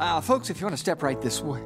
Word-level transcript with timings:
Uh, 0.00 0.18
folks, 0.18 0.48
if 0.48 0.58
you 0.58 0.64
want 0.64 0.72
to 0.72 0.80
step 0.80 1.02
right 1.02 1.20
this 1.20 1.42
way. 1.42 1.60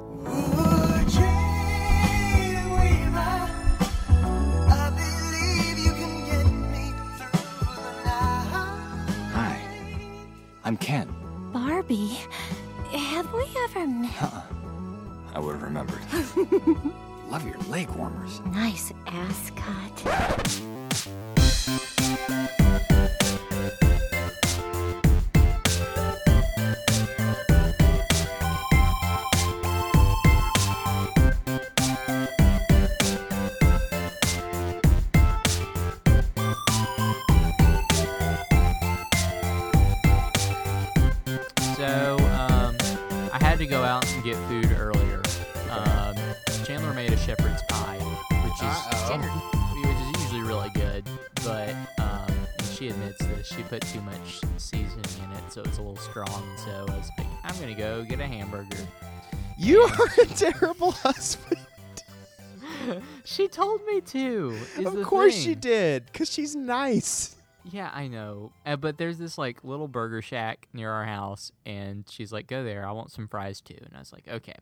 Hi, 9.31 9.61
I'm 10.65 10.77
Ken. 10.77 11.15
Barbie, 11.53 12.19
have 12.91 13.33
we 13.33 13.47
ever 13.67 13.87
met? 13.87 14.11
I 15.33 15.39
would 15.39 15.53
have 15.53 15.63
remembered. 15.63 16.03
Love 17.31 17.47
your 17.47 17.59
leg 17.69 17.89
warmers. 17.91 18.41
Nice 18.47 18.93
ass 19.07 19.53
put 53.75 53.89
too 53.89 54.01
much 54.03 54.41
seasoning 54.57 55.05
in 55.25 55.33
it, 55.33 55.53
so 55.53 55.61
it's 55.63 55.79
a 55.79 55.83
little 55.83 55.97
strong. 55.97 56.45
So 56.65 56.71
I 56.71 56.97
was 56.97 57.11
like, 57.19 57.27
I'm 57.43 57.59
gonna 57.59 57.75
go 57.75 58.05
get 58.05 58.21
a 58.21 58.27
hamburger. 58.27 58.77
You 59.59 59.81
are 59.83 60.09
a 60.23 60.27
terrible 60.27 60.91
husband. 60.93 61.61
She 63.25 63.49
told 63.49 63.81
me 63.87 64.03
to. 64.03 64.55
is 64.77 64.85
of 64.85 65.03
course 65.05 65.35
she 65.35 65.55
did, 65.55 66.05
because 66.05 66.31
she's 66.31 66.55
nice. 66.55 67.35
Yeah, 67.65 67.91
I 67.95 68.09
know. 68.09 68.53
Uh, 68.67 68.77
but 68.77 68.99
there's 68.99 69.17
this 69.17 69.39
like 69.39 69.65
little 69.65 69.89
burger 69.89 70.21
shack 70.21 70.69
near 70.75 70.91
our 70.91 71.07
house, 71.07 71.51
and 71.65 72.05
she's 72.11 72.31
like, 72.31 72.47
"Go 72.47 72.63
there. 72.63 72.87
I 72.87 72.93
want 72.93 73.11
some 73.11 73.27
fries 73.27 73.63
too." 73.63 73.79
And 73.81 73.97
I 73.97 74.01
was 74.01 74.13
like, 74.13 74.29
"Okay." 74.29 74.57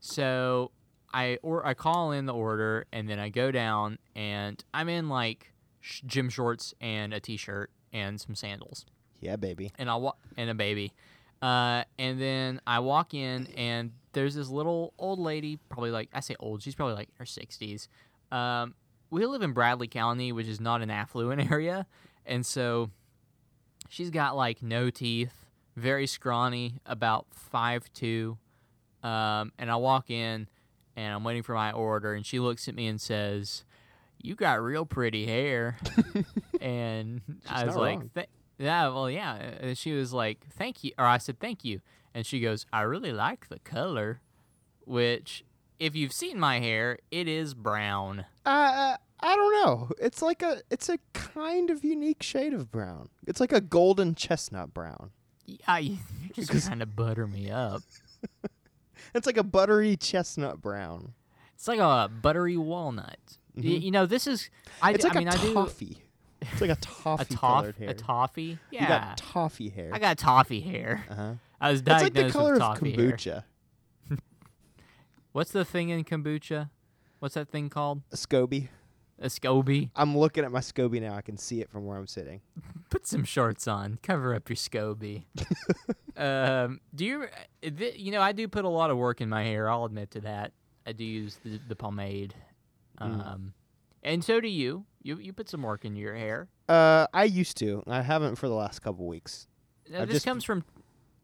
So 0.00 0.72
I 1.12 1.38
or 1.42 1.64
I 1.64 1.74
call 1.74 2.10
in 2.10 2.26
the 2.26 2.34
order, 2.34 2.86
and 2.92 3.08
then 3.08 3.20
I 3.20 3.28
go 3.28 3.52
down, 3.52 3.98
and 4.16 4.62
I'm 4.74 4.88
in 4.88 5.08
like 5.08 5.52
sh- 5.80 6.02
gym 6.06 6.28
shorts 6.28 6.74
and 6.80 7.14
a 7.14 7.20
t-shirt 7.20 7.70
and 7.94 8.20
some 8.20 8.34
sandals, 8.34 8.84
Yeah, 9.20 9.36
baby. 9.36 9.72
and 9.78 9.88
I 9.88 9.94
wa- 9.96 10.16
and 10.36 10.50
a 10.50 10.54
baby. 10.54 10.92
Uh, 11.40 11.84
and 11.98 12.20
then 12.20 12.60
I 12.66 12.80
walk 12.80 13.14
in, 13.14 13.46
and 13.56 13.92
there's 14.12 14.34
this 14.34 14.48
little 14.48 14.92
old 14.98 15.18
lady, 15.18 15.58
probably 15.70 15.90
like 15.90 16.08
I 16.12 16.20
say 16.20 16.36
old, 16.40 16.62
she's 16.62 16.74
probably 16.74 16.94
like 16.94 17.08
in 17.08 17.14
her 17.18 17.26
sixties. 17.26 17.88
Um, 18.32 18.74
we 19.10 19.24
live 19.26 19.42
in 19.42 19.52
Bradley 19.52 19.86
County, 19.88 20.32
which 20.32 20.46
is 20.46 20.60
not 20.60 20.82
an 20.82 20.90
affluent 20.90 21.50
area, 21.50 21.86
and 22.26 22.44
so 22.44 22.90
she's 23.88 24.10
got 24.10 24.36
like 24.36 24.62
no 24.62 24.90
teeth, 24.90 25.46
very 25.76 26.06
scrawny, 26.06 26.74
about 26.86 27.26
five 27.30 27.90
two. 27.92 28.36
Um, 29.02 29.52
and 29.58 29.70
I 29.70 29.76
walk 29.76 30.10
in, 30.10 30.48
and 30.96 31.14
I'm 31.14 31.24
waiting 31.24 31.42
for 31.42 31.54
my 31.54 31.72
order, 31.72 32.14
and 32.14 32.24
she 32.24 32.40
looks 32.40 32.68
at 32.68 32.74
me 32.74 32.86
and 32.86 32.98
says, 32.98 33.64
"You 34.24 34.34
got 34.34 34.62
real 34.62 34.86
pretty 34.86 35.26
hair," 35.26 35.76
and 36.60 37.20
I 37.48 37.64
was 37.64 37.76
like, 37.76 38.14
"Th- 38.14 38.28
"Yeah, 38.58 38.88
well, 38.88 39.10
yeah." 39.10 39.34
And 39.34 39.76
she 39.76 39.92
was 39.92 40.12
like, 40.12 40.46
"Thank 40.50 40.82
you," 40.82 40.92
or 40.98 41.04
I 41.04 41.18
said, 41.18 41.38
"Thank 41.38 41.64
you," 41.64 41.80
and 42.14 42.24
she 42.24 42.40
goes, 42.40 42.66
"I 42.72 42.82
really 42.82 43.12
like 43.12 43.48
the 43.48 43.58
color," 43.60 44.20
which, 44.84 45.44
if 45.78 45.94
you've 45.94 46.12
seen 46.12 46.40
my 46.40 46.58
hair, 46.60 46.98
it 47.10 47.28
is 47.28 47.54
brown. 47.54 48.24
Uh, 48.46 48.96
I 49.20 49.36
don't 49.36 49.52
know. 49.64 49.90
It's 50.00 50.22
like 50.22 50.42
a, 50.42 50.62
it's 50.70 50.88
a 50.88 50.98
kind 51.12 51.70
of 51.70 51.84
unique 51.84 52.22
shade 52.22 52.54
of 52.54 52.70
brown. 52.70 53.08
It's 53.26 53.40
like 53.40 53.52
a 53.52 53.60
golden 53.60 54.14
chestnut 54.14 54.74
brown. 54.74 55.10
Yeah, 55.46 55.78
you 55.78 55.98
you're 56.34 56.46
just 56.46 56.66
trying 56.66 56.78
to 56.80 56.86
butter 56.86 57.26
me 57.26 57.50
up. 57.50 57.82
It's 59.14 59.26
like 59.26 59.36
a 59.36 59.44
buttery 59.44 59.96
chestnut 59.96 60.60
brown. 60.60 61.12
It's 61.54 61.68
like 61.68 61.78
a 61.78 62.08
buttery 62.08 62.56
walnut. 62.56 63.38
Y- 63.56 63.62
you 63.62 63.90
know, 63.90 64.06
this 64.06 64.26
is. 64.26 64.50
I, 64.82 64.88
Mm-hmm. 64.92 64.94
It's 64.96 65.04
I 65.04 65.08
like 65.08 65.16
mean, 65.18 65.28
a 65.28 65.32
I 65.32 65.36
do 65.36 65.54
toffee. 65.54 65.98
It's 66.40 66.60
like 66.60 66.70
a 66.70 66.76
toffee. 66.76 67.22
a 67.22 67.24
toffee 67.24 67.34
toff, 67.34 67.40
colored 67.62 67.76
hair. 67.76 67.88
a 67.90 67.94
toffee. 67.94 68.58
Yeah, 68.70 68.82
You 68.82 68.88
got 68.88 69.16
toffee 69.16 69.68
hair. 69.70 69.90
I 69.92 69.98
got 69.98 70.18
toffee 70.18 70.60
hair. 70.60 71.04
uh-huh. 71.10 71.32
I 71.60 71.70
was 71.70 71.80
diagnosed 71.82 72.06
It's 72.10 72.16
like 72.16 72.26
the 72.26 72.32
color 72.32 72.52
with 72.54 72.62
of 72.62 72.68
toffee 72.78 72.96
kombucha. 72.96 73.44
What's 75.32 75.52
the 75.52 75.64
thing 75.64 75.88
in 75.88 76.04
kombucha? 76.04 76.70
What's 77.18 77.34
that 77.34 77.48
thing 77.48 77.70
called? 77.70 78.02
A 78.12 78.16
SCOBY. 78.16 78.68
A 79.20 79.26
SCOBY. 79.28 79.90
I'm 79.96 80.16
looking 80.18 80.44
at 80.44 80.52
my 80.52 80.58
SCOBY 80.60 81.00
now. 81.00 81.14
I 81.14 81.22
can 81.22 81.36
see 81.38 81.60
it 81.60 81.70
from 81.70 81.86
where 81.86 81.96
I'm 81.96 82.06
sitting. 82.06 82.40
Put 82.90 83.06
some 83.06 83.24
shorts 83.24 83.66
on. 83.66 83.98
Cover 84.02 84.34
up 84.34 84.48
your 84.48 84.56
SCOBY. 84.56 85.24
um, 86.16 86.80
do 86.94 87.04
you? 87.04 87.22
uh, 87.24 87.70
th- 87.76 87.96
You 87.96 88.12
know, 88.12 88.20
I 88.20 88.32
do 88.32 88.46
put 88.48 88.64
a 88.64 88.68
lot 88.68 88.90
of 88.90 88.96
work 88.98 89.20
in 89.20 89.28
my 89.28 89.44
hair. 89.44 89.68
I'll 89.70 89.84
admit 89.84 90.10
to 90.12 90.20
that. 90.22 90.52
I 90.86 90.92
do 90.92 91.04
use 91.04 91.38
the, 91.44 91.58
the 91.68 91.76
pomade. 91.76 92.34
Mm. 93.00 93.26
Um, 93.26 93.54
and 94.02 94.22
so 94.24 94.40
do 94.40 94.48
you. 94.48 94.84
You 95.02 95.16
you 95.18 95.32
put 95.32 95.48
some 95.48 95.62
work 95.62 95.84
in 95.84 95.96
your 95.96 96.14
hair. 96.14 96.48
Uh, 96.68 97.06
I 97.12 97.24
used 97.24 97.56
to. 97.58 97.82
I 97.86 98.02
haven't 98.02 98.36
for 98.36 98.48
the 98.48 98.54
last 98.54 98.80
couple 98.80 99.06
weeks. 99.06 99.46
Now, 99.90 100.02
I've 100.02 100.08
this 100.08 100.16
just- 100.16 100.26
comes 100.26 100.44
from. 100.44 100.64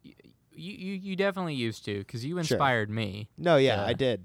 You, 0.02 0.12
you 0.52 0.92
you 0.94 1.16
definitely 1.16 1.54
used 1.54 1.84
to 1.86 1.98
because 2.00 2.24
you 2.24 2.32
Sure. 2.34 2.40
inspired 2.40 2.90
me 2.90 3.28
No, 3.38 3.56
yeah, 3.56 3.82
Uh, 3.82 3.86
I 3.86 3.92
did. 3.94 4.24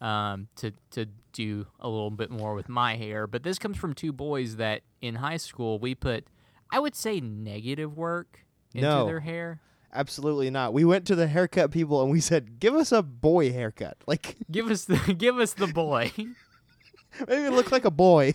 um, 0.00 0.48
to 0.56 0.72
to 0.90 1.06
do 1.32 1.66
a 1.80 1.88
little 1.88 2.10
bit 2.10 2.30
more 2.30 2.54
with 2.54 2.68
my 2.68 2.96
hair. 2.96 3.26
But 3.26 3.42
this 3.42 3.58
comes 3.58 3.76
from 3.78 3.94
two 3.94 4.12
boys 4.12 4.56
that 4.56 4.82
in 5.00 5.16
high 5.16 5.38
school 5.38 5.78
we 5.78 5.94
put, 5.94 6.26
I 6.70 6.78
would 6.78 6.94
say, 6.94 7.20
negative 7.20 7.96
work 7.96 8.44
into 8.74 8.86
No. 8.88 9.06
their 9.06 9.20
hair. 9.20 9.60
Absolutely 9.92 10.48
not. 10.50 10.72
We 10.72 10.84
went 10.84 11.06
to 11.08 11.14
the 11.14 11.26
haircut 11.26 11.70
people 11.70 12.02
and 12.02 12.10
we 12.10 12.20
said, 12.20 12.58
"Give 12.58 12.74
us 12.74 12.92
a 12.92 13.02
boy 13.02 13.52
haircut. 13.52 13.96
Like 14.06 14.36
Give 14.50 14.70
us 14.70 14.84
the 14.86 14.96
give 15.18 15.38
us 15.38 15.52
the 15.54 15.66
boy. 15.66 16.12
maybe 17.28 17.48
look 17.48 17.70
like 17.72 17.84
a 17.84 17.90
boy." 17.90 18.34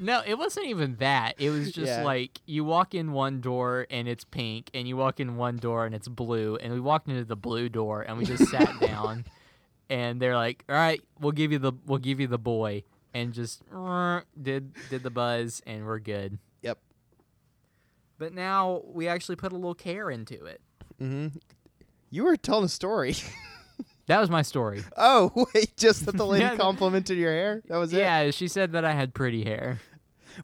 no, 0.00 0.22
it 0.26 0.36
wasn't 0.38 0.66
even 0.66 0.96
that. 0.96 1.34
It 1.38 1.50
was 1.50 1.70
just 1.70 1.86
Yeah. 1.88 2.02
like 2.02 2.40
you 2.46 2.64
walk 2.64 2.94
in 2.94 3.12
one 3.12 3.40
door 3.40 3.86
and 3.90 4.08
it's 4.08 4.24
pink, 4.24 4.70
and 4.74 4.88
you 4.88 4.96
walk 4.96 5.20
in 5.20 5.36
one 5.36 5.56
door 5.58 5.86
and 5.86 5.94
it's 5.94 6.08
blue, 6.08 6.56
and 6.56 6.72
we 6.72 6.80
walked 6.80 7.08
into 7.08 7.24
the 7.24 7.36
blue 7.36 7.68
door 7.68 8.02
and 8.02 8.18
we 8.18 8.24
just 8.24 8.46
sat 8.50 8.80
down, 8.80 9.24
and 9.88 10.20
they're 10.20 10.34
like, 10.36 10.64
"All 10.68 10.74
right, 10.74 11.00
we'll 11.20 11.32
give 11.32 11.52
you 11.52 11.58
the 11.60 11.72
we'll 11.86 11.98
give 11.98 12.18
you 12.18 12.26
the 12.26 12.38
boy," 12.38 12.82
and 13.14 13.32
just 13.32 13.62
did 14.42 14.72
did 14.90 15.02
the 15.04 15.10
buzz, 15.10 15.62
and 15.66 15.86
we're 15.86 16.00
good. 16.00 16.38
But 18.18 18.32
now 18.32 18.82
we 18.86 19.08
actually 19.08 19.36
put 19.36 19.52
a 19.52 19.56
little 19.56 19.74
care 19.74 20.10
into 20.10 20.44
it. 20.46 20.60
Mm-hmm. 21.00 21.36
You 22.10 22.24
were 22.24 22.36
telling 22.36 22.64
a 22.64 22.68
story. 22.68 23.14
That 24.08 24.20
was 24.20 24.30
my 24.30 24.42
story. 24.42 24.84
oh 24.96 25.32
wait, 25.54 25.76
just 25.76 26.06
that 26.06 26.16
the 26.16 26.24
lady 26.28 26.44
Yeah. 26.44 26.54
complimented 26.54 27.18
your 27.18 27.32
hair. 27.32 27.62
That 27.66 27.78
was 27.78 27.92
it. 27.92 27.98
Yeah, 27.98 28.30
she 28.30 28.46
said 28.46 28.70
that 28.70 28.84
I 28.84 28.92
had 28.92 29.14
pretty 29.14 29.42
hair. 29.42 29.80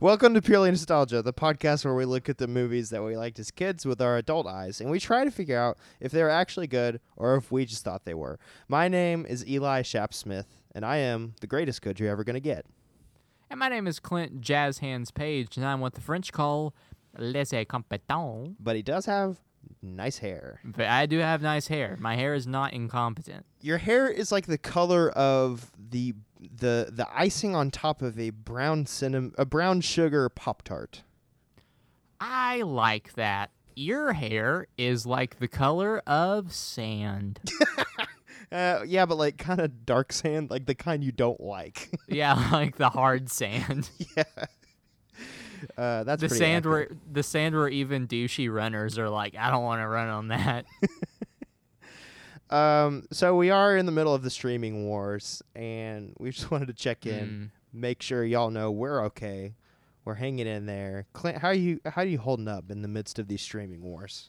Welcome 0.00 0.34
to 0.34 0.42
Purely 0.42 0.68
Nostalgia, 0.72 1.22
the 1.22 1.32
podcast 1.32 1.84
where 1.84 1.94
we 1.94 2.04
look 2.04 2.28
at 2.28 2.38
the 2.38 2.48
movies 2.48 2.90
that 2.90 3.04
we 3.04 3.16
liked 3.16 3.38
as 3.38 3.52
kids 3.52 3.86
with 3.86 4.02
our 4.02 4.16
adult 4.16 4.48
eyes, 4.48 4.80
and 4.80 4.90
we 4.90 4.98
try 4.98 5.22
to 5.24 5.30
figure 5.30 5.56
out 5.56 5.78
if 6.00 6.10
they 6.10 6.24
were 6.24 6.28
actually 6.28 6.66
good 6.66 6.98
or 7.16 7.36
if 7.36 7.52
we 7.52 7.64
just 7.64 7.84
thought 7.84 8.04
they 8.04 8.14
were. 8.14 8.36
My 8.66 8.88
name 8.88 9.24
is 9.28 9.46
Eli 9.48 9.82
Shapsmith, 9.82 10.46
and 10.74 10.84
I 10.84 10.96
am 10.96 11.34
the 11.40 11.46
greatest 11.46 11.82
good 11.82 12.00
you're 12.00 12.10
ever 12.10 12.24
gonna 12.24 12.40
get. 12.40 12.66
And 13.48 13.60
my 13.60 13.68
name 13.68 13.86
is 13.86 14.00
Clint 14.00 14.40
Jazz 14.40 14.78
Hands 14.78 15.08
Page, 15.12 15.56
and 15.56 15.64
I'm 15.64 15.78
what 15.80 15.94
the 15.94 16.00
French 16.00 16.32
call 16.32 16.74
laissez 17.18 17.64
compétent. 17.64 18.56
But 18.60 18.76
he 18.76 18.82
does 18.82 19.06
have 19.06 19.38
nice 19.82 20.18
hair. 20.18 20.60
But 20.64 20.86
I 20.86 21.06
do 21.06 21.18
have 21.18 21.42
nice 21.42 21.68
hair. 21.68 21.96
My 22.00 22.16
hair 22.16 22.34
is 22.34 22.46
not 22.46 22.72
incompetent. 22.72 23.46
Your 23.60 23.78
hair 23.78 24.08
is 24.08 24.32
like 24.32 24.46
the 24.46 24.58
color 24.58 25.10
of 25.10 25.70
the 25.78 26.14
the 26.40 26.90
the 26.92 27.06
icing 27.14 27.54
on 27.54 27.70
top 27.70 28.02
of 28.02 28.18
a 28.18 28.30
brown 28.30 28.86
cinnamon 28.86 29.32
a 29.38 29.44
brown 29.44 29.80
sugar 29.80 30.28
pop 30.28 30.62
tart. 30.62 31.02
I 32.20 32.62
like 32.62 33.14
that. 33.14 33.50
Your 33.74 34.12
hair 34.12 34.66
is 34.76 35.06
like 35.06 35.38
the 35.38 35.48
color 35.48 36.00
of 36.06 36.52
sand. 36.52 37.40
Uh, 38.50 38.84
yeah, 38.86 39.06
but 39.06 39.16
like 39.16 39.38
kind 39.38 39.60
of 39.60 39.86
dark 39.86 40.12
sand, 40.12 40.50
like 40.50 40.66
the 40.66 40.74
kind 40.74 41.02
you 41.02 41.10
don't 41.10 41.40
like. 41.40 41.88
yeah, 42.06 42.34
like 42.52 42.76
the 42.76 42.90
hard 42.90 43.30
sand. 43.30 43.88
yeah. 44.14 44.24
Uh, 45.76 46.04
that's 46.04 46.20
the 46.22 46.28
sand 46.28 46.64
accurate. 46.66 46.90
where 46.90 46.98
the 47.12 47.22
sand 47.22 47.54
where 47.54 47.68
even 47.68 48.06
douchey 48.08 48.52
runners 48.52 48.98
are 48.98 49.08
like, 49.08 49.34
I 49.36 49.50
don't 49.50 49.62
want 49.64 49.80
to 49.82 49.86
run 49.88 50.08
on 50.08 50.28
that. 50.28 50.64
Um, 52.50 53.06
so 53.10 53.34
we 53.34 53.48
are 53.50 53.78
in 53.78 53.86
the 53.86 53.92
middle 53.92 54.14
of 54.14 54.22
the 54.22 54.28
streaming 54.28 54.84
wars, 54.84 55.42
and 55.54 56.14
we 56.18 56.30
just 56.30 56.50
wanted 56.50 56.66
to 56.66 56.74
check 56.74 57.00
Mm. 57.02 57.06
in, 57.18 57.50
make 57.72 58.02
sure 58.02 58.24
y'all 58.24 58.50
know 58.50 58.70
we're 58.70 59.04
okay. 59.06 59.54
We're 60.04 60.14
hanging 60.16 60.46
in 60.46 60.66
there. 60.66 61.06
Clint, 61.14 61.38
how 61.38 61.48
are 61.48 61.54
you? 61.54 61.80
How 61.86 62.02
are 62.02 62.06
you 62.06 62.18
holding 62.18 62.48
up 62.48 62.70
in 62.70 62.82
the 62.82 62.88
midst 62.88 63.18
of 63.18 63.28
these 63.28 63.40
streaming 63.40 63.82
wars? 63.82 64.28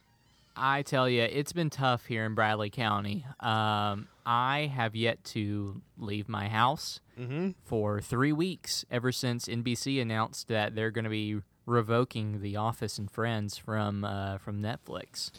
I 0.56 0.84
tell 0.84 1.10
you, 1.10 1.24
it's 1.24 1.52
been 1.52 1.70
tough 1.72 2.06
here 2.06 2.26
in 2.26 2.36
Bradley 2.36 2.70
County. 2.70 3.26
Um, 3.40 4.08
I 4.26 4.72
have 4.74 4.96
yet 4.96 5.24
to 5.26 5.82
leave 5.98 6.28
my 6.30 6.48
house 6.50 7.00
Mm-hmm. 7.20 7.52
for 7.64 8.02
three 8.02 8.32
weeks 8.32 8.86
ever 8.90 9.12
since 9.12 9.46
NBC 9.48 10.02
announced 10.02 10.48
that 10.48 10.74
they're 10.74 10.90
going 10.90 11.04
to 11.04 11.10
be 11.12 11.42
revoking 11.68 12.42
The 12.42 12.56
Office 12.56 12.98
and 12.98 13.10
Friends 13.12 13.56
from 13.58 14.04
uh, 14.04 14.38
from 14.40 14.62
Netflix. 14.62 15.30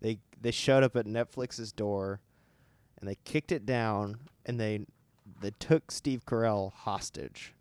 They 0.00 0.18
they 0.40 0.50
showed 0.52 0.84
up 0.84 0.94
at 0.94 1.04
Netflix's 1.06 1.72
door, 1.72 2.20
and 3.00 3.08
they 3.08 3.16
kicked 3.24 3.50
it 3.50 3.66
down, 3.66 4.18
and 4.44 4.60
they 4.60 4.86
they 5.40 5.50
took 5.58 5.90
Steve 5.90 6.24
Carell 6.24 6.72
hostage 6.72 7.52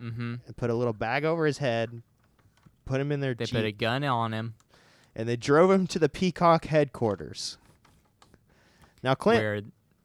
hmm 0.00 0.34
and 0.46 0.56
put 0.56 0.68
a 0.70 0.74
little 0.74 0.92
bag 0.92 1.24
over 1.24 1.46
his 1.46 1.58
head, 1.58 2.02
put 2.84 3.00
him 3.00 3.12
in 3.12 3.20
their 3.20 3.34
They 3.34 3.44
jeep, 3.44 3.54
put 3.54 3.64
a 3.64 3.70
gun 3.72 4.02
on 4.02 4.32
him, 4.34 4.54
and 5.14 5.28
they 5.28 5.36
drove 5.36 5.70
him 5.70 5.86
to 5.86 6.00
the 6.00 6.08
Peacock 6.08 6.64
headquarters. 6.64 7.56
Now, 9.02 9.14
Clint, 9.14 9.40
where 9.42 9.60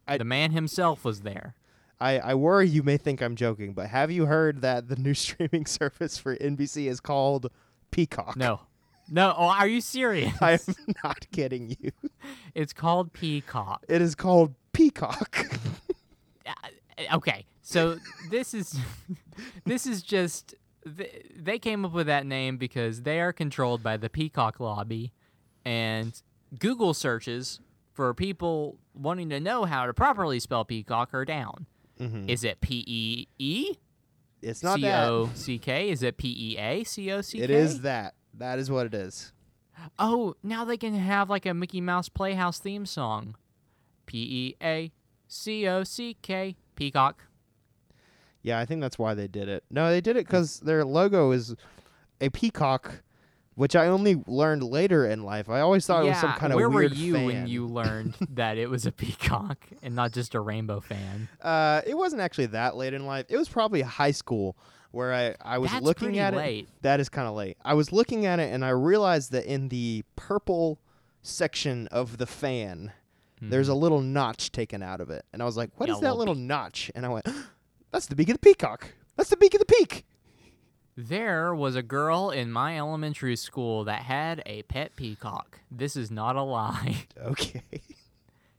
I- 0.08 0.18
the 0.18 0.26
man 0.26 0.52
himself 0.52 1.04
was 1.04 1.22
there. 1.22 1.56
I, 2.00 2.20
I 2.20 2.34
worry 2.36 2.68
you 2.68 2.84
may 2.84 2.98
think 2.98 3.22
I'm 3.22 3.36
joking, 3.36 3.74
but 3.74 3.88
have 3.88 4.12
you 4.12 4.28
heard 4.28 4.62
that 4.62 4.88
the 4.88 4.96
new 4.96 5.14
streaming 5.26 5.66
service 5.66 6.18
for 6.18 6.36
NBC 6.38 6.88
is 6.88 7.00
called 7.00 7.50
Peacock? 7.92 8.36
No, 8.38 8.62
no. 9.10 9.34
Oh, 9.36 9.48
are 9.48 9.68
you 9.68 9.82
serious? 9.82 10.34
I'm 10.42 10.60
not 11.04 11.26
kidding 11.32 11.76
you. 11.80 11.92
it's 12.54 12.72
called 12.74 13.14
Peacock. 13.14 13.84
It 13.90 14.02
is 14.02 14.14
called 14.16 14.54
Peacock. 14.74 15.48
Uh, 16.46 17.16
okay 17.18 17.46
so 17.62 17.98
this 18.32 18.54
is 18.54 18.80
this 19.66 19.86
is 19.86 20.02
just 20.02 20.56
th- 20.98 21.26
they 21.36 21.60
came 21.60 21.84
up 21.84 21.92
with 21.92 22.08
that 22.08 22.26
name 22.26 22.56
because 22.56 23.02
they 23.02 23.20
are 23.20 23.34
controlled 23.34 23.84
by 23.84 23.98
the 23.98 24.10
peacock 24.10 24.60
lobby 24.62 25.12
and 25.66 26.22
google 26.58 26.94
searches 26.94 27.60
for 27.98 28.14
people 28.14 28.78
wanting 28.94 29.28
to 29.30 29.40
know 29.40 29.66
how 29.66 29.88
to 29.88 29.94
properly 29.94 30.40
spell 30.40 30.64
peacock 30.64 31.16
are 31.16 31.26
down 31.26 31.66
Mhm. 32.00 32.30
is 32.30 32.44
it 32.44 32.62
p-e-e 32.62 33.74
It's 34.44 34.62
not 34.62 34.80
that. 34.82 35.08
c-o-c-k 35.08 35.90
is 35.90 36.04
it 36.04 36.16
p-e-a 36.18 36.84
c-o-c-k 36.84 37.44
It 37.44 37.50
is 37.50 37.82
that. 37.82 38.14
That 38.36 38.60
is 38.60 38.70
what 38.70 38.86
it 38.86 38.94
is. 38.94 39.34
oh 39.98 40.36
now 40.44 40.64
they 40.64 40.78
can 40.78 40.94
have 40.94 41.28
like 41.28 41.48
a 41.48 41.56
mickey 41.56 41.82
mouse 41.82 42.08
playhouse 42.08 42.60
theme 42.60 42.86
song 42.86 43.36
p-e-a 44.06 44.92
c-o-c-k 45.28 46.56
peacock 46.76 47.24
Yeah, 48.44 48.60
I 48.60 48.66
think 48.66 48.80
that's 48.82 49.00
why 49.00 49.14
they 49.16 49.28
did 49.28 49.50
it. 49.50 49.64
No, 49.72 49.90
they 49.90 50.00
did 50.02 50.16
it 50.18 50.26
because 50.28 50.60
their 50.62 50.86
logo 50.86 51.32
is 51.32 51.56
a 52.22 52.30
peacock, 52.30 53.02
which 53.58 53.76
I 53.76 53.88
only 53.88 54.22
learned 54.28 54.62
later 54.62 55.08
in 55.08 55.24
life. 55.24 55.50
I 55.50 55.62
always 55.62 55.84
thought 55.84 56.06
it 56.06 56.10
was 56.10 56.20
some 56.20 56.34
kind 56.34 56.54
of 56.54 56.58
where 56.58 56.70
weird 56.70 56.92
were 56.92 56.96
you 56.96 57.14
fan. 57.16 57.26
when 57.26 57.48
you 57.48 57.66
learned 57.66 58.16
that 58.36 58.56
it 58.60 58.70
was 58.70 58.86
a 58.86 58.92
peacock 58.92 59.58
and 59.82 59.96
not 59.96 60.12
just 60.12 60.36
a 60.36 60.40
rainbow 60.40 60.80
fan? 60.80 61.28
Uh, 61.42 61.82
it 61.88 61.98
wasn't 61.98 62.22
actually 62.22 62.46
that 62.46 62.76
late 62.78 62.94
in 62.94 63.08
life. 63.08 63.26
It 63.30 63.38
was 63.38 63.50
probably 63.50 63.82
high 63.82 64.12
school 64.12 64.56
where 64.92 65.12
I, 65.12 65.36
I 65.42 65.58
was 65.58 65.72
That's 65.72 65.84
looking 65.84 66.20
at 66.20 66.36
it. 66.36 66.38
late. 66.38 66.70
That 66.84 67.00
is 67.00 67.10
kind 67.10 67.28
of 67.28 67.34
late. 67.34 67.58
I 67.66 67.74
was 67.74 67.92
looking 67.92 68.28
at 68.28 68.40
it 68.40 68.54
and 68.54 68.64
I 68.64 68.70
realized 68.70 69.32
that 69.32 69.46
in 69.46 69.70
the 69.70 70.04
purple 70.16 70.80
section 71.24 71.88
of 71.88 72.20
the 72.20 72.28
fan, 72.28 72.92
there's 73.42 73.70
a 73.70 73.76
little 73.76 74.02
notch 74.02 74.52
taken 74.52 74.84
out 74.84 75.02
of 75.02 75.10
it. 75.10 75.26
And 75.34 75.42
I 75.42 75.46
was 75.46 75.58
like, 75.58 75.72
"What 75.78 75.90
Yeah, 75.90 75.96
is 75.96 76.02
that 76.02 76.16
little 76.16 76.34
little 76.36 76.36
notch? 76.36 76.92
And 76.94 77.08
I 77.08 77.10
went, 77.10 77.28
that's 77.92 78.06
the 78.06 78.16
beak 78.16 78.30
of 78.30 78.36
the 78.36 78.40
peacock. 78.40 78.94
That's 79.16 79.32
the 79.32 79.38
beak 79.38 79.56
of 79.56 79.60
the 79.60 79.66
peak. 79.66 80.06
There 81.00 81.54
was 81.54 81.76
a 81.76 81.84
girl 81.84 82.32
in 82.32 82.52
my 82.52 82.78
elementary 82.78 83.36
school 83.36 83.84
that 83.84 84.02
had 84.02 84.42
a 84.48 84.64
pet 84.64 84.96
peacock. 84.96 85.60
This 85.70 85.96
is 85.96 86.10
not 86.10 86.36
a 86.36 86.42
lie. 86.44 87.06
Okay. 87.22 87.62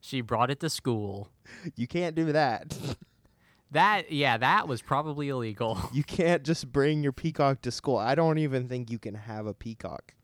She 0.00 0.20
brought 0.20 0.50
it 0.50 0.61
to 0.61 0.70
school. 0.70 1.31
you 1.76 1.87
can't 1.87 2.14
do 2.14 2.32
that. 2.32 2.76
That 3.73 4.11
yeah, 4.12 4.38
that 4.38 4.67
was 4.69 4.81
probably 4.81 5.29
illegal. 5.29 5.79
You 5.93 6.02
can't 6.05 6.43
just 6.44 6.73
bring 6.73 7.02
your 7.02 7.12
peacock 7.12 7.61
to 7.62 7.70
school. 7.70 7.96
I 7.96 8.14
don't 8.14 8.38
even 8.38 8.69
think 8.69 8.90
you 8.90 8.99
can 8.99 9.14
have 9.14 9.46
a 9.46 9.52
peacock. 9.52 10.14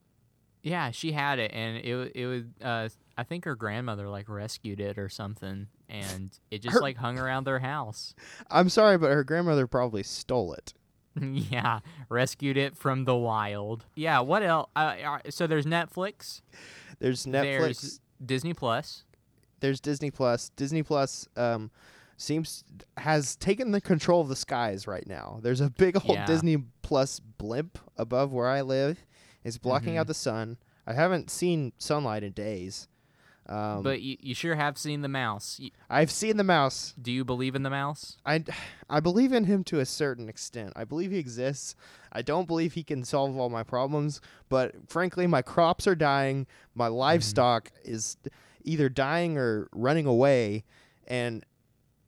yeah, 0.62 0.90
she 0.92 1.12
had 1.12 1.38
it, 1.38 1.50
and 1.52 1.76
it 1.78 2.12
it 2.14 2.26
was. 2.26 2.44
Uh, 2.62 2.88
I 3.18 3.24
think 3.24 3.44
her 3.44 3.54
grandmother 3.56 4.08
like 4.08 4.28
rescued 4.28 4.80
it 4.80 4.96
or 4.98 5.08
something, 5.08 5.66
and 5.90 6.30
it 6.50 6.62
just 6.62 6.74
Her- 6.76 6.80
like 6.80 6.96
hung 6.96 7.18
around 7.18 7.44
their 7.44 7.58
house. 7.58 8.14
I'm 8.50 8.68
sorry, 8.70 8.96
but 8.96 9.10
her 9.10 9.24
grandmother 9.24 9.66
probably 9.66 10.02
stole 10.04 10.54
it. 10.54 10.72
yeah, 11.50 11.80
rescued 12.08 12.56
it 12.56 12.76
from 12.76 13.04
the 13.04 13.14
wild. 13.14 13.84
Yeah, 13.94 14.20
what 14.20 14.42
else? 14.42 14.68
Uh, 14.74 14.94
uh, 15.06 15.18
so 15.30 15.46
there's 15.46 15.66
Netflix. 15.66 16.40
There's 16.98 17.26
Netflix. 17.26 17.60
There's 17.60 18.00
Disney 18.24 18.54
Plus. 18.54 19.04
there's 19.60 19.80
Disney 19.80 20.10
Plus. 20.10 20.50
Disney 20.56 20.82
Plus 20.82 21.28
um 21.36 21.70
seems 22.16 22.64
has 22.96 23.34
taken 23.36 23.72
the 23.72 23.80
control 23.80 24.20
of 24.20 24.28
the 24.28 24.36
skies 24.36 24.86
right 24.86 25.06
now. 25.06 25.40
There's 25.42 25.60
a 25.60 25.70
big 25.70 25.96
old 25.96 26.16
Yeah. 26.16 26.26
Disney 26.26 26.58
Plus 26.82 27.20
blimp 27.20 27.78
above 27.96 28.32
where 28.32 28.48
I 28.48 28.60
live. 28.62 29.04
It's 29.42 29.58
blocking 29.58 29.90
Mm-hmm. 29.90 29.98
out 30.00 30.06
the 30.06 30.14
sun. 30.14 30.56
I 30.86 30.92
haven't 30.94 31.30
seen 31.30 31.72
sunlight 31.78 32.22
in 32.22 32.32
days. 32.32 32.88
Um, 33.46 33.82
but 33.82 34.00
you, 34.00 34.16
you 34.20 34.34
sure 34.34 34.54
have 34.54 34.78
seen 34.78 35.02
the 35.02 35.08
mouse. 35.08 35.60
I've 35.90 36.10
seen 36.10 36.38
the 36.38 36.44
mouse. 36.44 36.94
do 37.00 37.12
you 37.12 37.24
believe 37.24 37.54
in 37.54 37.62
the 37.62 37.70
mouse? 37.70 38.16
I, 38.24 38.44
I 38.88 39.00
believe 39.00 39.32
in 39.32 39.44
him 39.44 39.64
to 39.64 39.80
a 39.80 39.86
certain 39.86 40.28
extent. 40.28 40.72
I 40.76 40.84
believe 40.84 41.10
he 41.10 41.18
exists. 41.18 41.76
I 42.12 42.22
don't 42.22 42.46
believe 42.46 42.72
he 42.72 42.84
can 42.84 43.04
solve 43.04 43.36
all 43.36 43.50
my 43.50 43.62
problems, 43.62 44.20
but 44.48 44.74
frankly, 44.88 45.26
my 45.26 45.42
crops 45.42 45.86
are 45.86 45.94
dying. 45.94 46.46
My 46.74 46.86
livestock 46.86 47.70
is 47.84 48.16
either 48.62 48.88
dying 48.88 49.36
or 49.36 49.68
running 49.72 50.06
away, 50.06 50.64
and 51.06 51.44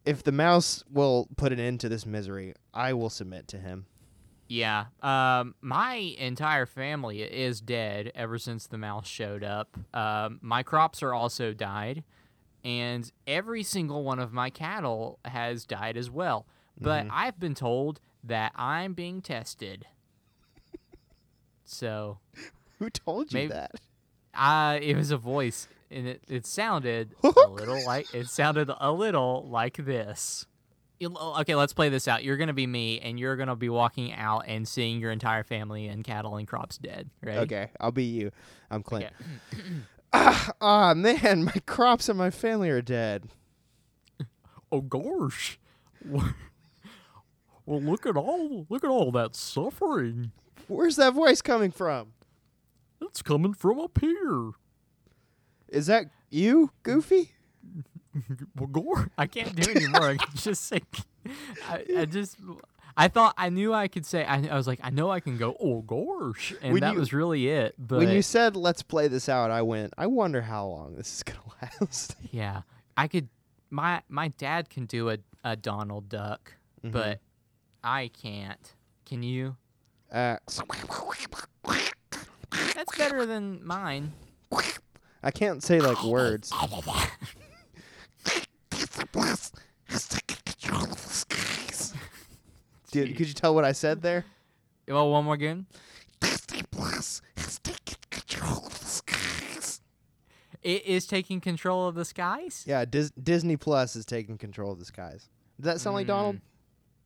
if 0.07 0.23
the 0.23 0.33
mouse 0.33 0.85
will 0.91 1.29
put 1.37 1.53
an 1.53 1.61
end 1.61 1.81
to 1.81 1.89
this 1.89 2.07
misery, 2.07 2.55
I 2.73 2.93
will 2.95 3.11
submit 3.11 3.49
to 3.49 3.59
him. 3.59 3.87
Yeah. 4.49 4.87
Um, 5.03 5.55
my 5.61 5.95
entire 6.19 6.67
family 6.67 7.23
is 7.23 7.61
dead 7.61 8.13
ever 8.15 8.39
since 8.39 8.67
the 8.67 8.79
mouse 8.79 9.07
showed 9.09 9.43
up. 9.43 9.77
Um, 9.93 10.39
my 10.43 10.63
crops 10.63 11.03
are 11.03 11.13
also 11.13 11.53
died, 11.53 12.05
and 12.65 13.11
every 13.27 13.63
single 13.63 14.05
one 14.05 14.19
of 14.21 14.33
my 14.33 14.51
cattle 14.51 15.19
has 15.25 15.65
died 15.65 15.97
as 15.97 16.11
well. 16.11 16.47
But 16.81 17.07
I've 17.11 17.41
been 17.41 17.55
told 17.55 18.01
that 18.23 18.53
I'm 18.55 18.93
being 18.93 19.21
tested. 19.23 19.87
So, 21.65 22.19
Who 22.79 22.91
told 22.91 23.33
you 23.33 23.39
Maybe- 23.39 23.53
that? 23.53 23.73
uh, 24.35 24.79
it 24.83 24.95
was 24.97 25.11
a 25.11 25.17
voice, 25.17 25.67
and 25.91 26.07
it, 26.07 26.23
it 26.29 26.47
sounded 26.47 27.15
a 27.23 27.29
little 27.49 27.85
like 27.87 28.13
it 28.15 28.29
sounded 28.29 28.71
a 28.79 28.93
little 28.93 29.47
like 29.49 29.79
this. 29.79 30.47
You- 30.99 31.15
Okay, 31.17 31.55
let's 31.55 31.73
play 31.73 31.89
this 31.89 32.09
out. 32.09 32.25
You're 32.25 32.37
gonna 32.39 32.53
be 32.55 32.67
me, 32.67 33.01
and 33.01 33.19
you're 33.19 33.37
gonna 33.37 33.57
be 33.57 33.69
walking 33.69 34.13
out 34.13 34.45
and 34.47 34.67
seeing 34.67 34.99
your 35.01 35.11
entire 35.13 35.43
family 35.45 35.89
and 35.89 36.03
cattle 36.05 36.37
and 36.37 36.47
crops 36.49 36.79
dead. 36.79 37.11
Right? 37.23 37.37
Okay, 37.39 37.71
I'll 37.81 37.93
be 37.93 38.05
you. 38.05 38.31
I'm 38.71 38.83
Clint. 38.83 39.07
Okay. 39.55 39.63
Ah, 40.13 40.53
ah, 40.61 40.95
man, 40.95 41.45
my 41.45 41.55
crops 41.67 42.09
and 42.09 42.17
my 42.19 42.31
family 42.31 42.71
are 42.71 42.81
dead. 42.83 43.29
Oh 44.73 44.81
gosh. 44.81 45.59
Well, 46.05 47.81
look 47.83 48.07
at 48.07 48.17
all 48.17 48.67
look 48.69 48.85
at 48.85 48.91
all 48.91 49.11
that 49.13 49.35
suffering. 49.35 50.33
Where's 50.69 50.97
that 50.97 51.15
voice 51.15 51.43
coming 51.43 51.71
from? 51.71 52.13
It's 53.01 53.23
coming 53.23 53.55
from 53.55 53.79
up 53.81 53.99
here. 54.01 54.53
Is 55.69 55.87
that 55.87 56.07
you, 56.31 56.71
Goofy? 56.83 57.33
Well, 58.57 58.67
gore. 58.69 59.11
I 59.19 59.27
can't 59.27 59.55
do 59.55 59.71
anymore. 59.71 60.09
I 60.11 60.17
can 60.17 60.29
just 60.37 60.65
say. 60.65 60.81
I, 61.69 61.85
I 61.99 62.05
just. 62.07 62.37
I 62.99 63.09
thought 63.09 63.35
I 63.37 63.51
knew 63.51 63.75
I 63.75 63.89
could 63.89 64.07
say. 64.07 64.25
I, 64.25 64.47
I 64.51 64.55
was 64.57 64.67
like, 64.67 64.81
I 64.83 64.89
know 64.91 65.11
I 65.11 65.21
can 65.21 65.37
go. 65.37 65.55
Oh 65.61 65.83
gosh, 65.83 66.55
and 66.63 66.73
When 66.73 66.81
that 66.81 66.95
you- 66.95 66.99
was 67.01 67.13
really 67.13 67.49
it. 67.49 67.75
But 67.79 67.99
when 67.99 68.09
you 68.09 68.23
said 68.23 68.57
let's 68.57 68.83
play 68.83 69.07
this 69.09 69.29
out, 69.29 69.51
I 69.51 69.61
went, 69.63 69.93
I 69.99 70.07
wonder 70.07 70.41
how 70.43 70.67
long 70.67 70.95
this 70.97 71.15
is 71.17 71.23
gonna 71.23 71.39
last. 71.81 72.17
yeah, 72.31 72.63
I 72.97 73.07
could. 73.09 73.29
My 73.71 74.03
my 74.09 74.29
dad 74.29 74.71
can 74.71 74.87
do 74.87 75.11
a, 75.11 75.19
a 75.45 75.57
Donald 75.57 76.09
Duck, 76.09 76.55
Mm-hmm. 76.83 76.93
but 76.93 77.21
I 77.85 78.11
can't. 78.21 78.75
Can 79.05 79.23
you? 79.23 79.57
Uh, 80.11 80.37
That's 82.75 82.97
better 82.97 83.27
than 83.27 83.65
mine. 83.65 84.13
I 85.23 85.31
can't 85.31 85.63
say 85.63 85.81
like 85.81 86.03
words. 86.05 86.53
Dude, 93.05 93.17
could 93.17 93.29
you 93.29 93.35
tell 93.35 93.55
what 93.55 93.65
I 93.65 93.73
said 93.73 94.01
there? 94.03 94.25
Well, 94.89 95.11
one 95.11 95.25
more 95.25 95.35
again. 95.35 95.67
It 100.63 100.85
is 100.85 101.07
taking 101.07 101.41
control 101.41 101.87
of 101.87 101.95
the 101.95 102.05
skies. 102.05 102.65
Yeah, 102.67 102.85
Dis- 102.85 103.13
Disney 103.13 103.57
Plus 103.57 103.95
is 103.95 104.05
taking 104.05 104.37
control 104.37 104.73
of 104.73 104.79
the 104.79 104.85
skies. 104.85 105.29
Does 105.61 105.65
that 105.65 105.81
sound 105.81 105.95
like 105.95 106.07
Donald? 106.07 106.41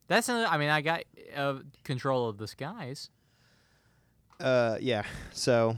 That's 0.09 0.29
not, 0.29 0.51
I 0.51 0.57
mean, 0.57 0.71
I 0.71 0.81
got 0.81 1.03
uh, 1.37 1.57
control 1.85 2.29
of 2.29 2.39
the 2.39 2.49
skies. 2.49 3.11
Uh, 4.41 4.79
yeah. 4.81 5.03
So, 5.33 5.77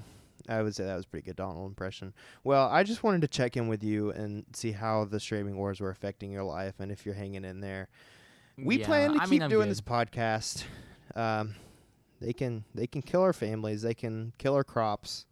I 0.48 0.62
would 0.62 0.76
say 0.76 0.84
that 0.84 0.94
was 0.94 1.04
a 1.06 1.08
pretty 1.08 1.24
good 1.26 1.36
Donald 1.36 1.66
impression. 1.68 2.14
Well, 2.44 2.68
I 2.68 2.84
just 2.84 3.02
wanted 3.02 3.22
to 3.22 3.28
check 3.28 3.56
in 3.56 3.66
with 3.66 3.82
you 3.82 4.10
and 4.10 4.44
see 4.52 4.72
how 4.72 5.04
the 5.04 5.18
streaming 5.18 5.56
wars 5.56 5.80
were 5.80 5.90
affecting 5.90 6.30
your 6.30 6.44
life 6.44 6.74
and 6.78 6.92
if 6.92 7.04
you're 7.04 7.16
hanging 7.16 7.44
in 7.44 7.60
there. 7.60 7.88
We 8.58 8.78
Yeah, 8.80 8.86
plan 8.86 9.12
to 9.14 9.18
I 9.20 9.26
keep 9.26 9.40
mean, 9.40 9.48
doing 9.50 9.62
good. 9.66 9.70
this 9.70 9.80
podcast. 9.80 10.64
Um, 11.14 11.54
they 12.20 12.32
can 12.32 12.64
they 12.74 12.86
can 12.86 13.02
kill 13.02 13.22
our 13.22 13.32
families, 13.32 13.82
they 13.82 13.94
can 13.94 14.32
kill 14.38 14.54
our 14.54 14.64
crops, 14.64 15.26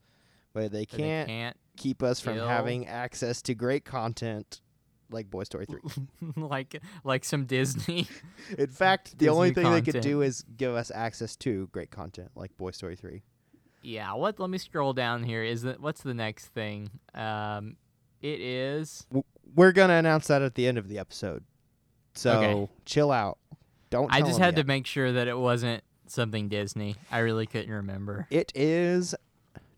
but 0.53 0.73
they 0.73 0.85
can't, 0.87 1.29
can't 1.29 1.57
keep 1.77 2.03
us 2.03 2.21
from 2.21 2.35
kill- 2.35 2.49
having 2.49 2.87
access 2.87 3.41
to 3.43 3.55
great 3.55 3.85
content 3.85 4.61
like 5.13 5.29
Boy 5.31 5.43
Story 5.45 5.67
3. 5.67 5.81
like 6.37 6.81
like 7.05 7.25
some 7.25 7.45
Disney. 7.47 8.07
In 8.59 8.69
fact, 8.69 9.19
the 9.19 9.29
only 9.29 9.51
Disney 9.51 9.63
thing 9.65 9.73
they 9.73 9.83
could 9.93 10.01
do 10.03 10.23
is 10.23 10.45
give 10.57 10.75
us 10.75 10.91
access 10.95 11.37
to 11.37 11.69
great 11.73 11.91
content 11.91 12.31
like 12.35 12.57
Boy 12.57 12.71
Story 12.73 12.97
3. 12.97 13.23
yeah. 13.83 14.13
What? 14.15 14.39
Let 14.41 14.51
me 14.51 14.59
scroll 14.59 14.93
down 14.93 15.23
here. 15.25 15.43
Is 15.45 15.63
that 15.63 15.81
what's 15.81 16.03
the 16.03 16.15
next 16.15 16.47
thing? 16.49 16.91
Um, 17.15 17.77
it 18.23 18.41
is. 18.41 19.07
We're 19.55 19.73
going 19.73 19.89
to 19.89 19.95
announce 19.95 20.27
that 20.29 20.43
at 20.43 20.55
the 20.55 20.67
end 20.69 20.79
of 20.79 20.89
the 20.89 20.99
episode. 20.99 21.43
So, 22.15 22.33
Okay. 22.41 22.73
chill 22.85 23.11
out. 23.13 23.39
Don't 23.91 24.13
I 24.13 24.21
just 24.21 24.39
had 24.39 24.57
yet. 24.57 24.63
to 24.63 24.65
make 24.67 24.87
sure 24.87 25.13
that 25.13 25.27
it 25.29 25.37
wasn't 25.39 25.83
something 26.07 26.49
Disney. 26.49 26.97
I 27.11 27.19
really 27.21 27.47
couldn't 27.47 27.71
remember. 27.73 28.27
It 28.31 28.53
is 28.55 29.15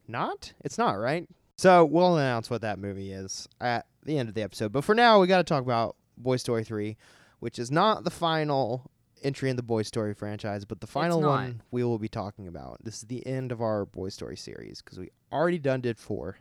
not. 0.07 0.53
It's 0.65 0.79
not 0.79 0.93
right. 0.99 1.29
So 1.57 1.85
we'll 1.85 2.17
announce 2.17 2.51
what 2.51 2.63
that 2.63 2.79
movie 2.79 3.13
is 3.13 3.49
at 3.61 3.87
the 4.05 4.19
end 4.19 4.29
of 4.29 4.35
the 4.35 4.43
episode. 4.43 4.73
But 4.73 4.85
for 4.85 4.95
now, 4.95 5.21
we 5.21 5.27
got 5.27 5.39
to 5.39 5.45
talk 5.45 5.63
about 5.63 5.97
Boy 6.17 6.37
Story 6.37 6.65
three, 6.65 6.97
which 7.41 7.59
is 7.59 7.71
not 7.71 8.05
the 8.05 8.11
final 8.11 8.91
entry 9.23 9.49
in 9.49 9.57
the 9.57 9.63
Boy 9.63 9.83
Story 9.83 10.15
franchise, 10.15 10.65
but 10.65 10.81
the 10.81 10.87
final 10.87 11.21
one 11.23 11.63
we 11.71 11.85
will 11.85 11.99
be 11.99 12.09
talking 12.09 12.49
about. 12.49 12.79
This 12.83 12.97
is 12.97 13.03
the 13.03 13.25
end 13.27 13.53
of 13.53 13.63
our 13.63 13.85
Boy 13.87 14.09
Story 14.09 14.37
series 14.37 14.83
because 14.83 14.99
we 14.99 15.11
already 15.33 15.59
done 15.59 15.81
did 15.81 15.99
four. 15.99 16.39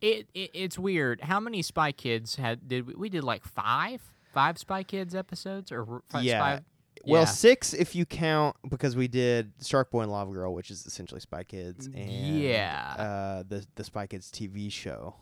It, 0.00 0.28
it 0.34 0.50
it's 0.54 0.78
weird. 0.78 1.20
How 1.22 1.40
many 1.40 1.60
Spy 1.60 1.92
Kids 1.92 2.36
had 2.36 2.66
did 2.68 2.86
we, 2.86 2.94
we 2.94 3.08
did 3.08 3.24
like 3.24 3.44
five 3.44 4.00
five 4.38 4.56
Spy 4.58 4.82
Kids 4.84 5.14
episodes 5.16 5.72
or 5.72 5.84
r- 5.94 6.02
fi- 6.08 6.20
Yeah. 6.20 6.38
Spy, 6.38 6.64
Well, 7.04 7.22
Yeah. 7.22 7.26
six 7.26 7.72
if 7.74 7.94
you 7.96 8.04
count 8.06 8.54
because 8.68 8.94
we 8.96 9.08
did 9.08 9.52
Shark 9.62 9.90
Boy 9.90 10.02
and 10.02 10.12
Lava 10.12 10.32
Girl, 10.32 10.52
which 10.54 10.70
is 10.70 10.84
essentially 10.86 11.20
Spy 11.20 11.42
Kids, 11.44 11.86
and 11.86 12.10
Yeah. 12.40 12.94
uh, 12.98 13.42
the 13.48 13.66
the 13.76 13.82
Spy 13.84 14.06
Kids 14.06 14.30
TV 14.30 14.70
show. 14.70 15.14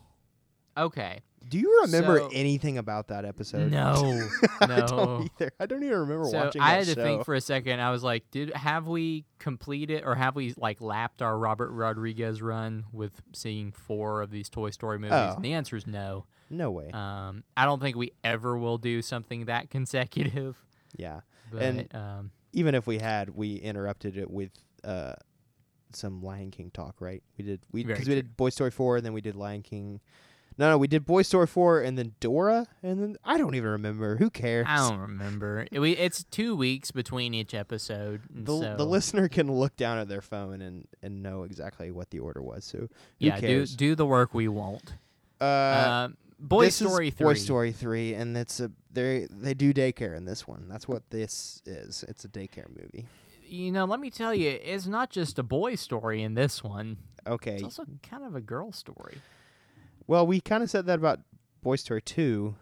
okay. 0.76 1.20
Do 1.49 1.58
you 1.58 1.82
remember 1.85 2.18
So- 2.18 2.30
anything 2.32 2.76
about 2.76 3.06
that 3.08 3.25
episode? 3.25 3.70
No, 3.70 4.26
I 4.61 4.66
no. 4.66 4.87
don't 4.87 5.30
either. 5.40 5.52
I 5.61 5.66
don't 5.66 5.82
even 5.85 5.99
remember 6.00 6.25
So 6.25 6.38
watching 6.44 6.61
I 6.61 6.70
had 6.70 6.85
to 6.87 6.94
show. 6.94 7.02
think 7.04 7.25
for 7.25 7.35
a 7.35 7.40
second. 7.40 7.78
I 7.80 7.90
was 7.92 8.02
like, 8.02 8.30
"Did 8.32 8.50
have 8.56 8.88
we 8.88 9.25
completed 9.38 10.02
or 10.04 10.16
have 10.16 10.35
we 10.35 10.54
like 10.56 10.80
lapped 10.80 11.23
our 11.23 11.38
Robert 11.38 11.70
Rodriguez 11.70 12.42
run 12.42 12.85
with 12.92 13.23
seeing 13.32 13.70
four 13.70 14.23
of 14.23 14.30
these 14.30 14.49
Toy 14.49 14.70
Story 14.70 14.99
movies?" 14.99 15.12
Oh. 15.14 15.35
And 15.37 15.44
the 15.44 15.52
answer 15.52 15.76
is 15.76 15.87
no. 15.87 16.26
No 16.50 16.71
way. 16.71 16.91
Um, 16.93 17.45
I 17.57 17.65
don't 17.65 17.81
think 17.81 17.97
we 17.97 18.12
ever 18.25 18.57
will 18.57 18.79
do 18.79 19.03
something 19.03 19.47
that 19.47 19.71
consecutive. 19.71 20.57
yeah. 20.97 21.21
But 21.53 21.62
And- 21.62 21.95
um, 21.95 22.31
Even 22.53 22.75
if 22.75 22.87
we 22.87 22.99
had, 22.99 23.31
we 23.31 23.57
interrupted 23.57 24.17
it 24.17 24.31
with 24.31 24.50
uh, 24.85 25.15
some 25.93 26.23
Lion 26.23 26.50
King 26.50 26.71
talk, 26.73 26.97
right? 27.00 27.23
We 27.38 27.45
did 27.45 27.61
we 27.73 27.85
because 27.85 28.09
we 28.09 28.15
did 28.15 28.37
Boy 28.37 28.50
Story 28.50 28.71
four, 28.71 28.97
and 28.97 29.05
then 29.07 29.12
we 29.12 29.21
did 29.21 29.35
Lion 29.37 29.62
King. 29.62 30.00
No, 30.59 30.71
no, 30.71 30.79
we 30.79 30.87
did 30.88 31.05
Boy 31.05 31.21
Story 31.21 31.47
four, 31.47 31.81
and 31.83 31.99
then 31.99 32.15
Dora, 32.19 32.67
and 32.83 32.99
then 33.03 33.17
I 33.25 33.37
don't 33.37 33.55
even 33.57 33.69
remember. 33.71 34.17
Who 34.17 34.31
cares? 34.31 34.65
I 34.67 34.88
don't 34.88 34.99
remember. 35.00 35.67
It, 35.71 35.81
we, 35.81 35.93
it's 35.93 36.25
two 36.25 36.57
weeks 36.57 36.91
between 36.91 37.35
each 37.35 37.53
episode. 37.53 38.23
the, 38.31 38.59
so, 38.59 38.75
the 38.76 38.87
listener 38.87 39.29
can 39.29 39.53
look 39.53 39.76
down 39.76 39.99
at 39.99 40.09
their 40.09 40.23
phone 40.23 40.62
and, 40.62 40.88
and 41.03 41.23
know 41.23 41.43
exactly 41.43 41.91
what 41.91 42.09
the 42.09 42.21
order 42.21 42.41
was. 42.43 42.65
So 42.65 42.88
yeah, 43.19 43.35
do 43.38 43.47
cares? 43.47 43.76
do 43.76 43.95
the 43.95 44.07
work 44.07 44.33
we 44.33 44.49
won't. 44.49 44.95
uh, 45.43 45.45
Um, 46.09 46.17
Boy 46.38 46.66
this 46.66 46.76
Story 46.76 47.09
is 47.09 47.14
three. 47.14 47.25
Boy 47.25 47.35
Story 47.35 47.73
three, 47.73 48.14
and 48.14 48.37
it's 48.37 48.61
a 48.61 48.71
they 48.93 49.26
they 49.31 49.55
do 49.55 49.73
daycare 49.73 50.16
in 50.16 50.25
this 50.26 50.47
one. 50.47 50.69
That's 50.69 50.87
what 50.87 51.09
this 51.11 51.62
is. 51.64 52.05
It's 52.09 52.25
a 52.25 52.28
daycare 52.28 52.69
movie. 52.69 53.07
You 53.49 53.71
know, 53.73 53.85
let 53.85 54.00
me 54.00 54.11
tell 54.11 54.35
you, 54.35 54.59
it's 54.62 54.87
not 54.87 55.09
just 55.11 55.38
a 55.38 55.43
boy 55.43 55.76
story 55.76 56.23
in 56.23 56.35
this 56.35 56.62
one. 56.64 56.97
Okay. 57.26 57.55
It's 57.55 57.62
also 57.62 57.87
kind 58.02 58.25
of 58.25 58.35
a 58.35 58.40
girl 58.40 58.73
story. 58.73 59.19
Well, 60.07 60.26
we 60.26 60.40
kind 60.40 60.62
of 60.62 60.71
said 60.71 60.87
that 60.87 60.99
about 60.99 61.21
Boy 61.62 61.76
Story 61.76 62.02
two. 62.02 62.55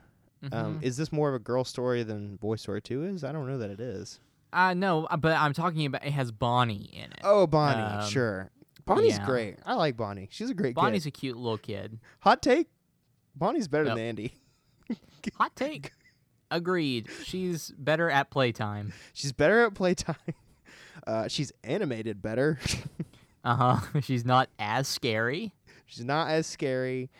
Um, 0.52 0.78
Mhm. 0.78 0.82
is 0.82 0.96
this 0.98 1.10
more 1.10 1.30
of 1.30 1.34
a 1.34 1.38
girl 1.38 1.64
story 1.64 2.02
than 2.02 2.36
Boy 2.36 2.56
Story 2.56 2.82
two 2.82 3.02
is? 3.04 3.24
I 3.24 3.32
don't 3.32 3.46
know 3.46 3.58
that 3.58 3.70
it 3.70 3.80
is. 3.80 4.20
Uh, 4.52 4.72
no, 4.74 5.06
uh, 5.06 5.16
but 5.16 5.36
I'm 5.36 5.52
talking 5.54 5.84
about 5.86 6.04
it 6.04 6.12
has 6.12 6.30
Bonnie 6.30 6.90
in 6.92 7.10
it. 7.12 7.20
Oh, 7.24 7.46
Bonnie, 7.46 7.80
Um, 7.82 8.08
sure. 8.08 8.50
Bonnie's 8.84 9.16
yeah. 9.16 9.24
great. 9.26 9.56
I 9.64 9.74
like 9.74 9.96
Bonnie. 9.96 10.28
She's 10.30 10.50
a 10.50 10.54
great 10.54 10.74
Bonnie's 10.74 11.04
kid. 11.04 11.08
a 11.08 11.12
cute 11.12 11.36
little 11.38 11.56
kid. 11.58 11.98
Hot 12.20 12.42
take. 12.42 12.68
Bonnie's 13.36 13.68
better 13.68 13.84
Yep. 13.84 13.96
than 13.96 14.04
Andy. 14.04 14.34
Hot 15.36 15.54
take. 15.56 15.92
Agreed. 16.50 17.08
She's 17.24 17.70
better 17.78 18.10
at 18.10 18.30
playtime. 18.30 18.92
She's 19.12 19.32
better 19.32 19.64
at 19.64 19.74
playtime. 19.74 20.16
Uh, 21.06 21.28
she's 21.28 21.52
animated 21.64 22.22
better. 22.22 22.58
Uh 23.44 23.56
huh. 23.82 24.00
She's 24.00 24.24
not 24.24 24.48
as 24.58 24.88
scary. 24.88 25.52
she's 25.84 26.04
not 26.04 26.30
as 26.30 26.46
scary. 26.46 27.10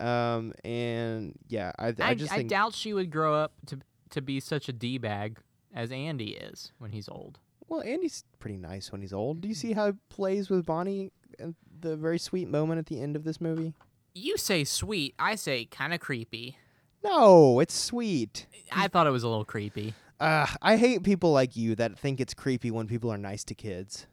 Um, 0.00 0.54
and 0.64 1.34
yeah, 1.48 1.72
I, 1.78 1.88
I, 1.88 1.94
I, 2.00 2.14
just 2.14 2.32
I 2.32 2.42
doubt 2.42 2.72
she 2.74 2.94
would 2.94 3.10
grow 3.10 3.34
up 3.34 3.52
to 3.66 3.80
to 4.10 4.22
be 4.22 4.40
such 4.40 4.70
a 4.70 4.72
d 4.72 4.96
bag 4.96 5.38
as 5.74 5.92
Andy 5.92 6.30
is 6.30 6.72
when 6.78 6.92
he's 6.92 7.06
old. 7.06 7.38
well, 7.68 7.82
Andy's 7.82 8.24
pretty 8.38 8.56
nice 8.56 8.90
when 8.92 9.02
he's 9.02 9.12
old. 9.12 9.42
Do 9.42 9.48
you 9.48 9.54
see 9.54 9.72
how 9.74 9.88
he 9.92 9.98
plays 10.08 10.48
with 10.48 10.64
Bonnie 10.64 11.10
at 11.38 11.50
the 11.80 11.96
very 11.96 12.18
sweet 12.18 12.48
moment 12.48 12.78
at 12.78 12.86
the 12.86 12.98
end 13.02 13.14
of 13.14 13.24
this 13.24 13.38
movie? 13.38 13.74
You 14.14 14.36
say 14.36 14.62
sweet, 14.62 15.14
I 15.18 15.34
say 15.34 15.64
kind 15.64 15.92
of 15.92 16.00
creepy. 16.00 16.56
No, 17.02 17.58
it's 17.58 17.74
sweet. 17.74 18.46
I 18.72 18.86
thought 18.88 19.06
it 19.06 19.10
was 19.10 19.24
a 19.24 19.28
little 19.28 19.44
creepy. 19.44 19.92
Uh, 20.20 20.46
I 20.62 20.76
hate 20.76 21.02
people 21.02 21.32
like 21.32 21.56
you 21.56 21.74
that 21.74 21.98
think 21.98 22.20
it's 22.20 22.32
creepy 22.32 22.70
when 22.70 22.86
people 22.86 23.12
are 23.12 23.18
nice 23.18 23.42
to 23.44 23.54
kids. 23.54 24.06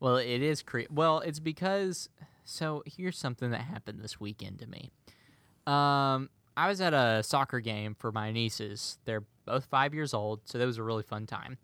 Well, 0.00 0.16
it 0.16 0.42
is 0.42 0.62
creepy. 0.62 0.92
Well, 0.92 1.20
it's 1.20 1.38
because 1.38 2.08
so 2.44 2.82
here's 2.86 3.16
something 3.16 3.50
that 3.52 3.62
happened 3.62 4.00
this 4.00 4.18
weekend 4.20 4.58
to 4.58 4.66
me. 4.66 4.90
Um, 5.66 6.28
I 6.56 6.68
was 6.68 6.80
at 6.80 6.92
a 6.92 7.22
soccer 7.22 7.60
game 7.60 7.94
for 7.98 8.12
my 8.12 8.32
nieces. 8.32 8.98
They're 9.04 9.24
both 9.46 9.66
five 9.66 9.94
years 9.94 10.12
old, 10.12 10.40
so 10.44 10.58
that 10.58 10.66
was 10.66 10.78
a 10.78 10.82
really 10.82 11.04
fun 11.04 11.26
time. 11.26 11.58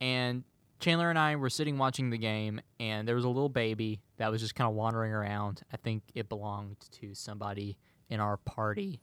And 0.00 0.44
Chandler 0.80 1.10
and 1.10 1.18
I 1.18 1.36
were 1.36 1.50
sitting 1.50 1.78
watching 1.78 2.10
the 2.10 2.18
game, 2.18 2.60
and 2.78 3.06
there 3.06 3.14
was 3.14 3.24
a 3.24 3.28
little 3.28 3.48
baby 3.48 4.00
that 4.16 4.30
was 4.30 4.40
just 4.40 4.54
kind 4.54 4.68
of 4.68 4.74
wandering 4.74 5.12
around. 5.12 5.62
I 5.72 5.76
think 5.76 6.02
it 6.14 6.28
belonged 6.28 6.76
to 7.00 7.14
somebody 7.14 7.76
in 8.08 8.18
our 8.18 8.38
party, 8.38 9.00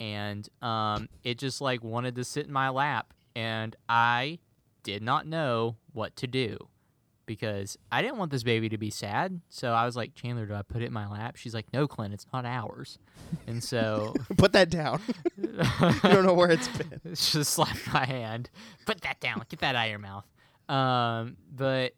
and 0.00 0.48
um, 0.62 1.08
it 1.24 1.38
just 1.38 1.60
like 1.60 1.82
wanted 1.82 2.14
to 2.16 2.24
sit 2.24 2.46
in 2.46 2.52
my 2.52 2.68
lap, 2.70 3.12
and 3.34 3.74
I 3.88 4.38
did 4.82 5.02
not 5.02 5.26
know 5.26 5.76
what 5.92 6.16
to 6.16 6.26
do 6.26 6.68
because 7.28 7.76
I 7.92 8.00
didn't 8.00 8.16
want 8.16 8.32
this 8.32 8.42
baby 8.42 8.68
to 8.70 8.78
be 8.78 8.90
sad. 8.90 9.40
So 9.50 9.72
I 9.72 9.84
was 9.84 9.94
like, 9.94 10.14
Chandler, 10.14 10.46
do 10.46 10.54
I 10.54 10.62
put 10.62 10.82
it 10.82 10.86
in 10.86 10.92
my 10.92 11.06
lap? 11.06 11.36
She's 11.36 11.54
like, 11.54 11.66
No, 11.72 11.86
Clint, 11.86 12.14
it's 12.14 12.26
not 12.32 12.44
ours. 12.44 12.98
And 13.46 13.62
so 13.62 14.14
Put 14.36 14.52
that 14.54 14.70
down. 14.70 15.00
you 15.36 15.52
don't 16.02 16.24
know 16.24 16.32
where 16.32 16.50
it's 16.50 16.68
been. 16.68 17.00
it's 17.04 17.32
just 17.32 17.52
slapped 17.52 17.92
my 17.92 18.06
hand. 18.06 18.50
Put 18.86 19.02
that 19.02 19.20
down. 19.20 19.44
Get 19.48 19.60
that 19.60 19.76
out 19.76 19.84
of 19.84 19.90
your 19.90 19.98
mouth. 19.98 20.24
Um, 20.68 21.36
but 21.54 21.94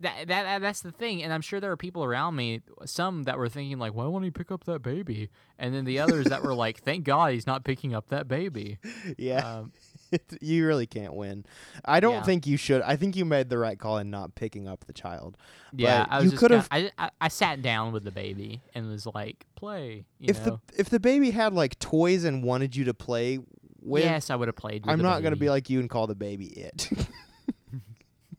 that, 0.00 0.26
that 0.28 0.60
that's 0.60 0.80
the 0.80 0.90
thing, 0.92 1.22
and 1.22 1.32
I'm 1.32 1.40
sure 1.40 1.60
there 1.60 1.70
are 1.70 1.76
people 1.76 2.04
around 2.04 2.34
me, 2.36 2.60
some 2.84 3.22
that 3.24 3.38
were 3.38 3.48
thinking 3.48 3.78
like, 3.78 3.94
"Why 3.94 4.06
won't 4.06 4.24
he 4.24 4.30
pick 4.30 4.50
up 4.50 4.64
that 4.64 4.80
baby?" 4.82 5.30
And 5.58 5.74
then 5.74 5.84
the 5.84 6.00
others 6.00 6.26
that 6.26 6.42
were 6.42 6.54
like, 6.54 6.80
"Thank 6.82 7.04
God 7.04 7.32
he's 7.32 7.46
not 7.46 7.64
picking 7.64 7.94
up 7.94 8.08
that 8.08 8.26
baby." 8.28 8.78
Yeah, 9.18 9.58
Um, 9.60 9.72
you 10.40 10.66
really 10.66 10.86
can't 10.86 11.14
win. 11.14 11.44
I 11.84 12.00
don't 12.00 12.14
Yeah. 12.14 12.22
think 12.22 12.46
you 12.46 12.56
should. 12.56 12.82
I 12.82 12.96
think 12.96 13.16
you 13.16 13.24
made 13.24 13.48
the 13.48 13.56
right 13.58 13.78
call 13.78 13.98
in 13.98 14.10
not 14.10 14.34
picking 14.34 14.66
up 14.68 14.84
the 14.86 14.92
child. 14.92 15.36
yeah, 15.72 16.04
But 16.04 16.12
I 16.12 16.20
was 16.22 16.32
you 16.32 16.38
could've- 16.38 16.68
I, 16.70 16.90
I 16.98 17.10
I 17.20 17.28
sat 17.28 17.62
down 17.62 17.92
with 17.92 18.04
the 18.04 18.10
baby 18.12 18.62
and 18.74 18.90
was 18.90 19.06
like, 19.06 19.46
"Play." 19.54 20.04
You 20.18 20.26
if 20.30 20.44
know? 20.44 20.60
the 20.72 20.80
if 20.80 20.90
the 20.90 21.00
baby 21.00 21.30
had 21.30 21.52
like 21.52 21.78
toys 21.78 22.24
and 22.24 22.42
wanted 22.42 22.74
you 22.76 22.84
to 22.86 22.94
play 22.94 23.38
with, 23.80 24.02
yes, 24.04 24.28
I 24.30 24.36
would 24.36 24.48
have 24.48 24.56
played. 24.56 24.84
With 24.84 24.92
I'm 24.92 25.00
not 25.02 25.22
gonna 25.22 25.36
be 25.36 25.50
like 25.50 25.70
you 25.70 25.78
and 25.80 25.88
call 25.88 26.06
the 26.06 26.14
baby 26.16 26.46
it. 26.46 26.90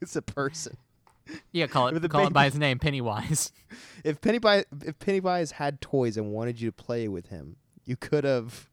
it's 0.05 0.15
a 0.15 0.21
person. 0.21 0.77
yeah, 1.51 1.67
call 1.67 1.87
it 1.87 2.09
call 2.09 2.27
it 2.27 2.33
by 2.33 2.45
his 2.45 2.55
name, 2.55 2.79
Pennywise. 2.79 3.51
If 4.03 4.21
Pennywise 4.21 4.65
if 4.85 4.99
Pennywise 4.99 5.51
had 5.51 5.81
toys 5.81 6.15
and 6.15 6.31
wanted 6.31 6.61
you 6.61 6.69
to 6.69 6.71
play 6.71 7.07
with 7.07 7.27
him, 7.27 7.55
you 7.83 7.97
could 7.97 8.23
have 8.23 8.69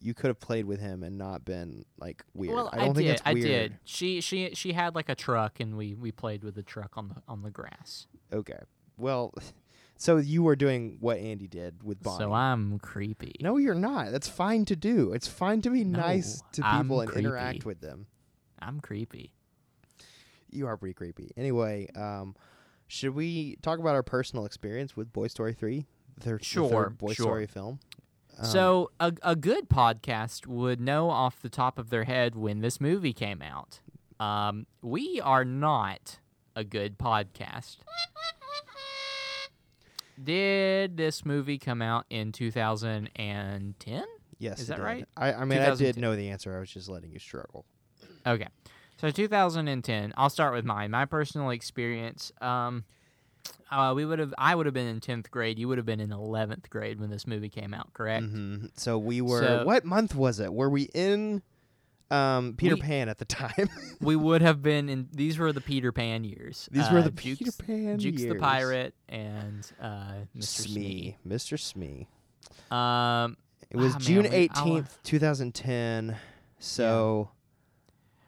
you 0.00 0.14
could 0.14 0.28
have 0.28 0.38
played 0.38 0.66
with 0.66 0.80
him 0.80 1.02
and 1.02 1.16
not 1.16 1.44
been 1.44 1.84
like 1.98 2.22
weird. 2.34 2.54
Well, 2.54 2.68
I 2.72 2.76
don't 2.76 2.94
think 2.94 3.06
did. 3.06 3.12
it's 3.12 3.22
I 3.24 3.34
did. 3.34 3.78
She 3.84 4.20
she 4.20 4.50
she 4.54 4.74
had 4.74 4.94
like 4.94 5.08
a 5.08 5.14
truck, 5.14 5.60
and 5.60 5.76
we 5.76 5.94
we 5.94 6.12
played 6.12 6.44
with 6.44 6.54
the 6.54 6.62
truck 6.62 6.96
on 6.96 7.08
the 7.08 7.22
on 7.26 7.42
the 7.42 7.50
grass. 7.50 8.06
Okay. 8.32 8.58
Well, 8.98 9.34
so 9.96 10.18
you 10.18 10.42
were 10.42 10.56
doing 10.56 10.98
what 11.00 11.18
Andy 11.18 11.48
did 11.48 11.82
with 11.82 12.02
Bonnie. 12.02 12.18
So 12.18 12.32
I'm 12.32 12.78
creepy. 12.78 13.34
No, 13.40 13.56
you're 13.56 13.74
not. 13.74 14.12
That's 14.12 14.28
fine 14.28 14.66
to 14.66 14.76
do. 14.76 15.12
It's 15.14 15.26
fine 15.26 15.62
to 15.62 15.70
be 15.70 15.84
nice 15.84 16.40
No, 16.40 16.46
to 16.52 16.66
I'm 16.66 16.84
people 16.84 17.00
and 17.00 17.12
interact 17.12 17.64
with 17.64 17.80
them. 17.80 18.06
I'm 18.60 18.80
creepy. 18.80 19.32
You 20.52 20.66
are 20.66 20.76
pretty 20.76 20.94
creepy. 20.94 21.32
Anyway, 21.36 21.88
um, 21.96 22.34
Should 22.88 23.14
we 23.14 23.56
talk 23.62 23.78
about 23.78 23.94
our 23.94 24.02
personal 24.02 24.44
experience 24.46 24.96
with 24.96 25.12
Boy 25.12 25.28
Story 25.28 25.52
3? 25.52 25.86
The 26.16 26.20
third, 26.24 26.40
the 26.42 26.68
third 26.68 26.98
Boy 26.98 27.12
sure. 27.14 27.24
Story 27.24 27.46
film. 27.46 27.80
Um, 28.38 28.44
so 28.46 28.90
a 29.00 29.12
a 29.22 29.36
good 29.36 29.68
podcast 29.68 30.46
would 30.46 30.80
know 30.80 31.10
off 31.10 31.40
the 31.40 31.48
top 31.48 31.78
of 31.78 31.90
their 31.90 32.04
head 32.04 32.34
when 32.34 32.60
this 32.60 32.80
movie 32.80 33.12
came 33.12 33.42
out. 33.42 33.80
Um, 34.18 34.66
we 34.82 35.20
are 35.22 35.44
not 35.44 36.18
a 36.56 36.64
good 36.64 36.98
podcast. 36.98 37.78
Did 40.22 40.96
this 40.96 41.24
movie 41.24 41.58
come 41.58 41.80
out 41.80 42.04
in 42.10 42.32
2010? 42.32 44.04
yes, 44.38 44.60
is 44.60 44.66
that 44.66 44.76
did. 44.76 44.82
right? 44.82 45.08
I, 45.16 45.32
I 45.32 45.44
mean, 45.44 45.60
I 45.60 45.74
did 45.74 45.96
know 45.96 46.14
the 46.14 46.28
answer. 46.28 46.54
I 46.54 46.60
was 46.60 46.70
just 46.70 46.88
letting 46.88 47.10
you 47.10 47.18
struggle. 47.18 47.64
Okay. 48.26 48.48
So 49.00 49.10
2010. 49.10 50.12
I'll 50.16 50.28
start 50.30 50.52
with 50.54 50.64
mine. 50.64 50.90
My 50.90 51.04
personal 51.06 51.50
experience. 51.50 52.32
Um, 52.40 52.84
uh, 53.70 53.92
we 53.96 54.04
would 54.04 54.18
have. 54.18 54.34
I 54.36 54.54
would 54.54 54.66
have 54.66 54.74
been 54.74 54.86
in 54.88 55.00
10th 55.00 55.30
grade. 55.30 55.58
You 55.58 55.68
would 55.68 55.78
have 55.78 55.86
been 55.86 56.00
in 56.00 56.10
11th 56.10 56.68
grade 56.68 57.00
when 57.00 57.08
this 57.08 57.26
movie 57.26 57.48
came 57.48 57.72
out. 57.72 57.92
Correct. 57.94 58.24
hmm 58.24 58.66
So 58.76 58.98
we 58.98 59.20
were. 59.20 59.40
So- 59.40 59.64
what 59.64 59.84
month 59.84 60.14
was 60.14 60.40
it? 60.40 60.52
Were 60.52 60.68
we 60.68 60.82
in 60.94 61.40
um, 62.10 62.54
Peter 62.58 62.74
We- 62.74 62.80
Pan 62.82 63.08
at 63.08 63.18
the 63.18 63.24
time? 63.24 63.70
We 64.00 64.16
would 64.16 64.42
have 64.42 64.60
been 64.62 64.88
in. 64.88 65.08
These 65.12 65.38
were 65.38 65.52
the 65.52 65.60
Peter 65.60 65.92
Pan 65.92 66.24
years. 66.24 66.68
These 66.72 66.90
were 66.90 66.98
Uh, 66.98 67.02
the 67.02 67.10
Jukes, 67.10 67.38
Peter 67.38 67.52
Pan 67.64 67.98
Jukes 67.98 68.22
the 68.24 68.34
pirate 68.34 68.94
and 69.08 69.66
uh, 69.80 70.12
Mr. 70.36 70.44
Smee, 70.68 71.16
Mr. 71.26 71.58
Smee. 71.58 72.08
Smee. 72.68 72.76
Um, 72.76 73.36
It 73.70 73.76
was 73.76 73.94
Ah, 73.94 73.98
June 73.98 74.22
we- 74.24 74.28
I 74.28 74.32
wa- 74.32 74.36
eighteenth, 74.36 74.98
two 75.04 75.18
thousand 75.18 75.54
ten. 75.54 76.16
So, 76.58 77.30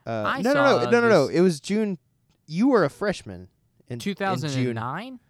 uh, 0.06 0.24
I 0.26 0.42
no, 0.42 0.52
no, 0.52 0.78
no, 0.84 0.90
no, 0.90 1.00
no, 1.00 1.08
no. 1.08 1.28
It 1.28 1.40
was 1.40 1.60
June. 1.60 1.98
You 2.46 2.68
were 2.68 2.84
a 2.84 2.90
freshman 2.90 3.48
in 3.88 3.94
in 3.94 3.98
2009. 3.98 5.20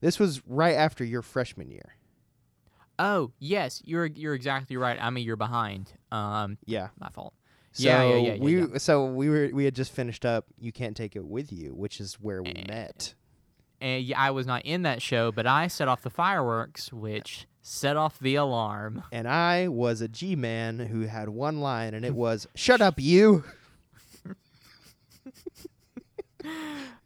This 0.00 0.18
was 0.18 0.42
right 0.46 0.74
after 0.74 1.04
your 1.04 1.22
freshman 1.22 1.70
year. 1.70 1.94
Oh 2.98 3.30
yes, 3.38 3.80
you're 3.84 4.06
you're 4.06 4.34
exactly 4.34 4.76
right. 4.76 4.98
I'm 5.00 5.16
a 5.16 5.20
year 5.20 5.36
behind. 5.36 5.92
Um, 6.10 6.58
Yeah. 6.66 6.88
my 6.98 7.08
fault. 7.10 7.32
So 7.72 7.84
Yeah, 7.84 8.02
yeah, 8.02 8.16
yeah, 8.16 8.32
yeah, 8.34 8.40
we 8.42 8.60
yeah. 8.60 8.78
so 8.78 9.06
we 9.06 9.28
were 9.28 9.50
we 9.52 9.64
had 9.64 9.74
just 9.74 9.92
finished 9.92 10.24
up. 10.24 10.46
You 10.58 10.72
can't 10.72 10.96
take 10.96 11.14
it 11.14 11.24
with 11.24 11.52
you, 11.52 11.74
which 11.74 12.00
is 12.00 12.14
where 12.14 12.42
we 12.42 12.50
Eh. 12.50 12.64
met. 12.66 13.14
And 13.80 14.02
yeah, 14.02 14.20
I 14.20 14.32
was 14.32 14.46
not 14.46 14.64
in 14.64 14.82
that 14.82 15.00
show, 15.00 15.30
but 15.30 15.46
I 15.46 15.68
set 15.68 15.86
off 15.86 16.02
the 16.02 16.10
fireworks, 16.10 16.92
which 16.92 17.46
set 17.62 17.96
off 17.96 18.18
the 18.18 18.34
alarm. 18.34 19.04
And 19.12 19.28
I 19.28 19.68
was 19.68 20.00
a 20.00 20.08
G 20.08 20.34
man 20.34 20.80
who 20.80 21.02
had 21.02 21.28
one 21.28 21.60
line, 21.60 21.94
and 21.94 22.04
it 22.04 22.14
was 22.16 22.48
"Shut 22.56 22.80
up, 22.80 22.98
you." 22.98 23.44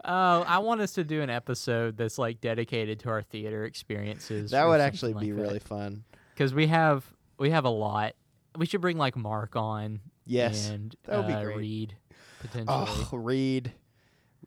Oh, 0.04 0.44
I 0.46 0.58
want 0.58 0.80
us 0.82 0.92
to 0.92 1.04
do 1.04 1.22
an 1.22 1.30
episode 1.30 1.96
that's 1.96 2.18
like 2.18 2.40
dedicated 2.40 3.00
to 3.00 3.08
our 3.08 3.22
theater 3.22 3.64
experiences. 3.64 4.50
That 4.50 4.66
would 4.66 4.80
actually 4.80 5.14
like 5.14 5.22
be 5.22 5.30
that. 5.30 5.40
really 5.40 5.58
fun. 5.58 6.04
because 6.34 6.52
we 6.52 6.66
have 6.66 7.04
we 7.38 7.50
have 7.50 7.64
a 7.64 7.70
lot. 7.70 8.14
We 8.56 8.66
should 8.66 8.80
bring 8.82 8.98
like 8.98 9.16
Mark 9.16 9.56
on. 9.56 10.00
Yes, 10.26 10.68
and 10.68 10.94
that 11.04 11.16
would 11.18 11.26
be 11.28 11.32
uh, 11.32 11.42
great. 11.44 11.56
Reed 11.56 11.96
potentially. 12.40 12.66
Oh, 12.68 13.08
Reed. 13.16 13.72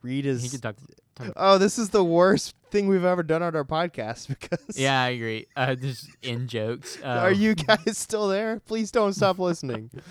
Reed 0.01 0.25
he 0.25 0.29
is. 0.31 0.51
could 0.51 0.61
talk. 0.61 0.75
talk 1.15 1.33
Oh, 1.35 1.57
this 1.57 1.79
is 1.79 1.89
the 1.89 2.03
worst 2.03 2.53
thing 2.69 2.87
we've 2.87 3.03
ever 3.05 3.23
done 3.23 3.41
on 3.41 3.55
our 3.55 3.63
podcast 3.63 4.27
because. 4.39 4.77
yeah, 4.77 5.01
I 5.01 5.09
agree. 5.09 5.47
Uh, 5.55 5.73
just 5.75 6.09
in 6.21 6.47
jokes. 6.47 6.99
Uh, 7.03 7.07
Are 7.07 7.31
you 7.31 7.55
guys 7.55 7.97
still 7.97 8.27
there? 8.27 8.59
Please 8.67 8.91
don't 8.91 9.13
stop 9.13 9.39
listening. 9.39 9.89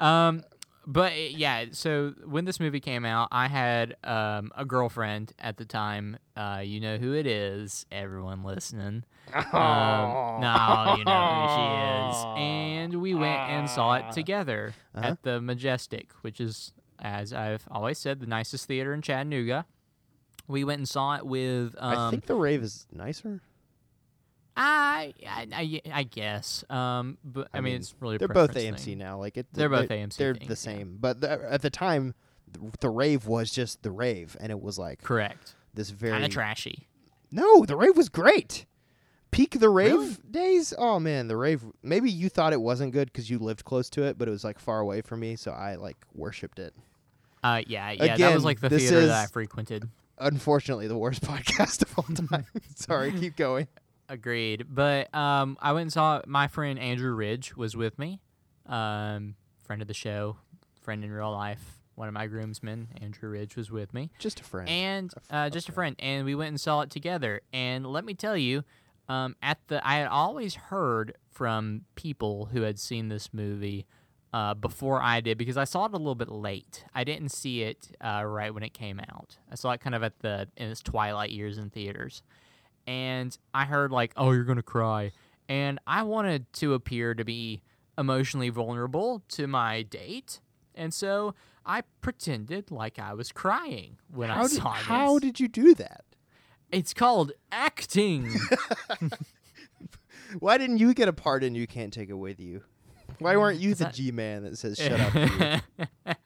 Um, 0.00 0.42
but 0.86 1.12
uh, 1.12 1.16
yeah, 1.16 1.66
so 1.72 2.14
when 2.26 2.44
this 2.44 2.60
movie 2.60 2.80
came 2.80 3.04
out, 3.04 3.28
I 3.32 3.48
had 3.48 3.96
um 4.04 4.52
a 4.56 4.64
girlfriend 4.64 5.32
at 5.38 5.56
the 5.56 5.64
time. 5.64 6.16
Uh, 6.36 6.62
you 6.64 6.80
know 6.80 6.96
who 6.96 7.12
it 7.14 7.26
is. 7.26 7.86
Everyone 7.92 8.42
listening. 8.44 9.04
Um, 9.34 10.40
no, 10.40 10.94
you 10.98 11.04
know 11.04 11.46
who 11.46 11.48
she 11.54 12.16
is. 12.18 12.24
And 12.36 13.00
we 13.00 13.14
went 13.14 13.40
and 13.40 13.68
saw 13.70 13.94
it 13.94 14.12
together 14.12 14.74
Uh-huh. 14.94 15.06
at 15.08 15.22
the 15.22 15.40
Majestic, 15.40 16.10
which 16.20 16.40
is, 16.40 16.72
as 16.98 17.32
I've 17.32 17.64
always 17.70 17.98
said, 17.98 18.20
the 18.20 18.26
nicest 18.26 18.66
theater 18.66 18.92
in 18.92 19.00
Chattanooga. 19.00 19.64
We 20.46 20.64
went 20.64 20.78
and 20.80 20.88
saw 20.88 21.16
it 21.16 21.24
with. 21.26 21.74
Um, 21.78 21.98
I 21.98 22.10
think 22.10 22.26
the 22.26 22.34
rave 22.34 22.62
is 22.62 22.86
nicer. 22.92 23.40
I, 24.56 25.14
I, 25.26 25.80
I, 25.92 26.02
guess. 26.04 26.64
Um, 26.70 27.18
but 27.24 27.48
I, 27.52 27.58
I 27.58 27.60
mean, 27.60 27.72
mean, 27.72 27.80
it's 27.80 27.94
really 28.00 28.18
They're 28.18 28.28
both 28.28 28.54
AMC 28.54 28.78
thing. 28.80 28.98
now. 28.98 29.18
Like 29.18 29.36
it. 29.36 29.46
They're 29.52 29.68
both 29.68 29.88
AMC 29.88 30.16
They're 30.16 30.34
things, 30.34 30.46
the 30.46 30.70
yeah. 30.70 30.76
same, 30.76 30.96
but 31.00 31.20
the, 31.20 31.40
at 31.50 31.62
the 31.62 31.70
time, 31.70 32.14
the, 32.52 32.60
the 32.80 32.90
rave 32.90 33.26
was 33.26 33.50
just 33.50 33.82
the 33.82 33.90
rave, 33.90 34.36
and 34.40 34.50
it 34.50 34.60
was 34.60 34.78
like 34.78 35.02
Correct. 35.02 35.54
this 35.74 35.90
very. 35.90 36.12
Kind 36.12 36.24
of 36.24 36.30
trashy. 36.30 36.86
No, 37.32 37.64
the 37.64 37.76
rave 37.76 37.96
was 37.96 38.08
great. 38.08 38.66
Peak 39.32 39.58
the 39.58 39.68
rave 39.68 39.92
Really? 39.92 40.16
days. 40.30 40.72
Oh 40.78 41.00
man, 41.00 41.26
the 41.26 41.36
rave. 41.36 41.62
Maybe 41.82 42.08
you 42.08 42.28
thought 42.28 42.52
it 42.52 42.60
wasn't 42.60 42.92
good 42.92 43.12
because 43.12 43.28
you 43.28 43.40
lived 43.40 43.64
close 43.64 43.90
to 43.90 44.04
it, 44.04 44.16
but 44.16 44.28
it 44.28 44.30
was 44.30 44.44
like 44.44 44.60
far 44.60 44.78
away 44.78 45.00
from 45.00 45.18
me, 45.18 45.34
so 45.34 45.50
I 45.50 45.74
like 45.74 45.96
worshipped 46.14 46.60
it. 46.60 46.72
Uh, 47.42 47.60
yeah, 47.66 47.90
yeah. 47.90 48.16
that 48.16 48.32
was 48.32 48.44
like 48.44 48.60
the 48.60 48.70
theater 48.70 49.06
that 49.06 49.24
I 49.24 49.26
frequented. 49.26 49.88
Unfortunately, 50.18 50.86
the 50.86 50.96
worst 50.96 51.22
podcast 51.24 51.82
of 51.82 51.98
all 51.98 52.28
time. 52.28 52.46
Sorry, 52.76 53.10
keep 53.10 53.34
going. 53.34 53.66
Agreed. 54.08 54.66
But 54.68 55.14
um, 55.14 55.56
I 55.60 55.72
went 55.72 55.82
and 55.82 55.92
saw 55.92 56.20
my 56.26 56.46
friend 56.48 56.78
Andrew 56.78 57.12
Ridge 57.12 57.56
was 57.56 57.76
with 57.76 57.98
me. 57.98 58.20
Um, 58.66 59.34
friend 59.62 59.82
of 59.82 59.88
the 59.88 59.94
show, 59.94 60.36
friend 60.82 61.04
in 61.04 61.10
real 61.10 61.30
life. 61.32 61.78
One 61.96 62.08
of 62.08 62.14
my 62.14 62.26
groomsmen, 62.26 62.88
Andrew 63.00 63.28
Ridge, 63.30 63.54
was 63.54 63.70
with 63.70 63.94
me, 63.94 64.10
Just 64.18 64.40
a 64.40 64.44
friend. 64.44 64.68
and 64.68 65.12
A 65.12 65.16
f- 65.16 65.26
uh, 65.30 65.50
just 65.50 65.68
a 65.68 65.72
friend. 65.72 65.94
And 66.00 66.24
we 66.24 66.34
went 66.34 66.48
and 66.48 66.60
saw 66.60 66.80
it 66.80 66.90
together. 66.90 67.40
And 67.52 67.86
let 67.86 68.04
me 68.04 68.14
tell 68.14 68.36
you, 68.36 68.64
um, 69.08 69.36
at 69.40 69.58
the 69.68 69.86
I 69.86 69.94
had 69.98 70.08
always 70.08 70.54
heard 70.56 71.14
from 71.30 71.82
people 71.94 72.46
who 72.46 72.62
had 72.62 72.80
seen 72.80 73.08
this 73.10 73.32
movie 73.32 73.86
uh, 74.32 74.54
before 74.54 75.00
I 75.00 75.20
did 75.20 75.38
because 75.38 75.56
I 75.56 75.62
saw 75.64 75.84
it 75.84 75.92
a 75.94 75.96
little 75.96 76.16
bit 76.16 76.30
late. 76.30 76.84
I 76.92 77.04
didn't 77.04 77.28
see 77.28 77.62
it 77.62 77.92
uh, 78.00 78.24
right 78.26 78.52
when 78.52 78.64
it 78.64 78.74
came 78.74 78.98
out. 78.98 79.38
I 79.50 79.54
saw 79.54 79.70
it 79.70 79.80
kind 79.80 79.94
of 79.94 80.02
at 80.02 80.18
the 80.18 80.48
in 80.56 80.70
its 80.70 80.82
twilight 80.82 81.30
years 81.30 81.58
in 81.58 81.70
theaters, 81.70 82.22
and 82.86 83.36
I 83.52 83.64
heard 83.64 83.90
like, 83.90 84.12
"Oh, 84.16 84.32
you're 84.32 84.44
gonna 84.44 84.62
cry," 84.62 85.12
and 85.48 85.78
I 85.86 86.02
wanted 86.02 86.52
to 86.54 86.74
appear 86.74 87.14
to 87.14 87.24
be 87.24 87.62
emotionally 87.96 88.48
vulnerable 88.48 89.22
to 89.28 89.46
my 89.46 89.82
date, 89.82 90.40
and 90.74 90.92
so 90.92 91.34
I 91.66 91.82
pretended 92.00 92.70
like 92.70 92.98
I 92.98 93.14
was 93.14 93.32
crying 93.32 93.98
when 94.08 94.30
I 94.30 94.34
how 94.34 94.42
did, 94.42 94.56
saw 94.56 94.70
how 94.70 95.18
did 95.18 95.40
you 95.40 95.48
do 95.48 95.74
that? 95.74 96.04
It's 96.70 96.92
called 96.92 97.32
acting. 97.52 98.34
Why 100.38 100.58
didn't 100.58 100.78
you 100.78 100.94
get 100.94 101.08
a 101.08 101.12
part 101.12 101.44
in 101.44 101.54
You 101.54 101.66
Can't 101.66 101.92
Take 101.92 102.10
It 102.10 102.14
With 102.14 102.40
You? 102.40 102.62
Why 103.18 103.36
weren't 103.36 103.60
you 103.60 103.74
the 103.74 103.86
G 103.86 104.10
man 104.10 104.42
that 104.42 104.58
says 104.58 104.76
shut 104.76 105.00
up? 105.00 106.16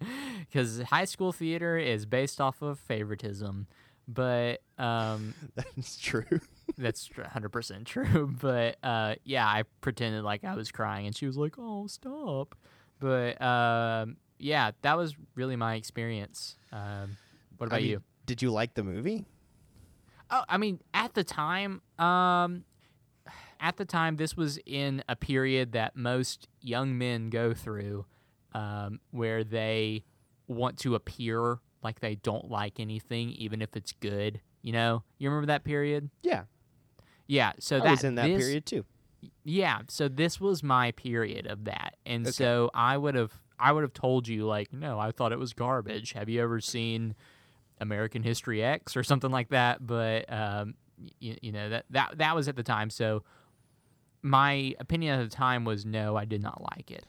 Because 0.41 0.81
high 0.89 1.05
school 1.05 1.33
theater 1.33 1.77
is 1.77 2.07
based 2.07 2.41
off 2.41 2.63
of 2.63 2.79
favoritism, 2.79 3.67
but 4.09 4.63
um, 4.79 5.35
That's 5.55 5.97
true. 5.99 6.41
that's 6.77 7.09
100% 7.09 7.85
true. 7.85 8.35
But 8.41 8.77
uh, 8.83 9.17
yeah, 9.25 9.47
I 9.47 9.65
pretended 9.81 10.25
like 10.25 10.45
I 10.45 10.55
was 10.55 10.73
crying, 10.73 11.07
and 11.07 11.15
she 11.17 11.27
was 11.27 11.37
like, 11.37 11.55
"Oh, 11.59 11.87
stop." 11.87 12.57
But 13.01 13.41
um, 13.41 14.17
yeah, 14.39 14.73
that 14.83 14.97
was 14.97 15.15
really 15.35 15.57
my 15.57 15.75
experience. 15.75 16.57
Um, 16.73 17.17
what 17.59 17.67
about 17.67 17.77
I 17.77 17.81
mean, 17.81 17.91
you? 17.91 18.03
Did 18.27 18.43
you 18.43 18.51
like 18.51 18.75
the 18.75 18.83
movie? 18.85 19.27
Oh, 20.31 20.43
I 20.49 20.59
mean, 20.59 20.81
at 20.93 21.15
the 21.15 21.25
time, 21.25 21.81
um, 21.99 22.65
at 23.61 23.77
the 23.77 23.85
time, 23.85 24.17
this 24.17 24.37
was 24.37 24.59
in 24.67 25.03
a 25.09 25.17
period 25.17 25.73
that 25.73 25.97
most 25.97 26.49
young 26.61 26.99
men 26.99 27.31
go 27.31 27.55
through, 27.55 28.05
um, 28.53 29.01
where 29.11 29.43
they 29.43 30.05
want 30.47 30.79
to 30.81 30.95
appear 30.95 31.59
like 31.83 32.01
they 32.01 32.17
don't 32.17 32.51
like 32.51 32.81
anything, 32.81 33.31
even 33.31 33.63
if 33.63 33.77
it's 33.77 33.93
good. 33.93 34.41
You 34.63 34.73
know, 34.73 35.03
you 35.19 35.29
remember 35.29 35.47
that 35.47 35.65
period? 35.65 36.11
Yeah, 36.23 36.45
Yeah. 37.27 37.53
So 37.61 37.77
I 37.77 37.81
that 37.81 37.91
was 37.93 38.05
in 38.05 38.15
that 38.17 38.27
this- 38.27 38.43
period 38.43 38.67
too. 38.67 38.85
Yeah. 39.45 39.81
So 39.89 40.07
this 40.09 40.41
was 40.41 40.63
my 40.63 40.93
period 40.93 41.47
of 41.49 41.65
that, 41.65 41.97
and 42.07 42.25
Okay. 42.27 42.31
so 42.33 42.71
I 42.75 42.97
would 42.97 43.15
have, 43.17 43.33
I 43.59 43.73
would 43.73 43.83
have 43.83 43.93
told 43.93 44.29
you 44.29 44.47
like, 44.47 44.73
no, 44.73 44.99
I 45.01 45.11
thought 45.11 45.33
it 45.33 45.39
was 45.41 45.53
garbage. 45.53 46.13
Have 46.13 46.29
you 46.29 46.41
ever 46.41 46.61
seen 46.61 47.17
American 47.81 48.23
History 48.23 48.63
X 48.63 48.97
or 48.97 49.03
something 49.03 49.31
like 49.33 49.49
that? 49.49 49.85
But 49.85 50.33
um, 50.33 50.75
you, 51.19 51.37
you 51.43 51.51
know 51.53 51.69
that 51.69 51.87
that 51.91 52.19
that 52.19 52.37
was 52.37 52.47
at 52.49 52.55
the 52.57 52.63
time. 52.63 52.91
So 52.91 53.25
my 54.23 54.75
opinion 54.81 55.19
at 55.21 55.29
the 55.29 55.35
time 55.35 55.65
was 55.65 55.85
no, 55.85 56.17
I 56.17 56.25
did 56.25 56.43
not 56.43 56.63
like 56.77 56.91
it. 56.91 57.05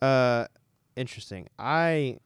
Uh, 0.00 0.46
interesting. 0.96 1.48
I 1.58 2.18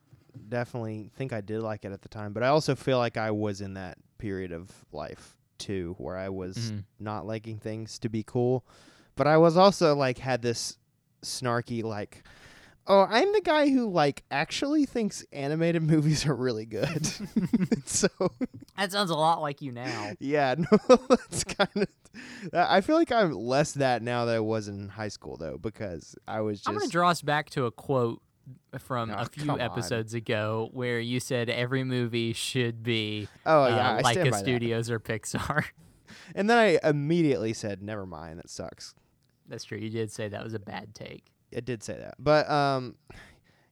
definitely 0.49 1.11
think 1.16 1.33
I 1.33 1.40
did 1.40 1.62
like 1.62 1.85
it 1.85 1.92
at 1.92 2.03
the 2.03 2.09
time, 2.09 2.33
but 2.33 2.42
I 2.42 2.49
also 2.49 2.75
feel 2.75 2.99
like 2.99 3.16
I 3.16 3.31
was 3.31 3.61
in 3.61 3.75
that 3.75 3.99
period 4.18 4.53
of 4.53 4.70
life 4.92 5.37
too, 5.59 5.94
where 5.99 6.16
I 6.16 6.29
was 6.29 6.57
Mhm. 6.57 6.85
not 6.99 7.27
liking 7.27 7.59
things 7.59 7.99
to 8.01 8.09
be 8.09 8.22
cool, 8.22 8.64
but 9.16 9.27
I 9.27 9.37
was 9.38 9.57
also 9.57 9.94
like 9.94 10.18
had 10.18 10.42
this 10.42 10.79
snarky 11.22 11.83
like, 11.83 12.22
Oh, 12.88 13.05
I'm 13.11 13.33
the 13.33 13.40
guy 13.40 13.68
who 13.68 13.90
like 13.90 14.22
actually 14.31 14.87
thinks 14.87 15.25
animated 15.33 15.83
movies 15.94 16.25
are 16.25 16.35
really 16.37 16.66
good. 16.66 17.05
so 17.85 18.09
That 18.77 18.92
sounds 18.92 19.11
a 19.11 19.16
lot 19.16 19.40
like 19.40 19.61
you 19.61 19.72
now. 19.72 20.12
yeah, 20.20 20.55
no, 20.57 20.96
that's 21.09 21.42
kind 21.44 21.68
of. 21.75 21.88
I 22.53 22.81
feel 22.83 22.94
like 22.96 23.11
I'm 23.11 23.33
less 23.33 23.72
that 23.72 24.03
now 24.03 24.25
that 24.27 24.37
I 24.37 24.40
was 24.40 24.68
in 24.68 24.88
high 24.88 25.09
school 25.09 25.37
though, 25.37 25.59
because 25.59 26.14
I 26.29 26.40
was 26.42 26.59
just. 26.61 26.68
I'm 26.68 26.75
going 26.77 26.87
to 26.87 26.92
draw 26.92 27.11
us 27.11 27.22
back 27.22 27.51
to 27.51 27.64
a 27.66 27.70
quote 27.72 28.22
from 28.79 29.11
Oh, 29.11 29.15
a 29.19 29.25
few 29.33 29.43
come 29.47 29.51
on. 29.57 29.61
episodes 29.61 30.15
ago 30.15 30.71
where 30.73 31.01
you 31.01 31.21
said 31.21 31.49
every 31.51 31.85
movie 31.85 32.33
should 32.33 32.83
be 32.83 33.29
oh 33.45 33.67
yeah, 33.69 33.91
uh, 33.91 33.93
I 33.99 34.01
like 34.01 34.15
stand 34.15 34.29
a 34.29 34.31
by 34.31 34.37
that. 34.39 34.45
Studios 34.45 34.91
or 34.91 35.01
Pixar. 35.01 35.65
And 36.35 36.49
then 36.49 36.57
I 36.59 36.79
immediately 36.89 37.53
said, 37.53 37.83
"Never 37.83 38.07
mind, 38.07 38.39
that 38.39 38.49
sucks." 38.49 38.95
That's 39.49 39.65
true. 39.65 39.79
You 39.79 39.91
did 39.91 40.11
say 40.11 40.29
that 40.29 40.43
was 40.43 40.55
a 40.55 40.59
bad 40.59 40.95
take. 40.95 41.25
I 41.57 41.61
did 41.61 41.83
say 41.83 41.97
that, 41.99 42.15
but 42.19 42.49
um, 42.51 42.97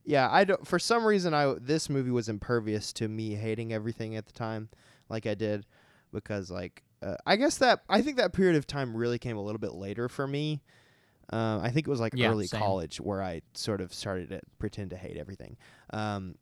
yeah, 0.04 0.28
I 0.30 0.44
don't. 0.44 0.66
For 0.66 0.78
some 0.78 1.04
reason, 1.04 1.32
I 1.34 1.54
this 1.60 1.88
movie 1.88 2.10
was 2.10 2.28
impervious 2.28 2.92
to 2.94 3.08
me 3.08 3.34
hating 3.34 3.72
everything 3.72 4.16
at 4.16 4.26
the 4.26 4.32
time, 4.32 4.68
like 5.08 5.26
I 5.26 5.34
did, 5.34 5.64
because 6.12 6.50
like 6.50 6.82
uh, 7.02 7.16
I 7.26 7.36
guess 7.36 7.58
that 7.58 7.80
I 7.88 8.02
think 8.02 8.16
that 8.18 8.32
period 8.32 8.56
of 8.56 8.66
time 8.66 8.96
really 8.96 9.18
came 9.18 9.36
a 9.36 9.42
little 9.42 9.60
bit 9.60 9.72
later 9.74 10.08
for 10.08 10.26
me. 10.26 10.62
Um, 11.30 11.60
I 11.62 11.70
think 11.70 11.86
it 11.86 11.90
was 11.90 12.00
like 12.00 12.12
Yeah, 12.16 12.30
early 12.30 12.46
same. 12.46 12.60
college 12.60 12.98
where 13.00 13.22
I 13.22 13.42
sort 13.54 13.80
of 13.80 13.92
started 13.94 14.28
to 14.30 14.40
pretend 14.58 14.90
to 14.90 14.96
hate 14.96 15.16
everything. 15.16 15.56
Um, 15.92 16.36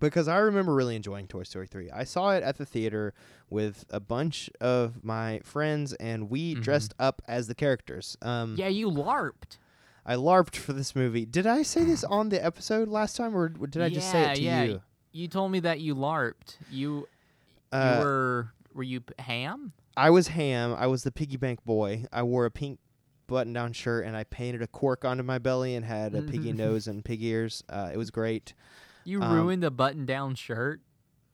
because 0.00 0.26
I 0.26 0.38
remember 0.38 0.74
really 0.74 0.96
enjoying 0.96 1.26
Toy 1.28 1.42
Story 1.44 1.66
3. 1.66 1.90
I 1.90 2.04
saw 2.04 2.30
it 2.30 2.42
at 2.42 2.56
the 2.58 2.64
theater 2.66 3.14
with 3.50 3.84
a 3.90 4.00
bunch 4.00 4.50
of 4.60 5.04
my 5.04 5.40
friends, 5.44 5.92
and 5.94 6.28
we 6.30 6.54
Mhm. 6.56 6.62
dressed 6.62 6.94
up 6.98 7.22
as 7.28 7.46
the 7.46 7.54
characters. 7.54 8.16
Um, 8.22 8.56
Yeah, 8.58 8.68
you 8.68 8.90
LARPed. 8.90 9.58
I 10.04 10.14
LARPed 10.16 10.56
for 10.56 10.72
this 10.72 10.96
movie. 10.96 11.24
Did 11.26 11.46
I 11.46 11.62
say 11.62 11.84
this 11.84 12.02
on 12.04 12.30
the 12.30 12.44
episode 12.44 12.88
last 12.88 13.16
time, 13.16 13.36
or 13.36 13.48
did 13.50 13.80
I 13.82 13.88
just 13.90 14.10
say 14.10 14.32
it 14.32 14.36
to 14.36 14.42
yeah, 14.42 14.62
yeah. 14.62 14.70
you? 14.70 14.82
You 15.12 15.28
told 15.28 15.52
me 15.52 15.60
that 15.60 15.78
you 15.80 15.94
LARPed. 15.94 16.56
You, 16.70 17.06
Uh, 17.70 17.94
you 17.98 18.00
were 18.04 18.52
were 18.74 18.82
you 18.82 19.02
ham? 19.18 19.72
I 19.96 20.08
was 20.10 20.28
Ham. 20.28 20.74
I 20.76 20.86
was 20.86 21.04
the 21.04 21.12
piggy 21.12 21.36
bank 21.36 21.62
boy. 21.64 22.06
I 22.10 22.22
wore 22.22 22.46
a 22.46 22.50
pink 22.50 22.78
button-down 23.32 23.72
shirt, 23.72 24.04
and 24.06 24.16
I 24.16 24.24
painted 24.24 24.62
a 24.62 24.66
cork 24.66 25.04
onto 25.04 25.22
my 25.24 25.38
belly 25.38 25.74
and 25.74 25.84
had 25.84 26.14
a 26.14 26.22
piggy 26.22 26.52
nose 26.64 26.86
and 26.86 27.04
pig 27.04 27.22
ears. 27.22 27.64
Uh, 27.68 27.90
it 27.92 27.96
was 27.96 28.10
great. 28.10 28.54
You 29.04 29.20
um, 29.22 29.34
ruined 29.34 29.64
a 29.64 29.70
button-down 29.70 30.36
shirt. 30.36 30.80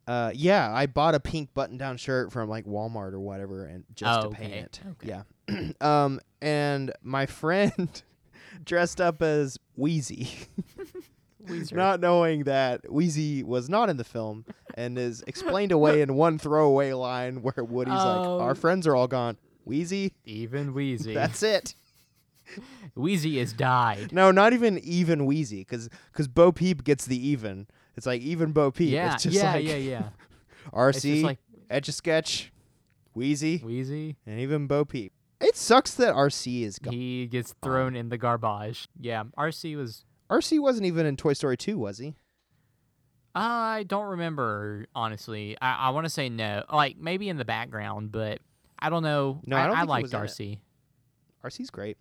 Uh, 0.06 0.30
yeah, 0.34 0.72
I 0.72 0.86
bought 0.86 1.14
a 1.14 1.20
pink 1.20 1.52
button-down 1.52 1.98
shirt 1.98 2.32
from 2.32 2.48
like 2.48 2.64
Walmart 2.64 3.12
or 3.12 3.20
whatever, 3.20 3.66
and 3.66 3.84
just 3.94 4.18
Oh, 4.24 4.30
to 4.30 4.34
paint 4.34 4.52
okay, 4.52 4.60
it. 4.60 4.80
okay. 4.90 5.22
Yeah. 5.50 5.70
um, 6.04 6.20
and 6.40 6.92
my 7.02 7.26
friend 7.26 8.02
dressed 8.64 9.00
up 9.02 9.20
as 9.20 9.58
Wheezy. 9.76 10.30
Weezer. 11.46 11.72
not 11.72 12.00
knowing 12.00 12.44
that 12.44 12.90
Wheezy 12.92 13.42
was 13.42 13.68
not 13.70 13.88
in 13.88 13.96
the 13.96 14.04
film 14.04 14.44
and 14.74 14.98
is 14.98 15.22
explained 15.26 15.72
away 15.72 16.02
in 16.02 16.14
one 16.14 16.38
throwaway 16.38 16.92
line 16.92 17.40
where 17.42 17.64
Woody's 17.64 17.92
like, 17.94 18.26
Oh. 18.26 18.40
"Our 18.40 18.54
friends 18.54 18.86
are 18.86 18.94
all 18.94 19.08
gone." 19.08 19.38
Wheezy, 19.64 20.14
Even 20.24 20.72
Wheezy. 20.74 21.14
that's 21.14 21.42
it. 21.42 21.74
Wheezy 22.94 23.38
has 23.38 23.52
died. 23.52 24.12
No, 24.12 24.30
not 24.30 24.52
even 24.52 24.78
even 24.78 25.26
Wheezy, 25.26 25.60
because 25.60 25.88
because 26.12 26.28
Bo 26.28 26.52
Peep 26.52 26.84
gets 26.84 27.06
the 27.06 27.28
even. 27.28 27.66
It's 27.96 28.06
like 28.06 28.22
even 28.22 28.52
Bo 28.52 28.70
Peep. 28.70 28.90
Yeah, 28.90 29.14
it's 29.14 29.24
just 29.24 29.36
yeah, 29.36 29.52
like 29.52 29.66
yeah, 29.66 29.76
yeah. 29.76 30.08
RC, 30.72 31.22
like 31.22 31.38
Etch 31.70 31.88
a 31.88 31.92
Sketch, 31.92 32.52
Wheezy, 33.14 33.58
Wheezy. 33.58 34.16
and 34.26 34.40
even 34.40 34.66
Bo 34.66 34.84
Peep. 34.84 35.12
It 35.40 35.56
sucks 35.56 35.94
that 35.94 36.14
RC 36.14 36.62
is 36.64 36.78
gone. 36.78 36.92
He 36.92 37.26
gets 37.26 37.54
thrown 37.62 37.94
in 37.94 38.08
the 38.08 38.18
garbage. 38.18 38.88
Yeah, 38.98 39.24
RC 39.36 39.76
was. 39.76 40.04
RC 40.30 40.60
wasn't 40.60 40.86
even 40.86 41.06
in 41.06 41.16
Toy 41.16 41.32
Story 41.32 41.56
2, 41.56 41.78
was 41.78 41.98
he? 41.98 42.14
I 43.34 43.84
don't 43.86 44.06
remember 44.06 44.86
honestly. 44.94 45.56
I, 45.60 45.74
I 45.88 45.90
want 45.90 46.06
to 46.06 46.10
say 46.10 46.28
no. 46.28 46.64
Like 46.72 46.98
maybe 46.98 47.28
in 47.28 47.36
the 47.36 47.44
background, 47.44 48.10
but 48.10 48.40
I 48.78 48.90
don't 48.90 49.02
know. 49.02 49.40
No, 49.46 49.56
I 49.56 49.66
don't 49.66 49.76
I, 49.76 49.80
he 49.82 49.86
liked 49.86 50.02
was 50.02 50.14
in 50.14 50.20
it. 50.20 50.26
RC. 50.26 50.58
RC's 51.44 51.70
great. 51.70 51.98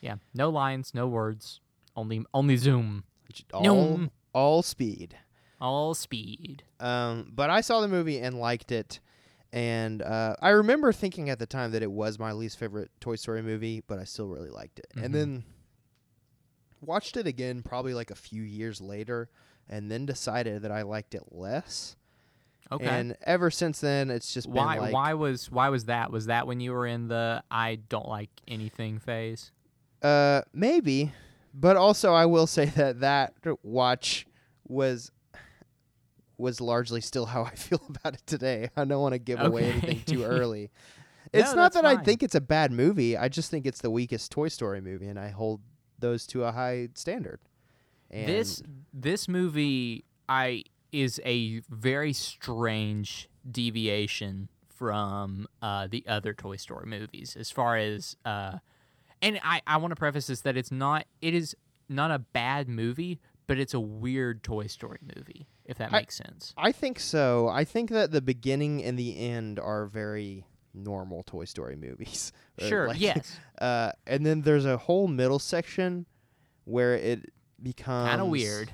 Yeah, 0.00 0.16
no 0.34 0.50
lines, 0.50 0.92
no 0.94 1.06
words, 1.06 1.60
only 1.96 2.24
only 2.32 2.56
zoom, 2.56 3.04
All, 3.52 4.08
all 4.32 4.62
speed. 4.62 5.16
all 5.60 5.94
speed. 5.94 6.62
Um, 6.78 7.30
but 7.34 7.50
I 7.50 7.60
saw 7.60 7.80
the 7.80 7.88
movie 7.88 8.18
and 8.20 8.38
liked 8.38 8.72
it. 8.72 9.00
And 9.52 10.00
uh, 10.00 10.36
I 10.40 10.50
remember 10.50 10.92
thinking 10.92 11.28
at 11.28 11.38
the 11.40 11.46
time 11.46 11.72
that 11.72 11.82
it 11.82 11.90
was 11.90 12.18
my 12.18 12.32
least 12.32 12.56
favorite 12.58 12.90
Toy 13.00 13.16
Story 13.16 13.42
movie, 13.42 13.82
but 13.86 13.98
I 13.98 14.04
still 14.04 14.28
really 14.28 14.48
liked 14.50 14.78
it. 14.78 14.86
Mhm. 14.96 15.04
And 15.04 15.14
then 15.14 15.44
watched 16.80 17.16
it 17.16 17.26
again 17.26 17.62
probably 17.62 17.92
like 17.94 18.10
a 18.10 18.14
few 18.14 18.42
years 18.42 18.80
later 18.80 19.28
and 19.68 19.90
then 19.90 20.06
decided 20.06 20.62
that 20.62 20.70
I 20.72 20.82
liked 20.82 21.14
it 21.14 21.24
less. 21.30 21.96
Okay. 22.72 22.86
And 22.86 23.16
ever 23.22 23.50
since 23.50 23.80
then, 23.80 24.10
it's 24.10 24.32
just 24.32 24.46
why 24.48 24.74
been 24.74 24.84
like, 24.84 24.92
why 24.94 25.14
was 25.14 25.50
why 25.50 25.68
was 25.68 25.86
that? 25.86 26.12
Was 26.12 26.26
that 26.26 26.46
when 26.46 26.60
you 26.60 26.70
were 26.72 26.86
in 26.86 27.08
the 27.08 27.42
I 27.50 27.76
don't 27.88 28.08
like 28.08 28.30
anything 28.46 28.98
phase? 29.00 29.50
Uh, 30.02 30.42
maybe, 30.52 31.12
but 31.54 31.76
also 31.76 32.12
I 32.12 32.26
will 32.26 32.46
say 32.46 32.64
that 32.76 33.00
that 33.00 33.34
watch 33.62 34.26
was 34.66 35.10
was 36.38 36.60
largely 36.60 37.00
still 37.00 37.26
how 37.26 37.42
I 37.44 37.50
feel 37.54 37.82
about 37.88 38.14
it 38.14 38.22
today. 38.26 38.70
I 38.76 38.84
don't 38.84 39.00
want 39.02 39.12
to 39.14 39.18
give 39.18 39.40
away 39.40 39.70
anything 39.70 40.02
too 40.06 40.24
Okay. 40.24 40.30
early. 40.40 40.70
No, 41.34 41.40
It's 41.40 41.54
not 41.54 41.72
that's 41.72 41.74
that 41.76 41.84
I 41.84 42.02
think 42.02 42.22
it's 42.22 42.34
a 42.34 42.40
bad 42.40 42.72
movie. 42.72 43.16
I 43.16 43.28
just 43.28 43.50
think 43.50 43.66
it's 43.66 43.80
the 43.80 43.90
weakest 43.90 44.32
Toy 44.32 44.48
Story 44.48 44.80
movie, 44.80 45.06
and 45.06 45.18
I 45.18 45.28
hold 45.28 45.60
those 45.98 46.26
to 46.28 46.44
a 46.44 46.52
high 46.52 46.88
standard. 46.94 47.40
And 48.10 48.28
this 48.28 48.62
this 48.92 49.28
movie 49.28 50.04
I 50.28 50.64
is 50.92 51.20
a 51.24 51.60
very 51.68 52.12
strange 52.12 53.28
deviation 53.48 54.48
from 54.68 55.46
uh, 55.62 55.86
the 55.88 56.04
other 56.08 56.32
Toy 56.32 56.56
Story 56.56 56.86
movies 56.86 57.36
as 57.38 57.50
far 57.50 57.76
as 57.76 58.16
uh, 58.24 58.58
and 59.22 59.38
I, 59.42 59.62
I 59.66 59.76
want 59.78 59.92
to 59.92 59.96
preface 59.96 60.26
this 60.26 60.40
that 60.42 60.56
it's 60.56 60.70
not 60.70 61.06
it 61.20 61.34
is 61.34 61.54
not 61.88 62.10
a 62.10 62.18
bad 62.18 62.68
movie 62.68 63.20
but 63.46 63.58
it's 63.58 63.74
a 63.74 63.80
weird 63.80 64.42
Toy 64.44 64.66
Story 64.68 65.00
movie 65.16 65.48
if 65.64 65.78
that 65.78 65.92
I- 65.92 65.98
makes 66.00 66.16
sense. 66.16 66.54
I 66.56 66.70
think 66.72 66.98
so. 67.00 67.48
I 67.48 67.64
think 67.64 67.90
that 67.90 68.10
the 68.12 68.20
beginning 68.20 68.82
and 68.84 68.96
the 68.98 69.18
end 69.18 69.58
are 69.58 69.86
very 69.86 70.46
normal 70.72 71.22
Toy 71.24 71.44
Story 71.46 71.76
movies. 71.76 72.32
Sure, 72.60 72.88
like, 72.88 73.00
yes. 73.00 73.38
Uh, 73.60 73.90
and 74.06 74.24
then 74.26 74.42
there's 74.42 74.66
a 74.66 74.76
whole 74.76 75.08
middle 75.08 75.38
section 75.38 76.04
where 76.64 76.94
it 76.94 77.32
becomes 77.62 78.08
Kind 78.10 78.20
of 78.20 78.28
weird. 78.28 78.70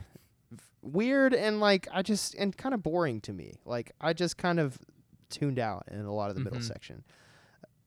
weird 0.82 1.34
and 1.34 1.60
like 1.60 1.88
I 1.92 2.02
just 2.02 2.34
and 2.34 2.56
kind 2.56 2.74
of 2.74 2.82
boring 2.82 3.20
to 3.22 3.32
me. 3.32 3.54
Like 3.64 3.92
I 4.00 4.12
just 4.12 4.36
kind 4.36 4.58
of 4.60 4.78
tuned 5.30 5.58
out 5.58 5.84
in 5.90 6.00
a 6.00 6.12
lot 6.12 6.30
of 6.30 6.36
the 6.36 6.42
middle 6.42 6.58
Mhm. 6.60 6.64
section. 6.66 7.04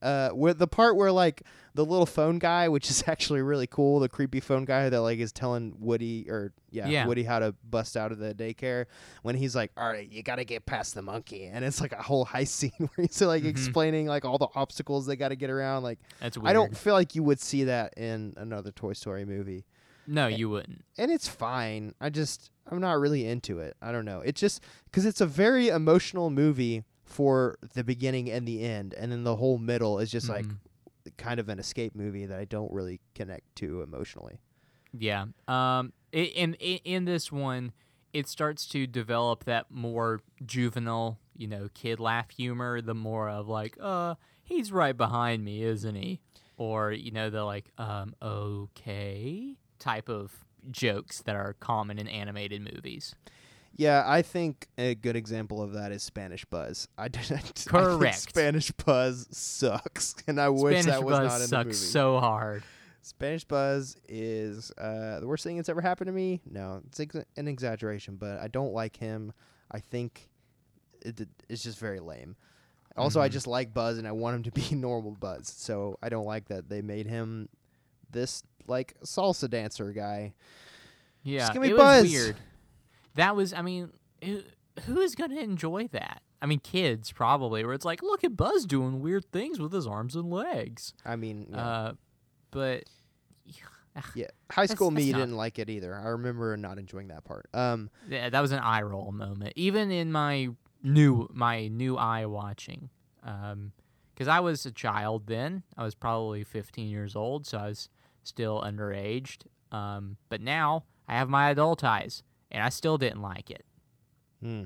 Uh, 0.02 0.30
the 0.54 0.68
part 0.68 0.96
where 0.96 1.12
like 1.12 1.44
the 1.74 1.84
little 1.86 2.06
phone 2.06 2.40
guy, 2.40 2.70
which 2.70 2.90
is 2.90 3.04
actually 3.08 3.42
really 3.42 3.68
cool, 3.68 4.00
the 4.00 4.08
creepy 4.10 4.40
phone 4.40 4.64
guy 4.66 4.90
that 4.90 5.02
like 5.02 5.20
is 5.20 5.32
telling 5.32 5.76
Woody 5.80 6.26
or 6.30 6.54
yeah, 6.72 6.88
Yeah. 6.88 7.06
Woody 7.06 7.24
how 7.24 7.40
to 7.40 7.54
bust 7.70 7.98
out 7.98 8.12
of 8.12 8.18
the 8.20 8.34
daycare 8.34 8.86
when 9.24 9.36
he's 9.36 9.56
like, 9.56 9.72
"All 9.76 9.88
right, 9.90 10.10
you 10.10 10.24
got 10.24 10.38
to 10.38 10.46
get 10.46 10.66
past 10.66 10.96
the 10.96 11.02
monkey," 11.02 11.46
and 11.46 11.66
it's 11.66 11.82
like 11.82 11.92
a 11.92 12.02
whole 12.02 12.26
heist 12.34 12.48
scene 12.50 12.72
where 12.78 13.06
he's 13.08 13.22
like 13.22 13.44
Mhm. 13.44 13.48
explaining 13.50 14.08
like 14.08 14.24
all 14.26 14.38
the 14.38 14.48
obstacles 14.56 15.06
they 15.06 15.16
got 15.16 15.30
to 15.30 15.36
get 15.36 15.50
around. 15.50 15.84
Like 15.84 16.00
That's 16.22 16.38
weird. 16.38 16.50
I 16.50 16.54
don't 16.54 16.78
feel 16.78 16.94
like 16.94 17.14
you 17.16 17.24
would 17.24 17.40
see 17.42 17.66
that 17.66 17.94
in 17.98 18.34
another 18.38 18.72
Toy 18.72 18.94
Story 18.94 19.26
movie 19.26 19.66
No, 20.08 20.28
you 20.28 20.50
wouldn't. 20.50 20.86
and 20.98 21.12
it's 21.12 21.28
fine. 21.28 21.94
I 22.00 22.10
just 22.10 22.52
I'm 22.72 22.80
not 22.80 23.00
really 23.00 23.26
into 23.28 23.60
it. 23.60 23.76
I 23.82 23.92
don't 23.92 24.06
know. 24.06 24.22
It's 24.22 24.40
just 24.40 24.62
because 24.86 25.06
it's 25.06 25.22
a 25.22 25.26
very 25.26 25.68
emotional 25.70 26.30
movie 26.30 26.84
for 27.10 27.58
the 27.74 27.84
beginning 27.84 28.30
and 28.32 28.48
the 28.48 28.64
end, 28.64 28.94
and 28.94 29.12
then 29.12 29.24
the 29.24 29.36
whole 29.36 29.58
middle 29.58 30.00
is 30.00 30.10
just 30.12 30.30
like 30.30 30.46
Mhm. 30.46 30.58
kind 31.18 31.40
of 31.40 31.50
an 31.50 31.60
escape 31.60 31.96
movie 31.96 32.26
that 32.26 32.40
I 32.40 32.46
don't 32.46 32.72
really 32.72 33.02
connect 33.16 33.56
to 33.58 33.82
emotionally. 33.82 34.40
Yeah. 34.94 35.26
Um. 35.48 35.92
in 36.12 36.54
in 36.56 36.80
in 36.86 37.06
this 37.06 37.32
one, 37.32 37.72
it 38.14 38.28
starts 38.28 38.66
to 38.70 38.88
develop 38.88 39.44
that 39.46 39.70
more 39.70 40.22
juvenile, 40.46 41.20
you 41.36 41.48
know, 41.48 41.70
kid 41.76 42.00
laugh 42.00 42.32
humor. 42.32 42.82
The 42.82 42.96
more 42.96 43.30
of 43.30 43.48
like, 43.48 43.78
uh, 43.80 44.16
he's 44.44 44.72
right 44.72 44.98
behind 44.98 45.44
me, 45.46 45.62
isn't 45.64 45.96
he? 45.96 46.20
Or 46.58 46.92
you 46.92 47.12
know, 47.12 47.30
the 47.30 47.44
like, 47.44 47.72
um, 47.78 48.16
okay, 48.22 49.56
type 49.78 50.10
of 50.10 50.46
jokes 50.72 51.22
that 51.22 51.36
are 51.36 51.54
common 51.60 51.98
in 52.00 52.08
animated 52.08 52.62
movies. 52.74 53.16
Yeah, 53.80 54.04
I 54.06 54.24
think 54.24 54.68
a 54.78 54.94
good 54.96 55.16
example 55.16 55.62
of 55.62 55.72
that 55.72 55.94
is 55.94 56.04
Spanish 56.04 56.44
Buzz. 56.44 56.90
I 56.98 57.08
did. 57.08 57.22
I 57.32 57.38
think 57.38 57.66
Correct. 57.66 58.18
Spanish 58.20 58.72
Buzz 58.72 59.26
sucks, 59.32 60.16
and 60.28 60.40
I 60.40 60.50
wish 60.50 60.82
Spanish 60.82 60.86
that 60.86 61.04
was 61.04 61.18
Buzz 61.20 61.28
not 61.32 61.42
in 61.42 61.50
the 61.50 61.58
movie. 61.64 61.74
sucks 61.78 61.90
so 61.92 62.20
hard. 62.20 62.64
Spanish 63.02 63.46
Buzz 63.46 63.96
is 64.10 64.72
uh, 64.78 65.22
the 65.22 65.28
worst 65.28 65.46
thing 65.46 65.56
that's 65.56 65.70
ever 65.70 65.80
happened 65.80 66.08
to 66.08 66.12
me. 66.12 66.42
No, 66.52 66.82
it's 66.88 67.00
ex- 67.00 67.16
an 67.38 67.48
exaggeration, 67.48 68.18
but 68.18 68.38
I 68.40 68.50
don't 68.50 68.74
like 68.74 68.98
him. 68.98 69.32
I 69.72 69.80
think 69.80 70.28
it, 71.02 71.26
it's 71.48 71.64
just 71.64 71.80
very 71.80 72.02
lame. 72.02 72.36
Also, 72.98 73.22
I 73.22 73.30
Mhm. 73.30 73.32
just 73.32 73.48
like 73.48 73.74
Buzz, 73.74 73.98
and 73.98 74.06
I 74.06 74.12
want 74.12 74.36
him 74.36 74.44
to 74.44 74.52
be 74.52 74.76
normal 74.76 75.12
Buzz. 75.12 75.48
So 75.56 75.98
I 76.04 76.10
don't 76.10 76.26
like 76.26 76.50
that 76.50 76.68
they 76.68 76.82
made 76.82 77.08
him 77.08 77.48
this 78.12 78.44
like 78.68 78.94
salsa 79.06 79.50
dancer 79.50 79.94
guy. 79.94 80.34
Yeah, 81.24 81.52
give 81.54 81.62
me 81.62 81.70
it 81.72 81.78
Buzz. 81.78 82.04
was 82.04 82.12
weird. 82.12 82.36
That 83.20 83.36
was, 83.36 83.54
I 83.54 83.62
mean, 83.62 83.90
who, 84.24 84.42
who 84.86 85.02
is 85.02 85.14
going 85.14 85.32
to 85.32 85.40
enjoy 85.40 85.88
that? 85.90 86.22
I 86.42 86.46
mean, 86.46 86.60
kids 86.60 87.12
probably, 87.12 87.66
where 87.66 87.74
it's 87.74 87.84
like, 87.84 88.02
look 88.02 88.24
at 88.24 88.38
Buzz 88.38 88.66
doing 88.66 89.02
weird 89.02 89.26
things 89.32 89.60
with 89.60 89.74
his 89.74 89.86
arms 89.86 90.16
and 90.16 90.30
legs. 90.32 90.94
I 91.06 91.18
mean, 91.18 91.48
yeah. 91.52 91.58
Uh, 91.68 91.94
but 92.52 92.84
yeah. 94.16 94.28
High 94.50 94.64
that's- 94.64 94.72
school 94.72 94.90
me 94.92 95.12
not- 95.12 95.18
didn't 95.18 95.36
like 95.36 95.60
it 95.60 95.70
either. 95.70 95.94
I 95.94 96.08
remember 96.08 96.56
not 96.56 96.78
enjoying 96.78 97.10
that 97.10 97.26
part. 97.26 97.50
Um, 97.54 97.90
yeah, 98.10 98.30
that 98.30 98.40
was 98.40 98.54
an 98.54 98.60
eye 98.60 98.82
roll 98.84 99.12
moment. 99.12 99.54
Even 99.58 99.92
in 99.92 100.12
my 100.14 100.50
new 100.82 101.28
my 101.34 101.68
new 101.68 101.98
eye 101.98 102.26
watching, 102.26 102.90
because 103.22 104.30
I 104.30 104.40
was 104.40 104.66
a 104.66 104.72
child 104.72 105.28
then. 105.28 105.64
I 105.78 105.84
was 105.84 105.94
probably 105.94 106.46
15 106.46 106.88
years 106.88 107.18
old, 107.18 107.46
so 107.46 107.58
I 107.58 107.68
was 107.68 107.90
still 108.24 108.62
underaged. 108.62 109.42
Um, 109.74 110.16
but 110.30 110.40
now 110.40 110.86
I 111.08 111.16
have 111.16 111.28
my 111.28 111.50
adult 111.50 111.84
eyes, 111.84 112.24
and 112.52 112.64
I 112.64 112.70
still 112.70 112.98
didn't 112.98 113.22
like 113.22 113.50
it. 113.52 113.66
hmm. 114.42 114.64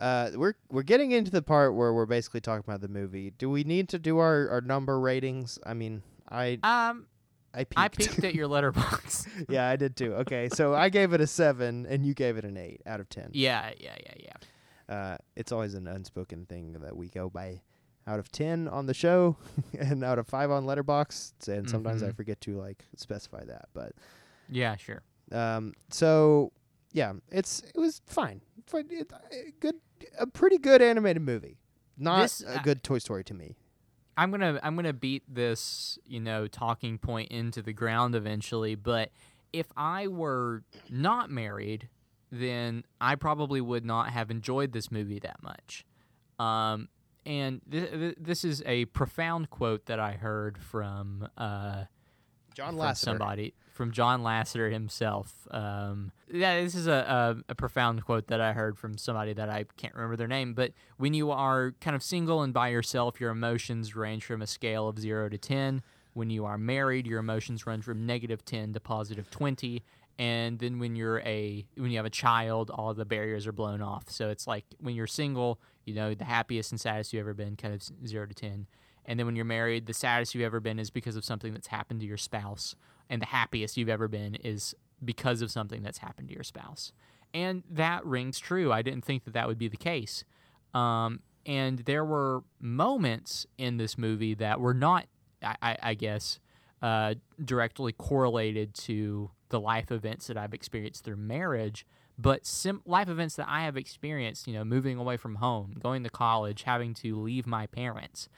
Uh, 0.00 0.30
we're 0.34 0.54
we're 0.70 0.82
getting 0.82 1.12
into 1.12 1.30
the 1.30 1.40
part 1.42 1.74
where 1.74 1.92
we're 1.94 2.04
basically 2.06 2.40
talking 2.40 2.64
about 2.66 2.80
the 2.80 2.88
movie. 2.88 3.30
Do 3.30 3.48
we 3.48 3.62
need 3.64 3.88
to 3.90 3.98
do 3.98 4.18
our, 4.18 4.48
our 4.50 4.60
number 4.60 4.98
ratings? 4.98 5.58
I 5.64 5.74
mean, 5.74 6.02
I 6.28 6.58
Um, 6.64 7.06
I 7.54 7.62
peeked. 7.64 7.78
I 7.78 7.88
peeked 7.88 8.24
at 8.24 8.34
your 8.34 8.48
Letterboxd. 8.54 9.46
yeah, 9.48 9.68
I 9.68 9.76
did 9.76 9.96
too. 9.96 10.12
Okay, 10.14 10.48
so 10.48 10.74
I 10.74 10.88
gave 10.88 11.12
it 11.12 11.20
a 11.20 11.26
seven, 11.28 11.86
and 11.86 12.04
you 12.04 12.12
gave 12.12 12.36
it 12.36 12.44
an 12.44 12.56
eight 12.56 12.82
out 12.86 12.98
of 12.98 13.08
ten. 13.08 13.30
yeah, 13.32 13.70
yeah, 13.78 13.94
yeah, 14.04 14.14
yeah. 14.88 14.94
Uh, 14.94 15.16
it's 15.36 15.52
always 15.52 15.74
an 15.74 15.86
unspoken 15.86 16.44
thing 16.46 16.72
that 16.82 16.96
we 16.96 17.08
go 17.08 17.30
by 17.30 17.62
out 18.06 18.18
of 18.18 18.30
10 18.30 18.68
on 18.68 18.84
the 18.84 18.92
show 18.92 19.34
and 19.78 20.04
out 20.04 20.18
of 20.18 20.26
5 20.26 20.50
on 20.50 20.66
Letterboxd 20.66 21.48
and 21.48 21.70
sometimes 21.70 22.02
i 22.02 22.08
Mhm. 22.08 22.16
forget 22.16 22.38
to 22.42 22.58
like 22.58 22.84
specify 22.96 23.42
that 23.46 23.64
but 23.72 23.92
Yeah, 24.50 24.76
sure. 24.76 25.00
um 25.32 25.72
so 25.88 26.52
yeah 26.94 27.12
it's 27.30 27.60
it 27.74 27.78
was 27.78 28.00
fine 28.06 28.40
it, 29.30 29.60
good 29.60 29.74
a 30.18 30.26
pretty 30.26 30.56
good 30.56 30.80
animated 30.80 31.20
movie 31.20 31.58
not 31.98 32.22
This- 32.22 32.42
a 32.42 32.58
uh, 32.58 32.62
good 32.62 32.82
toy 32.82 32.98
story 32.98 33.22
to 33.24 33.34
me 33.34 33.56
I'm 34.16 34.30
gonna 34.30 34.60
I'm 34.62 34.76
gonna 34.76 34.92
beat 34.92 35.22
this 35.28 35.98
you 36.06 36.20
know 36.20 36.46
talking 36.46 36.98
point 36.98 37.30
into 37.32 37.62
the 37.62 37.72
ground 37.72 38.14
eventually. 38.14 38.76
But 38.76 39.10
if 39.52 39.66
I 39.76 40.06
were 40.06 40.62
not 40.88 41.30
married, 41.30 41.88
then 42.30 42.84
I 43.00 43.16
probably 43.16 43.60
would 43.60 43.84
not 43.84 44.10
have 44.10 44.30
enjoyed 44.30 44.72
this 44.72 44.90
movie 44.92 45.18
that 45.18 45.42
much. 45.42 45.84
Um, 46.38 46.88
and 47.26 47.60
th- 47.70 47.90
th- 47.90 48.16
this 48.20 48.44
is 48.44 48.62
a 48.66 48.84
profound 48.86 49.50
quote 49.50 49.86
that 49.86 49.98
I 49.98 50.12
heard 50.12 50.58
from 50.58 51.26
uh, 51.36 51.84
john 52.54 52.76
from 52.76 52.78
lasseter 52.78 52.96
somebody 52.96 53.54
from 53.74 53.90
John 53.90 54.22
Lasseter 54.22 54.72
himself. 54.72 55.48
Um, 55.50 56.12
yeah, 56.32 56.60
this 56.62 56.76
is 56.76 56.86
a, 56.86 57.36
a, 57.48 57.52
a 57.52 57.54
profound 57.54 58.04
quote 58.04 58.28
that 58.28 58.40
I 58.40 58.52
heard 58.52 58.78
from 58.78 58.96
somebody 58.96 59.32
that 59.34 59.50
I 59.50 59.66
can't 59.76 59.94
remember 59.94 60.16
their 60.16 60.28
name. 60.28 60.54
But 60.54 60.72
when 60.96 61.12
you 61.12 61.32
are 61.32 61.74
kind 61.80 61.96
of 61.96 62.02
single 62.02 62.42
and 62.42 62.54
by 62.54 62.68
yourself, 62.68 63.20
your 63.20 63.30
emotions 63.30 63.96
range 63.96 64.24
from 64.24 64.42
a 64.42 64.46
scale 64.46 64.88
of 64.88 64.98
zero 64.98 65.28
to 65.28 65.36
ten. 65.36 65.82
When 66.14 66.30
you 66.30 66.44
are 66.44 66.56
married, 66.56 67.08
your 67.08 67.18
emotions 67.18 67.66
run 67.66 67.82
from 67.82 68.06
negative 68.06 68.44
ten 68.44 68.72
to 68.72 68.80
positive 68.80 69.28
twenty. 69.30 69.82
And 70.16 70.60
then 70.60 70.78
when 70.78 70.94
you're 70.94 71.18
a 71.20 71.66
when 71.76 71.90
you 71.90 71.96
have 71.96 72.06
a 72.06 72.10
child, 72.10 72.70
all 72.70 72.94
the 72.94 73.04
barriers 73.04 73.48
are 73.48 73.52
blown 73.52 73.82
off. 73.82 74.04
So 74.08 74.28
it's 74.30 74.46
like 74.46 74.64
when 74.78 74.94
you're 74.94 75.08
single, 75.08 75.60
you 75.84 75.94
know, 75.94 76.14
the 76.14 76.24
happiest 76.24 76.70
and 76.70 76.80
saddest 76.80 77.12
you've 77.12 77.20
ever 77.20 77.34
been, 77.34 77.56
kind 77.56 77.74
of 77.74 77.82
zero 78.06 78.24
to 78.26 78.34
ten. 78.34 78.68
And 79.06 79.18
then 79.18 79.26
when 79.26 79.36
you're 79.36 79.44
married, 79.44 79.86
the 79.86 79.94
saddest 79.94 80.34
you've 80.34 80.44
ever 80.44 80.60
been 80.60 80.78
is 80.78 80.90
because 80.90 81.16
of 81.16 81.24
something 81.24 81.52
that's 81.52 81.68
happened 81.68 82.00
to 82.00 82.06
your 82.06 82.16
spouse. 82.16 82.74
And 83.10 83.20
the 83.20 83.26
happiest 83.26 83.76
you've 83.76 83.88
ever 83.88 84.08
been 84.08 84.34
is 84.36 84.74
because 85.04 85.42
of 85.42 85.50
something 85.50 85.82
that's 85.82 85.98
happened 85.98 86.28
to 86.28 86.34
your 86.34 86.44
spouse. 86.44 86.92
And 87.32 87.64
that 87.70 88.04
rings 88.06 88.38
true. 88.38 88.72
I 88.72 88.82
didn't 88.82 89.04
think 89.04 89.24
that 89.24 89.34
that 89.34 89.46
would 89.46 89.58
be 89.58 89.68
the 89.68 89.76
case. 89.76 90.24
Um, 90.72 91.20
and 91.44 91.80
there 91.80 92.04
were 92.04 92.42
moments 92.60 93.46
in 93.58 93.76
this 93.76 93.98
movie 93.98 94.34
that 94.34 94.60
were 94.60 94.74
not, 94.74 95.06
I, 95.42 95.56
I, 95.60 95.76
I 95.82 95.94
guess, 95.94 96.38
uh, 96.80 97.14
directly 97.44 97.92
correlated 97.92 98.74
to 98.74 99.30
the 99.48 99.60
life 99.60 99.90
events 99.90 100.26
that 100.26 100.36
I've 100.36 100.54
experienced 100.54 101.04
through 101.04 101.16
marriage, 101.16 101.86
but 102.18 102.46
sim- 102.46 102.82
life 102.86 103.08
events 103.08 103.36
that 103.36 103.46
I 103.48 103.64
have 103.64 103.76
experienced, 103.76 104.46
you 104.46 104.54
know, 104.54 104.64
moving 104.64 104.98
away 104.98 105.16
from 105.16 105.36
home, 105.36 105.76
going 105.80 106.04
to 106.04 106.10
college, 106.10 106.62
having 106.62 106.94
to 106.94 107.20
leave 107.20 107.46
my 107.46 107.66
parents. 107.66 108.28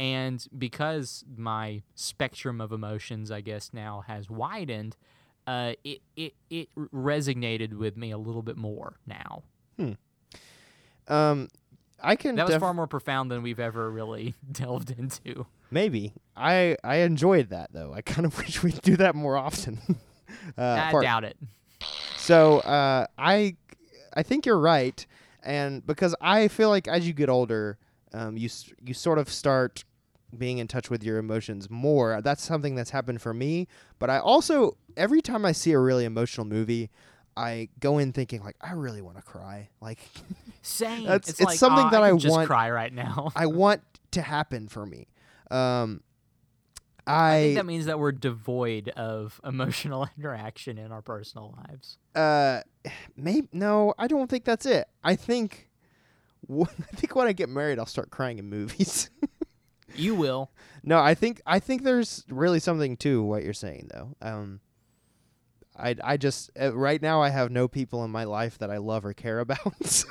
And 0.00 0.44
because 0.56 1.24
my 1.36 1.82
spectrum 1.94 2.60
of 2.60 2.72
emotions, 2.72 3.30
I 3.30 3.40
guess, 3.40 3.70
now 3.72 4.02
has 4.06 4.28
widened, 4.28 4.96
uh, 5.46 5.74
it, 5.84 6.00
it, 6.16 6.34
it 6.50 6.68
resonated 6.76 7.74
with 7.74 7.96
me 7.96 8.10
a 8.10 8.18
little 8.18 8.42
bit 8.42 8.56
more 8.56 8.94
now. 9.06 9.42
um 11.08 11.48
i 12.02 12.16
can 12.16 12.34
That 12.36 12.46
was 12.46 12.54
def- 12.54 12.60
far 12.60 12.74
more 12.74 12.86
profound 12.86 13.30
than 13.30 13.42
we've 13.42 13.60
ever 13.60 13.90
really 13.90 14.34
delved 14.52 14.90
into. 14.90 15.46
maybe 15.70 16.12
i 16.36 16.76
i 16.82 16.96
enjoyed 16.96 17.50
that 17.50 17.72
though 17.72 17.92
i 17.92 18.00
kind 18.12 18.26
of 18.26 18.36
wish 18.38 18.62
we'd 18.62 18.80
do 18.82 18.96
that 18.96 19.14
more 19.14 19.36
often 19.36 19.78
uh, 20.58 20.62
I 20.62 20.90
part- 20.90 21.04
doubt 21.04 21.24
it. 21.24 21.36
So 22.16 22.60
uh, 22.60 23.06
I 23.18 23.56
I 24.14 24.22
think 24.22 24.46
you're 24.46 24.58
right, 24.58 25.04
and 25.42 25.86
because 25.86 26.14
I 26.22 26.48
feel 26.48 26.70
like 26.70 26.88
as 26.88 27.06
you 27.06 27.12
get 27.12 27.28
older, 27.28 27.76
um, 28.14 28.36
you 28.38 28.46
s- 28.46 28.72
you 28.82 28.94
sort 28.94 29.18
of 29.18 29.28
start 29.28 29.84
being 30.36 30.58
in 30.58 30.66
touch 30.66 30.88
with 30.90 31.04
your 31.04 31.18
emotions 31.18 31.68
more. 31.70 32.20
That's 32.22 32.42
something 32.42 32.74
that's 32.74 32.90
happened 32.90 33.20
for 33.22 33.34
me. 33.34 33.68
But 33.98 34.08
I 34.10 34.18
also 34.18 34.76
every 34.96 35.20
time 35.20 35.44
I 35.44 35.52
see 35.52 35.72
a 35.72 35.78
really 35.78 36.04
emotional 36.04 36.46
movie, 36.46 36.90
I 37.36 37.68
go 37.80 37.98
in 37.98 38.12
thinking 38.12 38.42
like 38.42 38.56
I 38.60 38.72
really 38.72 39.02
want 39.02 39.16
to 39.16 39.22
cry. 39.22 39.68
Like 39.80 39.98
Same. 40.62 41.04
That's- 41.04 41.28
it's 41.28 41.40
it's 41.40 41.46
like, 41.50 41.58
something 41.58 41.86
"Aw, 41.86 41.90
that 41.90 42.02
I, 42.02 42.08
I 42.08 42.12
want- 42.12 42.46
cry 42.46 42.70
right 42.70 42.92
now. 42.92 43.30
I 43.36 43.46
want 43.46 43.82
to 44.12 44.22
happen 44.22 44.68
for 44.68 44.86
me. 44.86 45.08
Um, 45.50 46.00
I 47.06 47.40
think 47.42 47.56
that 47.56 47.66
means 47.66 47.84
that 47.86 47.98
we're 47.98 48.12
devoid 48.12 48.88
of 48.90 49.38
emotional 49.44 50.08
interaction 50.16 50.78
in 50.78 50.90
our 50.90 51.02
personal 51.02 51.54
lives. 51.68 51.98
uh 52.14 52.62
maybe 53.16 53.48
no 53.52 53.92
i 53.98 54.06
don't 54.06 54.30
think 54.30 54.44
that's 54.44 54.64
it 54.66 54.86
i 55.02 55.14
think 55.16 55.68
i 56.62 56.96
think 56.96 57.14
when 57.16 57.26
i 57.26 57.32
get 57.32 57.48
married 57.48 57.78
i'll 57.78 57.86
start 57.86 58.10
crying 58.10 58.38
in 58.38 58.48
movies 58.48 59.10
You 59.96 60.14
will. 60.16 60.50
no 60.82 60.98
i 60.98 61.14
think 61.14 61.40
i 61.46 61.58
think 61.60 61.82
there's 61.84 62.24
really 62.28 62.58
something 62.60 62.96
to 62.98 63.22
what 63.22 63.44
you're 63.44 63.52
saying 63.52 63.88
though 63.92 64.16
um 64.20 64.60
i 65.78 65.94
i 66.02 66.16
just 66.16 66.50
uh, 66.60 66.74
right 66.76 67.00
now 67.00 67.22
i 67.22 67.28
have 67.28 67.50
no 67.50 67.68
people 67.68 68.04
in 68.04 68.10
my 68.10 68.24
life 68.24 68.58
that 68.58 68.70
i 68.70 68.78
love 68.78 69.04
or 69.04 69.12
care 69.12 69.38
about 69.46 69.84
so- 69.84 70.08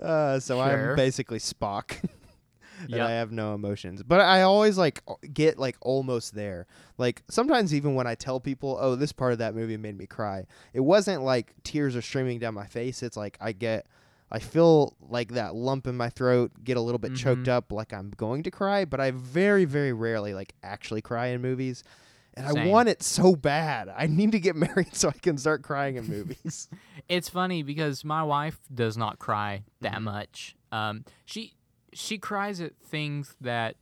uh 0.00 0.38
so 0.38 0.56
Sure. 0.56 0.90
i'm 0.90 0.96
basically 0.96 1.38
spock 1.38 1.96
and 2.82 2.90
Yep. 2.90 3.08
I 3.08 3.12
have 3.12 3.32
no 3.32 3.54
emotions. 3.54 4.02
But 4.02 4.20
I 4.20 4.42
always 4.42 4.78
like 4.78 5.02
get 5.32 5.58
like 5.58 5.76
almost 5.80 6.34
there. 6.34 6.66
Like 6.98 7.22
sometimes 7.28 7.74
even 7.74 7.94
when 7.94 8.06
I 8.06 8.14
tell 8.14 8.40
people, 8.40 8.78
"Oh, 8.80 8.94
this 8.96 9.12
part 9.12 9.32
of 9.32 9.38
that 9.38 9.54
movie 9.54 9.76
made 9.76 9.96
me 9.98 10.06
cry," 10.06 10.46
it 10.72 10.80
wasn't 10.80 11.22
like 11.22 11.54
tears 11.64 11.96
are 11.96 12.02
streaming 12.02 12.38
down 12.38 12.54
my 12.54 12.66
face. 12.66 13.02
It's 13.02 13.16
like 13.16 13.36
I 13.40 13.52
get, 13.52 13.86
I 14.30 14.38
feel 14.38 14.96
like 15.00 15.32
that 15.32 15.54
lump 15.54 15.86
in 15.86 15.96
my 15.96 16.08
throat, 16.10 16.52
get 16.62 16.76
a 16.76 16.80
little 16.80 16.98
bit 16.98 17.14
choked 17.14 17.44
Mhm. 17.44 17.48
up, 17.48 17.72
like 17.72 17.92
I'm 17.92 18.10
going 18.16 18.42
to 18.44 18.50
cry. 18.50 18.84
But 18.84 19.00
I 19.00 19.10
very, 19.10 19.64
very 19.64 19.92
rarely 19.92 20.34
like 20.34 20.54
actually 20.62 21.02
cry 21.02 21.26
in 21.28 21.40
movies. 21.42 21.82
And 22.34 22.46
I 22.46 22.64
want 22.68 22.88
it 22.88 23.02
so 23.02 23.34
bad. 23.34 23.88
I 23.88 24.06
need 24.06 24.32
to 24.32 24.38
get 24.40 24.54
married 24.86 24.94
so 24.94 25.08
I 25.08 25.12
can 25.20 25.36
start 25.36 25.62
crying 25.62 25.96
in 25.96 26.06
movies. 26.08 26.68
It's 27.08 27.28
funny 27.28 27.64
because 27.64 28.04
my 28.04 28.22
wife 28.22 28.60
does 28.72 28.96
not 28.96 29.18
cry 29.18 29.64
that 29.80 29.94
Mhm. 29.94 30.02
much. 30.02 30.54
Um, 30.70 31.04
she 31.24 31.54
she 31.92 32.18
cries 32.18 32.60
at 32.60 32.72
things 32.84 33.34
that 33.40 33.76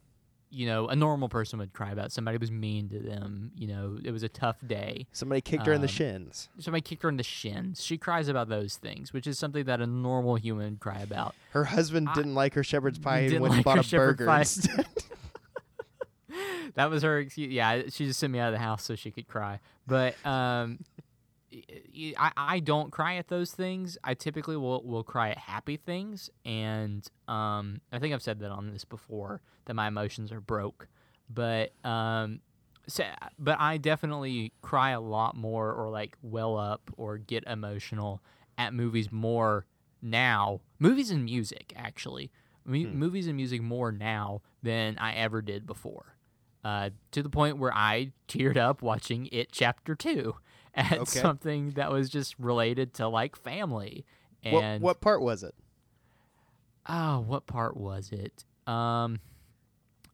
you 0.51 0.65
know 0.67 0.89
a 0.89 0.97
normal 0.97 1.29
person 1.29 1.59
would 1.59 1.73
cry 1.75 1.91
about. 1.91 2.11
Somebody 2.13 2.39
was 2.39 2.51
mean 2.51 2.89
to 2.89 2.99
them. 2.99 3.53
You 3.55 3.67
know, 3.69 3.99
it 4.03 4.11
was 4.13 4.23
a 4.23 4.29
tough 4.29 4.57
day. 4.67 5.07
Somebody 5.13 5.41
kicked 5.43 5.67
her 5.67 5.73
in 5.73 5.81
the 5.83 5.87
Um, 5.89 5.93
shins. 5.93 6.49
Somebody 6.59 6.81
kicked 6.81 7.03
her 7.03 7.09
in 7.11 7.19
the 7.19 7.23
shins. 7.23 7.85
She 7.85 7.99
cries 7.99 8.29
about 8.29 8.49
those 8.49 8.77
things, 8.77 9.13
which 9.13 9.27
is 9.27 9.39
something 9.39 9.65
that 9.65 9.81
a 9.81 9.87
normal 9.87 10.37
human 10.37 10.71
would 10.71 10.81
cry 10.81 11.01
about. 11.01 11.35
Her 11.51 11.65
husband 11.65 12.09
I- 12.09 12.15
didn't 12.15 12.35
like 12.35 12.55
her 12.55 12.65
shepherd's 12.65 12.99
pie 12.99 13.21
and 13.21 13.41
went 13.41 13.55
and 13.57 13.65
like 13.67 13.77
bought 13.77 13.93
a 13.93 13.97
burger 13.97 14.31
instead. 14.31 14.87
that 16.75 16.91
was 16.91 17.03
her 17.03 17.19
excuse. 17.19 17.53
Yeah, 17.53 17.83
she 17.91 18.07
just 18.07 18.21
sent 18.21 18.33
me 18.33 18.39
out 18.39 18.49
of 18.49 18.53
the 18.55 18.65
house 18.65 18.85
so 18.85 18.95
she 18.95 19.11
could 19.11 19.27
cry. 19.29 19.61
But 19.87 20.15
um, 20.27 20.79
I, 22.19 22.33
I 22.37 22.61
don't 22.61 22.91
cry 22.93 23.17
at 23.17 23.29
those 23.29 23.53
things. 23.53 23.97
I 24.05 24.15
typically 24.15 24.57
will 24.57 24.83
will 24.85 25.03
cry 25.05 25.31
at 25.31 25.39
happy 25.39 25.77
things, 25.77 26.31
and 26.45 27.07
um, 27.27 27.81
I 27.93 27.99
think 27.99 28.15
I've 28.15 28.23
said 28.23 28.41
that 28.41 28.51
on 28.51 28.71
this 28.73 28.85
before 28.85 29.41
that 29.65 29.75
my 29.75 29.89
emotions 29.89 30.31
are 30.33 30.41
broke. 30.41 30.89
But 31.29 31.73
um, 31.85 32.41
so, 32.87 33.05
but 33.39 33.59
I 33.61 33.79
definitely 33.79 34.53
cry 34.63 34.91
a 34.91 35.01
lot 35.01 35.37
more, 35.37 35.73
or 35.73 35.91
like 35.91 36.17
well 36.23 36.57
up, 36.57 36.91
or 36.97 37.19
get 37.19 37.45
emotional 37.47 38.21
at 38.59 38.75
movies 38.75 39.11
more 39.13 39.67
now. 40.03 40.61
Movies 40.79 41.11
and 41.11 41.25
music, 41.25 41.73
actually. 41.77 42.31
Hmm. 42.67 42.93
Movies 42.95 43.27
and 43.27 43.37
music 43.37 43.63
more 43.63 43.91
now 43.93 44.43
than 44.63 44.99
I 44.99 45.15
ever 45.15 45.41
did 45.41 45.67
before. 45.67 46.17
uh, 46.65 46.91
to 47.13 47.23
the 47.23 47.31
point 47.31 47.59
where 47.59 47.73
I 47.75 48.13
teared 48.29 48.57
up 48.57 48.83
watching 48.83 49.29
it 49.33 49.53
chapter 49.53 49.95
two 49.95 50.37
at 50.75 50.99
Okay. 50.99 51.05
something 51.21 51.71
that 51.71 51.91
was 51.91 52.09
just 52.09 52.39
related 52.39 52.95
to 52.95 53.09
like 53.09 53.37
family. 53.37 54.05
And 54.43 54.83
what 54.83 55.01
part 55.01 55.21
was 55.23 55.43
it? 55.43 55.55
oh, 56.87 57.21
what 57.21 57.47
part 57.47 57.77
was 57.77 58.13
it? 58.13 58.45
Um, 58.67 59.21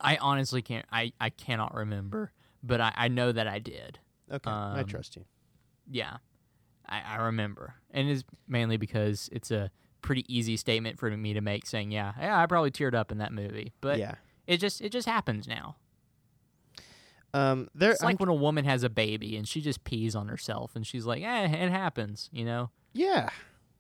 I 0.01 0.17
honestly 0.17 0.63
can't. 0.63 0.87
I 0.93 1.13
I 1.21 1.31
cannot 1.31 1.75
remember, 1.75 2.33
but 2.63 2.81
I 2.81 2.93
I 2.97 3.09
know 3.09 3.33
that 3.33 3.47
I 3.47 3.59
did. 3.59 3.99
Okay, 4.31 4.51
I 4.51 4.81
Um, 4.81 4.87
trust 4.87 5.17
you. 5.17 5.25
Yeah, 5.91 6.17
I, 6.89 7.03
I 7.03 7.17
remember, 7.27 7.75
and 7.91 8.09
it's 8.09 8.25
mainly 8.49 8.77
because 8.79 9.29
it's 9.33 9.51
a 9.51 9.71
pretty 10.01 10.25
easy 10.35 10.57
statement 10.57 10.99
for 10.99 11.11
me 11.11 11.35
to 11.35 11.41
make, 11.41 11.67
saying, 11.67 11.91
"Yeah, 11.91 12.13
yeah, 12.19 12.41
I 12.41 12.47
probably 12.47 12.71
teared 12.71 12.95
up 12.95 13.13
in 13.13 13.19
that 13.19 13.33
movie," 13.33 13.73
but 13.81 13.99
yeah. 13.99 14.15
it 14.47 14.59
just 14.59 14.81
it 14.81 14.91
just 14.91 15.07
happens 15.07 15.47
now. 15.47 15.77
Um, 17.35 17.69
there. 17.75 17.91
It's 17.91 18.03
like 18.03 18.21
when 18.21 18.29
a 18.29 18.35
woman 18.35 18.65
has 18.65 18.83
a 18.85 18.89
baby 18.89 19.37
and 19.37 19.47
she 19.47 19.61
just 19.61 19.85
pees 19.85 20.15
on 20.15 20.29
herself, 20.29 20.77
and 20.77 20.87
she's 20.87 21.05
like, 21.05 21.23
"Eh, 21.23 21.45
it 21.45 21.71
happens," 21.71 22.31
you 22.33 22.45
know, 22.45 22.71
yeah, 22.95 23.29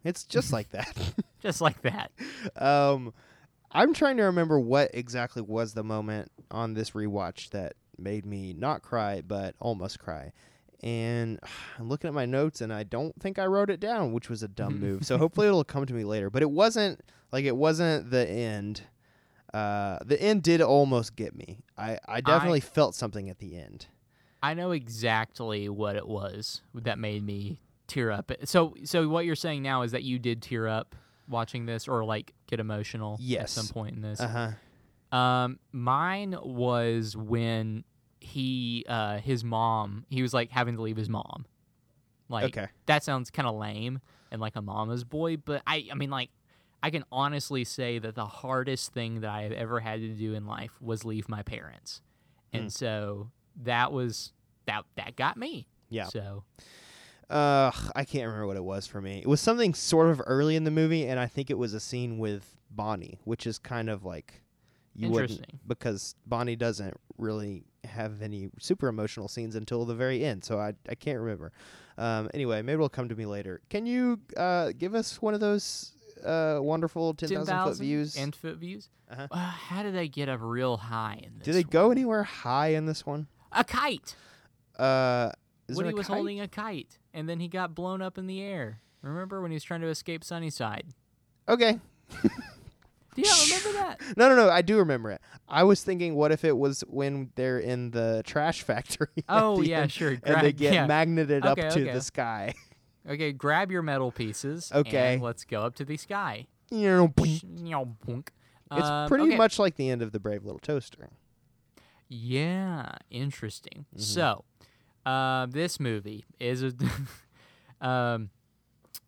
it's 0.04 0.24
just 0.24 0.52
like 0.52 0.70
that. 0.70 0.96
just 1.40 1.60
like 1.60 1.80
that. 1.82 2.10
Um, 2.56 3.14
I'm 3.72 3.94
trying 3.94 4.18
to 4.18 4.24
remember 4.24 4.60
what 4.60 4.90
exactly 4.94 5.42
was 5.42 5.74
the 5.74 5.82
moment 5.82 6.30
on 6.50 6.74
this 6.74 6.90
rewatch 6.90 7.50
that 7.50 7.74
made 7.98 8.24
me 8.26 8.52
not 8.52 8.82
cry 8.82 9.22
but 9.26 9.54
almost 9.58 9.98
cry. 9.98 10.32
And 10.82 11.40
I'm 11.78 11.88
looking 11.88 12.08
at 12.08 12.14
my 12.14 12.26
notes 12.26 12.60
and 12.60 12.72
I 12.72 12.84
don't 12.84 13.18
think 13.20 13.38
I 13.38 13.46
wrote 13.46 13.70
it 13.70 13.80
down, 13.80 14.12
which 14.12 14.28
was 14.28 14.42
a 14.42 14.48
dumb 14.48 14.78
move. 14.78 15.04
So 15.04 15.18
hopefully 15.18 15.46
it'll 15.48 15.64
come 15.64 15.86
to 15.86 15.94
me 15.94 16.04
later. 16.04 16.30
But 16.30 16.42
it 16.42 16.50
wasn't 16.50 17.00
like 17.32 17.44
it 17.44 17.56
wasn't 17.56 18.10
the 18.10 18.28
end. 18.28 18.82
Uh, 19.54 19.98
the 20.04 20.20
end 20.20 20.42
did 20.42 20.60
almost 20.60 21.14
get 21.14 21.34
me. 21.34 21.58
I, 21.78 21.98
I 22.08 22.20
definitely 22.20 22.60
felt 22.60 22.94
something 22.94 23.30
at 23.30 23.38
the 23.38 23.56
end. 23.56 23.86
I 24.42 24.54
know 24.54 24.72
exactly 24.72 25.68
what 25.68 25.94
it 25.96 26.08
was 26.08 26.60
that 26.74 26.98
made 26.98 27.24
me 27.24 27.60
tear 27.86 28.10
up. 28.10 28.32
So, 28.44 28.74
so 28.84 29.08
what 29.08 29.24
you're 29.24 29.36
saying 29.36 29.62
now 29.62 29.82
is 29.82 29.92
that 29.92 30.02
you 30.02 30.18
did 30.18 30.42
tear 30.42 30.66
up 30.66 30.96
watching 31.28 31.66
this, 31.66 31.86
or 31.88 32.04
like 32.04 32.34
get 32.48 32.58
emotional 32.60 33.16
Yes. 33.20 33.42
at 33.42 33.50
some 33.50 33.68
point 33.68 33.94
in 33.96 34.02
this. 34.02 34.20
Uh 34.20 34.28
huh. 35.12 35.16
Um, 35.16 35.58
mine 35.72 36.36
was 36.42 37.16
when 37.16 37.84
he, 38.20 38.84
uh, 38.88 39.18
his 39.18 39.44
mom, 39.44 40.04
he 40.10 40.20
was 40.20 40.34
like 40.34 40.50
having 40.50 40.74
to 40.76 40.82
leave 40.82 40.96
his 40.96 41.08
mom. 41.08 41.46
Like 42.28 42.44
Okay. 42.56 42.66
that 42.86 43.04
sounds 43.04 43.30
kind 43.30 43.46
of 43.46 43.54
lame 43.54 44.00
and 44.32 44.40
like 44.40 44.56
a 44.56 44.62
mama's 44.62 45.04
boy, 45.04 45.36
but 45.36 45.62
I, 45.66 45.86
I 45.92 45.94
mean, 45.94 46.10
like, 46.10 46.30
I 46.84 46.90
can 46.90 47.04
honestly 47.10 47.64
say 47.64 47.98
that 47.98 48.14
the 48.14 48.26
hardest 48.26 48.92
thing 48.92 49.20
that 49.22 49.30
I 49.30 49.42
have 49.42 49.52
ever 49.52 49.80
had 49.80 50.00
to 50.00 50.08
do 50.08 50.34
in 50.34 50.46
life 50.46 50.72
was 50.82 51.04
leave 51.04 51.28
my 51.28 51.42
parents, 51.42 52.02
and 52.52 52.70
so 52.72 53.30
that 53.62 53.90
was 53.92 54.32
that 54.66 54.84
that 54.96 55.16
got 55.16 55.36
me. 55.36 55.66
Yeah. 55.88 56.04
So 56.08 56.44
Uh, 57.30 57.70
I 57.96 58.04
can't 58.04 58.26
remember 58.26 58.46
what 58.46 58.56
it 58.58 58.64
was 58.64 58.86
for 58.86 59.00
me. 59.00 59.20
It 59.20 59.26
was 59.26 59.40
something 59.40 59.72
sort 59.72 60.10
of 60.10 60.20
early 60.26 60.56
in 60.56 60.64
the 60.64 60.70
movie, 60.70 61.06
and 61.06 61.18
I 61.18 61.26
think 61.26 61.48
it 61.50 61.56
was 61.56 61.72
a 61.72 61.80
scene 61.80 62.18
with 62.18 62.56
Bonnie, 62.70 63.18
which 63.24 63.46
is 63.46 63.58
kind 63.58 63.88
of 63.88 64.04
like 64.04 64.42
you 64.94 65.08
wouldn't 65.08 65.46
because 65.66 66.14
Bonnie 66.26 66.54
doesn't 66.54 66.94
really 67.16 67.64
have 67.84 68.20
any 68.20 68.50
super 68.60 68.88
emotional 68.88 69.26
scenes 69.28 69.56
until 69.56 69.84
the 69.86 69.94
very 69.94 70.22
end. 70.22 70.44
So 70.44 70.58
I 70.58 70.74
I 70.88 70.94
can't 70.94 71.18
remember. 71.18 71.52
Um, 71.96 72.28
anyway, 72.34 72.60
maybe 72.60 72.74
it'll 72.74 72.88
come 72.90 73.08
to 73.08 73.14
me 73.16 73.24
later. 73.24 73.62
Can 73.70 73.86
you 73.86 74.20
uh 74.36 74.72
give 74.76 74.94
us 74.94 75.22
one 75.22 75.32
of 75.32 75.40
those 75.40 75.93
uh 76.24 76.58
wonderful 76.60 77.14
ten 77.14 77.28
thousand 77.28 77.64
foot 77.64 77.78
views? 77.78 78.16
and 78.16 78.34
foot 78.34 78.56
views. 78.56 78.88
Uh-huh. 79.10 79.28
Uh, 79.30 79.36
how 79.36 79.82
do 79.82 79.92
they 79.92 80.08
get 80.08 80.28
up 80.28 80.40
real 80.42 80.76
high 80.76 81.20
in 81.22 81.38
this? 81.38 81.44
Do 81.44 81.52
they 81.52 81.62
go 81.62 81.90
anywhere 81.90 82.22
high 82.22 82.68
in 82.68 82.86
this 82.86 83.04
one? 83.04 83.26
A 83.52 83.64
kite. 83.64 84.16
Uh, 84.78 85.30
Woody 85.68 85.94
was 85.94 86.06
kite? 86.06 86.16
holding 86.16 86.40
a 86.40 86.48
kite, 86.48 86.98
and 87.12 87.28
then 87.28 87.40
he 87.40 87.48
got 87.48 87.74
blown 87.74 88.02
up 88.02 88.18
in 88.18 88.26
the 88.26 88.40
air. 88.40 88.80
Remember 89.02 89.40
when 89.40 89.50
he 89.50 89.54
was 89.54 89.64
trying 89.64 89.82
to 89.82 89.88
escape 89.88 90.24
Sunnyside? 90.24 90.86
Okay. 91.48 91.78
Do 93.14 93.22
you 93.22 93.30
remember 93.44 93.72
that? 93.78 94.00
No, 94.16 94.28
no, 94.28 94.34
no. 94.34 94.50
I 94.50 94.62
do 94.62 94.78
remember 94.78 95.10
it. 95.10 95.20
I 95.48 95.62
was 95.62 95.82
thinking, 95.84 96.14
what 96.14 96.32
if 96.32 96.44
it 96.44 96.56
was 96.56 96.82
when 96.88 97.30
they're 97.36 97.58
in 97.58 97.90
the 97.92 98.22
trash 98.26 98.62
factory? 98.62 99.08
Oh, 99.28 99.60
yeah, 99.60 99.82
end, 99.82 99.92
sure. 99.92 100.16
And 100.22 100.40
they 100.40 100.52
get 100.52 100.74
yeah. 100.74 100.86
magneted 100.86 101.46
up 101.46 101.56
to 101.56 101.68
okay. 101.68 101.92
the 101.92 102.00
sky. 102.00 102.54
Okay, 103.08 103.32
grab 103.32 103.70
your 103.70 103.82
metal 103.82 104.10
pieces. 104.10 104.70
Okay. 104.74 105.14
and 105.14 105.22
let's 105.22 105.44
go 105.44 105.62
up 105.62 105.74
to 105.76 105.84
the 105.84 105.96
sky. 105.96 106.46
You 106.70 106.88
know, 106.88 107.08
boing. 107.08 107.42
Boink. 108.06 108.28
it's 108.72 108.86
Um, 108.86 109.08
pretty 109.08 109.24
okay. 109.24 109.36
much 109.36 109.58
like 109.58 109.76
the 109.76 109.90
end 109.90 110.00
of 110.02 110.12
the 110.12 110.18
Brave 110.20 110.44
Little 110.44 110.58
Toaster. 110.58 111.10
Yeah, 112.08 112.92
interesting. 113.10 113.86
Mm-hmm. 113.94 114.00
So, 114.00 114.44
uh, 115.06 115.46
this 115.46 115.78
movie 115.80 116.24
is 116.38 116.62
a. 116.62 116.72
um, 117.86 118.30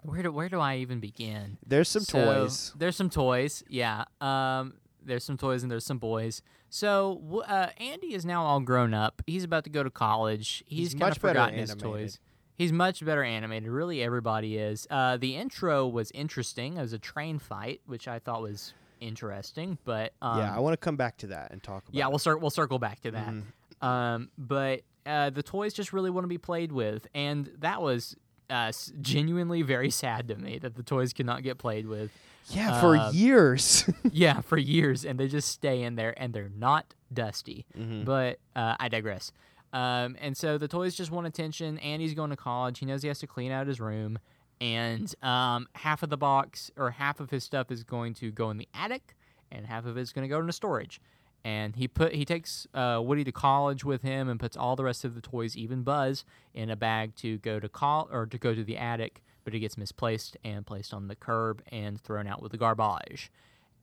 where 0.02 0.22
do 0.22 0.30
where 0.32 0.48
do 0.48 0.60
I 0.60 0.76
even 0.76 1.00
begin? 1.00 1.58
There's 1.66 1.88
some 1.88 2.02
So, 2.02 2.24
toys. 2.24 2.72
There's 2.76 2.96
some 2.96 3.10
toys. 3.10 3.64
Yeah. 3.68 4.04
Um, 4.20 4.74
there's 5.02 5.24
some 5.24 5.36
toys 5.36 5.62
and 5.62 5.70
there's 5.70 5.84
some 5.86 5.98
boys. 5.98 6.42
So 6.68 7.42
uh, 7.46 7.68
Andy 7.78 8.12
is 8.14 8.24
now 8.26 8.44
all 8.44 8.60
grown 8.60 8.92
up. 8.92 9.22
He's 9.26 9.44
about 9.44 9.64
to 9.64 9.70
go 9.70 9.82
to 9.82 9.90
college. 9.90 10.64
He's, 10.66 10.92
He's 10.92 11.00
kind 11.00 11.12
of 11.12 11.18
forgotten 11.18 11.58
his 11.58 11.74
toys. 11.74 12.18
He's 12.56 12.72
much 12.72 13.04
better 13.04 13.22
animated. 13.22 13.68
Really, 13.68 14.02
everybody 14.02 14.56
is. 14.56 14.86
Uh, 14.90 15.16
the 15.16 15.36
intro 15.36 15.86
was 15.86 16.10
interesting. 16.12 16.78
It 16.78 16.80
was 16.80 16.92
a 16.92 16.98
train 16.98 17.38
fight, 17.38 17.82
which 17.86 18.08
I 18.08 18.18
thought 18.18 18.42
was 18.42 18.72
interesting. 19.00 19.78
But 19.84 20.12
um, 20.22 20.38
yeah, 20.38 20.54
I 20.54 20.60
want 20.60 20.72
to 20.72 20.78
come 20.78 20.96
back 20.96 21.18
to 21.18 21.28
that 21.28 21.50
and 21.50 21.62
talk 21.62 21.84
about. 21.84 21.94
yeah, 21.94 22.06
it. 22.06 22.10
we'll 22.10 22.18
cir- 22.18 22.38
we'll 22.38 22.50
circle 22.50 22.78
back 22.78 23.00
to 23.02 23.10
that. 23.10 23.28
Mm-hmm. 23.28 23.86
Um, 23.86 24.30
but 24.38 24.82
uh, 25.04 25.30
the 25.30 25.42
toys 25.42 25.74
just 25.74 25.92
really 25.92 26.10
want 26.10 26.24
to 26.24 26.28
be 26.28 26.38
played 26.38 26.72
with, 26.72 27.06
and 27.14 27.50
that 27.58 27.82
was 27.82 28.16
uh, 28.50 28.72
genuinely 29.00 29.62
very 29.62 29.90
sad 29.90 30.28
to 30.28 30.36
me 30.36 30.58
that 30.58 30.74
the 30.74 30.82
toys 30.82 31.12
could 31.12 31.26
not 31.26 31.42
get 31.42 31.58
played 31.58 31.86
with. 31.86 32.10
yeah, 32.48 32.80
for 32.80 32.96
uh, 32.96 33.10
years. 33.10 33.88
yeah, 34.12 34.40
for 34.40 34.56
years, 34.56 35.04
and 35.04 35.18
they 35.18 35.28
just 35.28 35.48
stay 35.50 35.82
in 35.82 35.96
there, 35.96 36.14
and 36.20 36.32
they're 36.32 36.50
not 36.54 36.94
dusty. 37.12 37.66
Mm-hmm. 37.76 38.04
But 38.04 38.38
uh, 38.54 38.76
I 38.78 38.88
digress. 38.88 39.32
Um, 39.72 40.16
and 40.20 40.36
so 40.36 40.58
the 40.58 40.68
toys 40.68 40.94
just 40.94 41.10
want 41.10 41.26
attention. 41.26 41.78
Andy's 41.78 42.14
going 42.14 42.30
to 42.30 42.36
college. 42.36 42.78
He 42.78 42.86
knows 42.86 43.02
he 43.02 43.08
has 43.08 43.18
to 43.20 43.26
clean 43.26 43.52
out 43.52 43.66
his 43.66 43.80
room, 43.80 44.18
and 44.60 45.14
um, 45.22 45.68
half 45.74 46.02
of 46.02 46.08
the 46.10 46.16
box 46.16 46.70
or 46.76 46.92
half 46.92 47.20
of 47.20 47.30
his 47.30 47.44
stuff 47.44 47.70
is 47.70 47.84
going 47.84 48.14
to 48.14 48.30
go 48.30 48.50
in 48.50 48.56
the 48.56 48.68
attic, 48.74 49.14
and 49.50 49.66
half 49.66 49.84
of 49.86 49.96
it's 49.96 50.12
going 50.12 50.22
to 50.22 50.28
go 50.28 50.40
into 50.40 50.52
storage. 50.52 51.00
And 51.44 51.76
he 51.76 51.86
put 51.86 52.12
he 52.12 52.24
takes 52.24 52.66
uh, 52.74 53.00
Woody 53.04 53.22
to 53.22 53.30
college 53.32 53.84
with 53.84 54.02
him 54.02 54.28
and 54.28 54.40
puts 54.40 54.56
all 54.56 54.74
the 54.74 54.82
rest 54.82 55.04
of 55.04 55.14
the 55.14 55.20
toys, 55.20 55.56
even 55.56 55.82
Buzz, 55.82 56.24
in 56.54 56.70
a 56.70 56.76
bag 56.76 57.14
to 57.16 57.38
go 57.38 57.60
to 57.60 57.68
call 57.68 58.08
or 58.10 58.26
to 58.26 58.38
go 58.38 58.54
to 58.54 58.64
the 58.64 58.76
attic. 58.76 59.22
But 59.44 59.54
it 59.54 59.60
gets 59.60 59.78
misplaced 59.78 60.36
and 60.42 60.66
placed 60.66 60.92
on 60.92 61.06
the 61.06 61.14
curb 61.14 61.62
and 61.70 62.00
thrown 62.00 62.26
out 62.26 62.42
with 62.42 62.50
the 62.50 62.58
garbage. 62.58 63.30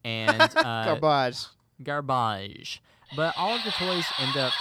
And 0.04 0.41
uh, 0.58 0.98
Garbage. 1.00 1.46
garbage. 1.82 2.82
But 3.15 3.34
all 3.38 3.56
of 3.56 3.63
the 3.63 3.72
toys 3.72 4.06
end 4.19 4.36
up. 4.36 4.52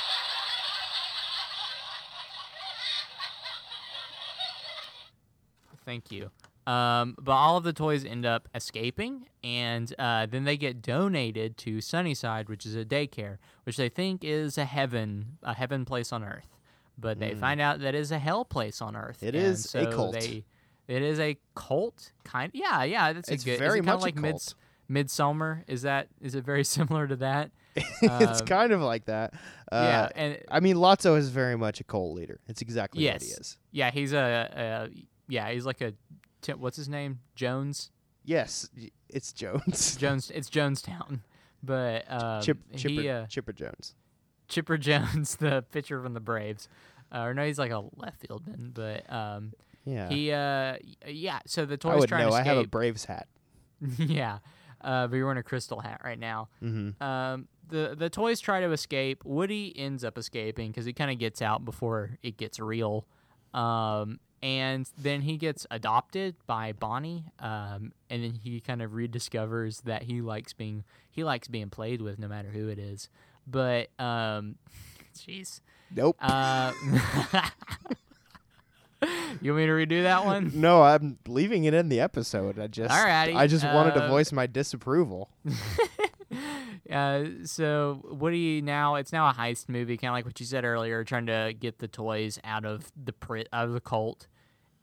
Thank 5.84 6.10
you. 6.12 6.30
Um, 6.66 7.16
but 7.20 7.32
all 7.32 7.56
of 7.56 7.64
the 7.64 7.72
toys 7.72 8.04
end 8.04 8.24
up 8.24 8.48
escaping, 8.54 9.26
and 9.42 9.92
uh, 9.98 10.26
then 10.26 10.44
they 10.44 10.56
get 10.56 10.80
donated 10.80 11.56
to 11.58 11.80
Sunnyside, 11.80 12.48
which 12.48 12.64
is 12.64 12.76
a 12.76 12.84
daycare, 12.84 13.38
which 13.64 13.76
they 13.76 13.88
think 13.88 14.22
is 14.22 14.56
a 14.56 14.64
heaven, 14.64 15.38
a 15.42 15.54
heaven 15.54 15.84
place 15.84 16.12
on 16.12 16.22
earth. 16.22 16.46
But 16.96 17.18
they 17.18 17.34
find 17.34 17.60
out 17.60 17.80
that 17.80 17.96
is 17.96 18.12
a 18.12 18.18
hell 18.18 18.44
place 18.44 18.80
on 18.80 18.94
earth. 18.94 19.22
It 19.24 19.34
and 19.34 19.44
is 19.44 19.74
a 19.74 19.86
cult. 19.90 20.12
They, 20.12 20.44
it 20.86 21.02
is 21.02 21.18
a 21.18 21.36
cult, 21.56 22.12
kind. 22.22 22.52
Yeah, 22.54 22.84
yeah. 22.84 23.12
That's 23.12 23.28
It's 23.28 23.42
a 23.42 23.46
good. 23.46 23.58
very 23.58 23.80
it 23.80 23.84
much 23.84 24.00
like 24.02 24.14
mid. 24.14 24.36
Midsummer. 24.88 25.64
Is 25.66 25.82
that 25.82 26.08
is 26.20 26.34
it 26.34 26.44
very 26.44 26.64
similar 26.76 27.06
to 27.08 27.16
that? 27.16 27.50
it's 27.76 28.40
Um, 28.40 28.46
kind 28.46 28.72
of 28.72 28.82
like 28.82 29.06
that. 29.06 29.32
Uh, 29.72 29.88
yeah, 29.88 30.08
and 30.14 30.38
I 30.50 30.60
mean, 30.60 30.76
Lotso 30.76 31.16
is 31.16 31.30
very 31.30 31.56
much 31.56 31.80
a 31.80 31.84
cult 31.84 32.14
leader. 32.14 32.38
It's 32.46 32.60
exactly 32.62 33.04
what 33.04 33.22
he 33.22 33.28
is. 33.28 33.56
yeah, 33.72 33.90
he's 33.90 34.12
a, 34.12 34.88
a 34.88 34.88
yeah, 35.28 35.50
he's 35.50 35.66
like 35.66 35.80
a 35.80 35.94
t- 36.42 36.52
what's 36.54 36.76
his 36.76 36.88
name? 36.88 37.20
Jones. 37.34 37.90
Yes, 38.24 38.70
it's 39.08 39.32
Jones. 39.32 39.96
Jones. 40.00 40.30
It's 40.34 40.48
Jonestown. 40.48 41.20
But 41.62 42.04
um, 42.10 42.42
Chip, 42.42 42.58
Chipper, 42.76 43.02
he, 43.02 43.08
uh, 43.08 43.26
Chipper 43.26 43.52
Jones. 43.52 43.94
Chipper 44.48 44.76
Jones, 44.76 45.36
the 45.40 45.64
pitcher 45.72 46.02
from 46.02 46.14
the 46.14 46.20
Braves. 46.20 46.68
Uh, 47.14 47.20
or 47.20 47.34
no, 47.34 47.44
he's 47.46 47.58
like 47.58 47.70
a 47.70 47.84
left 47.96 48.22
fieldman, 48.26 48.72
but 48.74 49.10
um, 49.12 49.52
Yeah. 49.84 50.08
he 50.08 50.32
uh, 50.32 50.76
yeah. 51.06 51.40
So 51.46 51.64
the 51.66 51.74
I 51.74 51.76
toys 51.76 52.00
would 52.00 52.08
trying 52.08 52.24
know. 52.24 52.30
to 52.30 52.36
escape. 52.36 52.46
I 52.46 52.54
have 52.56 52.64
a. 52.64 52.68
Braves 52.68 53.04
hat. 53.04 53.28
yeah, 53.98 54.38
uh, 54.80 55.06
but 55.08 55.16
you're 55.16 55.26
wearing 55.26 55.38
a 55.38 55.42
crystal 55.42 55.80
hat 55.80 56.00
right 56.04 56.18
now. 56.18 56.48
Mm-hmm. 56.62 57.02
Um, 57.02 57.48
the 57.68 57.94
the 57.98 58.08
toys 58.10 58.40
try 58.40 58.60
to 58.60 58.70
escape. 58.72 59.24
Woody 59.24 59.72
ends 59.76 60.04
up 60.04 60.16
escaping 60.18 60.70
because 60.70 60.84
he 60.84 60.92
kind 60.92 61.10
of 61.10 61.18
gets 61.18 61.42
out 61.42 61.64
before 61.64 62.18
it 62.22 62.36
gets 62.36 62.58
real. 62.60 63.06
Um, 63.54 64.20
and 64.42 64.88
then 64.98 65.22
he 65.22 65.36
gets 65.36 65.66
adopted 65.70 66.34
by 66.46 66.72
Bonnie. 66.72 67.26
Um, 67.38 67.92
and 68.10 68.24
then 68.24 68.34
he 68.42 68.60
kind 68.60 68.82
of 68.82 68.90
rediscovers 68.90 69.82
that 69.82 70.02
he 70.02 70.20
likes 70.20 70.52
being 70.52 70.84
he 71.10 71.24
likes 71.24 71.48
being 71.48 71.70
played 71.70 72.02
with 72.02 72.18
no 72.18 72.28
matter 72.28 72.48
who 72.48 72.68
it 72.68 72.78
is. 72.78 73.08
But 73.46 73.88
um, 73.98 74.56
Jeez. 75.16 75.60
Nope. 75.94 76.16
Uh, 76.20 76.72
you 79.42 79.52
want 79.52 79.62
me 79.62 79.66
to 79.66 79.72
redo 79.72 80.02
that 80.04 80.24
one? 80.24 80.52
no, 80.54 80.82
I'm 80.82 81.18
leaving 81.28 81.64
it 81.64 81.74
in 81.74 81.88
the 81.90 82.00
episode. 82.00 82.58
I 82.58 82.66
just 82.66 82.94
Alrighty, 82.94 83.36
I 83.36 83.46
just 83.46 83.64
wanted 83.64 83.94
to 83.94 84.04
uh, 84.04 84.08
voice 84.08 84.32
my 84.32 84.46
disapproval. 84.46 85.28
Uh, 86.90 87.24
so 87.44 88.00
Woody 88.04 88.60
now 88.60 88.96
it's 88.96 89.12
now 89.12 89.28
a 89.28 89.32
heist 89.32 89.68
movie, 89.68 89.96
kind 89.96 90.10
of 90.10 90.14
like 90.14 90.24
what 90.26 90.38
you 90.40 90.46
said 90.46 90.64
earlier, 90.64 91.04
trying 91.04 91.26
to 91.26 91.54
get 91.58 91.78
the 91.78 91.88
toys 91.88 92.38
out 92.44 92.64
of 92.64 92.92
the 93.02 93.12
pri- 93.12 93.46
out 93.52 93.66
of 93.66 93.72
the 93.72 93.80
cult, 93.80 94.26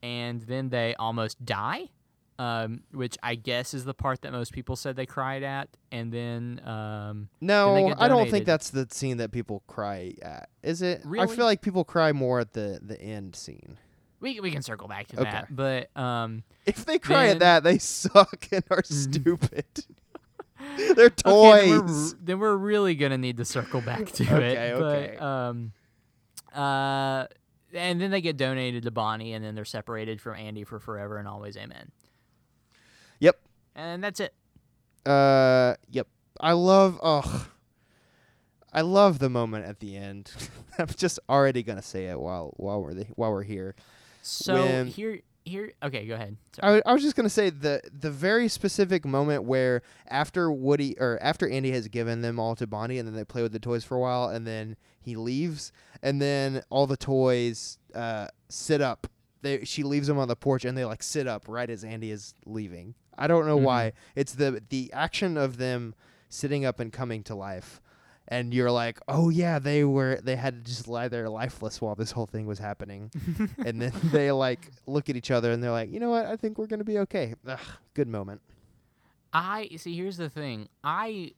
and 0.01 0.41
then 0.43 0.69
they 0.69 0.95
almost 0.99 1.43
die, 1.45 1.89
um, 2.37 2.81
which 2.91 3.17
I 3.21 3.35
guess 3.35 3.73
is 3.73 3.85
the 3.85 3.93
part 3.93 4.21
that 4.21 4.31
most 4.31 4.51
people 4.53 4.75
said 4.75 4.95
they 4.95 5.05
cried 5.05 5.43
at, 5.43 5.69
and 5.91 6.11
then 6.11 6.61
um, 6.65 7.29
No, 7.41 7.89
get 7.89 8.01
I 8.01 8.07
don't 8.07 8.29
think 8.29 8.45
that's 8.45 8.69
the 8.69 8.87
scene 8.91 9.17
that 9.17 9.31
people 9.31 9.61
cry 9.67 10.13
at. 10.21 10.49
Is 10.63 10.81
it? 10.81 11.01
I 11.19 11.27
feel 11.27 11.45
like 11.45 11.61
people 11.61 11.83
cry 11.83 12.11
more 12.13 12.39
at 12.39 12.53
the 12.53 12.79
the 12.81 12.99
end 13.01 13.35
scene. 13.35 13.77
we 14.21 14.39
we 14.39 14.51
can 14.51 14.61
circle 14.61 14.87
back 14.87 15.07
to 15.07 15.19
Okay. 15.21 15.29
that, 15.31 15.55
but 15.55 15.95
um, 15.97 16.43
If 16.65 16.85
they 16.85 16.99
cry 16.99 17.27
Then- 17.27 17.35
at 17.35 17.39
that, 17.39 17.63
they 17.63 17.77
suck 17.79 18.47
and 18.51 18.63
are 18.69 18.83
stupid. 18.83 19.65
They're 20.95 21.05
okay, 21.05 21.21
then, 21.23 21.69
we're, 21.69 21.81
toys. 21.87 22.15
then 22.21 22.39
we're 22.39 22.55
really 22.55 22.93
gonna 22.95 23.17
need 23.17 23.37
to 23.37 23.45
circle 23.45 23.79
back 23.81 24.11
to 24.13 24.23
Okay, 24.35 24.53
it. 24.69 24.73
okay. 24.73 25.15
But 25.17 25.25
um, 25.25 25.71
uh, 26.53 27.27
and 27.73 27.99
then 28.01 28.11
they 28.11 28.21
get 28.21 28.37
donated 28.37 28.83
to 28.83 28.91
Bonnie, 28.91 29.33
and 29.33 29.43
then 29.43 29.55
they're 29.55 29.65
separated 29.65 30.21
from 30.21 30.35
Andy 30.35 30.63
for 30.63 30.79
forever 30.79 31.17
and 31.17 31.27
always. 31.27 31.57
Amen. 31.57 31.91
Yep. 33.19 33.39
And 33.75 34.03
that's 34.03 34.19
it. 34.19 34.33
Uh, 35.05 35.75
yep. 35.89 36.07
I 36.39 36.53
love. 36.53 36.99
Ugh. 37.01 37.45
I 38.71 38.81
love 38.81 39.19
the 39.19 39.29
moment 39.29 39.65
at 39.65 39.79
the 39.79 39.97
end. 39.97 40.31
I'm 40.77 40.87
just 40.95 41.19
already 41.27 41.63
gonna 41.63 41.81
say 41.81 42.05
it 42.05 42.19
while 42.19 42.53
while 42.57 42.81
we're 42.81 42.93
the, 42.93 43.05
while 43.15 43.31
we're 43.31 43.43
here. 43.43 43.75
So 44.21 44.53
When- 44.55 44.87
here, 44.87 45.21
here. 45.49 45.73
Okay, 45.83 46.05
go 46.05 46.15
ahead. 46.15 46.37
I, 46.61 46.81
I 46.85 46.93
was 46.93 47.01
just 47.01 47.15
gonna 47.15 47.29
say 47.29 47.49
the 47.49 47.81
the 47.91 48.11
very 48.11 48.47
specific 48.47 49.05
moment 49.05 49.43
where 49.43 49.81
after 50.07 50.51
Woody 50.51 50.97
or 50.99 51.19
after 51.21 51.49
Andy 51.49 51.71
has 51.71 51.87
given 51.87 52.21
them 52.21 52.39
all 52.39 52.55
to 52.55 52.67
Bonnie 52.67 52.97
and 52.97 53.07
then 53.07 53.15
they 53.15 53.25
play 53.25 53.41
with 53.41 53.51
the 53.51 53.59
toys 53.59 53.83
for 53.83 53.95
a 53.95 53.99
while 53.99 54.29
and 54.29 54.47
then 54.47 54.77
he 55.01 55.15
leaves 55.15 55.71
and 56.01 56.21
then 56.21 56.61
all 56.69 56.87
the 56.87 56.97
toys 56.97 57.77
uh, 57.93 58.27
sit 58.47 58.81
up. 58.81 59.07
They 59.41 59.63
she 59.65 59.83
leaves 59.83 60.07
them 60.07 60.17
on 60.17 60.27
the 60.27 60.35
porch 60.35 60.65
and 60.65 60.77
they 60.77 60.85
like 60.85 61.03
sit 61.03 61.27
up 61.27 61.45
right 61.47 61.69
as 61.69 61.83
Andy 61.83 62.11
is 62.11 62.33
leaving. 62.45 62.95
I 63.17 63.27
don't 63.27 63.45
know 63.45 63.57
why. 63.57 63.93
It's 64.15 64.33
the 64.33 64.63
the 64.69 64.91
action 64.93 65.37
of 65.37 65.57
them 65.57 65.95
sitting 66.29 66.63
up 66.65 66.79
and 66.79 66.93
coming 66.93 67.23
to 67.23 67.35
life. 67.35 67.81
And 68.31 68.53
you're 68.53 68.69
like, 68.69 68.99
oh 69.07 69.29
yeah, 69.29 69.57
they 69.57 69.83
were. 69.83 70.19
They 70.21 70.35
had 70.35 70.63
to 70.63 70.71
just 70.71 70.87
lie 70.87 71.07
there 71.07 71.27
lifeless 71.29 71.81
while 71.81 71.95
this 71.95 72.11
whole 72.11 72.27
thing 72.27 72.45
was 72.45 72.59
happening 72.59 73.11
and 73.65 73.81
then 73.81 73.91
they 74.05 74.31
like 74.31 74.69
look 74.85 75.09
at 75.09 75.15
each 75.15 75.31
other 75.31 75.51
and 75.51 75.63
they're 75.63 75.71
like, 75.71 75.91
you 75.91 75.99
know 75.99 76.11
what? 76.11 76.27
I 76.27 76.35
think 76.35 76.57
we're 76.59 76.67
gonna 76.67 76.83
be 76.83 76.99
okay. 76.99 77.33
Ugh, 77.47 77.59
good 77.95 78.07
moment. 78.07 78.41
I 79.33 79.69
see. 79.77 79.95
Here's 79.95 80.17
the 80.17 80.29
thing. 80.29 80.69
I 80.83 81.33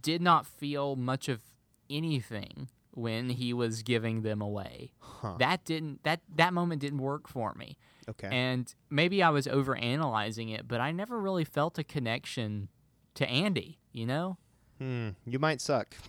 did 0.00 0.22
not 0.22 0.46
feel 0.46 0.96
much 0.96 1.28
of 1.28 1.42
anything 1.90 2.68
when 2.92 3.30
he 3.30 3.52
was 3.52 3.82
giving 3.82 4.22
them 4.22 4.40
away. 4.40 4.92
Huh. 5.00 5.34
That 5.38 5.64
didn't. 5.64 6.02
That 6.04 6.20
that 6.36 6.52
moment 6.52 6.80
didn't 6.80 6.98
work 6.98 7.28
for 7.28 7.54
me. 7.54 7.78
Okay. 8.08 8.28
And 8.30 8.72
maybe 8.90 9.22
I 9.22 9.30
was 9.30 9.46
over 9.46 9.76
analyzing 9.76 10.48
it, 10.48 10.66
but 10.66 10.80
I 10.80 10.92
never 10.92 11.18
really 11.18 11.44
felt 11.44 11.78
a 11.78 11.84
connection 11.84 12.68
to 13.14 13.28
Andy. 13.28 13.78
You 13.92 14.06
know. 14.06 14.38
hmm. 14.78 15.10
You 15.26 15.38
might 15.38 15.60
suck. 15.60 15.94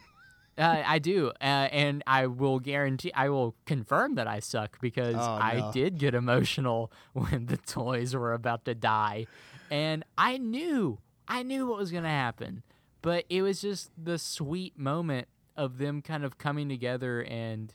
Uh, 0.59 0.83
I 0.85 0.99
do, 0.99 1.29
uh, 1.39 1.43
and 1.71 2.03
I 2.05 2.27
will 2.27 2.59
guarantee, 2.59 3.11
I 3.15 3.29
will 3.29 3.55
confirm 3.65 4.15
that 4.15 4.27
I 4.27 4.39
suck 4.39 4.79
because 4.81 5.15
Oh, 5.15 5.19
I 5.21 5.71
did 5.73 5.97
get 5.97 6.13
emotional 6.13 6.91
when 7.13 7.45
the 7.45 7.57
toys 7.57 8.13
were 8.13 8.33
about 8.33 8.65
to 8.65 8.75
die, 8.75 9.25
and 9.71 10.03
I 10.17 10.37
knew, 10.37 10.99
I 11.27 11.43
knew 11.43 11.65
what 11.65 11.77
was 11.77 11.91
gonna 11.91 12.09
happen, 12.09 12.63
but 13.01 13.23
it 13.29 13.41
was 13.41 13.61
just 13.61 13.89
the 13.97 14.17
sweet 14.17 14.77
moment 14.77 15.29
of 15.55 15.77
them 15.77 16.01
kind 16.01 16.23
of 16.25 16.37
coming 16.37 16.67
together 16.67 17.21
and, 17.21 17.73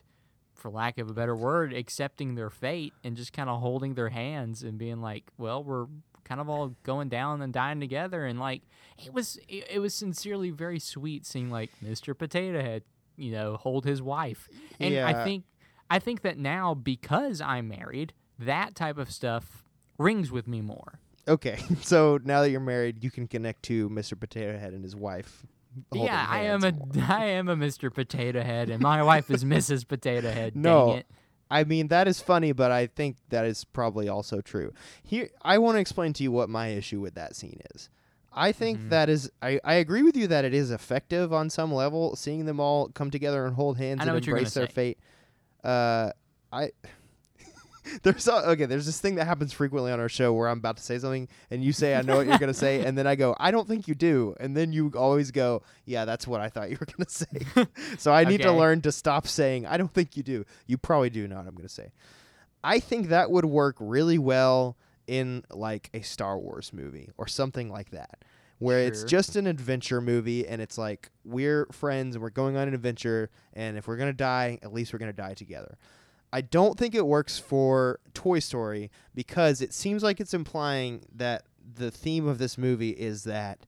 for 0.53 0.69
lack 0.69 0.97
of 0.99 1.09
a 1.09 1.13
better 1.13 1.35
word, 1.35 1.73
accepting 1.73 2.35
their 2.35 2.49
fate 2.49 2.93
and 3.03 3.15
just 3.17 3.33
kind 3.33 3.49
of 3.49 3.61
holding 3.61 3.95
their 3.95 4.09
hands 4.09 4.61
and 4.63 4.77
being 4.77 5.01
like, 5.01 5.23
well, 5.37 5.63
we're 5.63 5.87
kind 6.25 6.41
of 6.41 6.49
all 6.49 6.75
going 6.83 7.07
down 7.07 7.41
and 7.41 7.53
dying 7.53 7.79
together 7.79 8.25
and 8.25 8.39
like 8.39 8.63
it 9.03 9.13
was 9.13 9.37
it, 9.47 9.65
it 9.69 9.79
was 9.79 9.93
sincerely 9.93 10.49
very 10.49 10.79
sweet 10.79 11.25
seeing 11.25 11.49
like 11.49 11.71
Mr. 11.83 12.17
Potato 12.17 12.61
Head, 12.61 12.83
you 13.15 13.31
know, 13.31 13.55
hold 13.55 13.85
his 13.85 14.01
wife. 14.01 14.49
And 14.79 14.97
I 14.97 15.23
think 15.23 15.45
I 15.89 15.99
think 15.99 16.21
that 16.23 16.37
now 16.37 16.73
because 16.73 17.39
I'm 17.41 17.67
married, 17.67 18.13
that 18.39 18.75
type 18.75 18.97
of 18.97 19.11
stuff 19.11 19.63
rings 19.97 20.31
with 20.31 20.47
me 20.47 20.61
more. 20.61 20.99
Okay. 21.27 21.59
So 21.81 22.19
now 22.23 22.41
that 22.41 22.49
you're 22.49 22.59
married, 22.59 23.03
you 23.03 23.11
can 23.11 23.27
connect 23.27 23.63
to 23.63 23.89
Mr. 23.89 24.19
Potato 24.19 24.57
Head 24.57 24.73
and 24.73 24.83
his 24.83 24.95
wife. 24.95 25.45
yeah, 25.93 26.25
I 26.27 26.41
am 26.41 26.63
a 26.63 26.71
more. 26.71 26.87
I 27.07 27.25
am 27.25 27.47
a 27.47 27.55
Mr. 27.55 27.93
Potato 27.93 28.41
Head 28.41 28.69
and 28.69 28.81
my 28.81 29.03
wife 29.03 29.29
is 29.29 29.43
Mrs. 29.43 29.87
Potato 29.87 30.31
Head. 30.31 30.55
No. 30.55 31.01
I 31.49 31.63
mean 31.63 31.87
that 31.89 32.07
is 32.07 32.19
funny, 32.19 32.51
but 32.51 32.71
I 32.71 32.87
think 32.87 33.17
that 33.29 33.45
is 33.45 33.63
probably 33.65 34.07
also 34.09 34.41
true. 34.41 34.73
Here, 35.03 35.29
I 35.41 35.57
want 35.59 35.75
to 35.75 35.79
explain 35.79 36.13
to 36.13 36.23
you 36.23 36.31
what 36.31 36.49
my 36.49 36.69
issue 36.69 36.99
with 37.01 37.13
that 37.15 37.35
scene 37.35 37.61
is. 37.75 37.89
I 38.37 38.51
think 38.51 38.79
Mhm. 38.79 38.89
that 38.89 39.07
is. 39.09 39.31
I, 39.41 39.59
I 39.63 39.75
agree 39.75 40.03
with 40.03 40.17
you 40.17 40.27
that 40.27 40.43
it 40.43 40.53
is 40.53 40.69
effective 40.71 41.31
on 41.31 41.49
some 41.49 41.73
level, 41.73 42.15
seeing 42.15 42.45
them 42.45 42.59
all 42.59 42.89
come 42.89 43.09
together 43.11 43.45
and 43.45 43.55
hold 43.55 43.77
hands 43.77 44.01
and 44.01 44.11
what 44.11 44.25
you're 44.25 44.33
gonna 44.33 44.39
embrace 44.41 44.53
their 44.55 44.67
say. 44.67 44.73
fate. 44.73 44.97
Uh, 45.63 46.11
I 46.51 46.71
there's 48.03 48.27
a, 48.27 48.49
okay. 48.49 48.65
There's 48.65 48.85
this 48.85 48.99
thing 48.99 49.15
that 49.15 49.25
happens 49.25 49.53
frequently 49.53 49.91
on 49.91 49.99
our 49.99 50.09
show 50.09 50.33
where 50.33 50.47
I'm 50.47 50.57
about 50.57 50.77
to 50.77 50.83
say 50.83 50.97
something 50.99 51.27
and 51.51 51.63
you 51.63 51.73
say 51.73 51.95
I 51.95 52.01
know 52.01 52.17
what 52.17 52.27
you're 52.27 52.37
gonna 52.37 52.53
say, 52.53 52.85
and 52.85 52.97
then 52.97 53.07
I 53.07 53.15
go 53.15 53.35
I 53.39 53.51
don't 53.51 53.67
think 53.67 53.87
you 53.87 53.95
do, 53.95 54.35
and 54.39 54.55
then 54.55 54.73
you 54.73 54.91
always 54.95 55.31
go 55.31 55.63
Yeah, 55.85 56.05
that's 56.05 56.27
what 56.27 56.41
I 56.41 56.49
thought 56.49 56.69
you 56.69 56.77
were 56.79 56.87
gonna 56.87 57.09
say. 57.09 57.67
so 57.97 58.11
I 58.13 58.23
need 58.23 58.41
to 58.41 58.51
learn 58.51 58.81
to 58.81 58.91
stop 58.91 59.27
saying 59.27 59.65
I 59.65 59.77
don't 59.77 59.93
think 59.93 60.17
you 60.17 60.23
do. 60.23 60.45
You 60.67 60.77
probably 60.77 61.09
do 61.09 61.27
know 61.27 61.37
what 61.37 61.47
I'm 61.47 61.55
gonna 61.55 61.69
say. 61.69 61.91
I 62.63 62.79
think 62.79 63.09
that 63.09 63.29
would 63.29 63.45
work 63.45 63.75
really 63.79 64.17
well 64.17 64.75
in 65.07 65.43
like 65.51 65.89
a 65.93 66.01
Star 66.01 66.39
Wars 66.39 66.73
movie 66.73 67.09
or 67.17 67.27
something 67.27 67.69
like 67.69 67.91
that. 67.91 68.23
Where 68.57 68.79
it's 68.79 69.03
just 69.03 69.35
an 69.35 69.47
adventure 69.47 69.99
movie 69.99 70.47
and 70.47 70.61
it's 70.61 70.77
like 70.77 71.09
we're 71.25 71.67
friends 71.73 72.15
and 72.15 72.23
we're 72.23 72.29
going 72.29 72.55
on 72.55 72.69
an 72.69 72.73
adventure 72.73 73.29
and 73.53 73.77
if 73.77 73.85
we're 73.85 73.97
going 73.97 74.09
to 74.09 74.17
die, 74.17 74.59
at 74.63 74.73
least 74.73 74.93
we're 74.93 74.99
going 74.99 75.11
to 75.11 75.15
die 75.15 75.33
together. 75.33 75.77
I 76.35 76.41
don't 76.41 76.77
think 76.77 76.93
it 76.93 77.05
works 77.07 77.39
for 77.39 77.99
Toy 78.13 78.39
Story 78.39 78.91
because 79.13 79.61
it 79.61 79.73
seems 79.73 80.03
like 80.03 80.19
it's 80.19 80.33
implying 80.33 81.05
that 81.15 81.43
the 81.75 81.89
theme 81.91 82.27
of 82.27 82.37
this 82.39 82.57
movie 82.57 82.89
is 82.89 83.23
that 83.23 83.65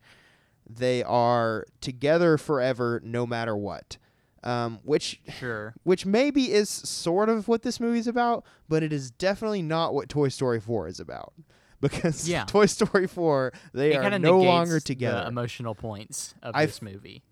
they 0.70 1.02
are 1.04 1.66
together 1.80 2.38
forever 2.38 3.00
no 3.04 3.26
matter 3.26 3.56
what. 3.56 3.98
Um, 4.44 4.80
which 4.84 5.22
Sure. 5.40 5.74
which 5.84 6.06
maybe 6.06 6.52
is 6.52 6.70
sort 6.70 7.30
of 7.30 7.48
what 7.48 7.64
this 7.64 7.80
movie's 7.80 8.08
about, 8.08 8.46
but 8.70 8.84
it 8.84 8.92
is 8.94 9.12
definitely 9.12 9.62
not 9.62 9.94
what 9.94 10.10
Toy 10.10 10.28
Story 10.28 10.60
4 10.60 10.88
is 10.90 11.00
about. 11.00 11.34
Because 11.80 12.28
Yeah. 12.28 12.44
Toy 12.46 12.66
Story 12.66 13.08
4, 13.08 13.54
they 13.74 13.94
it 13.94 13.98
are 13.98 14.02
kind 14.02 14.16
of 14.16 14.22
no 14.22 14.40
longer 14.42 14.80
together. 14.80 15.22
the 15.22 15.28
emotional 15.28 15.74
points 15.76 16.34
of 16.44 16.56
I've- 16.56 16.66
this 16.72 16.82
movie. 16.82 17.24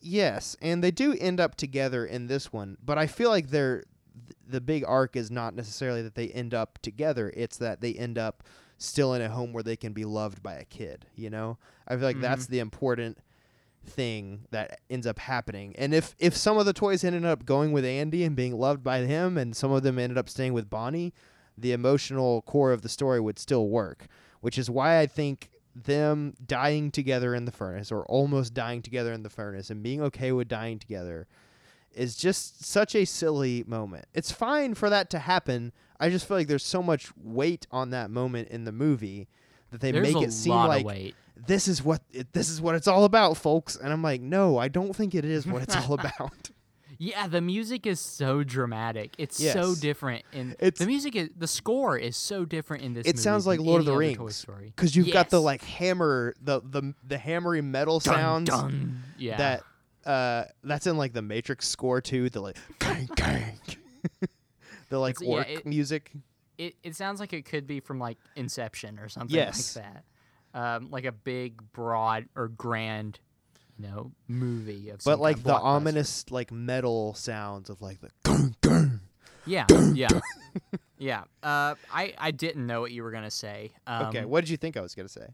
yes, 0.00 0.54
and 0.60 0.82
they 0.84 0.90
do 0.90 1.14
end 1.14 1.40
up 1.40 1.54
together 1.56 2.04
in 2.04 2.26
this 2.26 2.52
one, 2.52 2.76
but 2.84 2.98
I 2.98 3.06
feel 3.06 3.30
like 3.30 3.48
they're 3.48 3.78
th- 3.78 3.86
the 4.46 4.60
big 4.60 4.84
arc 4.86 5.16
is 5.16 5.30
not 5.30 5.54
necessarily 5.54 6.02
that 6.02 6.14
they 6.14 6.28
end 6.28 6.54
up 6.54 6.78
together, 6.82 7.32
it's 7.36 7.56
that 7.58 7.80
they 7.80 7.94
end 7.94 8.18
up 8.18 8.42
still 8.78 9.14
in 9.14 9.22
a 9.22 9.28
home 9.28 9.52
where 9.52 9.62
they 9.62 9.76
can 9.76 9.92
be 9.92 10.04
loved 10.04 10.42
by 10.42 10.54
a 10.54 10.64
kid, 10.64 11.06
you 11.14 11.30
know? 11.30 11.58
I 11.88 11.96
feel 11.96 12.04
like 12.04 12.20
that's 12.20 12.44
mm-hmm. 12.44 12.52
the 12.52 12.58
important 12.60 13.18
thing 13.86 14.46
that 14.50 14.80
ends 14.90 15.06
up 15.06 15.18
happening. 15.18 15.74
And 15.76 15.94
if 15.94 16.14
if 16.18 16.36
some 16.36 16.58
of 16.58 16.66
the 16.66 16.72
toys 16.72 17.04
ended 17.04 17.24
up 17.24 17.46
going 17.46 17.72
with 17.72 17.84
Andy 17.84 18.24
and 18.24 18.34
being 18.36 18.58
loved 18.58 18.82
by 18.82 19.00
him 19.00 19.38
and 19.38 19.56
some 19.56 19.72
of 19.72 19.82
them 19.82 19.98
ended 19.98 20.18
up 20.18 20.28
staying 20.28 20.52
with 20.52 20.68
Bonnie, 20.68 21.14
the 21.56 21.72
emotional 21.72 22.42
core 22.42 22.72
of 22.72 22.82
the 22.82 22.88
story 22.88 23.20
would 23.20 23.38
still 23.38 23.68
work, 23.68 24.06
which 24.40 24.58
is 24.58 24.68
why 24.68 25.00
I 25.00 25.06
think 25.06 25.50
them 25.74 26.34
dying 26.44 26.90
together 26.90 27.34
in 27.34 27.44
the 27.44 27.52
furnace 27.52 27.92
or 27.92 28.04
almost 28.06 28.54
dying 28.54 28.82
together 28.82 29.12
in 29.12 29.22
the 29.22 29.30
furnace 29.30 29.70
and 29.70 29.82
being 29.82 30.00
okay 30.02 30.32
with 30.32 30.48
dying 30.48 30.78
together 30.78 31.26
is 31.96 32.16
just 32.16 32.64
such 32.64 32.94
a 32.94 33.04
silly 33.04 33.64
moment. 33.66 34.06
It's 34.14 34.30
fine 34.30 34.74
for 34.74 34.90
that 34.90 35.10
to 35.10 35.18
happen. 35.18 35.72
I 35.98 36.10
just 36.10 36.28
feel 36.28 36.36
like 36.36 36.48
there's 36.48 36.64
so 36.64 36.82
much 36.82 37.10
weight 37.22 37.66
on 37.70 37.90
that 37.90 38.10
moment 38.10 38.48
in 38.48 38.64
the 38.64 38.72
movie 38.72 39.28
that 39.70 39.80
they 39.80 39.92
There's 39.92 40.12
make 40.14 40.22
it 40.22 40.32
seem 40.32 40.54
like 40.54 41.14
this 41.46 41.68
is 41.68 41.82
what 41.82 42.02
it, 42.12 42.32
this 42.32 42.48
is 42.48 42.60
what 42.60 42.74
it's 42.74 42.86
all 42.88 43.04
about, 43.04 43.36
folks. 43.36 43.76
And 43.76 43.92
I'm 43.92 44.02
like, 44.02 44.20
no, 44.20 44.58
I 44.58 44.68
don't 44.68 44.94
think 44.94 45.14
it 45.14 45.24
is 45.24 45.46
what 45.46 45.62
it's 45.62 45.76
all 45.76 45.94
about. 45.98 46.50
Yeah, 46.98 47.26
the 47.26 47.42
music 47.42 47.86
is 47.86 48.00
so 48.00 48.42
dramatic. 48.42 49.14
It's 49.18 49.36
so 49.36 49.74
different, 49.74 50.24
and 50.32 50.52
It's- 50.52 50.78
the 50.78 50.86
music 50.86 51.14
is 51.14 51.28
the 51.36 51.46
score 51.46 51.98
is 51.98 52.16
so 52.16 52.46
different 52.46 52.84
in 52.84 52.94
this. 52.94 53.06
It 53.06 53.18
sounds 53.18 53.46
like 53.46 53.60
Lord 53.60 53.80
of 53.80 53.86
the 53.86 53.96
Rings 53.96 54.36
Story. 54.36 54.72
because 54.74 54.96
you've 54.96 55.12
got 55.12 55.28
the 55.28 55.40
like 55.40 55.62
hammer, 55.62 56.34
the 56.40 56.60
the 56.60 56.94
the 57.06 57.18
hammery 57.18 57.60
metal 57.60 58.00
Dun, 58.00 58.14
sounds 58.14 58.48
dun. 58.48 59.02
Yeah, 59.18 59.36
that 59.36 59.62
uh, 60.06 60.44
that's 60.64 60.86
in 60.86 60.96
like 60.96 61.12
the 61.12 61.22
Matrix 61.22 61.68
score 61.68 62.00
too. 62.00 62.30
The 62.30 62.40
like, 62.40 62.56
gang, 62.78 63.08
gang. 63.16 63.60
the 64.88 64.98
like 64.98 65.16
It's- 65.16 65.28
yeah, 65.28 65.34
orc 65.36 65.48
it- 65.50 65.66
music. 65.66 66.12
It 66.58 66.74
it 66.82 66.96
sounds 66.96 67.20
like 67.20 67.34
it 67.34 67.44
could 67.44 67.66
be 67.66 67.80
from 67.80 67.98
like 67.98 68.16
Inception 68.34 68.98
or 68.98 69.10
something 69.10 69.36
Yes. 69.36 69.76
like 69.76 69.84
that. 69.84 70.04
Um, 70.58 70.90
like 70.90 71.04
a 71.04 71.12
big, 71.12 71.60
broad 71.74 72.28
or 72.34 72.48
grand, 72.48 73.20
you 73.78 73.86
know, 73.86 74.12
movie 74.26 74.88
of. 74.88 75.02
some 75.02 75.12
But 75.12 75.20
like 75.20 75.36
kind, 75.36 75.46
the 75.46 75.54
ominous 75.54 76.24
like 76.30 76.50
metal 76.50 77.12
sounds 77.12 77.68
of 77.68 77.82
like 77.82 78.00
the 78.00 78.08
gang, 78.24 78.56
gang. 78.62 79.00
Yeah, 79.44 79.66
yeah, 79.92 80.08
yeah. 80.98 81.24
Uh, 81.42 81.74
I 81.92 82.14
I 82.16 82.30
didn't 82.30 82.66
know 82.66 82.80
what 82.80 82.90
you 82.90 83.02
were 83.02 83.10
gonna 83.10 83.30
say. 83.30 83.72
Um, 83.86 84.06
Okay, 84.06 84.24
what 84.24 84.40
did 84.40 84.48
you 84.48 84.56
think 84.56 84.78
I 84.78 84.80
was 84.80 84.94
gonna 84.94 85.10
say? 85.10 85.26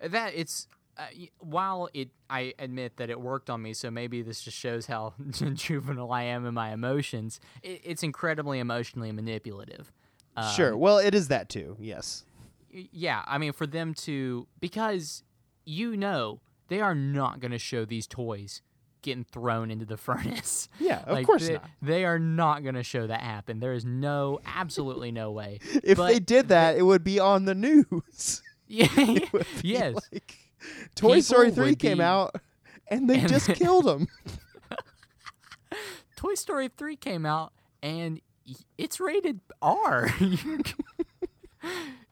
that 0.00 0.32
it's 0.36 0.68
uh, 0.98 1.04
while 1.38 1.88
it 1.94 2.10
I 2.28 2.54
admit 2.58 2.96
that 2.98 3.10
it 3.10 3.20
worked 3.20 3.48
on 3.50 3.62
me, 3.62 3.72
so 3.74 3.90
maybe 3.90 4.22
this 4.22 4.42
just 4.42 4.56
shows 4.56 4.86
how 4.86 5.14
juvenile 5.54 6.12
I 6.12 6.22
am 6.24 6.46
in 6.46 6.54
my 6.54 6.72
emotions. 6.72 7.40
It, 7.62 7.80
it's 7.84 8.02
incredibly 8.02 8.58
emotionally 8.58 9.12
manipulative. 9.12 9.92
Um, 10.36 10.52
sure. 10.54 10.76
Well, 10.76 10.98
it 10.98 11.14
is 11.14 11.28
that 11.28 11.48
too. 11.48 11.76
Yes. 11.78 12.24
Yeah, 12.70 13.22
I 13.26 13.38
mean 13.38 13.52
for 13.52 13.66
them 13.66 13.92
to 13.94 14.46
because 14.60 15.22
you 15.64 15.96
know 15.96 16.40
they 16.68 16.80
are 16.80 16.94
not 16.94 17.40
going 17.40 17.50
to 17.52 17.58
show 17.58 17.84
these 17.84 18.06
toys 18.06 18.62
getting 19.02 19.24
thrown 19.24 19.70
into 19.70 19.84
the 19.84 19.96
furnace. 19.98 20.68
Yeah, 20.78 21.00
of 21.00 21.12
Like, 21.12 21.26
course 21.26 21.46
they, 21.48 21.54
not. 21.54 21.70
They 21.82 22.04
are 22.04 22.18
not 22.18 22.62
going 22.62 22.76
to 22.76 22.82
show 22.82 23.06
that 23.06 23.20
happen. 23.20 23.60
There 23.60 23.74
is 23.74 23.84
no 23.84 24.40
absolutely 24.46 25.10
no 25.12 25.32
way. 25.32 25.58
If 25.82 25.98
But 25.98 26.06
they 26.08 26.20
did 26.20 26.48
that, 26.48 26.76
it 26.76 26.82
would 26.82 27.02
be 27.04 27.18
on 27.18 27.44
the 27.44 27.54
news. 27.54 28.42
Yeah. 28.68 28.86
It 28.96 29.32
would 29.34 29.46
be 29.60 29.68
yes. 29.68 29.96
Like, 30.12 30.38
Toy 30.94 31.20
Story 31.20 31.50
3 31.50 31.74
came 31.76 31.98
be- 31.98 32.04
out 32.04 32.34
and 32.88 33.08
they 33.08 33.20
and- 33.20 33.28
just 33.28 33.48
killed 33.54 33.86
him. 33.86 34.08
Toy 36.16 36.34
Story 36.34 36.68
3 36.68 36.96
came 36.96 37.26
out 37.26 37.52
and 37.82 38.20
it's 38.78 39.00
rated 39.00 39.40
R. 39.60 40.08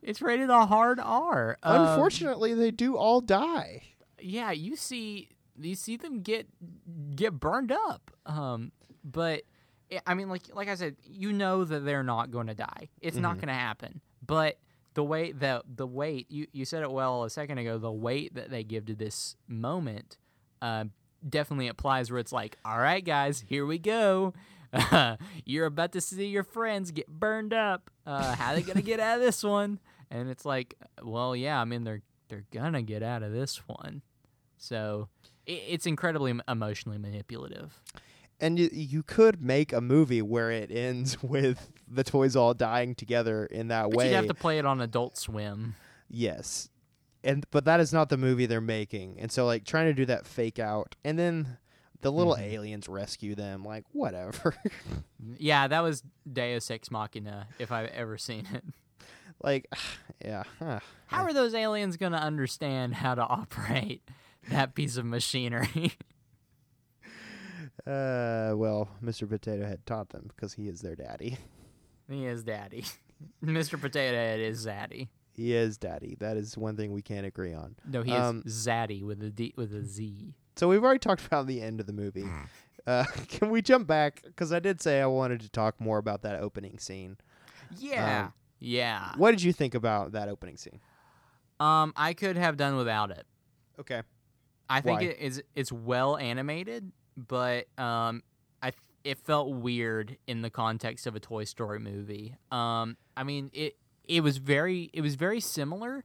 it's 0.03 0.23
rated 0.23 0.51
a 0.51 0.67
hard 0.67 0.99
R. 1.01 1.59
Um, 1.63 1.83
Unfortunately, 1.87 2.55
they 2.55 2.71
do 2.71 2.97
all 2.97 3.21
die. 3.21 3.83
yeah, 4.21 4.51
you 4.51 4.77
see 4.77 5.29
you 5.61 5.75
see 5.75 5.97
them 5.97 6.23
get 6.23 6.47
get 7.15 7.39
burned 7.39 7.73
up. 7.73 8.11
Um 8.27 8.73
but 9.05 9.43
I- 10.07 10.15
mean 10.15 10.29
like 10.29 10.55
like 10.55 10.69
I 10.69 10.75
said, 10.75 10.97
you 11.05 11.33
know 11.33 11.65
that 11.65 11.81
they're 11.81 12.03
not 12.03 12.31
going 12.31 12.47
to 12.47 12.55
die. 12.55 12.89
It's 13.01 13.17
not 13.17 13.33
Mm-hmm. 13.33 13.41
going 13.41 13.49
to 13.49 13.55
happen. 13.61 14.01
But 14.25 14.59
the 15.01 15.05
way 15.05 15.33
the 15.33 15.63
the 15.67 15.87
weight 15.87 16.31
you 16.31 16.47
you 16.53 16.67
said 16.67 16.83
it 16.83 16.91
well 16.91 17.25
a 17.25 17.31
second 17.31 17.57
ago, 17.57 17.79
the 17.79 17.91
weight 17.91 18.35
that 18.35 18.51
they 18.51 18.63
give 18.63 18.85
to 18.85 18.95
this 18.95 19.35
moment 19.49 20.19
uh, 20.61 20.85
definitely 21.27 21.69
applies 21.69 22.11
where 22.11 22.21
it's 22.21 22.33
like, 22.33 22.59
"All 22.67 22.77
right 22.77 23.03
guys, 23.03 23.43
here 23.49 23.65
we 23.65 23.79
go." 23.79 24.35
You're 25.47 25.65
about 25.65 25.93
to 25.93 26.03
see 26.03 26.27
your 26.27 26.45
friends 26.45 26.91
get 26.91 27.09
burned 27.09 27.55
up. 27.55 27.91
Uh, 28.07 28.35
how 28.35 28.55
they 28.55 28.61
gonna 28.61 28.83
get 28.83 29.01
out 29.01 29.17
of 29.17 29.23
this 29.25 29.43
one? 29.43 29.81
And 30.11 30.29
it's 30.29 30.45
like, 30.45 30.75
well, 31.03 31.35
yeah. 31.35 31.59
I 31.59 31.65
mean, 31.65 31.85
they're 31.85 32.03
they're 32.29 32.45
gonna 32.51 32.83
get 32.83 33.03
out 33.03 33.23
of 33.23 33.33
this 33.33 33.67
one. 33.67 34.03
So 34.59 35.09
it, 35.47 35.63
it's 35.67 35.87
incredibly 35.87 36.39
emotionally 36.47 36.99
manipulative. 36.99 37.81
And 38.41 38.59
you, 38.59 38.71
you 38.73 39.03
could 39.03 39.43
make 39.43 39.73
a 39.73 39.81
movie 39.81 40.23
where 40.23 40.51
it 40.51 40.71
ends 40.71 41.23
with 41.23 41.71
the 41.87 42.03
toys 42.05 42.35
all 42.37 42.55
dying 42.55 42.95
together 42.95 43.45
in 43.47 43.69
that 43.69 43.91
But 43.91 43.97
way. 43.97 44.09
you'd 44.09 44.17
have 44.17 44.27
to 44.29 44.35
play 44.35 44.59
it 44.59 44.65
on 44.67 44.81
Adult 44.81 45.17
Swim. 45.19 45.75
Yes. 46.09 46.69
And 47.23 47.45
but 47.51 47.67
that 47.67 47.81
is 47.81 47.93
not 47.93 48.09
the 48.09 48.17
movie 48.17 48.47
they're 48.47 48.61
making. 48.63 49.21
And 49.21 49.31
so 49.31 49.45
like 49.45 49.65
trying 49.65 49.87
to 49.87 49.93
do 49.95 50.07
that 50.07 50.27
fake 50.27 50.59
out 50.59 50.97
and 51.05 51.19
then 51.19 51.59
the 52.01 52.11
little 52.11 52.33
Mm-hmm. 52.35 52.45
aliens 52.55 52.89
rescue 52.89 53.35
them 53.35 53.63
like 53.63 53.85
whatever. 53.93 54.55
Yeah, 55.39 55.69
that 55.69 55.83
was 55.83 56.03
Deus 56.31 56.71
Ex 56.71 56.91
Machina, 56.91 57.47
if 57.59 57.71
I've 57.71 57.91
ever 57.91 58.17
seen 58.17 58.47
it. 58.55 58.65
like 59.43 59.67
yeah. 60.25 60.45
huh. 60.59 60.81
How 61.09 61.25
are 61.25 61.35
those 61.35 61.55
aliens 61.55 61.99
gonna 61.99 62.17
understand 62.17 62.95
how 62.95 63.15
to 63.15 63.23
operate 63.23 64.03
that 64.49 64.75
piece 64.75 64.97
of 64.97 65.05
machinery? 65.05 65.93
Uh 67.91 68.53
well, 68.57 68.89
Mr. 69.03 69.29
Potato 69.29 69.65
Head 69.67 69.85
taught 69.87 70.11
them 70.11 70.31
because 70.35 70.53
he 70.55 70.69
is 70.69 70.81
their 70.81 70.95
daddy. 70.95 71.37
he 72.09 72.27
is 72.27 72.45
Daddy. 72.45 72.85
Mr. 73.45 73.81
Potato 73.81 74.17
Head 74.17 74.41
is 74.41 74.65
Zaddy. 74.67 75.09
He 75.33 75.55
is 75.55 75.77
daddy. 75.79 76.17
That 76.21 76.37
is 76.37 76.57
one 76.57 76.77
thing 76.77 76.93
we 76.93 77.03
can't 77.03 77.27
agree 77.27 77.53
on. 77.55 77.77
No, 77.87 78.03
he 78.03 78.13
Um, 78.13 78.43
is 78.47 78.67
Zaddy 78.67 79.03
with 79.03 79.23
a 79.23 79.31
D 79.31 79.55
with 79.57 79.75
a 79.75 79.85
Z. 79.85 80.35
So 80.57 80.69
we've 80.69 80.83
already 80.85 80.99
talked 80.99 81.27
about 81.27 81.47
the 81.47 81.61
end 81.63 81.81
of 81.81 81.87
the 81.87 81.93
movie. 81.93 82.27
Uh, 82.87 83.05
can 83.29 83.51
we 83.51 83.63
jump 83.63 83.87
back? 83.87 84.23
Because 84.25 84.53
I 84.53 84.59
did 84.61 84.81
say 84.83 85.01
I 85.01 85.07
wanted 85.07 85.41
to 85.41 85.49
talk 85.49 85.81
more 85.81 85.99
about 85.99 86.23
that 86.23 86.41
opening 86.41 86.79
scene. 86.79 87.17
Yeah. 87.79 88.25
Um, 88.27 88.33
yeah. 88.59 89.13
What 89.17 89.31
did 89.31 89.43
you 89.43 89.53
think 89.53 89.75
about 89.75 90.13
that 90.13 90.29
opening 90.29 90.57
scene? 90.57 90.81
Um, 91.59 91.93
I 91.97 92.13
could 92.15 92.37
have 92.37 92.57
done 92.57 92.77
without 92.77 93.11
it. 93.11 93.27
Okay. 93.79 94.03
I 94.69 94.81
think 94.81 95.01
Why? 95.01 95.07
it 95.09 95.19
is 95.19 95.43
it's 95.55 95.73
well 95.73 96.17
animated, 96.17 96.93
but 97.29 97.67
um, 97.79 98.23
I 98.63 98.73
it 99.05 99.19
felt 99.19 99.51
weird 99.53 100.17
in 100.27 100.43
the 100.43 100.51
context 100.51 101.07
of 101.07 101.15
a 101.17 101.21
Toy 101.21 101.45
Story 101.45 101.79
movie. 101.79 102.37
Um, 102.51 102.97
I 103.17 103.23
mean 103.25 103.51
it 103.53 103.77
it 104.07 104.23
was 104.23 104.39
very 104.39 104.91
it 104.93 105.01
was 105.01 105.15
very 105.15 105.41
similar 105.41 106.05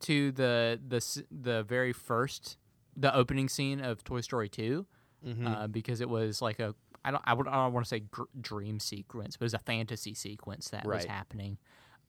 to 0.00 0.32
the 0.32 0.78
the 0.86 1.24
the 1.30 1.62
very 1.62 1.92
first 1.92 2.58
the 2.96 3.14
opening 3.14 3.48
scene 3.48 3.80
of 3.80 4.04
Toy 4.04 4.20
Story 4.20 4.48
2 4.48 4.86
Mm-hmm. 5.26 5.46
uh, 5.46 5.66
because 5.66 6.00
it 6.00 6.08
was 6.08 6.40
like 6.40 6.60
a 6.60 6.74
I 7.04 7.10
don't 7.10 7.22
I, 7.26 7.32
would, 7.34 7.48
I 7.48 7.54
don't 7.64 7.72
want 7.72 7.84
to 7.86 7.88
say 7.88 8.00
gr- 8.00 8.24
dream 8.40 8.78
sequence, 8.78 9.36
but 9.36 9.44
it 9.44 9.46
was 9.46 9.54
a 9.54 9.58
fantasy 9.58 10.14
sequence 10.14 10.68
that 10.70 10.84
was 10.96 11.04
happening. 11.10 11.58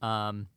Um, 0.01 0.47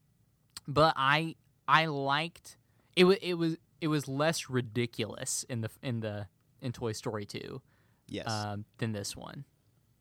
but 0.67 0.93
I 0.97 1.37
I 1.69 1.87
liked 1.87 2.59
it. 2.97 3.05
Was 3.05 3.17
it 3.23 3.35
was 3.35 3.57
it 3.81 3.87
was 3.89 4.09
less 4.09 4.51
ridiculous 4.51 5.45
in 5.49 5.61
the 5.63 5.71
in 5.83 6.01
the 6.01 6.27
in 6.61 6.73
Toy 6.73 6.93
Story 6.93 7.25
2 7.25 7.63
yes. 8.11 8.29
um, 8.31 8.67
than 8.79 8.93
this 8.93 9.17
one. 9.17 9.45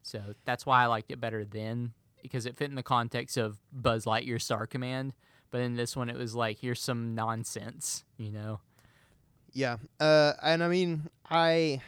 So 0.02 0.22
that's 0.46 0.66
why 0.66 0.84
I 0.84 0.88
liked 0.88 1.12
it 1.12 1.22
better 1.22 1.46
then 1.46 1.94
because 2.22 2.46
it 2.46 2.58
fit 2.58 2.70
in 2.70 2.76
the 2.76 2.84
context 2.84 3.38
of 3.38 3.60
Buzz 3.72 4.04
Lightyear 4.06 4.42
Star 4.42 4.68
Command. 4.68 5.14
But 5.52 5.62
in 5.62 5.76
this 5.76 5.96
one, 5.96 6.10
it 6.10 6.18
was 6.18 6.36
like 6.36 6.60
here's 6.60 6.82
some 6.82 7.16
nonsense, 7.16 8.04
you 8.18 8.32
know. 8.32 8.60
yeah. 9.54 9.78
Uh, 10.00 10.34
and 10.44 10.64
I 10.64 10.68
mean, 10.68 11.10
I, 11.30 11.82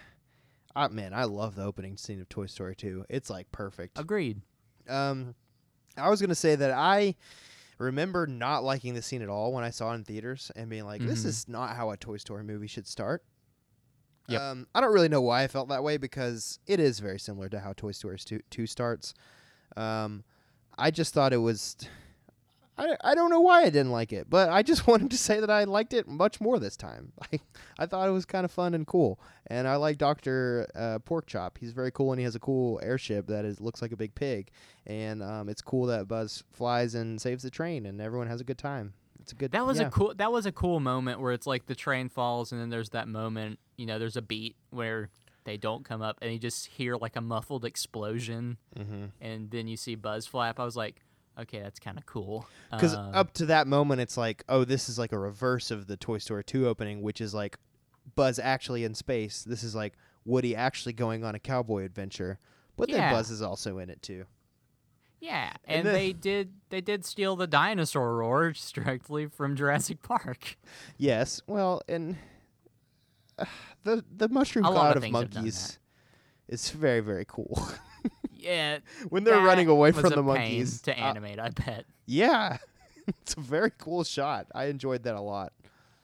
I 0.76 0.88
man, 0.88 1.14
I 1.14 1.26
love 1.26 1.56
the 1.56 1.64
opening 1.64 1.98
scene 1.98 2.22
of 2.22 2.30
Toy 2.30 2.46
Story 2.46 2.76
2. 2.76 3.06
It's 3.10 3.30
like 3.30 3.52
perfect. 3.52 4.00
Agreed. 4.00 4.42
Um, 4.90 5.36
I 5.98 6.10
was 6.10 6.22
gonna 6.22 6.34
say 6.36 6.56
that 6.56 6.72
I 6.72 7.16
remember 7.78 8.26
not 8.28 8.64
liking 8.64 8.94
the 8.94 9.02
scene 9.02 9.22
at 9.22 9.30
all 9.30 9.52
when 9.54 9.64
I 9.64 9.70
saw 9.70 9.92
it 9.92 9.96
in 9.96 10.04
theaters 10.06 10.52
and 10.56 10.70
being 10.70 10.86
like, 10.86 11.02
"This 11.02 11.24
Mhm. 11.24 11.28
is 11.28 11.48
not 11.48 11.76
how 11.76 11.92
a 11.92 11.98
Toy 11.98 12.18
Story 12.18 12.44
movie 12.44 12.68
should 12.68 12.88
start." 12.88 13.24
Yep. 14.28 14.42
Um, 14.42 14.68
I 14.74 14.82
don't 14.82 14.94
really 14.94 15.10
know 15.10 15.22
why 15.22 15.44
I 15.44 15.48
felt 15.48 15.70
that 15.70 15.84
way 15.84 15.98
because 15.98 16.60
it 16.68 16.80
is 16.80 17.00
very 17.00 17.20
similar 17.20 17.50
to 17.50 17.60
how 17.60 17.74
Toy 17.74 17.92
Story 17.92 18.18
2, 18.18 18.40
2 18.50 18.68
starts. 18.68 19.14
Um, 19.76 20.24
I 20.78 20.92
just 20.92 21.14
thought 21.14 21.34
it 21.34 21.38
was. 21.38 21.76
I, 22.78 22.96
I 23.04 23.16
don't 23.16 23.30
know 23.30 23.42
why 23.42 23.62
I 23.62 23.66
didn't 23.66 23.92
like 23.92 24.14
it, 24.14 24.30
but 24.30 24.50
I 24.50 24.64
just 24.64 24.88
wanted 24.88 25.12
to 25.12 25.18
say 25.18 25.40
that 25.40 25.50
I 25.50 25.66
liked 25.66 25.94
it 25.94 26.08
much 26.08 26.40
more 26.40 26.60
this 26.60 26.78
time. 26.78 27.12
I, 27.34 27.40
I 27.78 27.86
thought 27.86 28.08
it 28.08 28.12
was 28.12 28.26
kind 28.26 28.46
of 28.46 28.52
fun 28.52 28.74
and 28.74 28.88
cool, 28.88 29.20
and 29.48 29.68
I 29.68 29.76
like 29.76 29.98
Doctor 29.98 30.68
uh, 30.76 31.00
Porkchop. 31.00 31.58
He's 31.60 31.74
very 31.74 31.92
cool, 31.92 32.12
and 32.12 32.20
he 32.20 32.24
has 32.24 32.36
a 32.36 32.40
cool 32.40 32.80
airship 32.82 33.28
that 33.28 33.46
is 33.46 33.60
looks 33.60 33.82
like 33.82 33.92
a 33.92 33.98
big 33.98 34.16
pig, 34.16 34.50
and 34.88 35.22
um, 35.22 35.50
it's 35.50 35.62
cool 35.62 35.86
that 35.88 36.08
Buzz 36.08 36.44
flies 36.52 36.96
and 36.96 37.22
saves 37.22 37.44
the 37.44 37.52
train, 37.52 37.86
and 37.86 38.02
everyone 38.02 38.28
has 38.28 38.42
a 38.42 38.46
good 38.46 38.58
time. 38.58 38.94
It's 39.22 39.32
a 39.32 39.36
good. 39.36 39.52
That 39.52 39.66
was 39.66 39.80
yeah. 39.80 39.88
a 39.88 39.92
cool. 39.92 40.14
That 40.16 40.32
was 40.32 40.46
a 40.46 40.52
cool 40.52 40.80
moment 40.80 41.20
where 41.20 41.32
it's 41.32 41.48
like 41.48 41.68
the 41.68 41.76
train 41.76 42.10
falls, 42.10 42.52
and 42.52 42.60
then 42.60 42.70
there's 42.70 42.90
that 42.90 43.08
moment. 43.08 43.60
You 43.78 43.86
know, 43.86 44.00
there's 44.00 44.18
a 44.18 44.22
beat 44.22 44.56
where 44.72 45.10
they 45.44 45.58
don't 45.58 45.84
come 45.86 46.02
up, 46.02 46.18
and 46.22 46.32
you 46.32 46.40
just 46.40 46.68
hear 46.68 46.96
like 46.98 47.16
a 47.16 47.22
muffled 47.22 47.66
explosion, 47.66 48.58
Mm-hmm. 48.78 49.06
and 49.20 49.50
then 49.52 49.68
you 49.68 49.78
see 49.78 49.96
Buzz 49.96 50.28
flap. 50.28 50.60
I 50.60 50.66
was 50.66 50.76
like, 50.76 51.02
okay, 51.40 51.62
that's 51.62 51.80
kind 51.80 51.98
of 51.98 52.06
cool. 52.06 52.46
Because 52.72 52.96
Um, 52.96 53.14
up 53.14 53.34
to 53.36 53.46
that 53.48 53.68
moment, 53.68 54.02
it's 54.02 54.18
like, 54.18 54.44
oh, 54.50 54.64
this 54.66 54.90
is 54.90 55.00
like 55.00 55.12
a 55.12 55.20
reverse 55.20 55.72
of 55.72 55.88
the 55.88 55.98
Toy 55.98 56.18
Story 56.20 56.44
2 56.44 56.68
opening, 56.68 57.02
which 57.02 57.22
is 57.22 57.34
like 57.34 57.58
Buzz 58.16 58.38
actually 58.40 58.84
in 58.84 58.94
space. 58.96 59.44
This 59.44 59.64
is 59.64 59.74
like 59.76 59.94
Woody 60.26 60.56
actually 60.56 60.94
going 60.94 61.24
on 61.24 61.34
a 61.36 61.40
cowboy 61.40 61.86
adventure. 61.86 62.38
But 62.78 62.90
then 62.90 63.12
Buzz 63.12 63.30
is 63.32 63.42
also 63.42 63.78
in 63.80 63.90
it 63.90 64.02
too. 64.02 64.26
Yeah, 65.22 65.54
and 65.64 65.78
and 65.78 65.88
then- 65.88 65.94
they 65.94 66.12
did 66.12 66.54
they 66.70 66.82
did 66.82 67.06
steal 67.06 67.38
the 67.38 67.48
dinosaur 67.48 68.18
roar 68.18 68.54
directly 68.74 69.28
from 69.28 69.56
Jurassic 69.56 70.02
Park. 70.04 70.58
Yes. 70.98 71.42
Well, 71.48 71.82
and 71.88 72.18
uh, 73.38 73.46
the 73.84 74.04
the 74.14 74.28
mushroom 74.28 74.66
A 74.66 74.72
cloud 74.72 74.92
of 74.92 74.98
of 74.98 75.04
things 75.04 75.18
have 75.18 75.30
done 75.30 75.44
monkeys 75.44 75.80
is 76.50 76.70
very 76.72 77.00
very 77.00 77.26
cool. 77.26 77.58
Yeah, 78.42 78.80
when 79.10 79.24
they're 79.24 79.40
running 79.40 79.68
away 79.68 79.92
from 79.92 80.10
the 80.10 80.24
monkeys. 80.24 80.82
to 80.82 80.92
uh, 80.92 80.96
animate. 80.96 81.40
I 81.40 81.50
bet. 81.50 81.86
yeah. 82.08 82.58
it's 83.08 83.36
a 83.36 83.40
very 83.40 83.72
cool 83.78 84.04
shot. 84.04 84.48
I 84.56 84.66
enjoyed 84.66 85.04
that 85.04 85.14
a 85.14 85.22
lot. 85.22 85.54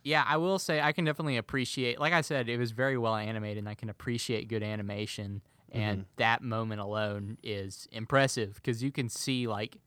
Yeah, 0.03 0.23
I 0.25 0.37
will 0.37 0.59
say 0.59 0.79
I 0.79 0.91
can 0.91 1.03
definitely 1.03 1.37
appreciate. 1.37 1.99
Like 1.99 2.13
I 2.13 2.21
said, 2.21 2.47
it 2.47 2.57
was 2.57 2.71
very 2.71 2.97
well 2.97 3.15
animated, 3.15 3.57
and 3.59 3.69
I 3.69 3.73
can 3.73 3.89
appreciate 3.89 4.47
good 4.47 4.61
animation. 4.61 5.41
And 5.71 5.99
Mm-hmm. 6.01 6.09
that 6.17 6.41
moment 6.41 6.81
alone 6.81 7.37
is 7.43 7.87
impressive 7.91 8.55
because 8.55 8.81
you 8.83 8.91
can 8.91 9.09
see 9.09 9.47
like 9.47 9.77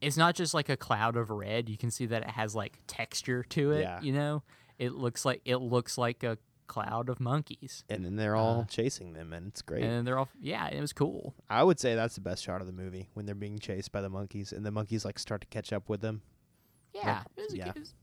it's 0.00 0.16
not 0.16 0.34
just 0.34 0.54
like 0.54 0.68
a 0.68 0.76
cloud 0.76 1.16
of 1.16 1.30
red. 1.30 1.68
You 1.68 1.76
can 1.76 1.90
see 1.90 2.06
that 2.06 2.22
it 2.22 2.30
has 2.30 2.54
like 2.54 2.78
texture 2.86 3.42
to 3.50 3.72
it. 3.72 3.80
Yeah. 3.82 4.00
You 4.00 4.12
know, 4.12 4.42
it 4.78 4.92
looks 4.94 5.24
like 5.24 5.40
it 5.44 5.56
looks 5.56 5.96
like 5.98 6.22
a 6.22 6.38
cloud 6.66 7.08
of 7.08 7.18
monkeys, 7.18 7.82
And 7.88 8.04
then 8.04 8.16
they're 8.16 8.36
all 8.36 8.66
chasing 8.68 9.14
them, 9.14 9.32
and 9.32 9.46
it's 9.48 9.62
great. 9.62 9.82
Uh, 9.82 9.86
and 9.86 10.06
they're 10.06 10.18
all 10.18 10.28
yeah. 10.40 10.66
It 10.68 10.80
was 10.80 10.92
cool. 10.92 11.34
I 11.48 11.62
would 11.64 11.80
say 11.80 11.94
that's 11.94 12.14
the 12.16 12.20
best 12.20 12.44
shot 12.44 12.60
of 12.60 12.66
the 12.66 12.72
movie 12.74 13.08
when 13.14 13.24
they're 13.26 13.34
being 13.34 13.58
chased 13.58 13.90
by 13.90 14.02
the 14.02 14.10
monkeys, 14.10 14.52
and 14.52 14.66
the 14.66 14.70
monkeys 14.70 15.04
like 15.04 15.18
start 15.18 15.40
to 15.40 15.46
catch 15.46 15.72
up 15.72 15.88
with 15.88 16.00
them. 16.02 16.20
Yeah, 16.94 17.22
it 17.36 17.42
was, 17.44 17.54
yeah. 17.54 17.72
was- 17.76 17.94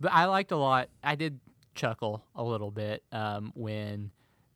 but 0.00 0.12
I 0.12 0.24
liked 0.24 0.50
a 0.50 0.56
lot. 0.56 0.88
I 1.04 1.14
did 1.14 1.40
chuckle 1.74 2.24
a 2.34 2.42
little 2.42 2.70
bit 2.70 3.02
um, 3.12 3.52
when 3.54 4.10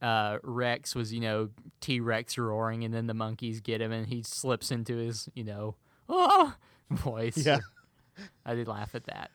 uh, 0.04 0.38
Rex 0.42 0.94
was, 0.94 1.12
you 1.12 1.20
know, 1.20 1.48
T 1.80 1.98
Rex 2.00 2.36
roaring, 2.36 2.84
and 2.84 2.92
then 2.92 3.06
the 3.06 3.14
monkeys 3.14 3.60
get 3.60 3.80
him, 3.80 3.90
and 3.90 4.06
he 4.06 4.22
slips 4.22 4.70
into 4.70 4.96
his, 4.96 5.28
you 5.34 5.44
know, 5.44 5.76
ah, 6.08 6.56
voice. 6.90 7.38
Yeah. 7.38 7.60
I 8.44 8.54
did 8.54 8.68
laugh 8.68 8.94
at 8.94 9.04
that. 9.04 9.30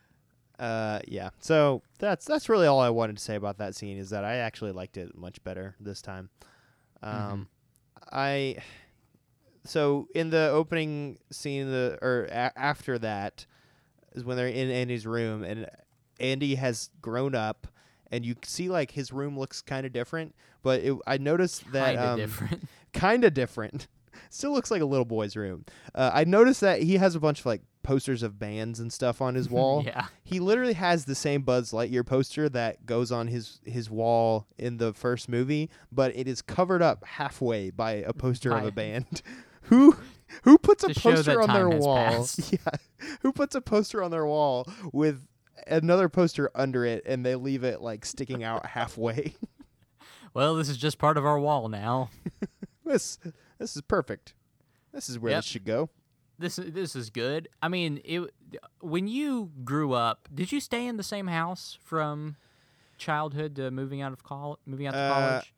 Uh, 0.58 1.00
yeah. 1.08 1.30
So 1.40 1.82
that's 1.98 2.24
that's 2.24 2.48
really 2.48 2.66
all 2.66 2.80
I 2.80 2.90
wanted 2.90 3.16
to 3.16 3.22
say 3.22 3.34
about 3.34 3.58
that 3.58 3.74
scene 3.74 3.98
is 3.98 4.10
that 4.10 4.24
I 4.24 4.36
actually 4.36 4.72
liked 4.72 4.96
it 4.96 5.16
much 5.16 5.42
better 5.42 5.74
this 5.80 6.00
time. 6.00 6.30
Um, 7.02 7.48
I 8.12 8.56
so 9.64 10.06
in 10.14 10.30
the 10.30 10.50
opening 10.50 11.18
scene, 11.30 11.70
the 11.70 11.98
or 12.00 12.24
a- 12.30 12.52
after 12.56 12.98
that 12.98 13.46
is 14.12 14.24
when 14.24 14.36
they're 14.36 14.48
in 14.48 14.70
Andy's 14.70 15.06
room, 15.06 15.42
and 15.42 15.66
Andy 16.18 16.54
has 16.56 16.90
grown 17.00 17.34
up, 17.34 17.66
and 18.10 18.24
you 18.24 18.34
see 18.44 18.68
like 18.68 18.90
his 18.92 19.12
room 19.12 19.38
looks 19.38 19.60
kind 19.62 19.86
of 19.86 19.92
different. 19.92 20.34
But 20.62 20.80
it, 20.80 20.96
I 21.06 21.18
noticed 21.18 21.70
that 21.72 21.94
Kinda 21.94 22.08
um, 22.10 22.16
different. 22.18 22.68
kind 22.92 23.24
of 23.24 23.34
different. 23.34 23.88
Still 24.30 24.52
looks 24.52 24.70
like 24.70 24.82
a 24.82 24.86
little 24.86 25.04
boy's 25.04 25.36
room. 25.36 25.64
Uh, 25.94 26.10
I 26.12 26.24
noticed 26.24 26.60
that 26.60 26.82
he 26.82 26.96
has 26.98 27.14
a 27.14 27.20
bunch 27.20 27.40
of 27.40 27.46
like 27.46 27.62
posters 27.82 28.22
of 28.22 28.38
bands 28.38 28.78
and 28.78 28.92
stuff 28.92 29.22
on 29.22 29.34
his 29.34 29.48
wall. 29.50 29.82
yeah. 29.84 30.06
He 30.22 30.38
literally 30.40 30.74
has 30.74 31.04
the 31.06 31.14
same 31.14 31.42
Buzz 31.42 31.72
Lightyear 31.72 32.04
poster 32.04 32.48
that 32.50 32.84
goes 32.86 33.10
on 33.10 33.28
his 33.28 33.60
his 33.64 33.88
wall 33.90 34.46
in 34.58 34.76
the 34.76 34.92
first 34.92 35.28
movie, 35.28 35.70
but 35.90 36.14
it 36.14 36.28
is 36.28 36.42
covered 36.42 36.82
up 36.82 37.04
halfway 37.04 37.70
by 37.70 37.92
a 37.92 38.12
poster 38.12 38.52
of 38.54 38.64
a 38.66 38.70
band. 38.72 39.22
who 39.62 39.96
who 40.42 40.58
puts 40.58 40.84
a 40.84 40.92
To 40.94 41.00
poster 41.00 41.40
on 41.42 41.48
their 41.48 41.68
wall? 41.70 41.96
passed. 41.96 42.52
Yeah. 42.52 42.58
Who 43.22 43.32
puts 43.32 43.54
a 43.54 43.60
poster 43.60 44.02
on 44.02 44.10
their 44.10 44.26
wall 44.26 44.68
with 44.92 45.26
another 45.66 46.08
poster 46.08 46.50
under 46.54 46.84
it 46.84 47.02
and 47.06 47.24
they 47.24 47.34
leave 47.36 47.64
it 47.64 47.80
like 47.80 48.04
sticking 48.04 48.42
out 48.44 48.66
halfway? 48.76 49.34
Well, 50.34 50.54
this 50.54 50.68
is 50.68 50.76
just 50.76 50.98
part 50.98 51.16
of 51.16 51.24
our 51.26 51.38
wall 51.40 51.68
now. 51.68 52.10
this 52.84 53.18
this 53.58 53.74
is 53.76 53.82
perfect. 53.82 54.34
This 54.92 55.08
is 55.08 55.18
where 55.18 55.30
Yep. 55.32 55.38
this 55.38 55.46
should 55.46 55.64
go. 55.64 55.90
This 56.38 56.56
this 56.56 56.94
is 56.96 57.10
good. 57.10 57.48
I 57.62 57.68
mean, 57.68 58.00
it 58.04 58.22
when 58.80 59.08
you 59.08 59.50
grew 59.64 59.92
up, 59.92 60.28
did 60.34 60.52
you 60.52 60.60
stay 60.60 60.86
in 60.86 60.96
the 60.96 61.02
same 61.02 61.26
house 61.26 61.78
from 61.82 62.36
childhood 62.98 63.56
to 63.56 63.70
moving 63.70 64.00
out 64.02 64.12
of 64.12 64.22
college? 64.22 64.58
Moving 64.66 64.86
out 64.86 64.92
to 64.92 64.98
Uh, 64.98 65.12
college? 65.30 65.54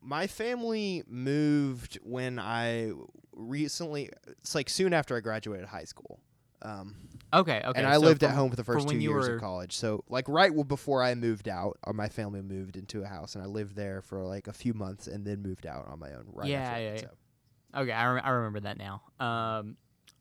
my 0.00 0.26
family 0.26 1.04
moved 1.06 1.98
when 2.02 2.38
I 2.38 2.92
recently. 3.32 4.10
It's 4.26 4.54
like 4.54 4.68
soon 4.68 4.92
after 4.92 5.16
I 5.16 5.20
graduated 5.20 5.66
high 5.68 5.84
school. 5.84 6.18
Um, 6.62 6.96
Okay, 7.34 7.62
okay. 7.64 7.78
and 7.78 7.86
I 7.86 7.94
so 7.94 8.00
lived 8.00 8.22
at 8.24 8.34
home 8.34 8.50
for 8.50 8.56
the 8.56 8.64
first 8.64 8.86
from 8.86 8.96
two 8.96 9.02
years 9.02 9.28
were, 9.28 9.34
of 9.36 9.40
college. 9.40 9.74
So 9.74 10.04
like 10.08 10.28
right 10.28 10.52
before 10.68 11.02
I 11.02 11.14
moved 11.14 11.48
out, 11.48 11.78
uh, 11.84 11.92
my 11.92 12.08
family 12.08 12.42
moved 12.42 12.76
into 12.76 13.02
a 13.02 13.06
house, 13.06 13.34
and 13.34 13.42
I 13.42 13.46
lived 13.46 13.74
there 13.74 14.02
for 14.02 14.22
like 14.24 14.48
a 14.48 14.52
few 14.52 14.74
months, 14.74 15.06
and 15.06 15.24
then 15.24 15.42
moved 15.42 15.66
out 15.66 15.86
on 15.88 15.98
my 15.98 16.12
own. 16.12 16.24
Right. 16.26 16.48
Yeah, 16.48 16.60
after 16.60 16.82
yeah, 16.82 16.90
that, 16.90 16.94
yeah. 16.96 17.08
so. 17.08 17.80
Okay, 17.82 17.92
I, 17.92 18.12
rem- 18.12 18.24
I 18.24 18.30
remember 18.30 18.60
that 18.60 18.76
now. 18.76 19.02
Um, 19.18 19.76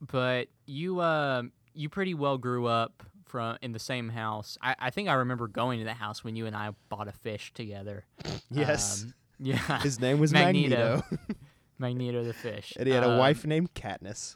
but 0.09 0.47
you 0.65 1.01
um 1.01 1.51
you 1.73 1.89
pretty 1.89 2.13
well 2.13 2.37
grew 2.37 2.65
up 2.65 3.03
from 3.25 3.57
in 3.61 3.71
the 3.71 3.79
same 3.79 4.09
house. 4.09 4.57
I, 4.61 4.75
I 4.79 4.89
think 4.89 5.09
I 5.09 5.13
remember 5.13 5.47
going 5.47 5.79
to 5.79 5.85
the 5.85 5.93
house 5.93 6.23
when 6.23 6.35
you 6.35 6.45
and 6.45 6.55
I 6.55 6.71
bought 6.89 7.07
a 7.07 7.13
fish 7.13 7.53
together. 7.53 8.05
Yes. 8.53 9.03
Um, 9.03 9.13
yeah. 9.39 9.81
His 9.81 9.97
name 9.99 10.19
was 10.19 10.33
Magneto. 10.33 11.03
Magneto, 11.09 11.35
Magneto 11.79 12.23
the 12.25 12.33
fish. 12.33 12.73
and 12.77 12.85
he 12.85 12.93
had 12.93 13.03
a 13.05 13.11
Um, 13.11 13.17
wife 13.17 13.45
named 13.45 13.73
Katniss. 13.73 14.35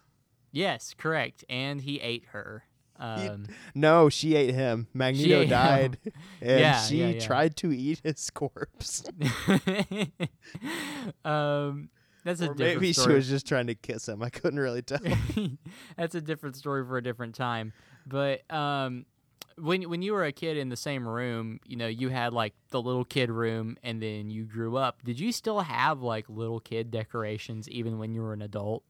Yes, 0.56 0.96
correct. 0.98 1.44
And 1.50 1.82
he 1.82 2.00
ate 2.00 2.24
her. 2.32 2.64
Um, 2.98 3.48
No, 3.76 4.08
she 4.08 4.36
ate 4.36 4.56
him. 4.56 4.88
Magneto 4.94 5.40
ate 5.42 5.44
him. 5.44 5.50
died, 5.50 5.98
and 6.42 6.60
Yeah, 6.62 6.82
she 6.82 7.02
yeah, 7.02 7.08
yeah. 7.10 7.20
tried 7.20 7.58
to 7.58 7.74
eat 7.74 8.00
his 8.06 8.30
corpse. 8.30 9.04
um, 11.26 11.90
that's 12.24 12.42
a 12.42 12.50
or 12.50 12.54
different 12.54 12.58
maybe 12.58 12.88
she 12.88 12.94
story. 12.94 13.16
was 13.16 13.30
just 13.30 13.48
trying 13.48 13.68
to 13.68 13.76
kiss 13.76 14.08
him. 14.08 14.24
I 14.24 14.30
couldn't 14.30 14.60
really 14.60 14.82
tell. 14.82 15.00
That's 15.98 16.16
a 16.16 16.22
different 16.22 16.56
story 16.56 16.84
for 16.86 16.98
a 16.98 17.04
different 17.04 17.36
time. 17.36 17.74
But 18.08 18.50
um, 18.52 19.06
when 19.60 19.84
when 19.90 20.02
you 20.02 20.14
were 20.14 20.24
a 20.24 20.32
kid 20.32 20.58
in 20.58 20.70
the 20.70 20.76
same 20.78 21.08
room, 21.08 21.60
you 21.68 21.76
know, 21.76 21.88
you 21.88 22.10
had 22.10 22.34
like 22.34 22.54
the 22.70 22.82
little 22.82 23.06
kid 23.06 23.30
room, 23.30 23.78
and 23.84 24.02
then 24.02 24.30
you 24.32 24.46
grew 24.46 24.78
up. 24.78 25.04
Did 25.04 25.20
you 25.20 25.32
still 25.32 25.60
have 25.62 26.02
like 26.02 26.26
little 26.30 26.60
kid 26.60 26.90
decorations 26.90 27.70
even 27.70 28.00
when 28.00 28.14
you 28.14 28.22
were 28.24 28.34
an 28.34 28.42
adult? 28.42 28.84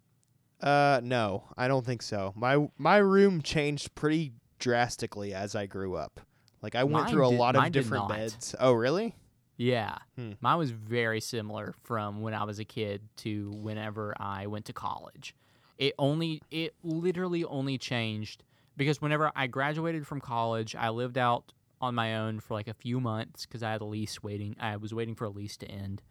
Uh, 0.62 0.99
no, 1.03 1.43
I 1.58 1.68
don't 1.68 1.86
think 1.86 2.01
so. 2.01 2.34
My 2.36 2.68
my 2.78 2.97
room 2.97 3.41
changed 3.41 3.93
pretty 3.95 4.34
drastically 4.60 5.34
as 5.34 5.56
I 5.56 5.66
grew 5.66 5.95
up. 5.95 6.20
Like 6.62 6.76
I 6.76 6.84
went 6.84 7.06
Mine 7.06 7.12
through 7.14 7.28
a 7.28 7.30
did- 7.32 7.39
lot 7.39 7.56
of 7.56 7.72
different 7.72 8.10
beds. 8.10 8.56
Oh, 8.60 8.72
really? 8.74 9.16
Yeah, 9.58 9.97
Hmm. 10.18 10.34
mine 10.41 10.58
was 10.58 10.72
very 10.72 11.22
similar 11.22 11.74
from 11.84 12.22
when 12.22 12.34
I 12.34 12.43
was 12.43 12.60
a 12.60 12.66
kid 12.66 13.01
to 13.18 13.51
whenever 13.51 14.14
I 14.20 14.47
went 14.47 14.66
to 14.66 14.74
college. 14.74 15.34
It 15.78 15.93
only, 15.97 16.41
it 16.51 16.74
literally 16.84 17.45
only 17.45 17.78
changed 17.78 18.43
because 18.76 19.01
whenever 19.01 19.32
I 19.36 19.47
graduated 19.47 20.06
from 20.08 20.20
college, 20.20 20.76
I 20.76 20.89
lived 20.89 21.18
out 21.18 21.53
on 21.80 21.95
my 21.95 22.18
own 22.18 22.39
for 22.41 22.53
like 22.53 22.68
a 22.68 22.74
few 22.74 22.99
months 22.99 23.45
because 23.45 23.64
I 23.64 23.72
had 23.72 23.80
a 23.82 23.86
lease 23.86 24.22
waiting. 24.22 24.56
I 24.60 24.76
was 24.76 24.93
waiting 24.93 25.16
for 25.16 25.24
a 25.26 25.30
lease 25.30 25.56
to 25.58 25.68
end, 25.72 26.01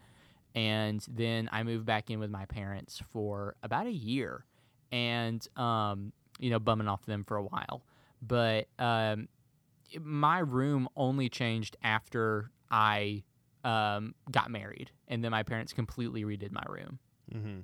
and 0.54 1.04
then 1.08 1.48
I 1.52 1.62
moved 1.62 1.84
back 1.84 2.10
in 2.10 2.20
with 2.20 2.30
my 2.30 2.46
parents 2.46 3.02
for 3.12 3.56
about 3.62 3.86
a 3.86 3.92
year, 3.92 4.44
and 4.92 5.46
um, 5.56 6.12
you 6.38 6.50
know, 6.50 6.58
bumming 6.58 6.88
off 6.88 7.04
them 7.06 7.24
for 7.24 7.36
a 7.36 7.42
while. 7.42 7.82
But 8.22 8.68
um, 8.78 9.28
my 10.00 10.38
room 10.38 10.88
only 10.96 11.28
changed 11.28 11.76
after 11.82 12.50
I 12.70 13.24
um, 13.64 14.14
got 14.30 14.50
married, 14.50 14.90
and 15.08 15.22
then 15.24 15.30
my 15.30 15.42
parents 15.42 15.72
completely 15.72 16.24
redid 16.24 16.52
my 16.52 16.64
room. 16.68 16.98
Mm-hmm. 17.34 17.60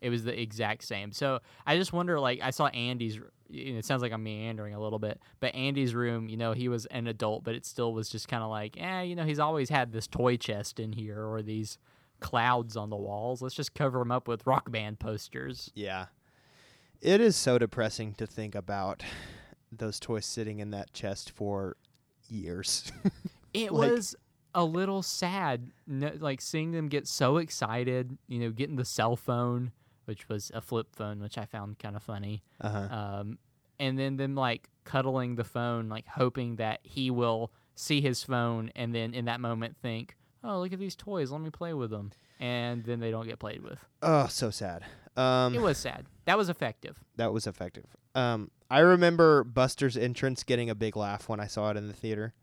It 0.00 0.10
was 0.10 0.24
the 0.24 0.38
exact 0.38 0.82
same. 0.82 1.12
So 1.12 1.40
I 1.64 1.76
just 1.76 1.92
wonder, 1.92 2.18
like, 2.18 2.40
I 2.42 2.50
saw 2.50 2.66
Andy's. 2.66 3.18
You 3.48 3.74
know, 3.74 3.78
it 3.78 3.84
sounds 3.84 4.00
like 4.00 4.12
I'm 4.12 4.22
meandering 4.22 4.74
a 4.74 4.80
little 4.80 4.98
bit, 4.98 5.20
but 5.38 5.54
Andy's 5.54 5.94
room, 5.94 6.28
you 6.28 6.38
know, 6.38 6.52
he 6.52 6.68
was 6.68 6.86
an 6.86 7.06
adult, 7.06 7.44
but 7.44 7.54
it 7.54 7.66
still 7.66 7.92
was 7.92 8.08
just 8.08 8.26
kind 8.26 8.42
of 8.42 8.48
like, 8.48 8.80
eh, 8.80 9.02
you 9.02 9.14
know, 9.14 9.24
he's 9.24 9.38
always 9.38 9.68
had 9.68 9.92
this 9.92 10.06
toy 10.06 10.38
chest 10.38 10.80
in 10.80 10.92
here 10.92 11.22
or 11.22 11.42
these 11.42 11.76
clouds 12.22 12.76
on 12.76 12.88
the 12.90 12.96
walls. 12.96 13.42
Let's 13.42 13.54
just 13.54 13.74
cover 13.74 13.98
them 13.98 14.10
up 14.10 14.26
with 14.28 14.46
rock 14.46 14.70
band 14.70 14.98
posters. 14.98 15.70
Yeah. 15.74 16.06
It 17.00 17.20
is 17.20 17.34
so 17.36 17.58
depressing 17.58 18.14
to 18.14 18.26
think 18.26 18.54
about 18.54 19.02
those 19.70 19.98
toys 19.98 20.24
sitting 20.24 20.60
in 20.60 20.70
that 20.70 20.92
chest 20.92 21.30
for 21.30 21.76
years. 22.28 22.90
It 23.54 23.70
Like- 23.70 23.90
was 23.90 24.16
a 24.54 24.64
little 24.64 25.02
sad, 25.02 25.72
no, 25.86 26.10
like 26.18 26.40
seeing 26.40 26.72
them 26.72 26.88
get 26.88 27.06
so 27.06 27.36
excited. 27.36 28.16
You 28.28 28.38
know, 28.40 28.50
getting 28.50 28.76
the 28.76 28.84
cell 28.86 29.14
phone, 29.14 29.72
which 30.06 30.26
was 30.28 30.50
a 30.54 30.62
flip 30.62 30.86
phone, 30.96 31.20
which 31.20 31.36
I 31.36 31.44
found 31.44 31.78
kind 31.78 31.94
of 31.94 32.02
funny. 32.02 32.42
uh-huh. 32.62 32.94
Um, 32.94 33.38
and 33.78 33.98
then 33.98 34.16
them 34.16 34.34
like 34.34 34.70
cuddling 34.84 35.34
the 35.36 35.44
phone, 35.44 35.90
like 35.90 36.06
hoping 36.06 36.56
that 36.56 36.80
he 36.82 37.10
will 37.10 37.52
see 37.74 38.00
his 38.00 38.22
phone, 38.22 38.70
and 38.74 38.94
then 38.94 39.12
in 39.12 39.26
that 39.26 39.40
moment 39.40 39.76
think, 39.82 40.16
"Oh, 40.44 40.60
look 40.60 40.72
at 40.72 40.78
these 40.78 40.96
toys. 40.96 41.30
Let 41.30 41.40
me 41.40 41.50
play 41.50 41.74
with 41.74 41.90
them." 41.90 42.12
And 42.40 42.84
then 42.84 43.00
they 43.00 43.10
don't 43.10 43.26
get 43.26 43.38
played 43.38 43.62
with. 43.62 43.78
Oh, 44.02 44.26
so 44.26 44.50
sad. 44.50 44.84
Um, 45.16 45.54
It 45.54 45.60
was 45.60 45.78
sad. 45.78 46.06
That 46.24 46.36
was 46.38 46.48
effective. 46.48 46.98
that 47.16 47.32
was 47.32 47.46
effective. 47.46 47.86
Um, 48.14 48.50
I 48.70 48.80
remember 48.80 49.44
Buster's 49.44 49.96
entrance 49.96 50.42
getting 50.42 50.70
a 50.70 50.74
big 50.74 50.96
laugh 50.96 51.28
when 51.28 51.40
I 51.40 51.46
saw 51.46 51.70
it 51.70 51.76
in 51.76 51.88
the 51.88 51.94
theater 51.94 52.34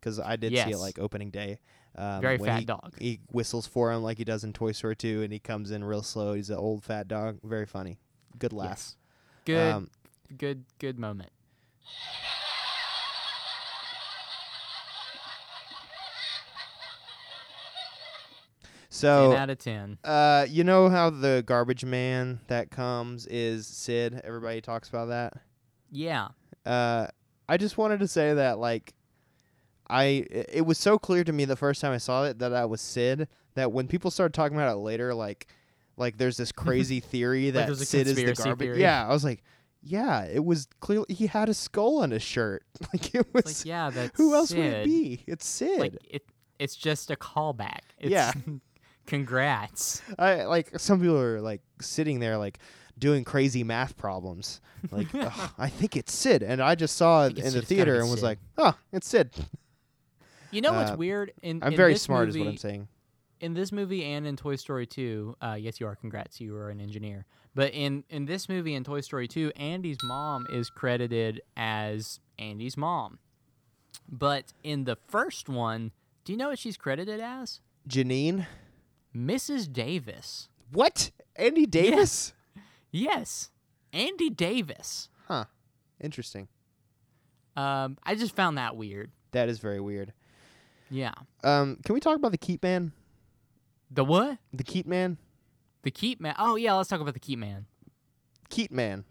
because 0.00 0.18
I 0.18 0.36
did 0.36 0.52
see 0.52 0.70
it 0.70 0.78
like 0.78 0.98
opening 0.98 1.30
day. 1.30 1.60
Um, 1.94 2.20
Very 2.22 2.38
fat 2.38 2.60
he, 2.60 2.64
dog. 2.64 2.94
He 2.98 3.20
whistles 3.30 3.66
for 3.66 3.92
him 3.92 4.02
like 4.02 4.18
he 4.18 4.24
does 4.24 4.44
in 4.44 4.52
Toy 4.52 4.72
Story 4.72 4.96
2, 4.96 5.22
and 5.22 5.32
he 5.32 5.38
comes 5.38 5.70
in 5.70 5.84
real 5.84 6.02
slow. 6.02 6.32
He's 6.34 6.50
an 6.50 6.56
old 6.56 6.82
fat 6.82 7.06
dog. 7.06 7.38
Very 7.44 7.66
funny. 7.66 7.98
Good 8.38 8.52
laugh. 8.52 8.68
Yes. 8.68 8.96
Good. 9.44 9.72
Um, 9.72 9.90
good. 10.36 10.64
Good 10.78 10.98
moment. 10.98 11.30
So 18.92 19.30
Ten 19.30 19.40
out 19.40 19.50
of 19.50 19.58
ten. 19.58 19.98
Uh, 20.04 20.46
you 20.48 20.64
know 20.64 20.88
how 20.90 21.08
the 21.08 21.42
garbage 21.46 21.82
man 21.84 22.40
that 22.48 22.70
comes 22.70 23.26
is 23.26 23.66
Sid? 23.66 24.20
Everybody 24.22 24.60
talks 24.60 24.88
about 24.90 25.08
that. 25.08 25.32
Yeah. 25.90 26.28
Uh, 26.66 27.06
I 27.48 27.56
just 27.56 27.78
wanted 27.78 28.00
to 28.00 28.08
say 28.08 28.34
that 28.34 28.58
like, 28.58 28.92
I 29.88 30.26
it 30.30 30.66
was 30.66 30.76
so 30.78 30.98
clear 30.98 31.24
to 31.24 31.32
me 31.32 31.46
the 31.46 31.56
first 31.56 31.80
time 31.80 31.92
I 31.92 31.98
saw 31.98 32.24
it 32.24 32.38
that 32.40 32.50
that 32.50 32.68
was 32.68 32.80
Sid. 32.82 33.28
That 33.54 33.72
when 33.72 33.88
people 33.88 34.10
started 34.10 34.34
talking 34.34 34.56
about 34.56 34.72
it 34.72 34.76
later, 34.80 35.14
like 35.14 35.46
like 35.96 36.18
there's 36.18 36.36
this 36.36 36.52
crazy 36.64 37.00
theory 37.00 37.50
that 37.50 37.70
a 37.70 37.76
Sid 37.76 38.06
is 38.06 38.16
the 38.16 38.32
garbage. 38.34 38.58
theory. 38.58 38.80
Yeah, 38.80 39.06
I 39.06 39.12
was 39.12 39.24
like, 39.24 39.42
yeah, 39.82 40.24
it 40.24 40.44
was 40.44 40.68
clearly 40.80 41.06
he 41.14 41.26
had 41.28 41.48
a 41.48 41.54
skull 41.54 42.02
on 42.02 42.10
his 42.10 42.22
shirt. 42.22 42.64
like 42.92 43.14
it 43.14 43.26
was. 43.32 43.46
Like, 43.46 43.66
yeah, 43.66 43.88
that's 43.88 44.16
who 44.18 44.34
else 44.34 44.52
would 44.52 44.64
it 44.64 44.84
be? 44.84 45.24
It's 45.26 45.46
Sid. 45.46 45.80
Like 45.80 45.96
it, 46.08 46.22
it's 46.58 46.76
just 46.76 47.10
a 47.10 47.16
callback. 47.16 47.80
It's, 47.98 48.10
Yeah. 48.10 48.32
congrats. 49.12 50.00
I 50.18 50.44
like 50.44 50.78
some 50.78 51.00
people 51.00 51.18
are 51.18 51.40
like 51.40 51.60
sitting 51.80 52.18
there 52.20 52.38
like 52.38 52.58
doing 52.98 53.24
crazy 53.24 53.62
math 53.64 53.96
problems. 53.96 54.60
Like 54.90 55.08
"Ugh, 55.14 55.50
I 55.58 55.68
think 55.68 55.96
it's 55.96 56.12
Sid, 56.14 56.42
and 56.42 56.60
I 56.62 56.74
just 56.74 56.96
saw 56.96 57.26
it 57.26 57.38
in 57.38 57.52
the 57.52 57.62
theater 57.62 57.96
and 58.00 58.04
was 58.10 58.20
Sid. 58.20 58.22
like, 58.24 58.38
oh, 58.58 58.74
it's 58.92 59.06
Sid. 59.08 59.30
You 60.50 60.60
know 60.60 60.72
what's 60.72 60.90
Uh, 60.92 60.96
weird? 60.96 61.32
In 61.42 61.62
I'm 61.62 61.72
in 61.72 61.76
very 61.76 61.96
smart, 61.96 62.26
movie, 62.28 62.40
is 62.40 62.44
what 62.46 62.50
I'm 62.52 62.56
saying. 62.58 62.88
in 63.40 63.54
this 63.54 63.72
movie 63.72 64.04
and 64.04 64.26
in 64.26 64.36
Toy 64.36 64.56
Story 64.56 64.86
2, 64.86 65.36
uh, 65.40 65.56
yes, 65.58 65.80
you 65.80 65.86
are. 65.86 65.96
Congrats, 65.96 66.40
you 66.40 66.54
are 66.56 66.68
an 66.70 66.80
engineer. 66.80 67.24
But 67.54 67.72
in 67.74 68.04
in 68.08 68.24
this 68.26 68.48
movie 68.48 68.74
and 68.74 68.84
Toy 68.84 69.00
Story 69.02 69.28
2, 69.28 69.52
Andy's 69.56 69.98
mom 70.04 70.46
is 70.50 70.70
credited 70.70 71.40
as 71.56 72.18
Andy's 72.38 72.76
mom. 72.76 73.18
But 74.08 74.52
in 74.62 74.84
the 74.84 74.96
first 75.08 75.48
one, 75.48 75.90
do 76.24 76.32
you 76.32 76.38
know 76.38 76.48
what 76.48 76.58
she's 76.58 76.76
credited 76.76 77.20
as? 77.20 77.60
Janine, 77.88 78.46
Mrs. 79.16 79.72
Davis. 79.72 80.48
what? 80.70 81.10
Andy 81.36 81.66
Davis? 81.66 82.34
Yes, 82.90 83.50
Andy 83.92 84.28
Davis. 84.28 85.08
Huh. 85.26 85.46
Interesting. 86.00 86.48
Um, 87.56 87.96
I 88.02 88.14
just 88.14 88.36
found 88.36 88.58
that 88.58 88.76
weird. 88.76 89.10
That 89.32 89.48
is 89.48 89.58
very 89.58 89.80
weird. 89.80 90.12
Yeah. 90.90 91.14
Um, 91.42 91.78
can 91.84 91.94
we 91.94 92.00
talk 92.00 92.16
about 92.16 92.32
the 92.32 92.38
Keep 92.38 92.62
Man? 92.62 92.92
The 93.90 94.04
what? 94.04 94.38
The 94.52 94.62
Keep 94.64 94.86
Man? 94.86 95.16
The 95.82 95.90
Keep 95.90 96.20
Man. 96.20 96.34
Oh 96.38 96.56
yeah, 96.56 96.74
let's 96.74 96.88
talk 96.90 97.00
about 97.00 97.14
the 97.14 97.20
Keep 97.20 97.38
Man. 97.38 97.66
Keep 98.50 98.70
Man. 98.70 99.04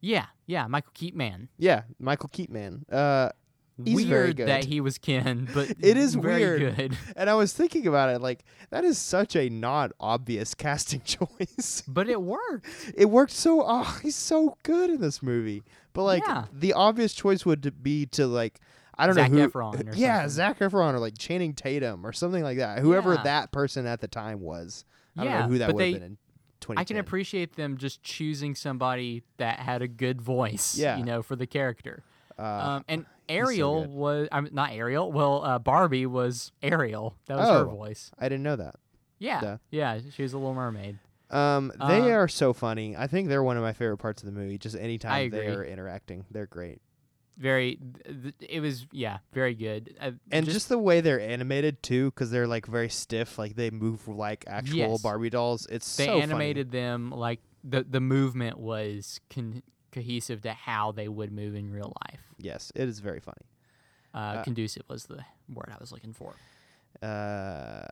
Yeah, 0.00 0.26
yeah, 0.46 0.66
Michael 0.68 0.92
Keep 0.94 1.16
Man. 1.16 1.48
Yeah, 1.58 1.82
Michael 1.98 2.28
Keep 2.32 2.50
Man. 2.50 2.84
Uh, 2.90 3.30
He's 3.84 3.96
weird 3.96 4.08
very 4.08 4.34
good. 4.34 4.48
that 4.48 4.64
he 4.64 4.80
was 4.80 4.96
Ken, 4.98 5.48
but 5.54 5.70
It 5.80 5.96
is 5.96 6.14
very 6.14 6.40
weird. 6.40 6.76
good. 6.76 6.96
and 7.16 7.28
I 7.28 7.34
was 7.34 7.52
thinking 7.52 7.86
about 7.86 8.08
it, 8.08 8.20
like 8.22 8.44
that 8.70 8.84
is 8.84 8.98
such 8.98 9.36
a 9.36 9.48
not 9.50 9.92
obvious 10.00 10.54
casting 10.54 11.02
choice. 11.02 11.82
But 11.86 12.08
it 12.08 12.22
worked. 12.22 12.66
it 12.96 13.06
worked 13.10 13.32
so. 13.32 13.62
Oh, 13.66 13.98
he's 14.02 14.16
so 14.16 14.56
good 14.62 14.90
in 14.90 15.00
this 15.00 15.22
movie. 15.22 15.62
But 15.92 16.04
like 16.04 16.22
Yeah. 16.26 16.44
the 16.52 16.72
obvious 16.72 17.12
choice 17.12 17.44
would 17.44 17.82
be 17.82 18.06
to 18.06 18.26
like 18.26 18.60
I 18.98 19.04
don't 19.06 19.14
Zac 19.14 19.30
know 19.30 19.42
who. 19.42 19.48
Efron 19.50 19.92
or 19.92 19.94
yeah, 19.94 20.20
something. 20.20 20.30
Zac 20.30 20.58
Efron 20.60 20.94
or 20.94 20.98
like 20.98 21.18
Channing 21.18 21.52
Tatum 21.52 22.06
or 22.06 22.12
something 22.14 22.42
like 22.42 22.56
that. 22.56 22.78
Whoever 22.78 23.14
Yeah. 23.14 23.22
that 23.24 23.52
person 23.52 23.84
at 23.86 24.00
the 24.00 24.08
time 24.08 24.40
was. 24.40 24.84
I 25.18 25.24
don't 25.24 25.32
know 25.32 25.48
who 25.48 25.58
that 25.58 25.72
would 25.74 25.82
have 25.84 25.94
been 25.94 26.02
in 26.02 26.18
2010. 26.60 26.78
I 26.78 26.84
can 26.84 26.96
appreciate 26.96 27.56
them 27.56 27.76
just 27.76 28.02
choosing 28.02 28.54
somebody 28.54 29.22
that 29.36 29.58
had 29.60 29.82
a 29.82 29.88
good 29.88 30.22
voice, 30.22 30.78
Yeah. 30.78 30.96
you 30.96 31.04
know, 31.04 31.22
for 31.22 31.36
the 31.36 31.46
character. 31.46 32.02
Uh, 32.38 32.42
um, 32.42 32.84
and 32.88 33.06
Ariel 33.28 33.82
good. 33.82 33.90
was, 33.90 34.28
I'm 34.32 34.48
not 34.52 34.72
Ariel. 34.72 35.10
Well, 35.12 35.44
uh, 35.44 35.58
Barbie 35.58 36.06
was 36.06 36.52
Ariel. 36.62 37.16
That 37.26 37.36
was 37.38 37.48
her 37.48 37.54
Oh. 37.66 37.76
voice. 37.76 38.10
I 38.18 38.28
didn't 38.28 38.42
know 38.44 38.56
that. 38.56 38.76
Yeah, 39.18 39.40
Duh. 39.40 39.56
yeah, 39.70 39.98
she 40.12 40.22
was 40.22 40.32
a 40.34 40.38
Little 40.38 40.54
Mermaid. 40.54 40.98
Um, 41.30 41.72
they 41.88 42.12
Uh, 42.12 42.16
are 42.16 42.28
so 42.28 42.52
funny. 42.52 42.96
I 42.96 43.06
think 43.06 43.28
they're 43.28 43.42
one 43.42 43.56
of 43.56 43.62
my 43.62 43.72
favorite 43.72 43.96
parts 43.98 44.22
of 44.22 44.26
the 44.26 44.38
movie. 44.38 44.58
Just 44.58 44.76
anytime 44.76 45.30
they're 45.30 45.64
interacting, 45.64 46.24
they're 46.30 46.46
great. 46.46 46.80
Very, 47.38 47.78
th- 48.06 48.34
it 48.40 48.60
was 48.60 48.86
yeah, 48.92 49.18
very 49.32 49.54
good. 49.54 49.94
Uh, 50.00 50.12
And 50.32 50.46
just, 50.46 50.68
the 50.70 50.78
way 50.78 51.00
they're 51.02 51.20
animated 51.20 51.82
too, 51.82 52.06
because 52.10 52.30
they're 52.30 52.46
like 52.46 52.66
very 52.66 52.88
stiff, 52.88 53.38
like 53.38 53.56
they 53.56 53.70
move 53.70 54.06
like 54.08 54.44
actual 54.46 54.76
Yes. 54.78 55.02
Barbie 55.02 55.28
dolls. 55.30 55.66
It's 55.70 55.96
they 55.96 56.06
so 56.06 56.12
funny. 56.12 56.22
animated 56.22 56.70
them 56.70 57.10
like 57.10 57.40
the 57.64 57.82
the 57.82 58.00
movement 58.00 58.58
was 58.58 59.20
con- 59.28 59.62
cohesive 59.96 60.42
to 60.42 60.52
how 60.52 60.92
they 60.92 61.08
would 61.08 61.32
move 61.32 61.54
in 61.54 61.70
real 61.72 61.92
life. 62.06 62.20
Yes, 62.38 62.70
it 62.74 62.88
is 62.88 63.00
very 63.00 63.20
funny. 63.20 63.46
Uh, 64.14 64.18
Uh, 64.18 64.42
conducive 64.44 64.82
was 64.88 65.04
the 65.06 65.24
word 65.52 65.70
I 65.72 65.76
was 65.80 65.90
looking 65.92 66.12
for. 66.12 66.34
Uh, 67.02 67.82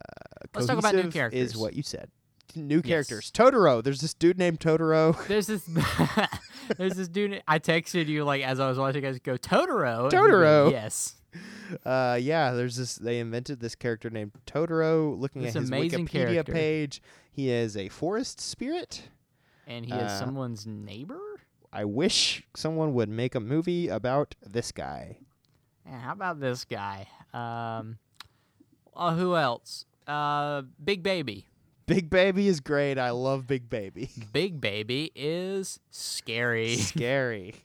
Let's 0.55 0.66
talk 0.66 0.78
about 0.78 0.94
new 0.94 1.11
characters. 1.11 1.50
Is 1.50 1.57
what 1.57 1.74
you 1.74 1.82
said. 1.82 2.09
New 2.57 2.76
Yes. 2.84 2.86
characters. 3.09 3.30
Totoro. 3.32 3.82
There's 3.82 4.00
this 4.00 4.14
dude 4.14 4.38
named 4.38 4.61
Totoro. 4.61 5.16
There's 5.28 5.46
this 5.46 5.64
there's 6.78 6.94
this 6.94 7.09
dude 7.09 7.42
I 7.48 7.59
texted 7.59 8.07
you 8.07 8.24
like 8.24 8.42
as 8.42 8.61
I 8.61 8.68
was 8.68 8.78
watching 8.78 9.02
you 9.02 9.09
guys 9.11 9.18
go 9.18 9.36
Totoro. 9.36 10.11
Totoro. 10.11 10.70
yes. 10.70 11.16
Uh, 11.84 12.16
yeah. 12.20 12.52
There's 12.52 12.76
this. 12.76 12.94
They 12.94 13.18
invented 13.18 13.59
this 13.59 13.74
character 13.74 14.09
named 14.09 14.30
Totoro. 14.46 15.18
Looking 15.18 15.42
This 15.42 15.57
at 15.57 15.62
his 15.62 15.70
Wikipedia 15.72 16.07
character. 16.07 16.52
page, 16.52 17.02
he 17.32 17.50
is 17.50 17.76
a 17.76 17.88
forest 17.88 18.40
spirit. 18.40 19.09
And 19.66 19.84
he 19.84 19.90
is 19.92 20.12
Uh, 20.12 20.18
someone's 20.20 20.64
neighbor? 20.64 21.18
I 21.75 21.85
wish 21.85 22.45
someone 22.55 22.95
would 22.95 23.09
make 23.09 23.35
a 23.35 23.41
movie 23.41 23.89
about 23.89 24.35
this 24.47 24.70
guy. 24.72 25.18
Yeah, 25.85 25.99
how 26.01 26.12
about 26.12 26.41
this 26.41 26.64
guy? 26.64 27.09
Um 27.33 27.99
uh, 28.97 29.14
who 29.16 29.35
else? 29.37 29.85
Uh 30.07 30.62
Big 30.83 31.03
Baby. 31.03 31.49
Big 31.87 32.09
Baby 32.09 32.49
is 32.49 32.61
great. 32.61 32.97
I 32.99 33.11
love 33.11 33.47
Big 33.47 33.68
Baby. 33.68 34.09
Big 34.33 34.61
Baby 34.61 35.11
is 35.16 35.81
scary. 35.91 36.77
Scary. 36.77 37.57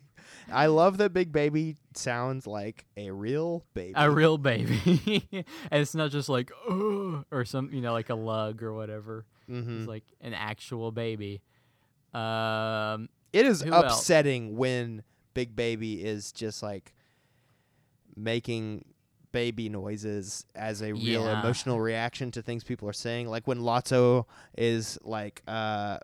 I 0.51 0.66
love 0.66 0.97
that 0.97 1.14
Big 1.14 1.32
Baby 1.32 1.76
sounds 1.93 2.47
like 2.47 2.86
a 2.97 3.12
real 3.12 3.64
baby. 3.76 3.93
a 3.95 4.10
real 4.10 4.39
baby. 4.39 5.22
and 5.72 5.82
it's 5.82 5.93
not 5.93 6.10
just 6.10 6.28
like 6.30 6.51
Ugh, 6.68 7.24
or 7.32 7.45
some 7.45 7.70
you 7.72 7.82
know 7.82 7.93
like 7.93 8.10
a 8.10 8.16
lug 8.16 8.64
or 8.64 8.74
whatever. 8.74 9.26
Mhm. 9.47 9.80
It's 9.82 9.88
like 9.88 10.05
an 10.20 10.34
actual 10.34 10.91
baby. 10.91 11.41
Um 12.14 13.10
It 13.34 13.45
is 13.45 13.61
Who 13.61 13.71
else? 13.73 13.93
upsetting 13.99 14.57
when 14.57 15.03
Big 15.34 15.55
Baby 15.55 16.03
is 16.03 16.32
just 16.32 16.61
like 16.63 16.93
making 18.15 18.86
baby 19.32 19.69
noises 19.69 20.45
as 20.55 20.82
a 20.82 20.91
real 20.93 21.23
Yeah. 21.23 21.39
emotional 21.39 21.80
reaction 21.80 22.32
to 22.32 22.41
things 22.41 22.63
people 22.63 22.89
are 22.89 22.93
saying. 22.93 23.27
Like 23.27 23.47
when 23.47 23.59
Lotso 23.59 24.25
is 24.57 24.97
like 25.03 25.41
uh 25.47 25.99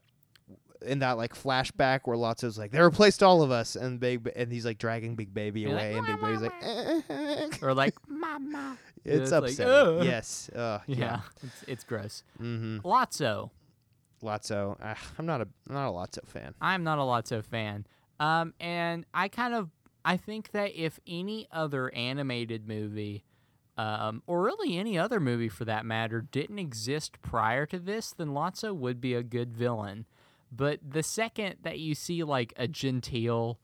in 0.85 0.99
that 0.99 1.13
like 1.17 1.33
flashback 1.33 2.01
where 2.05 2.15
Lotso's 2.17 2.59
like, 2.59 2.69
They 2.71 2.79
replaced 2.79 3.23
all 3.23 3.41
of 3.41 3.49
us 3.49 3.75
and 3.75 3.99
big 3.99 4.31
and 4.35 4.51
he's 4.51 4.65
like 4.65 4.77
dragging 4.77 5.15
Big 5.15 5.33
Baby 5.33 5.61
You're 5.61 5.71
like, 5.73 5.81
away 5.91 5.95
and 5.95 6.05
Big 6.05 6.21
Baby's 6.21 6.41
like 6.41 7.63
or 7.63 7.73
like 7.73 7.95
mama. 8.07 8.77
It's 9.03 9.23
it's 9.23 9.31
upsetting. 9.31 9.73
"Ugh." 9.99 10.05
yes. 10.05 10.49
Uh, 10.49 10.79
Yeah, 10.87 10.97
yeah. 10.97 11.19
it's 11.43 11.63
it's 11.67 11.83
gross. 11.83 12.23
Mm-hmm. 12.39 12.79
Lotso. 12.87 13.49
Lotso. 14.25 14.75
Uh, 14.81 14.95
I'm 15.17 15.25
not 15.25 15.41
a 15.41 15.47
not 15.69 15.87
a 15.87 15.91
Lotso 15.91 16.25
fan. 16.27 16.53
I'm 16.61 16.83
not 16.83 16.97
a 16.99 17.01
Lotso 17.01 17.43
fan. 17.43 17.85
Um, 18.19 18.53
and 18.59 19.05
I 19.13 19.27
kind 19.27 19.53
of 19.53 19.69
I 20.03 20.17
think 20.17 20.51
that 20.51 20.75
if 20.75 20.99
any 21.07 21.47
other 21.51 21.93
animated 21.93 22.67
movie, 22.67 23.23
um, 23.77 24.21
or 24.27 24.43
really 24.43 24.77
any 24.77 24.97
other 24.97 25.19
movie 25.19 25.49
for 25.49 25.65
that 25.65 25.85
matter, 25.85 26.21
didn't 26.21 26.59
exist 26.59 27.21
prior 27.21 27.65
to 27.67 27.79
this, 27.79 28.11
then 28.11 28.29
Lotso 28.29 28.75
would 28.75 29.01
be 29.01 29.13
a 29.13 29.23
good 29.23 29.53
villain. 29.53 30.05
But 30.51 30.79
the 30.87 31.03
second 31.03 31.55
that 31.63 31.79
you 31.79 31.95
see 31.95 32.23
like 32.23 32.53
a 32.55 32.67
genteel, 32.67 33.59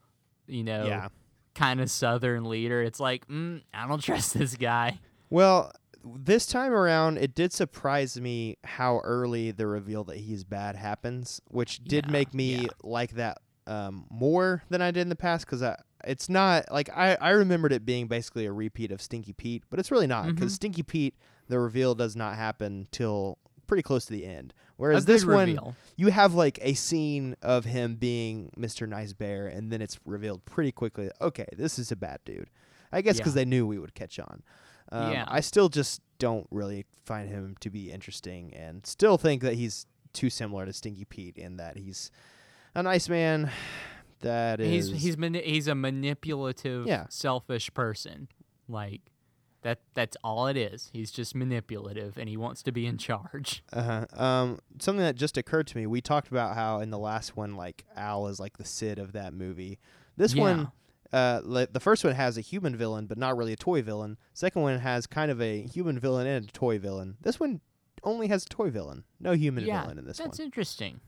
you 0.47 0.63
know, 0.63 0.85
Yeah. 0.85 1.07
kind 1.55 1.79
of 1.79 1.89
southern 1.91 2.43
leader, 2.45 2.81
it's 2.81 2.99
like, 2.99 3.27
mm, 3.27 3.61
I 3.73 3.87
don't 3.87 4.01
trust 4.03 4.33
this 4.33 4.55
guy. 4.57 4.99
Well, 5.29 5.71
this 6.03 6.45
time 6.45 6.71
around, 6.73 7.17
it 7.17 7.35
did 7.35 7.53
surprise 7.53 8.19
me 8.19 8.57
how 8.63 8.99
early 9.03 9.51
the 9.51 9.67
reveal 9.67 10.03
that 10.05 10.17
he's 10.17 10.43
bad 10.43 10.75
happens, 10.75 11.41
which 11.47 11.83
did 11.83 12.05
Yeah, 12.07 12.11
make 12.11 12.33
me 12.33 12.55
yeah. 12.61 12.67
like 12.83 13.11
that 13.13 13.39
um, 13.67 14.05
more 14.09 14.63
than 14.69 14.81
I 14.81 14.91
did 14.91 15.01
in 15.01 15.09
the 15.09 15.15
past 15.15 15.45
because 15.45 15.63
it's 16.03 16.27
not 16.29 16.71
like 16.71 16.89
I, 16.95 17.15
I 17.21 17.29
remembered 17.31 17.71
it 17.71 17.85
being 17.85 18.07
basically 18.07 18.45
a 18.47 18.51
repeat 18.51 18.91
of 18.91 19.01
Stinky 19.01 19.33
Pete, 19.33 19.63
but 19.69 19.79
it's 19.79 19.91
really 19.91 20.07
not 20.07 20.25
because 20.27 20.51
Mhm. 20.53 20.55
Stinky 20.55 20.83
Pete, 20.83 21.15
the 21.47 21.59
reveal 21.59 21.93
does 21.95 22.15
not 22.15 22.35
happen 22.35 22.87
till 22.91 23.37
pretty 23.67 23.83
close 23.83 24.05
to 24.05 24.13
the 24.13 24.25
end. 24.25 24.53
Whereas 24.77 25.05
this 25.05 25.23
one, 25.23 25.47
reveal. 25.47 25.75
you 25.95 26.07
have 26.07 26.33
like 26.33 26.57
a 26.63 26.73
scene 26.73 27.35
of 27.43 27.65
him 27.65 27.95
being 27.95 28.51
Mr. 28.57 28.89
Nice 28.89 29.13
Bear, 29.13 29.47
and 29.47 29.71
then 29.71 29.81
it's 29.81 29.99
revealed 30.05 30.43
pretty 30.45 30.71
quickly. 30.71 31.11
Okay, 31.21 31.45
this 31.55 31.77
is 31.77 31.91
a 31.91 31.95
bad 31.95 32.19
dude. 32.25 32.49
I 32.91 33.01
guess 33.01 33.17
because 33.17 33.33
Yeah. 33.35 33.41
they 33.43 33.45
knew 33.45 33.67
we 33.67 33.77
would 33.77 33.93
catch 33.93 34.19
on. 34.19 34.41
Um, 34.91 35.11
Yeah. 35.11 35.25
I 35.27 35.39
still 35.41 35.69
just 35.69 36.01
don't 36.19 36.47
really 36.51 36.85
find 37.05 37.29
him 37.29 37.55
to 37.61 37.69
be 37.69 37.91
interesting, 37.91 38.53
and 38.53 38.85
still 38.85 39.17
think 39.17 39.41
that 39.41 39.55
he's 39.55 39.85
too 40.13 40.29
similar 40.29 40.65
to 40.65 40.73
Stinky 40.73 41.05
Pete 41.05 41.37
in 41.37 41.57
that 41.57 41.77
he's 41.77 42.11
a 42.75 42.83
nice 42.83 43.07
man. 43.09 43.49
That 44.21 44.59
is, 44.59 44.89
He's 44.91 45.01
he's 45.01 45.17
mani- 45.17 45.41
he's 45.41 45.67
a 45.67 45.73
manipulative, 45.73 46.85
Yeah. 46.85 47.07
selfish 47.09 47.73
person. 47.73 48.27
Like 48.67 49.01
that 49.63 49.79
that's 49.95 50.15
all 50.23 50.45
it 50.45 50.55
is. 50.57 50.91
He's 50.93 51.09
just 51.09 51.33
manipulative 51.33 52.19
and 52.19 52.29
he 52.29 52.37
wants 52.37 52.61
to 52.63 52.71
be 52.71 52.85
in 52.85 52.99
charge. 52.99 53.63
Uh-huh. 53.73 54.05
Um, 54.15 54.59
something 54.79 55.03
that 55.03 55.15
just 55.15 55.37
occurred 55.37 55.65
to 55.67 55.77
me. 55.77 55.87
We 55.87 56.01
talked 56.01 56.27
about 56.29 56.53
how 56.53 56.81
in 56.81 56.91
the 56.91 56.99
last 56.99 57.35
one, 57.35 57.55
like 57.55 57.83
Al 57.95 58.27
is 58.27 58.39
like 58.39 58.57
the 58.57 58.63
Sid 58.65 58.99
of 58.99 59.13
that 59.13 59.33
movie. 59.33 59.79
This 60.17 60.35
Yeah. 60.35 60.41
one, 60.43 60.71
Uh, 61.13 61.41
the 61.71 61.79
first 61.79 62.03
one 62.03 62.13
has 62.13 62.37
a 62.37 62.41
human 62.41 62.75
villain, 62.75 63.05
but 63.05 63.17
not 63.17 63.35
really 63.35 63.53
a 63.53 63.57
toy 63.57 63.81
villain. 63.81 64.17
Second 64.33 64.61
one 64.61 64.79
has 64.79 65.07
kind 65.07 65.29
of 65.29 65.41
a 65.41 65.63
human 65.63 65.99
villain 65.99 66.25
and 66.25 66.47
a 66.47 66.51
toy 66.51 66.79
villain. 66.79 67.17
This 67.21 67.39
one 67.39 67.59
only 68.03 68.27
has 68.27 68.45
a 68.45 68.49
toy 68.49 68.69
villain, 68.69 69.03
no 69.19 69.33
human 69.33 69.65
yeah, 69.65 69.81
villain 69.81 69.97
in 69.97 70.05
this 70.05 70.17
that's 70.17 70.27
one. 70.27 70.29
That's 70.29 70.39
interesting. 70.39 71.01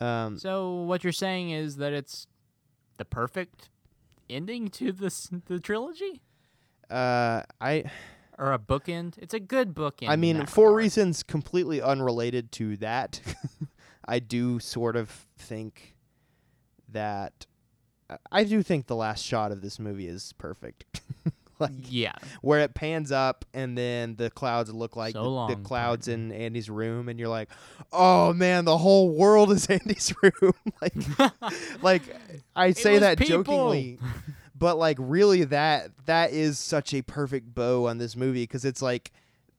Um, 0.00 0.38
So 0.38 0.82
what 0.82 1.04
you're 1.04 1.12
saying 1.12 1.50
is 1.50 1.76
that 1.76 1.92
it's 1.92 2.26
the 2.96 3.04
perfect 3.04 3.68
ending 4.30 4.68
to 4.68 4.92
this 4.92 5.28
the 5.46 5.60
trilogy, 5.60 6.22
uh, 6.90 7.42
I 7.60 7.84
or 8.38 8.52
a 8.52 8.58
bookend? 8.58 9.18
It's 9.18 9.34
a 9.34 9.40
good 9.40 9.74
bookend. 9.74 10.08
I 10.08 10.16
mean, 10.16 10.46
for 10.46 10.66
regard. 10.66 10.78
reasons 10.78 11.22
completely 11.22 11.80
unrelated 11.80 12.50
to 12.52 12.76
that, 12.78 13.20
I 14.04 14.18
do 14.18 14.58
sort 14.58 14.96
of 14.96 15.10
think 15.38 15.94
that 16.88 17.46
I- 18.30 18.44
do 18.44 18.62
think 18.62 18.86
the 18.86 18.96
last 18.96 19.24
shot 19.24 19.52
of 19.52 19.60
this 19.62 19.78
movie 19.78 20.06
is 20.06 20.32
perfect. 20.38 21.00
like 21.58 21.72
Yeah, 21.88 22.12
where 22.42 22.60
it 22.60 22.74
pans 22.74 23.12
up 23.12 23.44
and 23.54 23.78
then 23.78 24.16
the 24.16 24.30
clouds 24.30 24.72
look 24.72 24.96
like 24.96 25.12
So 25.14 25.46
the, 25.46 25.54
the 25.54 25.62
clouds 25.62 26.08
in 26.08 26.32
Andy's 26.32 26.68
room 26.68 27.08
and 27.08 27.18
you're 27.18 27.28
like, 27.28 27.48
"Oh 27.92 28.32
man, 28.32 28.64
the 28.64 28.76
whole 28.76 29.10
world 29.10 29.50
is 29.52 29.66
Andy's 29.70 30.12
room." 30.22 30.52
like 30.82 30.94
like 31.82 32.02
I 32.56 32.72
say 32.72 32.98
that 32.98 33.18
people. 33.18 33.44
jokingly, 33.44 33.98
but 34.58 34.78
like 34.78 34.96
really 35.00 35.44
that 35.44 35.90
that 36.06 36.32
is 36.32 36.58
such 36.58 36.92
a 36.92 37.02
perfect 37.02 37.54
bow 37.54 37.86
on 37.86 37.98
this 37.98 38.16
movie 38.16 38.42
because 38.42 38.64
it's 38.64 38.82
like 38.82 39.12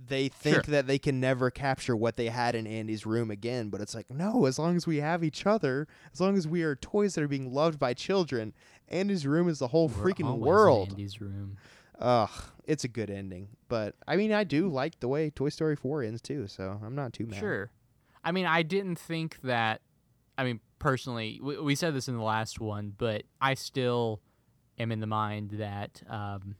they 0.08 0.28
think 0.30 0.56
Sure. 0.56 0.72
that 0.74 0.88
they 0.88 0.98
can 1.00 1.20
never 1.20 1.50
capture 1.52 1.96
what 1.96 2.16
they 2.16 2.28
had 2.28 2.56
in 2.56 2.66
Andy's 2.68 3.06
room 3.06 3.32
again, 3.32 3.70
but 3.70 3.82
it's 3.82 3.96
like 3.96 4.10
no, 4.10 4.46
as 4.46 4.58
long 4.60 4.76
as 4.76 4.86
we 4.88 4.98
have 4.98 5.24
each 5.24 5.46
other, 5.46 5.88
as 6.14 6.20
long 6.22 6.38
as 6.38 6.48
we 6.48 6.64
are 6.64 6.76
toys 6.76 7.16
that 7.16 7.24
are 7.24 7.28
being 7.28 7.54
loved 7.54 7.80
by 7.80 7.94
children, 7.94 8.54
Andy's 8.88 9.26
room 9.26 9.48
is 9.50 9.60
the 9.60 9.68
whole 9.70 9.88
We're 9.88 10.12
freaking 10.12 10.38
world. 10.40 10.90
Andy's 10.92 11.20
room. 11.22 11.58
Ugh, 12.00 12.30
it's 12.66 12.84
a 12.84 12.90
good 12.90 13.10
ending, 13.10 13.48
but 13.70 13.96
I 14.08 14.16
mean, 14.18 14.34
I 14.34 14.44
do 14.44 14.68
like 14.68 15.00
the 15.00 15.08
way 15.08 15.30
Toy 15.30 15.50
Story 15.50 15.76
4 15.78 16.04
ends 16.04 16.22
too, 16.22 16.48
so 16.48 16.80
I'm 16.84 16.94
not 16.96 17.14
too 17.14 17.26
mad. 17.26 17.40
Sure. 17.40 17.72
I 18.24 18.32
mean, 18.32 18.46
I 18.46 18.64
didn't 18.64 18.98
think 18.98 19.40
that. 19.44 19.82
I 20.38 20.44
mean, 20.44 20.60
personally, 20.80 21.40
we, 21.42 21.58
we 21.58 21.76
said 21.76 21.94
this 21.96 22.10
in 22.10 22.18
the 22.18 22.24
last 22.24 22.60
one, 22.60 22.94
but 22.98 23.24
I 23.40 23.54
still 23.54 24.20
am 24.78 24.92
in 24.92 25.00
the 25.00 25.08
mind 25.08 25.52
that 25.52 26.02
um, 26.10 26.56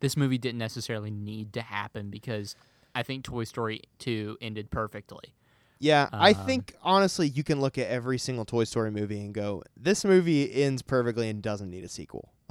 this 0.00 0.16
movie 0.16 0.38
didn't 0.38 0.58
necessarily 0.58 1.12
need 1.12 1.52
to 1.52 1.62
happen 1.62 2.10
because 2.10 2.56
I 2.94 3.02
think 3.02 3.24
Toy 3.24 3.44
Story 3.44 3.82
2 3.98 4.38
ended 4.40 4.70
perfectly. 4.70 5.34
Yeah, 5.78 6.08
I 6.12 6.32
Um, 6.32 6.46
think 6.46 6.74
honestly, 6.82 7.28
you 7.28 7.42
can 7.42 7.60
look 7.60 7.76
at 7.76 7.88
every 7.88 8.18
single 8.18 8.44
Toy 8.44 8.64
Story 8.64 8.90
movie 8.92 9.18
and 9.20 9.34
go, 9.34 9.64
"This 9.76 10.04
movie 10.04 10.52
ends 10.62 10.80
perfectly 10.82 11.28
and 11.28 11.42
doesn't 11.42 11.70
need 11.70 11.82
a 11.82 11.88
sequel." 11.88 12.32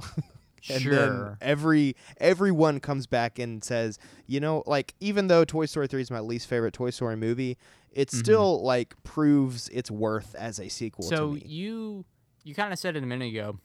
and 0.68 0.84
then 0.84 0.90
sure. 0.90 1.38
every 1.40 1.96
everyone 2.18 2.78
comes 2.78 3.06
back 3.06 3.38
and 3.38 3.64
says, 3.64 3.98
you 4.26 4.38
know, 4.38 4.62
like 4.66 4.94
even 5.00 5.28
though 5.28 5.44
Toy 5.46 5.64
Story 5.66 5.86
3 5.88 6.02
is 6.02 6.10
my 6.10 6.20
least 6.20 6.46
favorite 6.46 6.74
Toy 6.74 6.90
Story 6.90 7.16
movie, 7.16 7.56
it 7.90 8.08
Mhm. 8.08 8.18
still 8.18 8.62
like 8.62 9.02
proves 9.02 9.68
its 9.70 9.90
worth 9.90 10.34
as 10.34 10.60
a 10.60 10.68
sequel 10.68 11.08
so 11.08 11.28
to 11.28 11.34
me. 11.36 11.42
you 11.46 12.04
you 12.44 12.54
kind 12.54 12.72
of 12.72 12.78
said 12.78 12.96
it 12.96 13.02
a 13.02 13.06
minute 13.06 13.28
ago. 13.30 13.58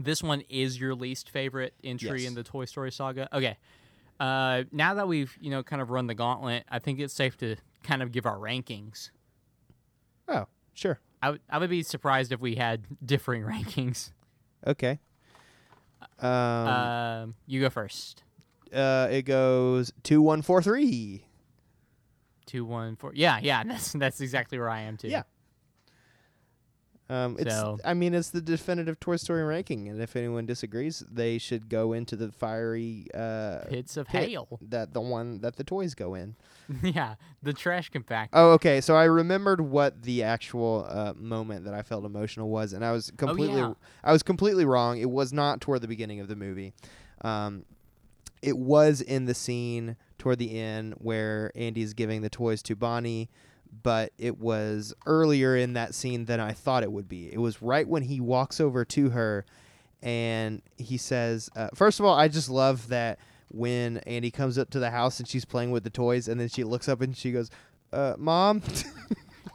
This 0.00 0.22
one 0.22 0.42
is 0.48 0.78
your 0.80 0.94
least 0.94 1.28
favorite 1.28 1.74
entry 1.84 2.20
Yes. 2.22 2.28
in 2.28 2.34
the 2.34 2.44
Toy 2.44 2.64
Story 2.64 2.92
saga. 2.92 3.28
Okay. 3.36 3.58
Uh, 4.20 4.64
now 4.72 4.94
that 4.94 5.06
we've 5.08 5.36
you 5.40 5.50
know 5.50 5.62
kind 5.62 5.80
of 5.80 5.90
run 5.90 6.06
the 6.06 6.14
gauntlet, 6.14 6.64
I 6.68 6.78
think 6.80 6.98
it's 7.00 7.14
safe 7.14 7.36
to 7.38 7.56
kind 7.82 8.02
of 8.02 8.10
give 8.12 8.26
our 8.26 8.36
rankings. 8.36 9.10
oh, 10.28 10.46
sure. 10.74 10.98
I 11.22 11.30
would 11.30 11.40
I 11.50 11.58
would 11.58 11.70
be 11.70 11.82
surprised 11.82 12.32
if 12.32 12.40
we 12.40 12.54
had 12.56 12.84
differing 13.04 13.42
rankings. 13.54 14.10
Okay. 14.66 14.98
Um 16.20 16.28
Um, 16.68 17.34
you 17.46 17.60
go 17.60 17.70
first. 17.70 18.22
uh 18.72 19.08
it 19.10 19.22
goes 19.22 19.92
2143. 20.04 21.24
Two, 22.46 22.64
one, 22.64 22.96
four. 22.96 23.12
Yeah, 23.14 23.38
yeah. 23.42 23.62
That's 23.66 23.92
that's 23.92 24.20
exactly 24.20 24.58
where 24.58 24.70
I 24.70 24.80
am 24.82 24.96
too. 24.96 25.08
Yeah. 25.08 25.22
Um, 27.10 27.36
it's. 27.38 27.54
So- 27.54 27.78
I 27.84 27.94
mean, 27.94 28.12
it's 28.14 28.30
the 28.30 28.40
definitive 28.42 29.00
Toy 29.00 29.16
Story 29.16 29.42
ranking, 29.42 29.88
and 29.88 30.00
if 30.00 30.14
anyone 30.14 30.44
disagrees, 30.46 31.02
they 31.10 31.38
should 31.38 31.68
go 31.68 31.92
into 31.94 32.16
the 32.16 32.30
fiery 32.32 33.06
uh, 33.14 33.60
Pits 33.68 33.96
of 33.96 34.06
pit 34.08 34.28
hail. 34.28 34.58
that 34.60 34.92
the 34.92 35.00
one 35.00 35.40
that 35.40 35.56
the 35.56 35.64
toys 35.64 35.94
go 35.94 36.14
in. 36.14 36.36
yeah, 36.82 37.14
the 37.42 37.54
trash 37.54 37.90
compactor. 37.90 38.28
Oh, 38.34 38.50
okay. 38.52 38.80
So 38.82 38.94
I 38.94 39.04
remembered 39.04 39.60
what 39.62 40.02
the 40.02 40.22
actual 40.22 40.86
uh, 40.88 41.14
moment 41.16 41.64
that 41.64 41.72
I 41.72 41.80
felt 41.80 42.04
emotional 42.04 42.50
was, 42.50 42.74
and 42.74 42.84
I 42.84 42.92
was 42.92 43.10
completely, 43.16 43.60
yeah. 43.60 43.72
I 44.04 44.12
was 44.12 44.22
completely 44.22 44.66
wrong. 44.66 44.98
It 44.98 45.10
was 45.10 45.32
not 45.32 45.62
toward 45.62 45.80
the 45.80 45.88
beginning 45.88 46.20
of 46.20 46.28
the 46.28 46.36
movie. 46.36 46.74
Um, 47.22 47.64
it 48.42 48.56
was 48.58 49.00
in 49.00 49.24
the 49.24 49.34
scene 49.34 49.96
toward 50.18 50.38
the 50.38 50.58
end 50.58 50.94
where 50.98 51.50
Andy's 51.56 51.94
giving 51.94 52.20
the 52.22 52.28
toys 52.30 52.62
to 52.64 52.76
Bonnie, 52.76 53.30
but 53.82 54.12
it 54.18 54.38
was 54.38 54.94
earlier 55.06 55.56
in 55.56 55.72
that 55.74 55.94
scene 55.94 56.24
than 56.26 56.40
I 56.40 56.52
thought 56.52 56.82
it 56.82 56.92
would 56.92 57.08
be. 57.08 57.32
It 57.32 57.38
was 57.38 57.60
right 57.62 57.86
when 57.86 58.02
he 58.04 58.20
walks 58.20 58.60
over 58.60 58.84
to 58.86 59.10
her, 59.10 59.44
and 60.02 60.62
he 60.76 60.96
says, 60.96 61.50
uh, 61.56 61.68
first 61.74 61.98
of 62.00 62.06
all, 62.06 62.14
I 62.14 62.28
just 62.28 62.48
love 62.48 62.88
that 62.88 63.18
when 63.50 63.98
Andy 63.98 64.30
comes 64.30 64.58
up 64.58 64.70
to 64.70 64.78
the 64.78 64.90
house 64.90 65.18
and 65.20 65.28
she's 65.28 65.44
playing 65.44 65.70
with 65.70 65.84
the 65.84 65.90
toys, 65.90 66.28
and 66.28 66.38
then 66.40 66.48
she 66.48 66.64
looks 66.64 66.88
up 66.88 67.00
and 67.00 67.16
she 67.16 67.32
goes, 67.32 67.50
uh, 67.92 68.14
"Mom." 68.18 68.62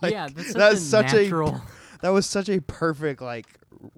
Like, 0.02 0.12
yeah, 0.12 0.28
that's 0.36 0.48
such 0.50 0.58
that's 0.58 0.82
a 0.82 0.86
such 0.86 1.14
a 1.14 1.62
that 2.02 2.10
was 2.10 2.26
such 2.26 2.50
a 2.50 2.60
perfect 2.60 3.22
like 3.22 3.46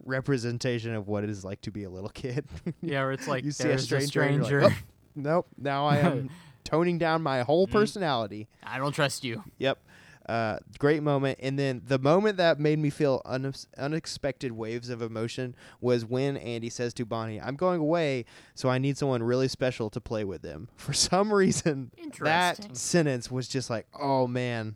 representation 0.06 0.94
of 0.94 1.08
what 1.08 1.24
it 1.24 1.30
is 1.30 1.44
like 1.44 1.62
to 1.62 1.72
be 1.72 1.84
a 1.84 1.90
little 1.90 2.10
kid. 2.10 2.46
yeah, 2.82 3.02
where 3.02 3.12
it's 3.14 3.28
like 3.28 3.44
you 3.44 3.52
see 3.52 3.70
a 3.70 3.78
stranger, 3.80 3.98
you're 3.98 4.08
stranger. 4.08 4.62
like, 4.62 4.74
"Oh, 4.74 4.84
nope. 5.16 5.48
Now 5.58 5.88
I 5.88 5.98
am 5.98 6.30
toning 6.64 6.98
down 7.00 7.22
my 7.24 7.42
whole 7.42 7.66
Mm. 7.68 7.72
personality. 7.72 8.48
I 8.64 8.78
don't 8.78 8.92
trust 8.92 9.24
you. 9.24 9.44
Yep. 9.58 9.80
Uh, 10.28 10.58
great 10.80 11.04
moment. 11.04 11.38
And 11.42 11.58
then 11.60 11.82
the 11.86 12.00
moment 12.00 12.38
that 12.38 12.60
made 12.60 12.80
me 12.80 12.90
feel 12.90 13.22
unex- 13.26 13.68
unexpected 13.78 14.52
waves 14.54 14.90
of 14.90 15.02
emotion 15.04 15.56
was 15.82 16.04
when 16.04 16.36
Andy 16.38 16.70
says 16.70 16.94
to 16.96 17.06
Bonnie, 17.06 17.40
"I'm 17.40 17.56
going 17.56 17.80
away, 17.80 18.26
so 18.56 18.68
I 18.70 18.80
need 18.80 18.98
someone 18.98 19.22
really 19.22 19.48
special 19.48 19.90
to 19.92 20.02
play 20.02 20.24
with 20.24 20.42
them." 20.42 20.70
For 20.78 20.94
some 20.94 21.32
reason, 21.32 21.92
that 22.26 22.56
sentence 22.76 23.30
was 23.30 23.48
just 23.48 23.70
like, 23.70 23.86
"Oh 23.94 24.26
man." 24.28 24.76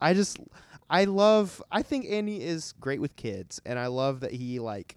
I 0.00 0.14
just 0.14 0.38
I 0.90 1.04
love 1.04 1.62
I 1.70 1.82
think 1.82 2.06
Andy 2.10 2.42
is 2.42 2.72
great 2.80 3.00
with 3.00 3.14
kids 3.16 3.62
and 3.64 3.78
I 3.78 3.86
love 3.86 4.20
that 4.20 4.32
he 4.32 4.58
like 4.58 4.96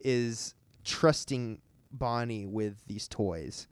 is 0.00 0.54
trusting 0.84 1.60
Bonnie 1.92 2.46
with 2.46 2.76
these 2.86 3.08
toys. 3.08 3.66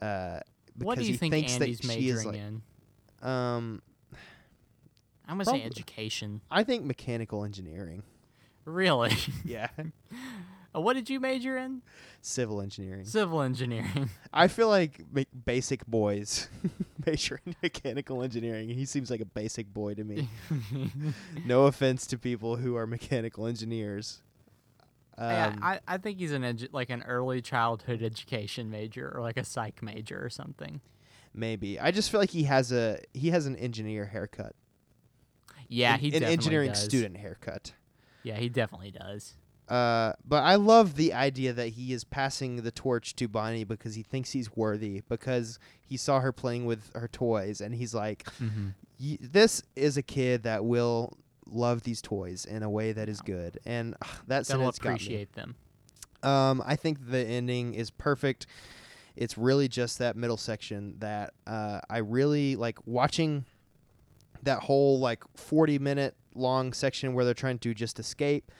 Uh 0.00 0.38
What 0.76 0.96
do 0.98 1.04
you 1.04 1.12
he 1.12 1.16
think 1.18 1.32
thinks 1.32 1.52
Andy's 1.54 1.80
that 1.80 1.92
she 1.92 2.08
is 2.08 2.24
majoring 2.24 2.26
like 2.28 2.36
in? 3.22 3.28
um 3.28 3.82
I'm 5.28 5.34
gonna 5.38 5.44
say 5.44 5.62
education. 5.62 6.40
I 6.50 6.64
think 6.64 6.84
mechanical 6.84 7.44
engineering. 7.44 8.02
Really? 8.64 9.12
Yeah. 9.44 9.68
Uh, 10.76 10.80
what 10.82 10.92
did 10.92 11.08
you 11.08 11.18
major 11.18 11.56
in? 11.56 11.80
Civil 12.20 12.60
engineering. 12.60 13.06
Civil 13.06 13.40
engineering. 13.40 14.10
I 14.34 14.48
feel 14.48 14.68
like 14.68 15.00
basic 15.46 15.86
boys 15.86 16.46
major 17.06 17.40
in 17.46 17.56
mechanical 17.62 18.22
engineering. 18.22 18.68
He 18.68 18.84
seems 18.84 19.10
like 19.10 19.22
a 19.22 19.24
basic 19.24 19.72
boy 19.72 19.94
to 19.94 20.04
me. 20.04 20.28
no 21.46 21.64
offense 21.64 22.06
to 22.08 22.18
people 22.18 22.56
who 22.56 22.76
are 22.76 22.86
mechanical 22.86 23.46
engineers. 23.46 24.20
Um, 25.16 25.30
yeah, 25.30 25.54
I, 25.62 25.80
I 25.88 25.96
think 25.96 26.18
he's 26.18 26.32
an 26.32 26.42
edu- 26.42 26.68
like 26.70 26.90
an 26.90 27.02
early 27.04 27.40
childhood 27.40 28.02
education 28.02 28.68
major 28.68 29.10
or 29.14 29.22
like 29.22 29.38
a 29.38 29.44
psych 29.44 29.82
major 29.82 30.22
or 30.22 30.28
something. 30.28 30.82
maybe. 31.32 31.80
I 31.80 31.92
just 31.92 32.10
feel 32.10 32.20
like 32.20 32.30
he 32.30 32.42
has 32.44 32.72
a 32.72 33.00
he 33.14 33.30
has 33.30 33.46
an 33.46 33.56
engineer 33.56 34.04
haircut. 34.04 34.54
Yeah, 35.68 35.94
an, 35.94 36.00
he 36.00 36.16
an 36.16 36.22
engineering 36.24 36.70
does. 36.70 36.82
student 36.82 37.16
haircut. 37.16 37.72
Yeah, 38.22 38.36
he 38.36 38.48
definitely 38.48 38.90
does. 38.90 39.34
Uh, 39.68 40.14
but 40.26 40.44
I 40.44 40.54
love 40.54 40.96
the 40.96 41.12
idea 41.12 41.52
that 41.52 41.68
he 41.68 41.92
is 41.92 42.02
passing 42.02 42.56
the 42.62 42.70
torch 42.70 43.14
to 43.16 43.28
Bonnie 43.28 43.64
because 43.64 43.94
he 43.96 44.02
thinks 44.02 44.30
he's 44.30 44.56
worthy 44.56 45.02
because 45.10 45.58
he 45.84 45.98
saw 45.98 46.20
her 46.20 46.32
playing 46.32 46.64
with 46.64 46.90
her 46.94 47.06
toys 47.08 47.60
and 47.60 47.74
he's 47.74 47.94
like, 47.94 48.24
Mm-hmm. 48.40 48.68
y- 48.98 49.18
this 49.20 49.62
is 49.76 49.96
a 49.98 50.02
kid 50.02 50.44
that 50.44 50.64
will 50.64 51.18
love 51.46 51.82
these 51.82 52.00
toys 52.00 52.46
in 52.46 52.62
a 52.62 52.70
way 52.70 52.92
that 52.92 53.08
is 53.10 53.20
good, 53.20 53.58
and 53.66 53.94
ugh, 54.02 54.08
that 54.26 54.46
They'll 54.46 54.68
appreciate 54.68 55.32
them. 55.34 55.54
Um, 56.22 56.62
I 56.66 56.76
think 56.76 57.10
the 57.10 57.18
ending 57.18 57.74
is 57.74 57.90
perfect. 57.90 58.46
It's 59.16 59.36
really 59.38 59.68
just 59.68 59.98
that 59.98 60.16
middle 60.16 60.36
section 60.36 60.94
that 60.98 61.32
uh, 61.46 61.80
I 61.90 61.98
really 61.98 62.56
like 62.56 62.78
watching. 62.86 63.44
That 64.42 64.60
whole 64.60 64.98
like 64.98 65.22
forty 65.36 65.78
minute 65.78 66.14
long 66.34 66.72
section 66.72 67.14
where 67.14 67.24
they're 67.24 67.34
trying 67.34 67.58
to 67.60 67.74
just 67.74 67.98
escape. 67.98 68.50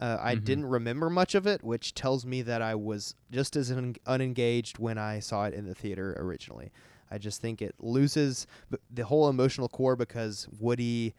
Uh, 0.00 0.16
I 0.20 0.36
Mhm. 0.36 0.44
didn't 0.44 0.66
remember 0.66 1.10
much 1.10 1.34
of 1.34 1.46
it, 1.46 1.62
which 1.64 1.92
tells 1.94 2.24
me 2.24 2.42
that 2.42 2.62
I 2.62 2.74
was 2.76 3.14
just 3.32 3.56
as 3.56 3.70
un- 3.72 3.96
unengaged 4.06 4.78
when 4.78 4.96
I 4.98 5.18
saw 5.18 5.44
it 5.46 5.54
in 5.54 5.66
the 5.66 5.74
theater 5.74 6.14
originally. 6.18 6.70
I 7.10 7.18
just 7.18 7.40
think 7.40 7.60
it 7.62 7.74
loses 7.80 8.46
b- 8.70 8.78
the 8.92 9.04
whole 9.06 9.28
emotional 9.28 9.68
core 9.68 9.96
because 9.96 10.46
Woody 10.58 11.14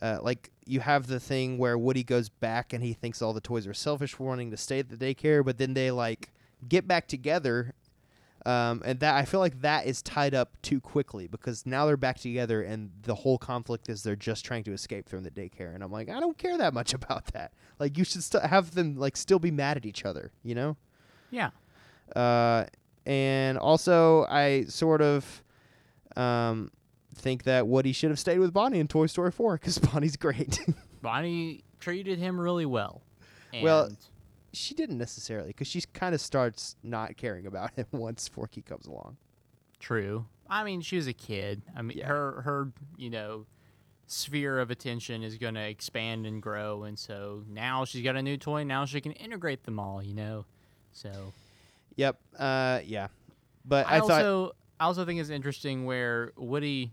uh, 0.00 0.18
like 0.22 0.50
you 0.64 0.78
have 0.78 1.08
the 1.08 1.18
thing 1.18 1.58
where 1.58 1.76
Woody 1.76 2.04
goes 2.04 2.28
back 2.28 2.72
and 2.72 2.84
he 2.84 2.92
thinks 2.92 3.20
all 3.20 3.32
the 3.32 3.40
toys 3.40 3.66
are 3.66 3.74
selfish 3.74 4.14
for 4.14 4.28
wanting 4.28 4.50
to 4.52 4.56
stay 4.56 4.78
at 4.78 4.88
the 4.90 4.96
daycare, 4.96 5.44
but 5.44 5.58
then 5.58 5.74
they 5.74 5.90
like 5.90 6.30
get 6.68 6.86
back 6.86 7.08
together. 7.08 7.72
Um, 8.48 8.82
and 8.84 9.00
that 9.00 9.14
I 9.16 9.24
feel 9.26 9.40
like 9.40 9.60
that 9.60 9.84
is 9.86 10.00
tied 10.00 10.32
up 10.34 10.56
too 10.62 10.80
quickly 10.80 11.26
because 11.26 11.66
now 11.66 11.84
they're 11.84 11.98
back 11.98 12.18
together 12.18 12.62
and 12.62 12.90
the 13.02 13.14
whole 13.14 13.36
conflict 13.36 13.90
is 13.90 14.02
they're 14.02 14.16
just 14.16 14.42
trying 14.44 14.64
to 14.64 14.72
escape 14.72 15.06
from 15.08 15.22
the 15.22 15.30
daycare 15.30 15.74
and 15.74 15.82
I'm 15.84 15.92
like 15.92 16.08
I 16.08 16.18
don't 16.18 16.38
care 16.38 16.56
that 16.56 16.72
much 16.72 16.94
about 17.00 17.26
that 17.34 17.52
like 17.78 17.98
you 17.98 18.04
should 18.04 18.22
still 18.22 18.40
have 18.40 18.74
them 18.74 18.96
like 18.96 19.16
still 19.18 19.38
be 19.38 19.50
mad 19.50 19.76
at 19.76 19.84
each 19.84 20.06
other 20.06 20.32
you 20.42 20.54
know 20.54 20.76
Yeah. 21.30 21.50
uh, 22.16 22.64
and 23.04 23.58
also 23.58 24.24
I 24.30 24.64
sort 24.68 25.02
of 25.02 25.42
um, 26.16 26.70
think 27.16 27.42
that 27.42 27.66
Woody 27.66 27.92
should 27.92 28.10
have 28.10 28.18
stayed 28.18 28.38
with 28.38 28.52
Bonnie 28.54 28.78
in 28.80 28.88
Toy 28.88 29.06
Story 29.06 29.30
4 29.32 29.58
because 29.58 29.78
Bonnie's 29.92 30.16
great. 30.16 30.58
Bonnie 31.02 31.64
treated 31.80 32.18
him 32.18 32.40
really 32.40 32.66
well. 32.66 33.02
Well, 33.62 33.90
she 34.52 34.74
didn't 34.74 34.98
necessarily 34.98 35.48
because 35.48 35.66
she 35.68 35.80
kind 35.92 36.14
of 36.14 36.20
starts 36.20 36.76
not 36.82 37.16
caring 37.16 37.46
about 37.46 37.72
him 37.74 37.86
once 37.92 38.28
Forky 38.28 38.62
comes 38.62 38.86
along. 38.86 39.16
true. 39.78 40.26
I 40.50 40.64
mean, 40.64 40.80
she 40.80 40.96
was 40.96 41.06
a 41.06 41.12
kid. 41.12 41.62
I 41.76 41.82
mean, 41.82 41.98
Yeah. 41.98 42.06
her 42.06 42.40
her 42.42 42.72
you 42.96 43.10
know 43.10 43.46
sphere 44.06 44.58
of 44.58 44.70
attention 44.70 45.22
is 45.22 45.36
going 45.36 45.52
to 45.54 45.60
expand 45.68 46.24
and 46.24 46.40
grow, 46.40 46.84
and 46.84 46.98
so 46.98 47.44
now 47.46 47.84
she's 47.84 48.02
got 48.02 48.16
a 48.16 48.22
new 48.22 48.38
toy. 48.38 48.64
Now 48.64 48.86
she 48.86 49.00
can 49.02 49.12
integrate 49.12 49.64
them 49.64 49.78
all. 49.78 50.02
You 50.02 50.14
know, 50.14 50.46
so 50.92 51.10
Yep. 51.96 52.18
Uh, 52.38 52.80
yeah. 52.84 53.08
But 53.66 53.86
I, 53.86 53.96
I, 53.96 54.00
thought 54.00 54.10
also 54.10 54.52
I 54.80 54.84
also 54.84 55.04
think 55.04 55.20
it's 55.20 55.28
interesting 55.30 55.84
where 55.84 56.32
Woody, 56.36 56.92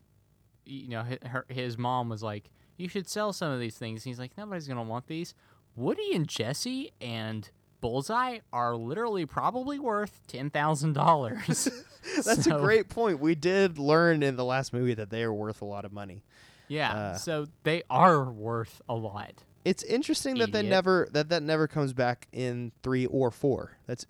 you 0.65 0.89
know, 0.89 1.03
hi- 1.03 1.19
her, 1.27 1.45
his 1.47 1.77
mom 1.77 2.09
was 2.09 2.21
like, 2.21 2.49
"You 2.75 2.89
should 2.89 3.07
sell 3.07 3.31
some 3.31 3.51
of 3.51 3.59
these 3.61 3.77
things." 3.77 4.03
And 4.05 4.09
he's 4.11 4.19
like, 4.19 4.37
"Nobody's 4.37 4.67
gonna 4.67 4.83
want 4.83 5.07
these." 5.07 5.33
Woody 5.75 6.13
and 6.13 6.27
Jesse 6.27 6.91
and 7.01 7.49
Bullseye 7.81 8.39
are 8.53 8.75
literally 8.75 9.25
probably 9.25 9.79
worth 9.79 10.21
ten 10.27 10.49
thousand 10.49 10.93
dollars. 10.93 11.67
that's 12.25 12.47
a 12.47 12.51
great 12.59 12.89
point. 12.89 13.19
We 13.19 13.35
did 13.35 13.77
learn 13.77 14.23
in 14.23 14.35
the 14.35 14.45
last 14.45 14.73
movie 14.73 14.93
that 14.95 15.09
they 15.09 15.23
are 15.23 15.33
worth 15.33 15.61
a 15.61 15.65
lot 15.65 15.85
of 15.85 15.91
money. 15.93 16.23
Yeah, 16.67 16.93
Uh, 16.93 17.13
so 17.17 17.45
they 17.63 17.83
are 17.91 18.23
worth 18.31 18.81
a 18.89 18.95
lot. 18.95 19.43
It's 19.63 19.83
interesting 19.83 20.37
that 20.39 20.51
they 20.51 20.61
never 20.63 21.07
that 21.11 21.29
that 21.29 21.43
never 21.43 21.67
comes 21.67 21.93
back 21.93 22.27
in 22.31 22.71
three 22.81 23.05
or 23.07 23.29
four. 23.31 23.77
That's 23.87 24.05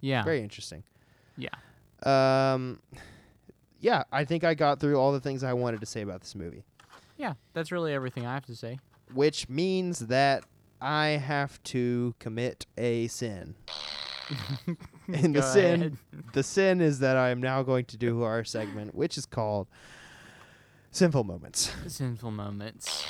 Yeah, 0.00 0.22
very 0.24 0.42
interesting. 0.42 0.82
yeah. 1.36 1.48
Um, 2.04 2.80
yeah, 3.80 4.04
I 4.12 4.24
think 4.24 4.44
I 4.44 4.54
got 4.54 4.78
through 4.80 4.96
all 4.96 5.12
the 5.12 5.20
things 5.20 5.42
I 5.42 5.52
wanted 5.52 5.80
to 5.80 5.86
say 5.86 6.02
about 6.02 6.20
this 6.20 6.34
movie, 6.34 6.64
Yeah, 7.16 7.34
that's 7.52 7.72
really 7.72 7.92
everything 7.92 8.26
I 8.26 8.34
have 8.34 8.46
to 8.46 8.56
say. 8.56 8.78
Which 9.14 9.48
means 9.48 10.00
that 10.00 10.44
I 10.80 11.06
have 11.08 11.62
to 11.64 12.14
commit 12.18 12.66
a 12.76 13.08
sin. 13.08 13.54
and 15.12 15.34
the 15.34 15.40
Go 15.40 15.52
sin, 15.52 15.80
ahead. 15.80 15.96
the 16.34 16.42
sin 16.42 16.80
is 16.80 16.98
that 17.00 17.16
I 17.16 17.30
am 17.30 17.40
now 17.40 17.62
going 17.62 17.86
to 17.86 17.96
do 17.96 18.22
our 18.22 18.44
segment, 18.44 18.94
which 18.94 19.16
is 19.16 19.26
called 19.26 19.66
Sinful 20.90 21.24
Moments. 21.24 21.72
Sinful 21.86 22.30
moments. 22.30 23.06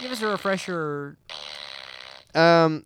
Give 0.00 0.10
us 0.12 0.22
a 0.22 0.28
refresher. 0.28 1.16
Um, 2.34 2.84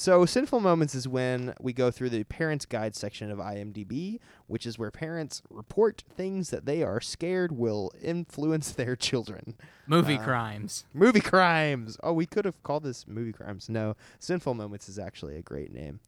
so 0.00 0.24
sinful 0.24 0.60
moments 0.60 0.94
is 0.94 1.06
when 1.06 1.52
we 1.60 1.74
go 1.74 1.90
through 1.90 2.08
the 2.08 2.24
parents' 2.24 2.64
guide 2.64 2.96
section 2.96 3.30
of 3.30 3.36
IMDb, 3.38 4.18
which 4.46 4.64
is 4.64 4.78
where 4.78 4.90
parents 4.90 5.42
report 5.50 6.04
things 6.16 6.48
that 6.48 6.64
they 6.64 6.82
are 6.82 7.02
scared 7.02 7.52
will 7.52 7.92
influence 8.02 8.72
their 8.80 8.96
children. 8.96 9.56
Movie 9.86 10.16
Uh, 10.16 10.24
crimes. 10.24 10.86
Movie 10.94 11.20
crimes. 11.20 11.98
Oh, 12.02 12.14
we 12.14 12.24
could 12.24 12.46
have 12.46 12.62
called 12.62 12.82
this 12.82 13.06
movie 13.06 13.32
crimes. 13.34 13.68
No, 13.68 13.94
sinful 14.18 14.54
moments 14.54 14.88
is 14.88 14.98
actually 14.98 15.36
a 15.36 15.42
great 15.42 15.70
name, 15.70 16.00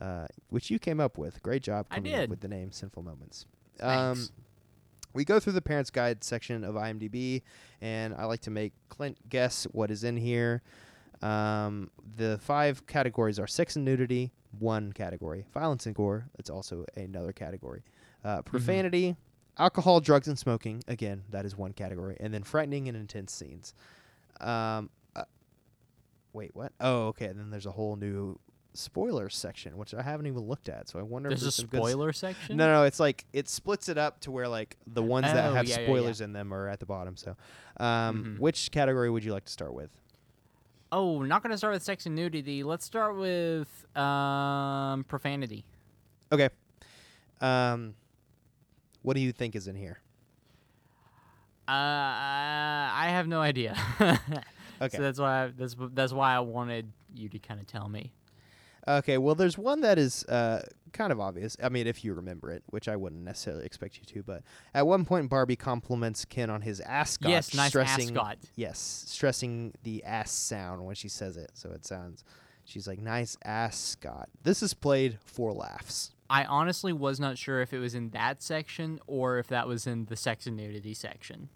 uh, 0.00 0.26
which 0.50 0.70
you 0.70 0.78
came 0.78 1.00
up 1.00 1.18
with. 1.18 1.42
Great 1.42 1.64
job 1.64 1.88
coming 1.90 2.14
up 2.14 2.28
with 2.30 2.40
the 2.42 2.48
name 2.48 2.70
sinful 2.70 3.02
moments. 3.02 3.44
Um, 3.80 4.14
Thanks. 4.14 4.32
we 5.14 5.24
go 5.24 5.40
through 5.40 5.54
the 5.54 5.62
parents' 5.62 5.90
guide 5.90 6.22
section 6.22 6.62
of 6.62 6.76
IMDb, 6.76 7.42
and 7.80 8.14
I 8.14 8.26
like 8.26 8.42
to 8.42 8.50
make 8.52 8.72
Clint 8.88 9.18
guess 9.28 9.64
what 9.72 9.90
is 9.90 10.04
in 10.04 10.16
here. 10.16 10.62
Um, 11.22 11.90
the 12.16 12.38
five 12.42 12.86
categories 12.86 13.38
are 13.38 13.46
sex 13.46 13.76
and 13.76 13.84
nudity, 13.84 14.32
one 14.58 14.92
category. 14.92 15.44
Violence 15.52 15.86
and 15.86 15.94
gore, 15.94 16.28
it's 16.38 16.50
also 16.50 16.84
another 16.96 17.32
category. 17.32 17.82
Uh, 18.24 18.42
profanity, 18.42 19.16
alcohol, 19.58 20.00
drugs, 20.00 20.28
and 20.28 20.38
smoking, 20.38 20.82
again, 20.88 21.22
that 21.30 21.44
is 21.46 21.56
one 21.56 21.72
category. 21.72 22.16
And 22.20 22.32
then 22.34 22.42
frightening 22.42 22.88
and 22.88 22.96
intense 22.96 23.32
scenes. 23.32 23.74
Um, 24.40 24.90
uh, 25.14 25.24
wait, 26.32 26.50
what? 26.54 26.72
Oh, 26.80 27.06
okay. 27.08 27.26
And 27.26 27.38
Then 27.38 27.50
there's 27.50 27.66
a 27.66 27.70
whole 27.70 27.96
new 27.96 28.38
spoiler 28.74 29.30
section, 29.30 29.78
which 29.78 29.94
I 29.94 30.02
haven't 30.02 30.26
even 30.26 30.40
looked 30.42 30.68
at. 30.68 30.88
So 30.88 30.98
I 30.98 31.02
wonder 31.02 31.30
There's 31.30 31.40
if 31.40 31.42
a 31.42 31.44
there's 31.46 31.54
some 31.54 31.66
good 31.66 31.78
s- 31.80 31.88
spoiler 31.88 32.12
section. 32.12 32.56
no, 32.58 32.66
no, 32.66 32.82
it's 32.84 33.00
like 33.00 33.24
it 33.32 33.48
splits 33.48 33.88
it 33.88 33.96
up 33.96 34.20
to 34.20 34.30
where 34.30 34.46
like 34.48 34.76
the 34.86 35.02
ones 35.02 35.32
that 35.32 35.50
Oh, 35.50 35.54
have 35.54 35.66
yeah, 35.66 35.76
yeah, 35.76 35.80
yeah. 35.80 35.86
spoilers 35.86 36.20
in 36.20 36.34
them 36.34 36.52
are 36.52 36.68
at 36.68 36.78
the 36.80 36.84
bottom. 36.86 37.16
So, 37.16 37.36
um, 37.78 38.36
Mhm. 38.36 38.38
which 38.38 38.70
category 38.70 39.08
would 39.08 39.24
you 39.24 39.32
like 39.32 39.46
to 39.46 39.52
start 39.52 39.72
with? 39.72 39.90
Oh, 40.92 41.22
not 41.22 41.42
going 41.42 41.50
to 41.50 41.58
start 41.58 41.74
with 41.74 41.82
sex 41.82 42.06
and 42.06 42.14
nudity. 42.14 42.62
Let's 42.62 42.84
start 42.84 43.16
with 43.16 43.68
um, 43.96 45.04
profanity. 45.04 45.64
Okay. 46.30 46.48
Um, 47.40 47.94
what 49.02 49.14
do 49.14 49.20
you 49.20 49.32
think 49.32 49.56
is 49.56 49.66
in 49.66 49.76
here? 49.76 49.98
Uh, 51.68 51.72
I 51.72 53.06
have 53.08 53.26
no 53.26 53.40
idea. 53.40 53.76
Okay. 54.80 54.96
So 54.98 55.02
that's 55.02 55.18
why 55.18 55.44
I, 55.44 55.52
that's 55.56 55.74
that's 55.94 56.12
why 56.12 56.34
I 56.34 56.40
wanted 56.40 56.92
you 57.14 57.28
to 57.30 57.38
kind 57.38 57.60
of 57.60 57.66
tell 57.66 57.88
me. 57.88 58.12
Okay. 58.88 59.18
Well, 59.18 59.34
there's 59.34 59.58
one 59.58 59.80
that 59.80 59.98
is 59.98 60.24
uh 60.24 60.62
kind 60.92 61.12
of 61.12 61.20
obvious. 61.20 61.56
I 61.62 61.68
mean, 61.68 61.86
if 61.86 62.04
you 62.04 62.14
remember 62.14 62.50
it, 62.50 62.62
which 62.70 62.88
I 62.88 62.96
wouldn't 62.96 63.22
necessarily 63.22 63.66
expect 63.66 63.98
you 63.98 64.04
to, 64.04 64.22
but 64.22 64.42
at 64.74 64.86
one 64.86 65.04
point 65.04 65.28
Barbie 65.28 65.56
compliments 65.56 66.24
Ken 66.24 66.50
on 66.50 66.62
his 66.62 66.80
ascot, 66.80 67.30
yes, 67.30 67.54
nice 67.54 67.68
stressing 67.68 68.16
ascot. 68.16 68.38
yes, 68.54 69.04
stressing 69.06 69.74
the 69.82 70.04
ass 70.04 70.30
sound 70.32 70.84
when 70.84 70.94
she 70.94 71.08
says 71.08 71.36
it. 71.36 71.50
So 71.54 71.70
it 71.70 71.84
sounds. 71.84 72.24
She's 72.64 72.88
like, 72.88 72.98
"Nice 72.98 73.36
ascot." 73.44 74.28
This 74.42 74.62
is 74.62 74.74
played 74.74 75.18
for 75.24 75.52
laughs. 75.52 76.12
I 76.28 76.44
honestly 76.44 76.92
was 76.92 77.20
not 77.20 77.38
sure 77.38 77.60
if 77.62 77.72
it 77.72 77.78
was 77.78 77.94
in 77.94 78.10
that 78.10 78.42
section 78.42 78.98
or 79.06 79.38
if 79.38 79.46
that 79.48 79.68
was 79.68 79.86
in 79.86 80.06
the 80.06 80.16
sex 80.16 80.46
and 80.48 80.56
nudity 80.56 80.92
section 80.92 81.48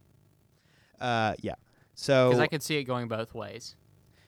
Uh, 1.00 1.34
yeah. 1.40 1.54
So 1.96 2.28
because 2.28 2.40
I 2.40 2.46
could 2.46 2.62
see 2.62 2.76
it 2.76 2.84
going 2.84 3.08
both 3.08 3.34
ways. 3.34 3.74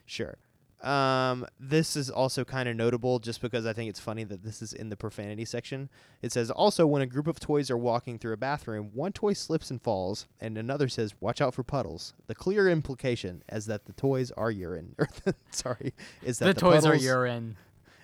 Sure. 0.06 0.38
Um, 0.82 1.46
this 1.60 1.94
is 1.94 2.10
also 2.10 2.44
kind 2.44 2.68
of 2.68 2.74
notable 2.74 3.20
just 3.20 3.40
because 3.40 3.66
I 3.66 3.72
think 3.72 3.88
it's 3.88 4.00
funny 4.00 4.24
that 4.24 4.42
this 4.42 4.60
is 4.60 4.72
in 4.72 4.88
the 4.88 4.96
profanity 4.96 5.44
section. 5.44 5.88
It 6.22 6.32
says 6.32 6.50
also 6.50 6.86
when 6.88 7.02
a 7.02 7.06
group 7.06 7.28
of 7.28 7.38
toys 7.38 7.70
are 7.70 7.76
walking 7.76 8.18
through 8.18 8.32
a 8.32 8.36
bathroom, 8.36 8.90
one 8.92 9.12
toy 9.12 9.32
slips 9.32 9.70
and 9.70 9.80
falls, 9.80 10.26
and 10.40 10.58
another 10.58 10.88
says, 10.88 11.14
"Watch 11.20 11.40
out 11.40 11.54
for 11.54 11.62
puddles." 11.62 12.14
The 12.26 12.34
clear 12.34 12.68
implication 12.68 13.44
is 13.52 13.66
that 13.66 13.84
the 13.84 13.92
toys 13.92 14.32
are 14.32 14.50
urine. 14.50 14.96
Or 14.98 15.08
sorry, 15.52 15.94
is 16.22 16.40
that 16.40 16.46
The, 16.46 16.54
the, 16.54 16.60
toys 16.60 16.84
are 16.84 16.90
puddles, 16.90 17.04
urine. 17.04 17.56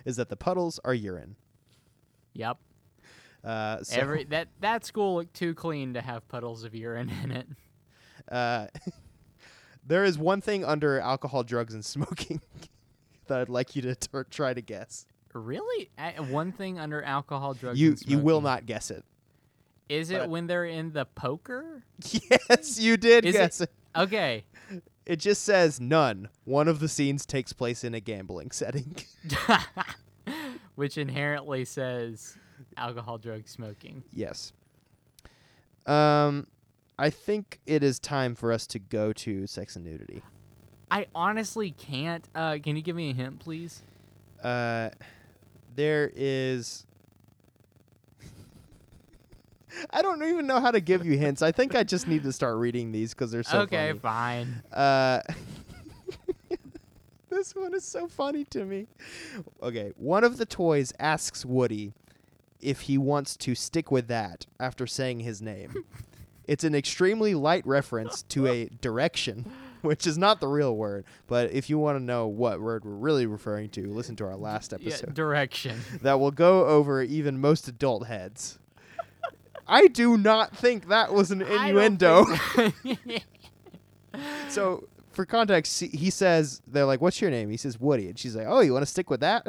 Is 0.05 0.15
that 0.15 0.29
the 0.29 0.37
puddles 0.37 0.79
are 0.85 0.93
urine? 0.93 1.35
Yep. 2.33 2.57
Uh, 3.43 3.83
so, 3.83 3.99
Every 3.99 4.23
that 4.29 4.47
that 4.61 4.85
school 4.85 5.15
looked 5.15 5.33
too 5.33 5.53
clean 5.53 5.95
to 5.95 6.01
have 6.01 6.25
puddles 6.29 6.63
of 6.63 6.73
urine 6.73 7.09
in 7.23 7.31
it. 7.31 7.47
uh, 8.31 8.67
there 9.89 10.05
is 10.05 10.17
one 10.17 10.39
thing 10.39 10.63
under 10.63 10.99
alcohol, 11.01 11.43
drugs, 11.43 11.73
and 11.73 11.83
smoking 11.83 12.39
that 13.27 13.41
I'd 13.41 13.49
like 13.49 13.75
you 13.75 13.81
to 13.81 13.95
t- 13.95 14.07
try 14.29 14.53
to 14.53 14.61
guess. 14.61 15.05
Really? 15.33 15.89
Uh, 15.97 16.23
One 16.23 16.51
thing 16.53 16.79
under 16.79 17.03
alcohol, 17.03 17.53
drugs, 17.53 17.79
You 17.79 17.91
and 17.91 18.05
you 18.07 18.17
will 18.19 18.41
not 18.41 18.65
guess 18.65 18.89
it. 18.89 19.03
Is 19.89 20.09
it 20.11 20.29
when 20.29 20.47
they're 20.47 20.65
in 20.65 20.91
the 20.93 21.05
poker? 21.05 21.83
Yes, 22.49 22.79
you 22.79 22.95
did 22.97 23.25
Is 23.25 23.35
it- 23.35 23.37
guess 23.37 23.61
it. 23.61 23.71
Okay. 23.95 24.45
It 25.05 25.17
just 25.17 25.41
says 25.43 25.79
none. 25.81 26.29
One 26.45 26.67
of 26.67 26.79
the 26.79 26.87
scenes 26.87 27.25
takes 27.25 27.51
place 27.53 27.83
in 27.83 27.93
a 27.95 27.99
gambling 27.99 28.51
setting. 28.51 28.95
Which 30.75 30.97
inherently 30.97 31.65
says 31.65 32.37
alcohol, 32.77 33.17
drugs, 33.17 33.49
smoking. 33.51 34.03
yes. 34.13 34.53
Um, 35.85 36.45
I 36.99 37.09
think 37.09 37.61
it 37.65 37.81
is 37.81 37.97
time 37.97 38.35
for 38.35 38.51
us 38.51 38.67
to 38.67 38.77
go 38.77 39.13
to 39.13 39.47
sex 39.47 39.77
and 39.77 39.85
nudity. 39.85 40.21
I 40.91 41.07
honestly 41.15 41.71
can't. 41.71 42.27
Uh, 42.35 42.57
can 42.61 42.75
you 42.75 42.81
give 42.81 42.97
me 42.97 43.11
a 43.11 43.13
hint, 43.13 43.39
please? 43.39 43.83
Uh, 44.43 44.89
there 45.77 46.11
is. 46.13 46.85
I 49.91 50.01
don't 50.01 50.21
even 50.23 50.45
know 50.45 50.59
how 50.59 50.71
to 50.71 50.81
give 50.81 51.05
you 51.05 51.17
hints. 51.17 51.41
I 51.41 51.53
think 51.53 51.73
I 51.73 51.83
just 51.83 52.05
need 52.05 52.23
to 52.23 52.33
start 52.33 52.57
reading 52.57 52.91
these 52.91 53.13
because 53.13 53.31
they're 53.31 53.43
so 53.43 53.61
okay, 53.61 53.89
funny. 53.89 53.99
fine. 53.99 54.63
Uh, 54.73 55.21
this 57.29 57.55
one 57.55 57.73
is 57.73 57.85
so 57.85 58.09
funny 58.09 58.43
to 58.45 58.65
me. 58.65 58.87
Okay, 59.63 59.93
one 59.95 60.25
of 60.25 60.35
the 60.35 60.45
toys 60.45 60.91
asks 60.99 61.45
Woody 61.45 61.93
if 62.59 62.81
he 62.81 62.97
wants 62.97 63.37
to 63.37 63.55
stick 63.55 63.89
with 63.89 64.09
that 64.09 64.47
after 64.59 64.85
saying 64.85 65.21
his 65.21 65.41
name. 65.41 65.85
It's 66.49 66.63
an 66.63 66.73
extremely 66.73 67.35
light 67.35 67.65
reference 67.67 68.23
to 68.23 68.47
a 68.47 68.65
direction, 68.81 69.51
which 69.83 70.07
is 70.07 70.17
not 70.17 70.39
the 70.39 70.47
real 70.47 70.75
word. 70.75 71.05
But 71.27 71.51
if 71.51 71.69
you 71.69 71.77
want 71.77 71.97
to 71.99 72.03
know 72.03 72.25
what 72.27 72.59
word 72.59 72.83
we're 72.83 72.91
really 72.91 73.27
referring 73.27 73.69
to, 73.69 73.87
listen 73.87 74.15
to 74.15 74.25
our 74.25 74.35
last 74.35 74.71
Yeah, 74.79 74.87
episode. 74.89 75.13
direction. 75.13 75.79
that 76.01 76.19
will 76.19 76.31
go 76.31 76.65
over 76.65 77.03
even 77.03 77.39
most 77.39 77.67
adult 77.67 78.07
heads. 78.07 78.57
I 79.67 79.85
do 79.85 80.17
not 80.17 80.57
think 80.57 80.87
that 80.87 81.13
was 81.13 81.29
an 81.29 81.43
innuendo. 81.43 82.25
so, 84.49 84.87
for 85.11 85.25
context, 85.25 85.79
he- 85.79 85.87
he 85.95 86.09
says, 86.09 86.61
they're 86.67 86.85
like, 86.85 87.01
What's 87.01 87.21
your 87.21 87.29
name? 87.29 87.49
He 87.51 87.57
says, 87.57 87.79
Woody. 87.79 88.07
And 88.09 88.17
she's 88.17 88.35
like, 88.35 88.47
Oh, 88.49 88.61
you 88.61 88.73
want 88.73 88.81
to 88.83 88.91
stick 88.91 89.09
with 89.09 89.19
that? 89.19 89.45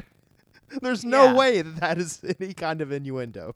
There's 0.82 1.04
no 1.04 1.24
Yeah. 1.24 1.34
way 1.34 1.62
that 1.62 1.76
that 1.80 1.98
is 1.98 2.22
any 2.38 2.52
kind 2.54 2.80
of 2.80 2.92
innuendo. 2.92 3.54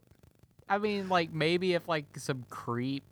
I 0.69 0.79
mean, 0.79 1.09
like 1.11 1.33
maybe 1.33 1.75
if 1.75 1.87
like 1.87 2.07
some 2.19 2.45
creep, 2.49 3.03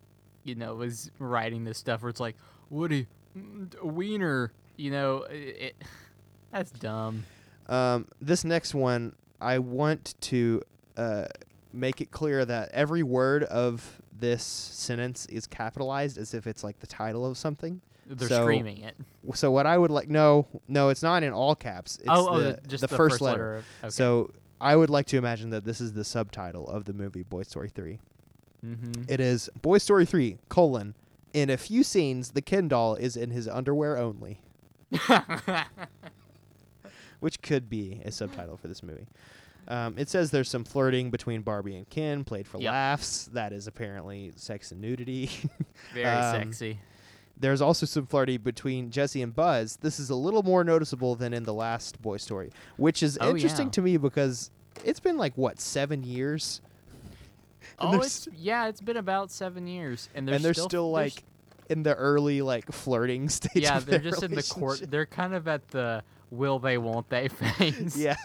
you 0.45 0.55
know, 0.55 0.75
was 0.75 1.11
writing 1.19 1.65
this 1.65 1.79
stuff 1.79 2.03
where 2.03 2.11
it's 2.11 2.21
like 2.21 2.37
Woody, 2.71 3.07
mm, 3.37 3.83
wiener, 3.83 4.53
you 4.77 4.91
know, 4.91 5.23
it, 5.31 5.35
it 5.35 5.77
that's 6.53 6.71
dumb. 6.71 7.25
Um, 7.69 8.09
this 8.21 8.45
next 8.45 8.75
one, 8.75 9.15
I 9.41 9.59
want 9.59 10.15
to 10.23 10.63
uh, 10.97 11.27
make 11.73 12.01
it 12.01 12.11
clear 12.11 12.45
that 12.45 12.71
every 12.73 13.03
word 13.03 13.45
of 13.45 14.01
this 14.19 14.43
sentence 14.43 15.27
is 15.27 15.47
capitalized 15.47 16.19
as 16.19 16.35
if 16.35 16.47
it's 16.47 16.63
like 16.63 16.79
the 16.81 16.87
title 16.87 17.27
of 17.27 17.37
something. 17.39 17.81
They're 18.07 18.29
So- 18.29 18.43
screaming 18.43 18.79
it. 18.79 18.97
So 19.35 19.51
what 19.53 19.67
I 19.67 19.79
would 19.79 19.91
like, 19.91 20.09
no, 20.09 20.47
no, 20.67 20.89
it's 20.89 21.03
not 21.03 21.23
in 21.23 21.33
all 21.33 21.55
caps. 21.55 21.97
It's 21.99 22.09
oh, 22.09 22.29
oh, 22.29 22.41
the, 22.41 22.59
the, 22.61 22.69
just 22.69 22.81
the 22.81 22.89
the, 22.89 22.97
first, 22.97 23.21
letter. 23.21 23.57
of, 23.57 23.65
okay. 23.85 23.91
So 23.91 24.33
I 24.61 24.75
would 24.75 24.91
like 24.91 25.07
to 25.07 25.17
imagine 25.17 25.51
that 25.51 25.65
this 25.65 25.81
is 25.81 25.93
the 25.93 26.05
subtitle 26.05 26.69
of 26.69 26.85
the 26.85 26.93
movie 26.93 27.23
Boy 27.23 27.43
Story 27.45 27.69
3. 27.69 27.99
Mm-hmm. 28.65 29.03
It 29.09 29.21
is 29.21 29.49
Boy 29.61 29.79
Story 29.79 30.05
3, 30.07 30.39
colon, 30.49 30.95
in 31.33 31.49
a 31.51 31.57
few 31.57 31.83
scenes, 31.83 32.31
the 32.33 32.43
Ken 32.43 32.69
doll 32.69 32.95
is 32.95 33.17
in 33.17 33.31
his 33.31 33.49
underwear 33.49 33.97
only, 33.97 34.41
which 37.21 37.41
could 37.43 37.69
be 37.71 38.01
a 38.05 38.11
subtitle 38.13 38.57
for 38.57 38.69
this 38.69 38.83
movie. 38.83 39.07
Um, 39.69 39.95
it 39.97 40.09
says 40.09 40.31
there's 40.31 40.51
some 40.51 40.65
flirting 40.65 41.11
between 41.11 41.43
Barbie 41.43 41.77
and 41.77 41.89
Ken, 41.89 42.25
played 42.25 42.47
for 42.49 42.59
Yep. 42.61 42.71
laughs. 42.71 43.31
That 43.33 43.53
is 43.53 43.67
apparently 43.69 44.33
sex 44.37 44.73
and 44.73 44.81
nudity. 44.81 45.31
very 45.95 46.05
um, 46.07 46.43
sexy. 46.43 46.79
There's 47.39 47.63
also 47.63 47.87
some 47.87 48.07
flirting 48.07 48.41
between 48.43 48.91
Jesse 48.91 49.23
and 49.23 49.35
Buzz. 49.35 49.77
This 49.77 49.99
is 50.01 50.11
a 50.11 50.15
little 50.15 50.43
more 50.43 50.65
noticeable 50.65 51.15
than 51.15 51.33
in 51.33 51.45
the 51.45 51.55
last 51.55 52.03
Boy 52.03 52.17
Story, 52.17 52.51
which 52.77 53.03
is 53.03 53.17
Oh, 53.21 53.31
interesting 53.31 53.67
yeah. 53.67 53.73
to 53.73 53.83
me 53.83 53.97
because 53.97 54.51
it's 54.85 55.01
been 55.01 55.17
like 55.17 55.37
what 55.37 55.61
seven 55.61 56.03
years, 56.03 56.61
Oh, 57.79 57.93
they're 57.93 58.01
it's 58.03 58.29
yeah, 58.37 58.67
it's 58.69 58.81
been 58.81 58.97
about 58.97 59.31
seven 59.31 59.67
years, 59.67 60.09
and 60.15 60.27
they're 60.27 60.35
and 60.37 60.45
they're 60.45 60.55
still, 60.55 60.69
still, 60.69 60.93
they're 60.95 61.05
like 61.05 61.25
in 61.69 61.83
the 61.83 61.95
early 61.95 62.43
like 62.43 62.71
flirting 62.73 63.29
stage. 63.29 63.51
yeah, 63.63 63.79
they're 63.81 63.99
just 63.99 64.23
in 64.23 64.35
the 64.35 64.43
court. 64.43 64.83
They're 64.91 65.07
kind 65.07 65.35
of 65.35 65.49
at 65.49 65.69
the 65.69 66.03
will 66.31 66.59
they, 66.59 66.79
won't 66.79 67.09
they 67.09 67.29
phase. 67.29 67.97
Yeah, 67.97 68.17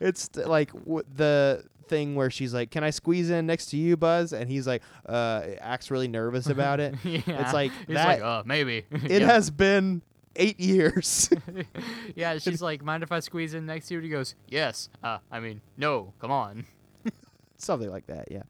it's 0.00 0.28
th- 0.28 0.46
like 0.46 0.72
w- 0.72 1.04
the 1.16 1.64
thing 1.88 2.14
where 2.14 2.30
she's 2.30 2.54
like, 2.54 2.70
"Can 2.70 2.84
I 2.84 2.90
squeeze 2.90 3.30
in 3.30 3.46
next 3.46 3.66
to 3.70 3.76
you, 3.76 3.96
Buzz?" 3.96 4.32
And 4.32 4.48
he's 4.50 4.66
like, 4.66 4.82
uh, 5.06 5.42
acts 5.60 5.90
really 5.90 6.08
nervous 6.08 6.46
about 6.48 6.78
it. 6.80 6.94
yeah. 7.04 7.50
like 7.52 7.72
He's 7.86 7.94
that- 7.96 8.06
like, 8.06 8.22
uh, 8.22 8.42
maybe. 8.46 8.84
It 8.90 9.22
has 9.22 9.50
been 9.50 10.02
eight 10.36 10.60
years. 10.60 11.28
yeah, 12.14 12.38
she's 12.38 12.62
like, 12.62 12.82
mind 12.84 13.02
if 13.02 13.10
I 13.12 13.18
squeeze 13.20 13.52
in 13.54 13.66
next 13.66 13.88
to 13.88 13.94
you? 13.94 13.98
And 13.98 14.04
he 14.04 14.10
goes, 14.10 14.34
yes. 14.48 14.88
Uh, 15.02 15.18
I 15.30 15.40
mean, 15.40 15.60
no. 15.76 16.12
Come 16.20 16.30
on. 16.30 16.66
Something 17.64 17.90
like 17.90 18.06
that. 18.06 18.30
Yeah. 18.30 18.42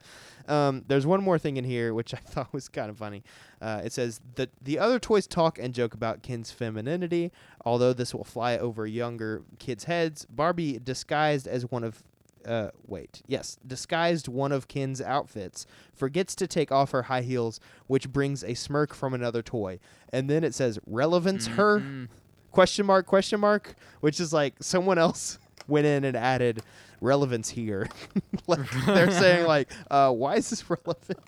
Um, 0.49 0.85
there's 0.89 1.07
one 1.07 1.23
more 1.23 1.39
thing 1.39 1.57
in 1.57 1.65
here 1.65 1.95
which 1.95 2.15
I 2.15 2.19
thought 2.19 2.53
was 2.53 2.69
kind 2.69 2.91
of 2.91 2.97
funny. 2.97 3.23
Uh, 3.61 3.83
it 3.85 3.93
says 3.93 4.21
that 4.37 4.51
the 4.63 4.79
other 4.79 4.99
toys 4.99 5.27
talk 5.27 5.59
and 5.59 5.75
joke 5.75 5.95
about 5.95 6.23
Ken's 6.23 6.51
femininity. 6.51 7.31
Although 7.65 7.93
this 7.93 8.15
will 8.15 8.25
fly 8.25 8.57
over 8.57 8.87
younger 8.87 9.43
kids' 9.59 9.85
heads, 9.85 10.27
Barbie 10.27 10.79
disguised 10.83 11.47
as 11.47 11.71
one 11.71 11.85
of 11.85 12.03
uh, 12.47 12.71
wait, 12.87 13.21
yes, 13.27 13.59
disguised 13.67 14.27
one 14.27 14.51
of 14.51 14.67
Ken's 14.67 15.01
outfits, 15.03 15.67
forgets 15.95 16.35
to 16.37 16.47
take 16.47 16.73
off 16.73 16.91
her 16.93 17.03
high 17.03 17.21
heels, 17.21 17.61
which 17.87 18.09
brings 18.11 18.43
a 18.43 18.55
smirk 18.55 18.95
from 18.95 19.13
another 19.13 19.43
toy. 19.43 19.79
And 20.11 20.31
then 20.31 20.43
it 20.43 20.55
says 20.55 20.79
relevance 20.87 21.49
her 21.49 21.81
Mm-mm. 21.81 22.09
question 22.51 22.87
mark 22.87 23.05
question 23.07 23.41
mark, 23.41 23.75
which 24.01 24.19
is 24.21 24.33
like 24.33 24.55
someone 24.63 24.97
else 24.97 25.39
went 25.71 25.87
in 25.87 26.05
and 26.05 26.17
added 26.17 26.63
relevance 27.01 27.49
here. 27.49 27.89
like 28.47 28.61
they're 28.87 29.11
saying 29.11 29.47
like, 29.47 29.71
uh, 29.91 30.11
why 30.13 30.37
is 30.37 30.51
this 30.51 30.69
relevant? 30.71 31.21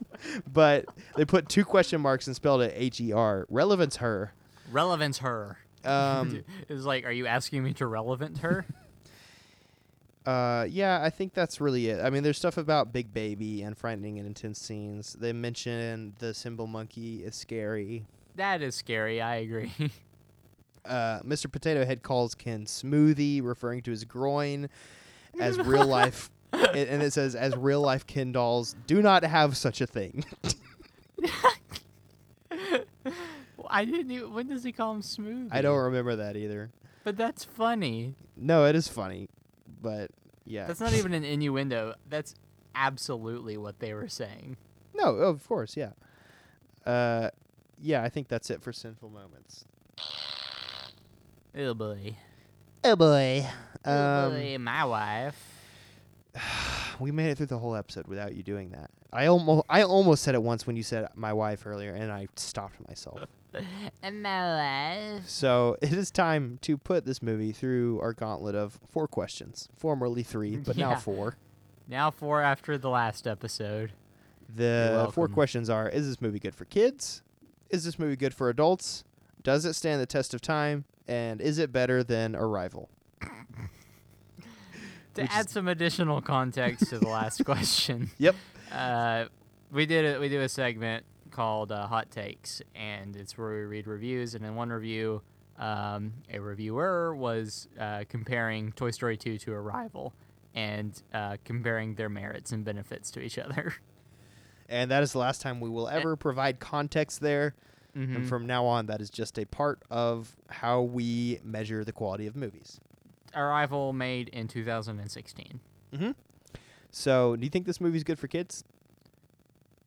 but 0.52 0.84
they 1.16 1.24
put 1.24 1.48
two 1.48 1.64
question 1.64 2.00
marks 2.00 2.26
and 2.26 2.36
spelled 2.36 2.60
it 2.62 2.72
H 2.76 3.00
E 3.00 3.12
R. 3.12 3.46
Relevance 3.48 3.96
her. 3.96 4.32
Relevance 4.70 5.18
her. 5.18 5.58
Um, 5.84 6.44
is 6.68 6.84
like, 6.84 7.04
are 7.04 7.12
you 7.12 7.26
asking 7.26 7.64
me 7.64 7.72
to 7.74 7.86
relevant 7.86 8.38
her? 8.38 8.66
uh, 10.26 10.66
yeah, 10.68 11.00
I 11.02 11.10
think 11.10 11.34
that's 11.34 11.60
really 11.60 11.88
it. 11.88 12.00
I 12.00 12.10
mean, 12.10 12.22
there's 12.22 12.38
stuff 12.38 12.56
about 12.56 12.92
Big 12.92 13.12
Baby 13.12 13.62
and 13.62 13.76
frightening 13.76 14.18
and 14.18 14.26
intense 14.26 14.60
scenes. 14.60 15.14
They 15.14 15.32
mention 15.32 16.14
the 16.18 16.32
cymbal 16.34 16.66
monkey 16.68 17.24
is 17.24 17.34
scary. 17.34 18.04
that 18.36 18.62
is 18.62 18.74
scary. 18.76 19.20
I 19.20 19.36
agree. 19.36 19.72
Uh, 20.84 21.20
Mr. 21.20 21.50
Potato 21.50 21.84
Head 21.84 22.02
calls 22.02 22.34
Ken 22.34 22.64
smoothie, 22.66 23.42
referring 23.42 23.82
to 23.82 23.90
his 23.90 24.04
groin 24.04 24.68
as 25.40 25.58
real 25.64 25.86
life. 25.86 26.30
a- 26.52 26.92
and 26.92 27.02
it 27.02 27.12
says, 27.12 27.34
as 27.34 27.54
real 27.56 27.80
life 27.80 28.06
Ken 28.06 28.32
dolls 28.32 28.74
do 28.86 29.00
not 29.02 29.22
have 29.24 29.56
such 29.56 29.80
a 29.80 29.86
thing. 29.86 30.24
I 33.70 33.84
didn't. 33.84 34.10
Even, 34.10 34.32
when 34.34 34.48
does 34.48 34.64
he 34.64 34.72
call 34.72 34.92
him 34.94 35.02
smooth? 35.02 35.48
I 35.52 35.62
don't 35.62 35.78
remember 35.78 36.16
that 36.16 36.36
either. 36.36 36.70
But 37.04 37.16
that's 37.16 37.44
funny. 37.44 38.14
No, 38.36 38.66
it 38.66 38.74
is 38.76 38.86
funny, 38.88 39.28
but 39.80 40.10
yeah. 40.44 40.66
That's 40.66 40.80
not 40.80 40.92
even 40.94 41.14
an 41.14 41.24
innuendo. 41.24 41.94
That's 42.08 42.34
absolutely 42.74 43.56
what 43.56 43.78
they 43.78 43.94
were 43.94 44.08
saying. 44.08 44.56
no, 44.94 45.14
of 45.16 45.46
course, 45.46 45.76
yeah. 45.76 45.90
Uh, 46.84 47.30
yeah, 47.80 48.02
I 48.02 48.08
think 48.08 48.28
that's 48.28 48.50
it 48.50 48.62
for 48.62 48.72
sinful 48.72 49.08
moments. 49.10 49.64
Oh 51.56 51.74
boy. 51.74 52.16
Oh 52.84 52.96
boy. 52.96 53.46
oh 53.84 53.92
Um, 54.26 54.32
boy, 54.32 54.56
my 54.58 54.84
wife. 54.84 55.36
we 56.98 57.10
made 57.12 57.30
it 57.30 57.36
through 57.36 57.46
the 57.46 57.58
whole 57.58 57.74
episode 57.76 58.06
without 58.06 58.34
you 58.34 58.42
doing 58.42 58.70
that. 58.70 58.90
I 59.12 59.26
almost, 59.26 59.66
I 59.68 59.82
almost 59.82 60.22
said 60.22 60.34
it 60.34 60.42
once 60.42 60.66
when 60.66 60.76
you 60.76 60.82
said 60.82 61.06
my 61.14 61.32
wife 61.32 61.66
earlier, 61.66 61.94
and 61.94 62.10
I 62.10 62.28
stopped 62.36 62.76
myself. 62.88 63.20
My 64.02 65.12
wife. 65.18 65.28
So 65.28 65.76
it 65.82 65.92
is 65.92 66.10
time 66.10 66.58
to 66.62 66.78
put 66.78 67.04
this 67.04 67.20
movie 67.20 67.52
through 67.52 68.00
our 68.00 68.14
gauntlet 68.14 68.54
of 68.54 68.80
four 68.90 69.06
questions, 69.06 69.68
formerly 69.76 70.22
three, 70.22 70.56
but 70.56 70.78
now 70.78 70.94
four. 70.96 71.36
Now 71.86 72.10
four 72.10 72.40
after 72.40 72.78
the 72.78 72.88
last 72.88 73.26
episode. 73.26 73.92
The 74.56 75.10
four 75.12 75.28
questions 75.28 75.68
are: 75.68 75.86
Is 75.86 76.06
this 76.08 76.22
movie 76.22 76.38
good 76.38 76.54
for 76.54 76.64
kids? 76.64 77.20
Is 77.68 77.84
this 77.84 77.98
movie 77.98 78.16
good 78.16 78.32
for 78.32 78.48
adults? 78.48 79.04
Does 79.42 79.64
it 79.64 79.74
stand 79.74 80.00
the 80.00 80.06
test 80.06 80.34
of 80.34 80.40
time? 80.40 80.84
And 81.08 81.40
is 81.40 81.58
it 81.58 81.72
better 81.72 82.04
than 82.04 82.36
Arrival? 82.36 82.88
To 85.14 85.22
Which 85.22 85.30
add 85.30 85.50
some 85.50 85.68
additional 85.68 86.22
context 86.22 86.88
to 86.88 86.98
the 86.98 87.08
last 87.08 87.44
question. 87.44 88.10
Yep. 88.18 88.34
Uh, 88.70 89.26
we 89.70 89.84
did 89.84 90.16
a, 90.16 90.18
we 90.18 90.30
do 90.30 90.40
a 90.40 90.48
segment 90.48 91.04
called 91.30 91.70
uh, 91.70 91.86
Hot 91.86 92.10
Takes, 92.10 92.62
and 92.74 93.14
it's 93.16 93.36
where 93.36 93.50
we 93.50 93.60
read 93.62 93.86
reviews. 93.86 94.34
And 94.34 94.44
in 94.44 94.54
one 94.54 94.70
review, 94.70 95.20
um, 95.58 96.14
a 96.32 96.38
reviewer 96.38 97.14
was 97.14 97.68
uh, 97.78 98.04
comparing 98.08 98.72
Toy 98.72 98.90
Story 98.90 99.18
2 99.18 99.38
to 99.38 99.52
Arrival, 99.52 100.14
and 100.54 101.02
uh, 101.12 101.36
comparing 101.44 101.94
their 101.94 102.08
merits 102.08 102.52
and 102.52 102.64
benefits 102.64 103.10
to 103.12 103.20
each 103.20 103.38
other. 103.38 103.74
And 104.68 104.90
that 104.90 105.02
is 105.02 105.12
the 105.12 105.18
last 105.18 105.42
time 105.42 105.60
we 105.60 105.68
will 105.68 105.88
ever 105.90 106.16
provide 106.16 106.58
context 106.58 107.20
there. 107.20 107.54
Mhm. 107.96 108.16
And 108.16 108.28
from 108.28 108.46
now 108.46 108.64
on, 108.64 108.86
that 108.86 109.00
is 109.02 109.10
just 109.10 109.38
a 109.38 109.44
part 109.44 109.82
of 109.90 110.34
how 110.48 110.80
we 110.82 111.40
measure 111.44 111.84
the 111.84 111.92
quality 111.92 112.26
of 112.26 112.34
movies. 112.34 112.80
Arrival 113.34 113.92
made 113.92 114.28
in 114.30 114.48
2016. 114.48 115.60
Mm-hmm. 115.92 116.10
So, 116.90 117.36
do 117.36 117.44
you 117.44 117.50
think 117.50 117.66
this 117.66 117.80
movie's 117.80 118.04
good 118.04 118.18
for 118.18 118.28
kids? 118.28 118.64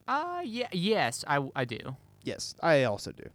Uh, 0.07 0.41
yeah, 0.44 0.68
yes, 0.72 1.23
I, 1.27 1.49
I 1.56 1.65
do. 1.65 1.95
Yes, 2.23 2.56
I 2.61 2.84
also 2.84 3.11
do. 3.11 3.30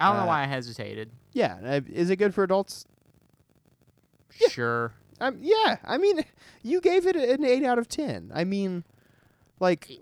I 0.00 0.08
don't 0.08 0.16
Uh, 0.16 0.20
know 0.20 0.26
why 0.26 0.42
I 0.42 0.46
hesitated. 0.46 1.10
Yeah, 1.32 1.58
uh, 1.64 1.80
is 1.90 2.08
it 2.10 2.16
good 2.16 2.34
for 2.34 2.44
adults? 2.44 2.86
yeah. 4.40 4.48
Sure. 4.48 4.92
Um, 5.20 5.38
yeah, 5.40 5.76
I 5.84 5.96
mean, 5.98 6.24
you 6.62 6.80
gave 6.80 7.06
it 7.06 7.16
an 7.16 7.44
eight 7.44 7.64
out 7.64 7.78
of 7.78 7.88
ten. 7.88 8.30
I 8.34 8.44
mean, 8.44 8.84
like, 9.60 9.86
li- 9.88 10.00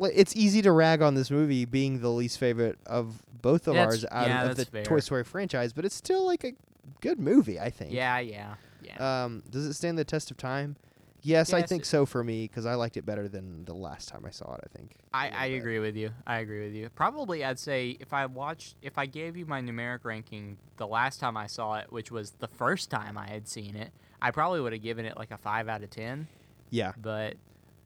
it's 0.00 0.34
easy 0.36 0.62
to 0.62 0.72
rag 0.72 1.02
on 1.02 1.14
this 1.14 1.30
movie 1.30 1.64
being 1.64 2.00
the 2.00 2.10
least 2.10 2.38
favorite 2.38 2.78
of 2.86 3.22
both 3.40 3.68
of 3.68 3.74
That's- 3.74 4.04
ours 4.04 4.04
out 4.10 4.28
yeah, 4.28 4.44
of 4.50 4.56
the 4.56 4.64
fair. 4.64 4.84
Toy 4.84 5.00
Story 5.00 5.24
franchise, 5.24 5.72
but 5.72 5.84
it's 5.84 5.94
still 5.94 6.26
like 6.26 6.44
a 6.44 6.52
good 7.00 7.18
movie. 7.20 7.58
I 7.60 7.70
think. 7.70 7.92
Yeah, 7.92 8.18
yeah, 8.18 8.54
yeah. 8.82 9.24
Um, 9.24 9.42
does 9.50 9.66
it 9.66 9.74
stand 9.74 9.98
the 9.98 10.04
test 10.04 10.30
of 10.30 10.36
time? 10.36 10.76
Yes, 11.22 11.52
I 11.52 11.62
think 11.62 11.84
so 11.84 12.06
for 12.06 12.22
me 12.22 12.44
because 12.46 12.64
I 12.64 12.74
liked 12.74 12.96
it 12.96 13.04
better 13.04 13.28
than 13.28 13.64
the 13.64 13.74
last 13.74 14.08
time 14.08 14.24
I 14.24 14.30
saw 14.30 14.54
it. 14.54 14.60
I 14.64 14.76
think. 14.78 14.92
I, 15.12 15.30
I 15.46 15.48
bit. 15.48 15.58
agree 15.58 15.78
with 15.80 15.96
you. 15.96 16.10
I 16.26 16.38
agree 16.38 16.64
with 16.64 16.74
you. 16.74 16.88
Probably, 16.90 17.44
I'd 17.44 17.58
say 17.58 17.96
if 17.98 18.12
I 18.12 18.26
watched, 18.26 18.76
if 18.82 18.98
I 18.98 19.06
gave 19.06 19.36
you 19.36 19.44
my 19.44 19.60
numeric 19.60 20.04
ranking 20.04 20.58
the 20.76 20.86
last 20.86 21.18
time 21.18 21.36
I 21.36 21.48
saw 21.48 21.74
it, 21.74 21.90
which 21.90 22.12
was 22.12 22.30
the 22.38 22.46
first 22.46 22.88
time 22.88 23.18
I 23.18 23.26
had 23.28 23.48
seen 23.48 23.74
it, 23.74 23.90
I 24.22 24.30
probably 24.30 24.60
would 24.60 24.72
have 24.72 24.80
given 24.82 25.04
it 25.06 25.16
like 25.16 25.32
a 25.32 25.36
five 25.36 25.68
out 25.68 25.82
of 25.82 25.90
ten. 25.90 26.28
Yeah, 26.70 26.92
But, 26.96 27.34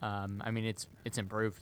um, 0.01 0.41
I 0.45 0.51
mean, 0.51 0.65
it's 0.65 0.87
it's 1.03 1.17
improved 1.17 1.59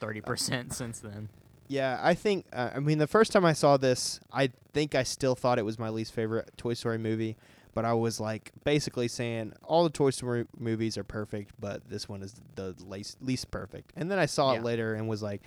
thirty 0.00 0.20
percent 0.20 0.72
since 0.72 0.98
then. 0.98 1.28
yeah. 1.68 1.98
I 2.02 2.14
think. 2.14 2.46
Uh, 2.52 2.70
I 2.74 2.80
mean, 2.80 2.98
the 2.98 3.06
first 3.06 3.30
time 3.32 3.44
I 3.44 3.52
saw 3.52 3.76
this, 3.76 4.18
I 4.32 4.50
think 4.72 4.94
I 4.94 5.02
still 5.04 5.34
thought 5.34 5.58
it 5.58 5.64
was 5.64 5.78
my 5.78 5.88
least 5.90 6.12
favorite 6.12 6.50
Toy 6.56 6.74
Story 6.74 6.98
movie. 6.98 7.36
But 7.72 7.84
I 7.84 7.92
was 7.92 8.18
like 8.18 8.50
basically 8.64 9.06
saying 9.06 9.52
all 9.62 9.84
the 9.84 9.90
Toy 9.90 10.10
Story 10.10 10.44
movies 10.58 10.98
are 10.98 11.04
perfect, 11.04 11.52
but 11.60 11.88
this 11.88 12.08
one 12.08 12.20
is 12.22 12.34
the 12.56 12.74
least 12.84 13.18
least 13.22 13.50
perfect. 13.52 13.92
And 13.94 14.10
then 14.10 14.18
I 14.18 14.26
saw 14.26 14.52
Yeah. 14.52 14.58
it 14.58 14.64
later 14.64 14.94
and 14.94 15.08
was 15.08 15.22
like, 15.22 15.42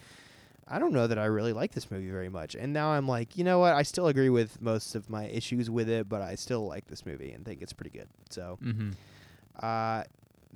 I 0.66 0.80
don't 0.80 0.94
know 0.94 1.06
that 1.06 1.20
I 1.20 1.26
really 1.26 1.52
like 1.52 1.74
this 1.74 1.92
movie 1.92 2.10
very 2.10 2.30
much. 2.30 2.56
And 2.56 2.72
now 2.72 2.92
I'm 2.94 3.10
like, 3.10 3.38
you 3.38 3.44
know 3.44 3.60
what? 3.60 3.74
I 3.74 3.84
still 3.84 4.08
agree 4.08 4.30
with 4.30 4.62
most 4.62 4.96
of 4.96 5.10
my 5.10 5.26
issues 5.26 5.70
with 5.70 5.90
it, 5.90 6.08
but 6.08 6.22
I 6.22 6.36
still 6.36 6.66
like 6.66 6.88
this 6.88 7.06
movie 7.06 7.34
and 7.34 7.44
think 7.44 7.62
it's 7.62 7.74
pretty 7.74 7.90
good. 7.98 8.08
So. 8.30 8.58
Mm-hmm. 8.64 8.92
Uh, 9.62 10.04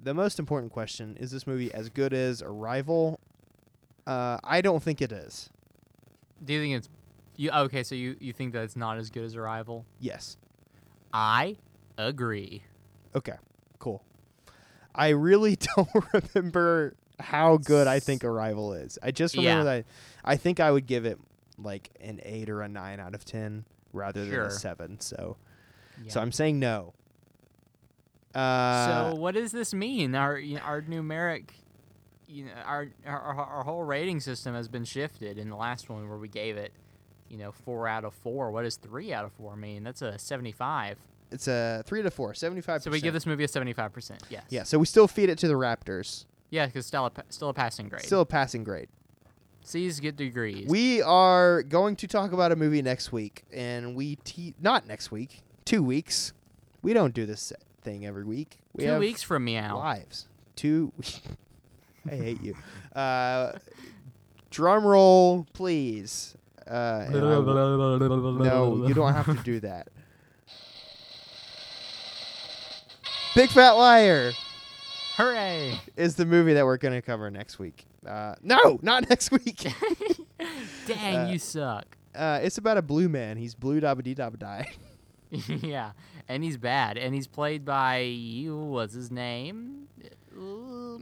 the 0.01 0.13
most 0.13 0.39
important 0.39 0.71
question 0.71 1.17
is 1.19 1.31
this 1.31 1.45
movie 1.47 1.73
as 1.73 1.89
good 1.89 2.13
as 2.13 2.41
Arrival? 2.41 3.19
Uh, 4.07 4.37
I 4.43 4.61
don't 4.61 4.81
think 4.81 5.01
it 5.01 5.11
is. 5.11 5.49
Do 6.43 6.53
you 6.53 6.61
think 6.61 6.75
it's 6.77 6.89
you? 7.35 7.51
Okay, 7.51 7.83
so 7.83 7.93
you 7.93 8.15
you 8.19 8.31
think 8.33 8.53
that 8.53 8.63
it's 8.63 8.75
not 8.77 8.97
as 8.97 9.09
good 9.09 9.23
as 9.25 9.35
Arrival? 9.35 9.85
Yes. 9.99 10.37
I 11.13 11.57
agree. 11.97 12.63
Okay. 13.15 13.35
Cool. 13.79 14.03
I 14.95 15.09
really 15.09 15.57
don't 15.75 15.89
remember 16.35 16.95
how 17.19 17.57
good 17.57 17.87
I 17.87 17.99
think 17.99 18.23
Arrival 18.23 18.73
is. 18.73 18.97
I 19.03 19.11
just 19.11 19.35
remember 19.35 19.65
Yeah. 19.65 19.75
that 19.77 19.85
I 20.23 20.37
think 20.37 20.59
I 20.59 20.71
would 20.71 20.85
give 20.87 21.05
it 21.05 21.19
like 21.57 21.89
an 21.99 22.19
eight 22.23 22.49
or 22.49 22.61
a 22.61 22.67
nine 22.69 22.99
out 22.99 23.13
of 23.15 23.25
ten 23.25 23.65
rather 23.91 24.23
than 24.25 24.39
a 24.39 24.51
seven. 24.51 24.99
So, 24.99 25.37
Yeah. 26.03 26.11
so 26.11 26.21
I'm 26.21 26.31
saying 26.31 26.59
no. 26.59 26.93
Uh, 28.35 29.11
so 29.11 29.15
what 29.15 29.33
does 29.33 29.51
this 29.51 29.73
mean? 29.73 30.13
Our 30.13 30.39
our 30.63 30.81
numeric, 30.83 31.49
you 32.27 32.45
know, 32.45 32.51
our, 32.65 32.87
our 33.05 33.19
our 33.21 33.63
whole 33.63 33.83
rating 33.83 34.19
system 34.19 34.53
has 34.53 34.67
been 34.67 34.83
shifted. 34.85 35.37
In 35.37 35.49
the 35.49 35.55
last 35.55 35.89
one 35.89 36.07
where 36.09 36.17
we 36.17 36.27
gave 36.27 36.57
it, 36.57 36.71
you 37.29 37.37
know, 37.37 37.51
four 37.51 37.87
out 37.87 38.03
of 38.05 38.13
four. 38.13 38.51
What 38.51 38.63
does 38.63 38.75
three 38.75 39.13
out 39.13 39.25
of 39.25 39.31
four 39.33 39.55
mean? 39.55 39.83
That's 39.83 40.01
a 40.01 40.17
seventy-five. 40.19 40.97
it's 41.31 41.47
a 41.47 41.83
three 41.85 42.01
to 42.01 42.11
four, 42.11 42.33
75 42.33 42.83
So 42.83 42.91
we 42.91 43.01
give 43.01 43.13
this 43.13 43.25
movie 43.25 43.43
a 43.43 43.47
seventy-five 43.47 43.93
percent. 43.93 44.23
Yes. 44.29 44.43
Yeah. 44.49 44.63
So 44.63 44.77
we 44.79 44.85
still 44.85 45.07
feed 45.07 45.29
it 45.29 45.37
to 45.39 45.47
the 45.47 45.53
Raptors. 45.55 46.25
Yeah, 46.49 46.65
because 46.67 46.85
still 46.85 47.05
a 47.05 47.09
pa- 47.09 47.23
still 47.29 47.49
a 47.49 47.53
passing 47.53 47.89
grade. 47.89 48.03
Still 48.03 48.21
a 48.21 48.25
passing 48.25 48.63
grade. 48.63 48.87
C's 49.63 49.99
get 49.99 50.15
degrees. 50.15 50.65
We 50.69 51.01
are 51.01 51.61
going 51.61 51.97
to 51.97 52.07
talk 52.07 52.31
about 52.31 52.53
a 52.53 52.55
movie 52.55 52.81
next 52.81 53.11
week, 53.11 53.43
and 53.51 53.95
we 53.97 54.15
te- 54.17 54.55
not 54.61 54.87
next 54.87 55.11
week, 55.11 55.41
two 55.65 55.83
weeks. 55.83 56.31
We 56.81 56.93
don't 56.93 57.13
do 57.13 57.25
this 57.25 57.51
thing 57.81 58.05
every 58.05 58.23
week. 58.23 58.59
We 58.73 58.85
two 58.85 58.97
weeks 58.99 59.23
from 59.23 59.43
meow. 59.43 59.77
lives. 59.77 60.27
Two. 60.55 60.93
I 62.11 62.15
hate 62.15 62.41
you. 62.41 62.55
Uh, 62.95 63.53
drum 64.49 64.85
roll, 64.85 65.45
please. 65.53 66.35
Uh, 66.65 67.05
will- 67.11 68.33
no, 68.43 68.87
you 68.87 68.93
don't 68.93 69.13
have 69.13 69.25
to 69.25 69.43
do 69.43 69.59
that. 69.61 69.87
Big 73.35 73.49
Fat 73.51 73.71
Liar 73.73 74.31
Hooray! 75.15 75.79
is 75.95 76.15
the 76.15 76.25
movie 76.25 76.53
that 76.53 76.65
we're 76.65 76.77
going 76.77 76.93
to 76.93 77.01
cover 77.01 77.29
next 77.29 77.59
week. 77.59 77.85
Uh, 78.05 78.33
no, 78.41 78.79
not 78.81 79.07
next 79.09 79.31
week. 79.31 79.67
Dang, 80.87 81.15
Uh, 81.15 81.27
you 81.31 81.37
suck. 81.39 81.85
Uh, 82.15 82.39
it's 82.41 82.57
about 82.57 82.77
a 82.77 82.81
blue 82.81 83.07
man. 83.09 83.37
He's 83.37 83.53
blue 83.53 83.79
dabba 83.79 84.03
dee 84.03 84.15
dabba 84.15 84.39
die. 84.39 84.71
yeah, 85.29 85.91
and 86.27 86.43
he's 86.43 86.57
bad, 86.57 86.97
and 86.97 87.13
he's 87.13 87.27
played 87.27 87.63
by 87.63 88.11
what's 88.47 88.93
his 88.95 89.11
name? 89.11 89.87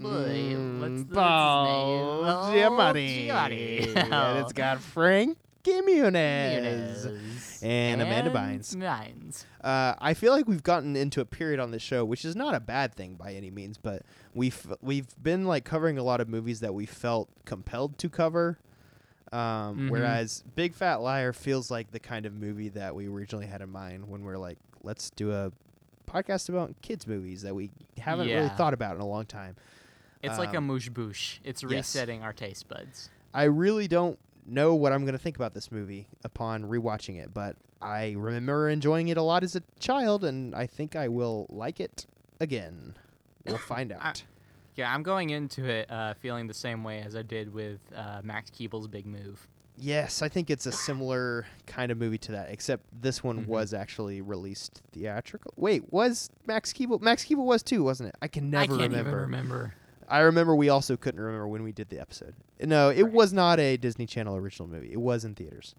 Boy, 0.02 0.10
what's, 0.10 0.24
the, 0.24 0.56
Mm, 0.56 0.80
what's 0.80 0.92
his 0.92 1.06
name? 1.06 1.14
Paul 1.16 2.26
Oh, 2.26 2.52
Giamatti. 2.54 3.28
Giamatti. 3.28 3.96
and 4.12 4.40
it's 4.40 4.54
got 4.54 4.80
Frank 4.82 5.38
Muniz. 5.64 7.06
Muniz. 7.06 7.64
And 7.64 8.02
Amanda 8.02 8.30
Bynes. 8.32 8.76
Bynes. 8.76 9.46
Uh, 9.64 9.96
I 10.00 10.14
feel 10.14 10.32
like 10.32 10.48
we've 10.48 10.62
gotten 10.62 10.96
into 10.96 11.22
a 11.22 11.26
period 11.26 11.60
on 11.60 11.72
this 11.72 11.82
show, 11.82 12.06
which 12.06 12.24
is 12.24 12.36
not 12.36 12.54
a 12.54 12.60
bad 12.60 12.94
thing 12.94 13.16
by 13.16 13.34
any 13.34 13.50
means, 13.50 13.78
but 13.80 14.04
we've 14.36 14.68
we've 14.82 15.08
been 15.24 15.46
like 15.46 15.64
covering 15.66 15.98
a 15.98 16.04
lot 16.04 16.22
of 16.22 16.30
movies 16.30 16.60
that 16.60 16.74
we 16.76 16.86
felt 16.86 17.30
compelled 17.46 17.98
to 18.00 18.10
cover. 18.10 18.60
Um, 19.32 19.40
Mhm. 19.88 19.90
Whereas 19.90 20.44
Big 20.56 20.76
Fat 20.76 21.02
Liar 21.02 21.34
feels 21.34 21.72
like 21.72 21.92
the 21.92 22.00
kind 22.00 22.28
of 22.28 22.34
movie 22.34 22.70
that 22.70 22.94
we 22.96 23.08
originally 23.08 23.48
had 23.48 23.62
in 23.62 23.70
mind 23.72 24.08
when 24.08 24.24
we're 24.24 24.38
like, 24.38 24.60
let's 24.84 25.10
do 25.10 25.32
a 25.32 25.52
podcast 26.08 26.48
about 26.50 26.80
kids 26.84 27.08
movies 27.08 27.42
that 27.42 27.56
we 27.56 27.72
haven't 27.98 28.28
really 28.28 28.50
thought 28.50 28.76
about 28.76 28.96
in 28.96 29.02
a 29.02 29.08
long 29.08 29.26
time. 29.26 29.56
It's 30.26 30.40
like 30.40 30.54
a 30.54 30.58
Um, 30.58 30.68
moosh 30.68 30.90
boosh. 30.90 31.40
It's 31.44 31.64
yes. 31.64 31.72
resetting 31.72 32.24
our 32.24 32.34
taste 32.34 32.68
buds. 32.68 33.10
I 33.34 33.44
really 33.44 33.88
don't 33.88 34.18
know 34.46 34.76
what 34.76 34.92
I'm 34.94 35.02
going 35.02 35.14
to 35.14 35.20
think 35.20 35.36
about 35.36 35.54
this 35.54 35.72
movie 35.72 36.08
upon 36.24 36.64
rewatching 36.64 37.20
it, 37.22 37.34
but 37.34 37.56
I 37.82 38.12
remember 38.18 38.70
enjoying 38.70 39.08
it 39.10 39.18
a 39.18 39.22
lot 39.22 39.44
as 39.44 39.56
a 39.56 39.62
child, 39.80 40.24
and 40.24 40.54
I 40.56 40.68
think 40.68 40.96
I 40.96 41.08
will 41.08 41.48
like 41.50 41.80
it 41.80 42.06
again. 42.40 42.96
We'll 43.46 43.58
find 43.76 43.92
I- 43.94 44.10
out. 44.10 44.24
Yeah, 44.76 44.94
I'm 44.94 45.04
going 45.04 45.30
into 45.30 45.64
it 45.64 45.90
uh, 45.90 46.16
feeling 46.16 46.48
the 46.48 46.54
same 46.54 46.84
way 46.84 47.02
as 47.02 47.16
I 47.16 47.22
did 47.22 47.54
with 47.54 47.80
uh, 47.96 48.20
Max 48.24 48.52
Keeble's 48.52 48.88
Big 48.90 49.06
Move. 49.06 49.48
yes, 49.78 50.22
I 50.22 50.28
think 50.30 50.50
it's 50.50 50.66
a 50.66 50.72
similar 50.72 51.46
kind 51.66 51.92
of 51.94 51.98
movie 51.98 52.18
to 52.20 52.32
that, 52.34 52.50
except 52.50 52.84
this 53.02 53.24
one 53.24 53.46
Mhm. 53.46 53.48
was 53.48 53.74
actually 53.74 54.22
released 54.22 54.82
theatrical. 54.92 55.54
Wait, 55.58 55.92
was 55.94 56.30
Max 56.46 56.72
Keeble? 56.74 57.02
Max 57.02 57.24
Keeble 57.26 57.46
was 57.46 57.64
too, 57.64 57.84
wasn't 57.84 58.10
it? 58.10 58.16
I 58.22 58.28
can 58.28 58.50
never 58.50 58.64
I 58.64 58.68
can't 58.68 58.82
remember. 58.92 59.10
even 59.12 59.22
remember. 59.22 59.74
I 60.08 60.20
remember 60.20 60.56
we 60.56 60.70
also 60.70 60.96
couldn't 60.98 61.20
remember 61.20 61.48
when 61.48 61.64
we 61.64 61.72
did 61.72 61.90
the 61.90 62.00
episode. 62.00 62.36
No, 62.62 62.90
it 62.90 63.04
Right. 63.04 63.12
was 63.14 63.34
not 63.34 63.60
a 63.60 63.78
Disney 63.78 64.06
Channel 64.06 64.36
original 64.36 64.68
movie. 64.68 64.92
It 64.92 65.00
was 65.02 65.26
in 65.26 65.36
theaters. 65.36 65.76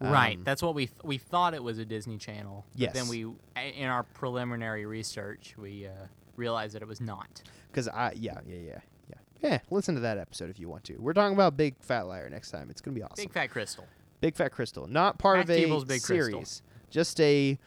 right, 0.00 0.38
Um, 0.38 0.44
that's 0.44 0.62
what 0.62 0.74
we 0.74 0.86
th- 0.86 1.02
we 1.04 1.18
thought 1.18 1.52
it 1.52 1.62
was 1.62 1.78
a 1.78 1.84
Disney 1.84 2.16
Channel. 2.16 2.64
But 2.72 2.80
Yes. 2.80 2.94
then 2.94 3.06
we, 3.08 3.26
in 3.74 3.86
our 3.86 4.02
preliminary 4.02 4.86
research, 4.86 5.54
we 5.58 5.86
uh, 5.86 5.90
realized 6.36 6.74
that 6.74 6.80
it 6.80 6.88
was 6.88 7.02
not. 7.02 7.42
Because 7.70 7.86
I, 7.86 8.12
yeah, 8.16 8.40
yeah, 8.46 8.56
yeah, 8.56 8.78
yeah. 9.10 9.14
Yeah, 9.42 9.58
listen 9.70 9.94
to 9.96 10.00
that 10.00 10.16
episode 10.18 10.48
if 10.50 10.58
you 10.58 10.68
want 10.70 10.84
to. 10.84 10.96
We're 10.98 11.12
talking 11.12 11.34
about 11.34 11.56
Big 11.56 11.74
Fat 11.80 12.06
Liar 12.06 12.28
next 12.30 12.50
time. 12.50 12.70
It's 12.70 12.80
going 12.80 12.94
to 12.94 12.98
be 12.98 13.02
awesome. 13.04 13.24
Big 13.24 13.32
Fat 13.32 13.48
Crystal. 13.50 13.86
Big 14.22 14.34
Fat 14.36 14.52
Crystal. 14.52 14.86
Not 14.86 15.18
part 15.18 15.36
Matt 15.38 15.44
of 15.44 15.82
a 15.82 15.84
Big 15.86 16.00
series. 16.00 16.34
Crystal. 16.34 16.66
Just 16.90 17.20
a 17.20 17.58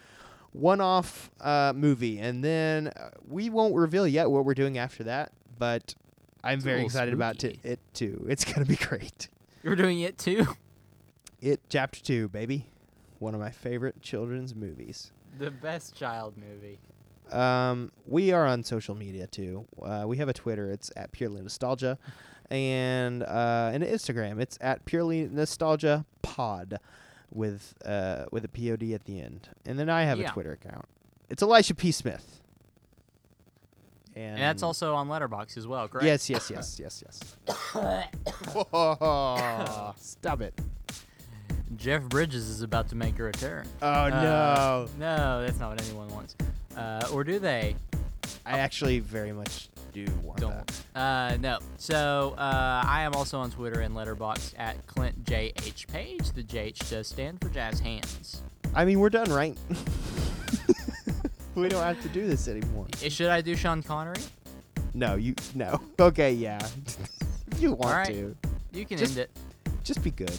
one-off 0.51 1.31
uh, 1.41 1.73
movie. 1.75 2.19
And 2.19 2.43
then 2.43 2.87
uh, 2.89 3.09
we 3.27 3.49
won't 3.49 3.75
reveal 3.75 4.07
yet 4.07 4.29
what 4.29 4.45
we're 4.45 4.53
doing 4.53 4.77
after 4.77 5.03
that, 5.05 5.31
but 5.63 5.95
I'm 6.43 6.55
It's 6.55 6.65
very 6.65 6.83
excited 6.83 7.13
about 7.13 7.39
t- 7.39 7.57
it 7.63 7.79
too. 7.93 8.25
It's 8.29 8.43
going 8.43 8.59
to 8.59 8.65
be 8.65 8.75
great. 8.75 9.29
You're 9.63 9.77
doing 9.77 10.01
it 10.01 10.17
too. 10.17 10.45
It 11.41 11.61
Chapter 11.69 12.01
2, 12.01 12.27
baby. 12.27 12.65
One 13.19 13.33
of 13.33 13.39
my 13.39 13.49
favorite 13.51 14.01
children's 14.01 14.53
movies. 14.53 15.13
the 15.39 15.51
best 15.51 15.95
child 15.95 16.33
movie. 16.37 16.79
Um, 17.31 17.93
we 18.05 18.33
are 18.33 18.45
on 18.45 18.63
social 18.63 18.93
media 18.93 19.25
too. 19.27 19.65
Uh, 19.81 20.03
we 20.05 20.17
have 20.17 20.27
a 20.27 20.33
Twitter. 20.33 20.69
It's 20.69 20.91
at 20.97 21.13
purely 21.13 21.41
nostalgia, 21.41 21.97
and 22.51 23.23
uh, 23.23 23.71
an 23.73 23.81
Instagram. 23.81 24.41
It's 24.41 24.57
at 24.59 24.83
purely 24.83 25.29
nostalgia 25.31 26.05
pod, 26.21 26.79
with 27.31 27.73
uh 27.85 28.25
with 28.33 28.43
a 28.43 28.49
pod 28.49 28.83
at 28.93 29.05
the 29.05 29.21
end. 29.21 29.47
And 29.65 29.79
then 29.79 29.89
I 29.89 30.03
have 30.03 30.19
Yeah. 30.19 30.27
a 30.29 30.33
Twitter 30.33 30.51
account. 30.51 30.85
It's 31.29 31.41
Elisha 31.41 31.73
P 31.75 31.91
Smith. 31.93 32.41
And, 34.15 34.33
And 34.33 34.41
that's 34.41 34.61
also 34.63 34.95
on 34.95 35.07
Letterboxd 35.09 35.57
as 35.57 35.65
well, 35.67 35.87
correct? 35.87 36.05
Yes, 36.05 36.29
yes, 36.29 36.49
yes, 36.51 36.79
yes, 37.03 37.03
yes. 37.03 37.35
Stop 39.97 40.41
it. 40.41 40.53
Jeff 41.77 42.03
Bridges 42.03 42.47
is 42.49 42.61
about 42.61 42.89
to 42.89 42.95
make 42.95 43.17
a 43.19 43.23
return. 43.23 43.67
Oh 43.81 43.87
Uh, 43.87 44.09
no. 44.09 44.87
No, 44.99 45.41
that's 45.45 45.59
not 45.59 45.71
what 45.71 45.81
anyone 45.83 46.07
wants. 46.09 46.35
Uh, 46.77 47.07
or 47.11 47.23
do 47.23 47.39
they? 47.39 47.75
I 48.45 48.59
actually 48.59 48.99
very 48.99 49.31
much 49.31 49.69
do 49.93 50.05
want 50.23 50.39
Don't. 50.39 50.67
that. 50.93 50.99
Uh, 50.99 51.37
no. 51.37 51.59
So 51.77 52.35
uh, 52.37 52.83
I 52.85 53.01
am 53.03 53.13
also 53.15 53.39
on 53.39 53.49
Twitter 53.51 53.79
and 53.79 53.95
Letterboxd 53.95 54.53
at 54.57 54.85
Clint 54.85 55.23
JH 55.25 55.87
Page. 55.87 56.31
The 56.33 56.43
JH 56.43 56.89
does 56.89 57.07
stand 57.07 57.41
for 57.41 57.49
Jazz 57.49 57.79
Hands. 57.79 58.41
I 58.75 58.85
mean, 58.85 58.99
we're 58.99 59.09
done, 59.09 59.31
right? 59.31 59.57
we 61.61 61.69
don't 61.69 61.83
have 61.83 62.01
to 62.01 62.09
do 62.09 62.27
this 62.27 62.47
anymore. 62.47 62.87
Uh, 63.05 63.09
Should 63.09 63.29
I 63.29 63.41
do 63.41 63.55
Sean 63.55 63.81
Connery? 63.83 64.21
No, 64.93 65.15
you 65.15 65.35
no. 65.55 65.79
Okay, 65.99 66.33
yeah. 66.33 66.59
if 67.51 67.59
you 67.61 67.71
want 67.71 67.85
Alright. 67.91 68.07
to, 68.07 68.35
You 68.71 68.85
can 68.85 68.97
Just- 68.97 69.17
end 69.17 69.29
it. 69.29 69.75
just 69.83 70.03
be 70.03 70.11
good. 70.11 70.31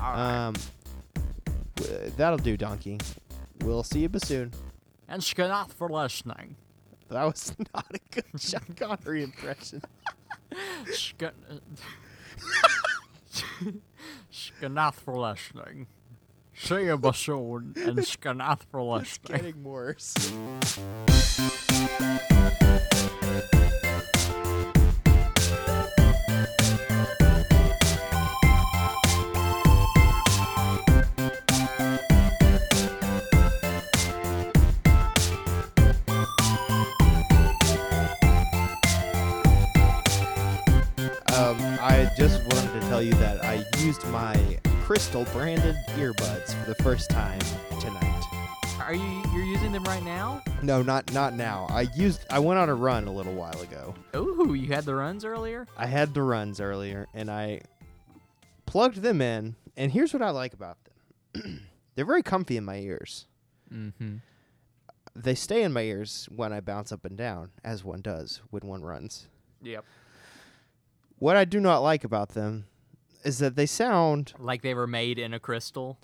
All 0.00 0.12
right. 0.12 0.46
Um, 0.48 0.54
w- 1.76 2.10
that'll 2.16 2.38
do, 2.38 2.56
donkey. 2.56 2.98
We'll 3.62 3.82
see 3.82 4.00
you 4.00 4.10
soon. 4.22 4.52
and 5.08 5.20
Skanath 5.22 5.72
for 5.72 5.88
listening. 5.88 6.56
That 7.08 7.24
was 7.24 7.54
not 7.74 7.86
a 7.92 7.98
good 8.14 8.40
Sean 8.40 8.60
Connery 8.76 9.22
impression. 9.24 9.82
Sk- 10.92 11.32
Skanath 14.32 14.94
for 14.94 15.14
listening. 15.18 15.86
See 16.60 16.84
you 16.84 17.00
soon, 17.14 17.72
and 17.76 17.98
skanath 17.98 18.60
for 18.70 19.00
It's 19.00 19.16
getting 19.18 19.62
worse. 19.62 20.12
Um, 41.32 41.56
I 41.80 42.10
just 42.16 42.42
wanted 42.42 42.72
to 42.72 42.80
tell 42.88 43.00
you 43.00 43.12
that 43.14 43.44
I 43.44 43.64
used 43.78 44.04
my 44.08 44.58
crystal 44.88 45.26
branded 45.34 45.76
earbuds 45.96 46.54
for 46.54 46.70
the 46.70 46.82
first 46.82 47.10
time 47.10 47.38
tonight. 47.78 48.22
Are 48.80 48.94
you 48.94 49.22
you're 49.34 49.44
using 49.44 49.70
them 49.70 49.84
right 49.84 50.02
now? 50.02 50.42
No, 50.62 50.80
not 50.80 51.12
not 51.12 51.34
now. 51.34 51.66
I 51.68 51.88
used 51.94 52.24
I 52.30 52.38
went 52.38 52.58
on 52.58 52.70
a 52.70 52.74
run 52.74 53.06
a 53.06 53.12
little 53.12 53.34
while 53.34 53.60
ago. 53.60 53.94
Ooh, 54.16 54.54
you 54.54 54.68
had 54.68 54.86
the 54.86 54.94
runs 54.94 55.26
earlier. 55.26 55.66
I 55.76 55.84
had 55.84 56.14
the 56.14 56.22
runs 56.22 56.58
earlier 56.58 57.06
and 57.12 57.30
I 57.30 57.60
plugged 58.64 59.02
them 59.02 59.20
in 59.20 59.56
and 59.76 59.92
here's 59.92 60.14
what 60.14 60.22
I 60.22 60.30
like 60.30 60.54
about 60.54 60.78
them. 61.34 61.68
They're 61.94 62.06
very 62.06 62.22
comfy 62.22 62.56
in 62.56 62.64
my 62.64 62.78
ears. 62.78 63.26
Mm-hmm. 63.70 64.16
They 65.14 65.34
stay 65.34 65.64
in 65.64 65.72
my 65.74 65.82
ears 65.82 66.30
when 66.34 66.50
I 66.50 66.60
bounce 66.60 66.92
up 66.92 67.04
and 67.04 67.14
down, 67.18 67.50
as 67.62 67.84
one 67.84 68.00
does 68.00 68.40
when 68.48 68.66
one 68.66 68.82
runs. 68.82 69.28
Yep. 69.60 69.84
What 71.18 71.36
I 71.36 71.44
do 71.44 71.60
not 71.60 71.80
like 71.80 72.04
about 72.04 72.30
them 72.30 72.64
is 73.24 73.38
that 73.38 73.56
they 73.56 73.66
sound 73.66 74.32
Like 74.38 74.62
they 74.62 74.74
were 74.74 74.86
made 74.86 75.18
in 75.18 75.34
a 75.34 75.40
crystal. 75.40 75.98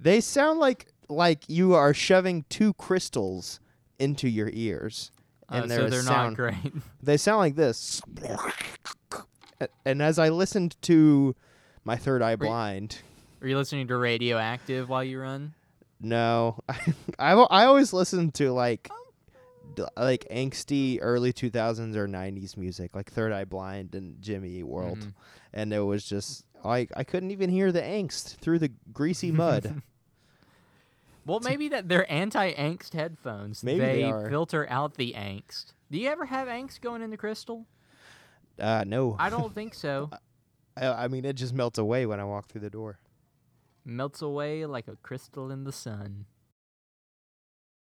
they 0.00 0.20
sound 0.20 0.58
like 0.60 0.86
like 1.08 1.44
you 1.48 1.74
are 1.74 1.94
shoving 1.94 2.44
two 2.50 2.74
crystals 2.74 3.60
into 3.98 4.28
your 4.28 4.50
ears. 4.52 5.10
Uh, 5.50 5.62
And 5.62 5.70
so 5.70 5.76
they're 5.78 5.90
they're 5.90 6.02
sound, 6.02 6.32
not 6.32 6.36
great. 6.36 6.72
They 7.02 7.16
sound 7.16 7.38
like 7.38 7.56
this. 7.56 8.02
And 9.84 10.00
as 10.02 10.18
I 10.18 10.28
listened 10.28 10.76
to 10.82 11.34
my 11.84 11.96
third 11.96 12.22
eye 12.22 12.34
Were 12.36 12.44
you- 12.44 12.50
blind, 12.50 12.98
Are 13.42 13.48
you 13.48 13.56
listening 13.56 13.88
to 13.88 13.96
Radioactive 13.96 14.88
while 14.88 15.02
you 15.04 15.20
run? 15.20 15.54
no, 16.00 16.58
I 17.18 17.32
I 17.32 17.64
always 17.64 17.92
listen 17.92 18.30
to 18.32 18.52
like 18.52 18.88
like 19.96 20.26
angsty 20.30 20.98
early 21.00 21.32
2000s 21.32 21.94
or 21.96 22.06
90s 22.08 22.56
music 22.56 22.94
like 22.96 23.10
Third 23.10 23.32
Eye 23.32 23.44
Blind 23.44 23.94
and 23.94 24.20
Jimmy 24.20 24.50
Eat 24.50 24.64
World, 24.64 24.98
Mhm. 24.98 25.14
and 25.52 25.72
it 25.72 25.80
was 25.80 26.04
just 26.04 26.44
I 26.64 26.86
I 26.96 27.04
couldn't 27.04 27.30
even 27.30 27.50
hear 27.50 27.72
the 27.72 27.82
angst 27.82 28.36
through 28.36 28.58
the 28.58 28.70
greasy 28.92 29.30
mud. 29.30 29.82
Well, 31.28 31.40
maybe 31.40 31.68
that 31.68 31.90
they're 31.90 32.10
anti-angst 32.10 32.94
headphones. 32.94 33.62
Maybe 33.62 33.80
they 33.80 34.04
are. 34.04 34.30
filter 34.30 34.66
out 34.70 34.94
the 34.94 35.12
angst. 35.12 35.74
Do 35.90 35.98
you 35.98 36.08
ever 36.08 36.24
have 36.24 36.48
angst 36.48 36.80
going 36.80 37.02
into 37.02 37.18
crystal? 37.18 37.66
uh, 38.58 38.84
no, 38.86 39.14
I 39.18 39.28
don't 39.28 39.54
think 39.54 39.74
so. 39.74 40.10
I, 40.76 41.04
I 41.04 41.08
mean 41.08 41.26
it 41.26 41.34
just 41.34 41.52
melts 41.52 41.78
away 41.78 42.06
when 42.06 42.18
I 42.18 42.24
walk 42.24 42.48
through 42.48 42.62
the 42.62 42.70
door. 42.70 42.98
Melts 43.84 44.22
away 44.22 44.64
like 44.64 44.88
a 44.88 44.96
crystal 44.96 45.50
in 45.50 45.64
the 45.64 45.72
sun. 45.72 46.24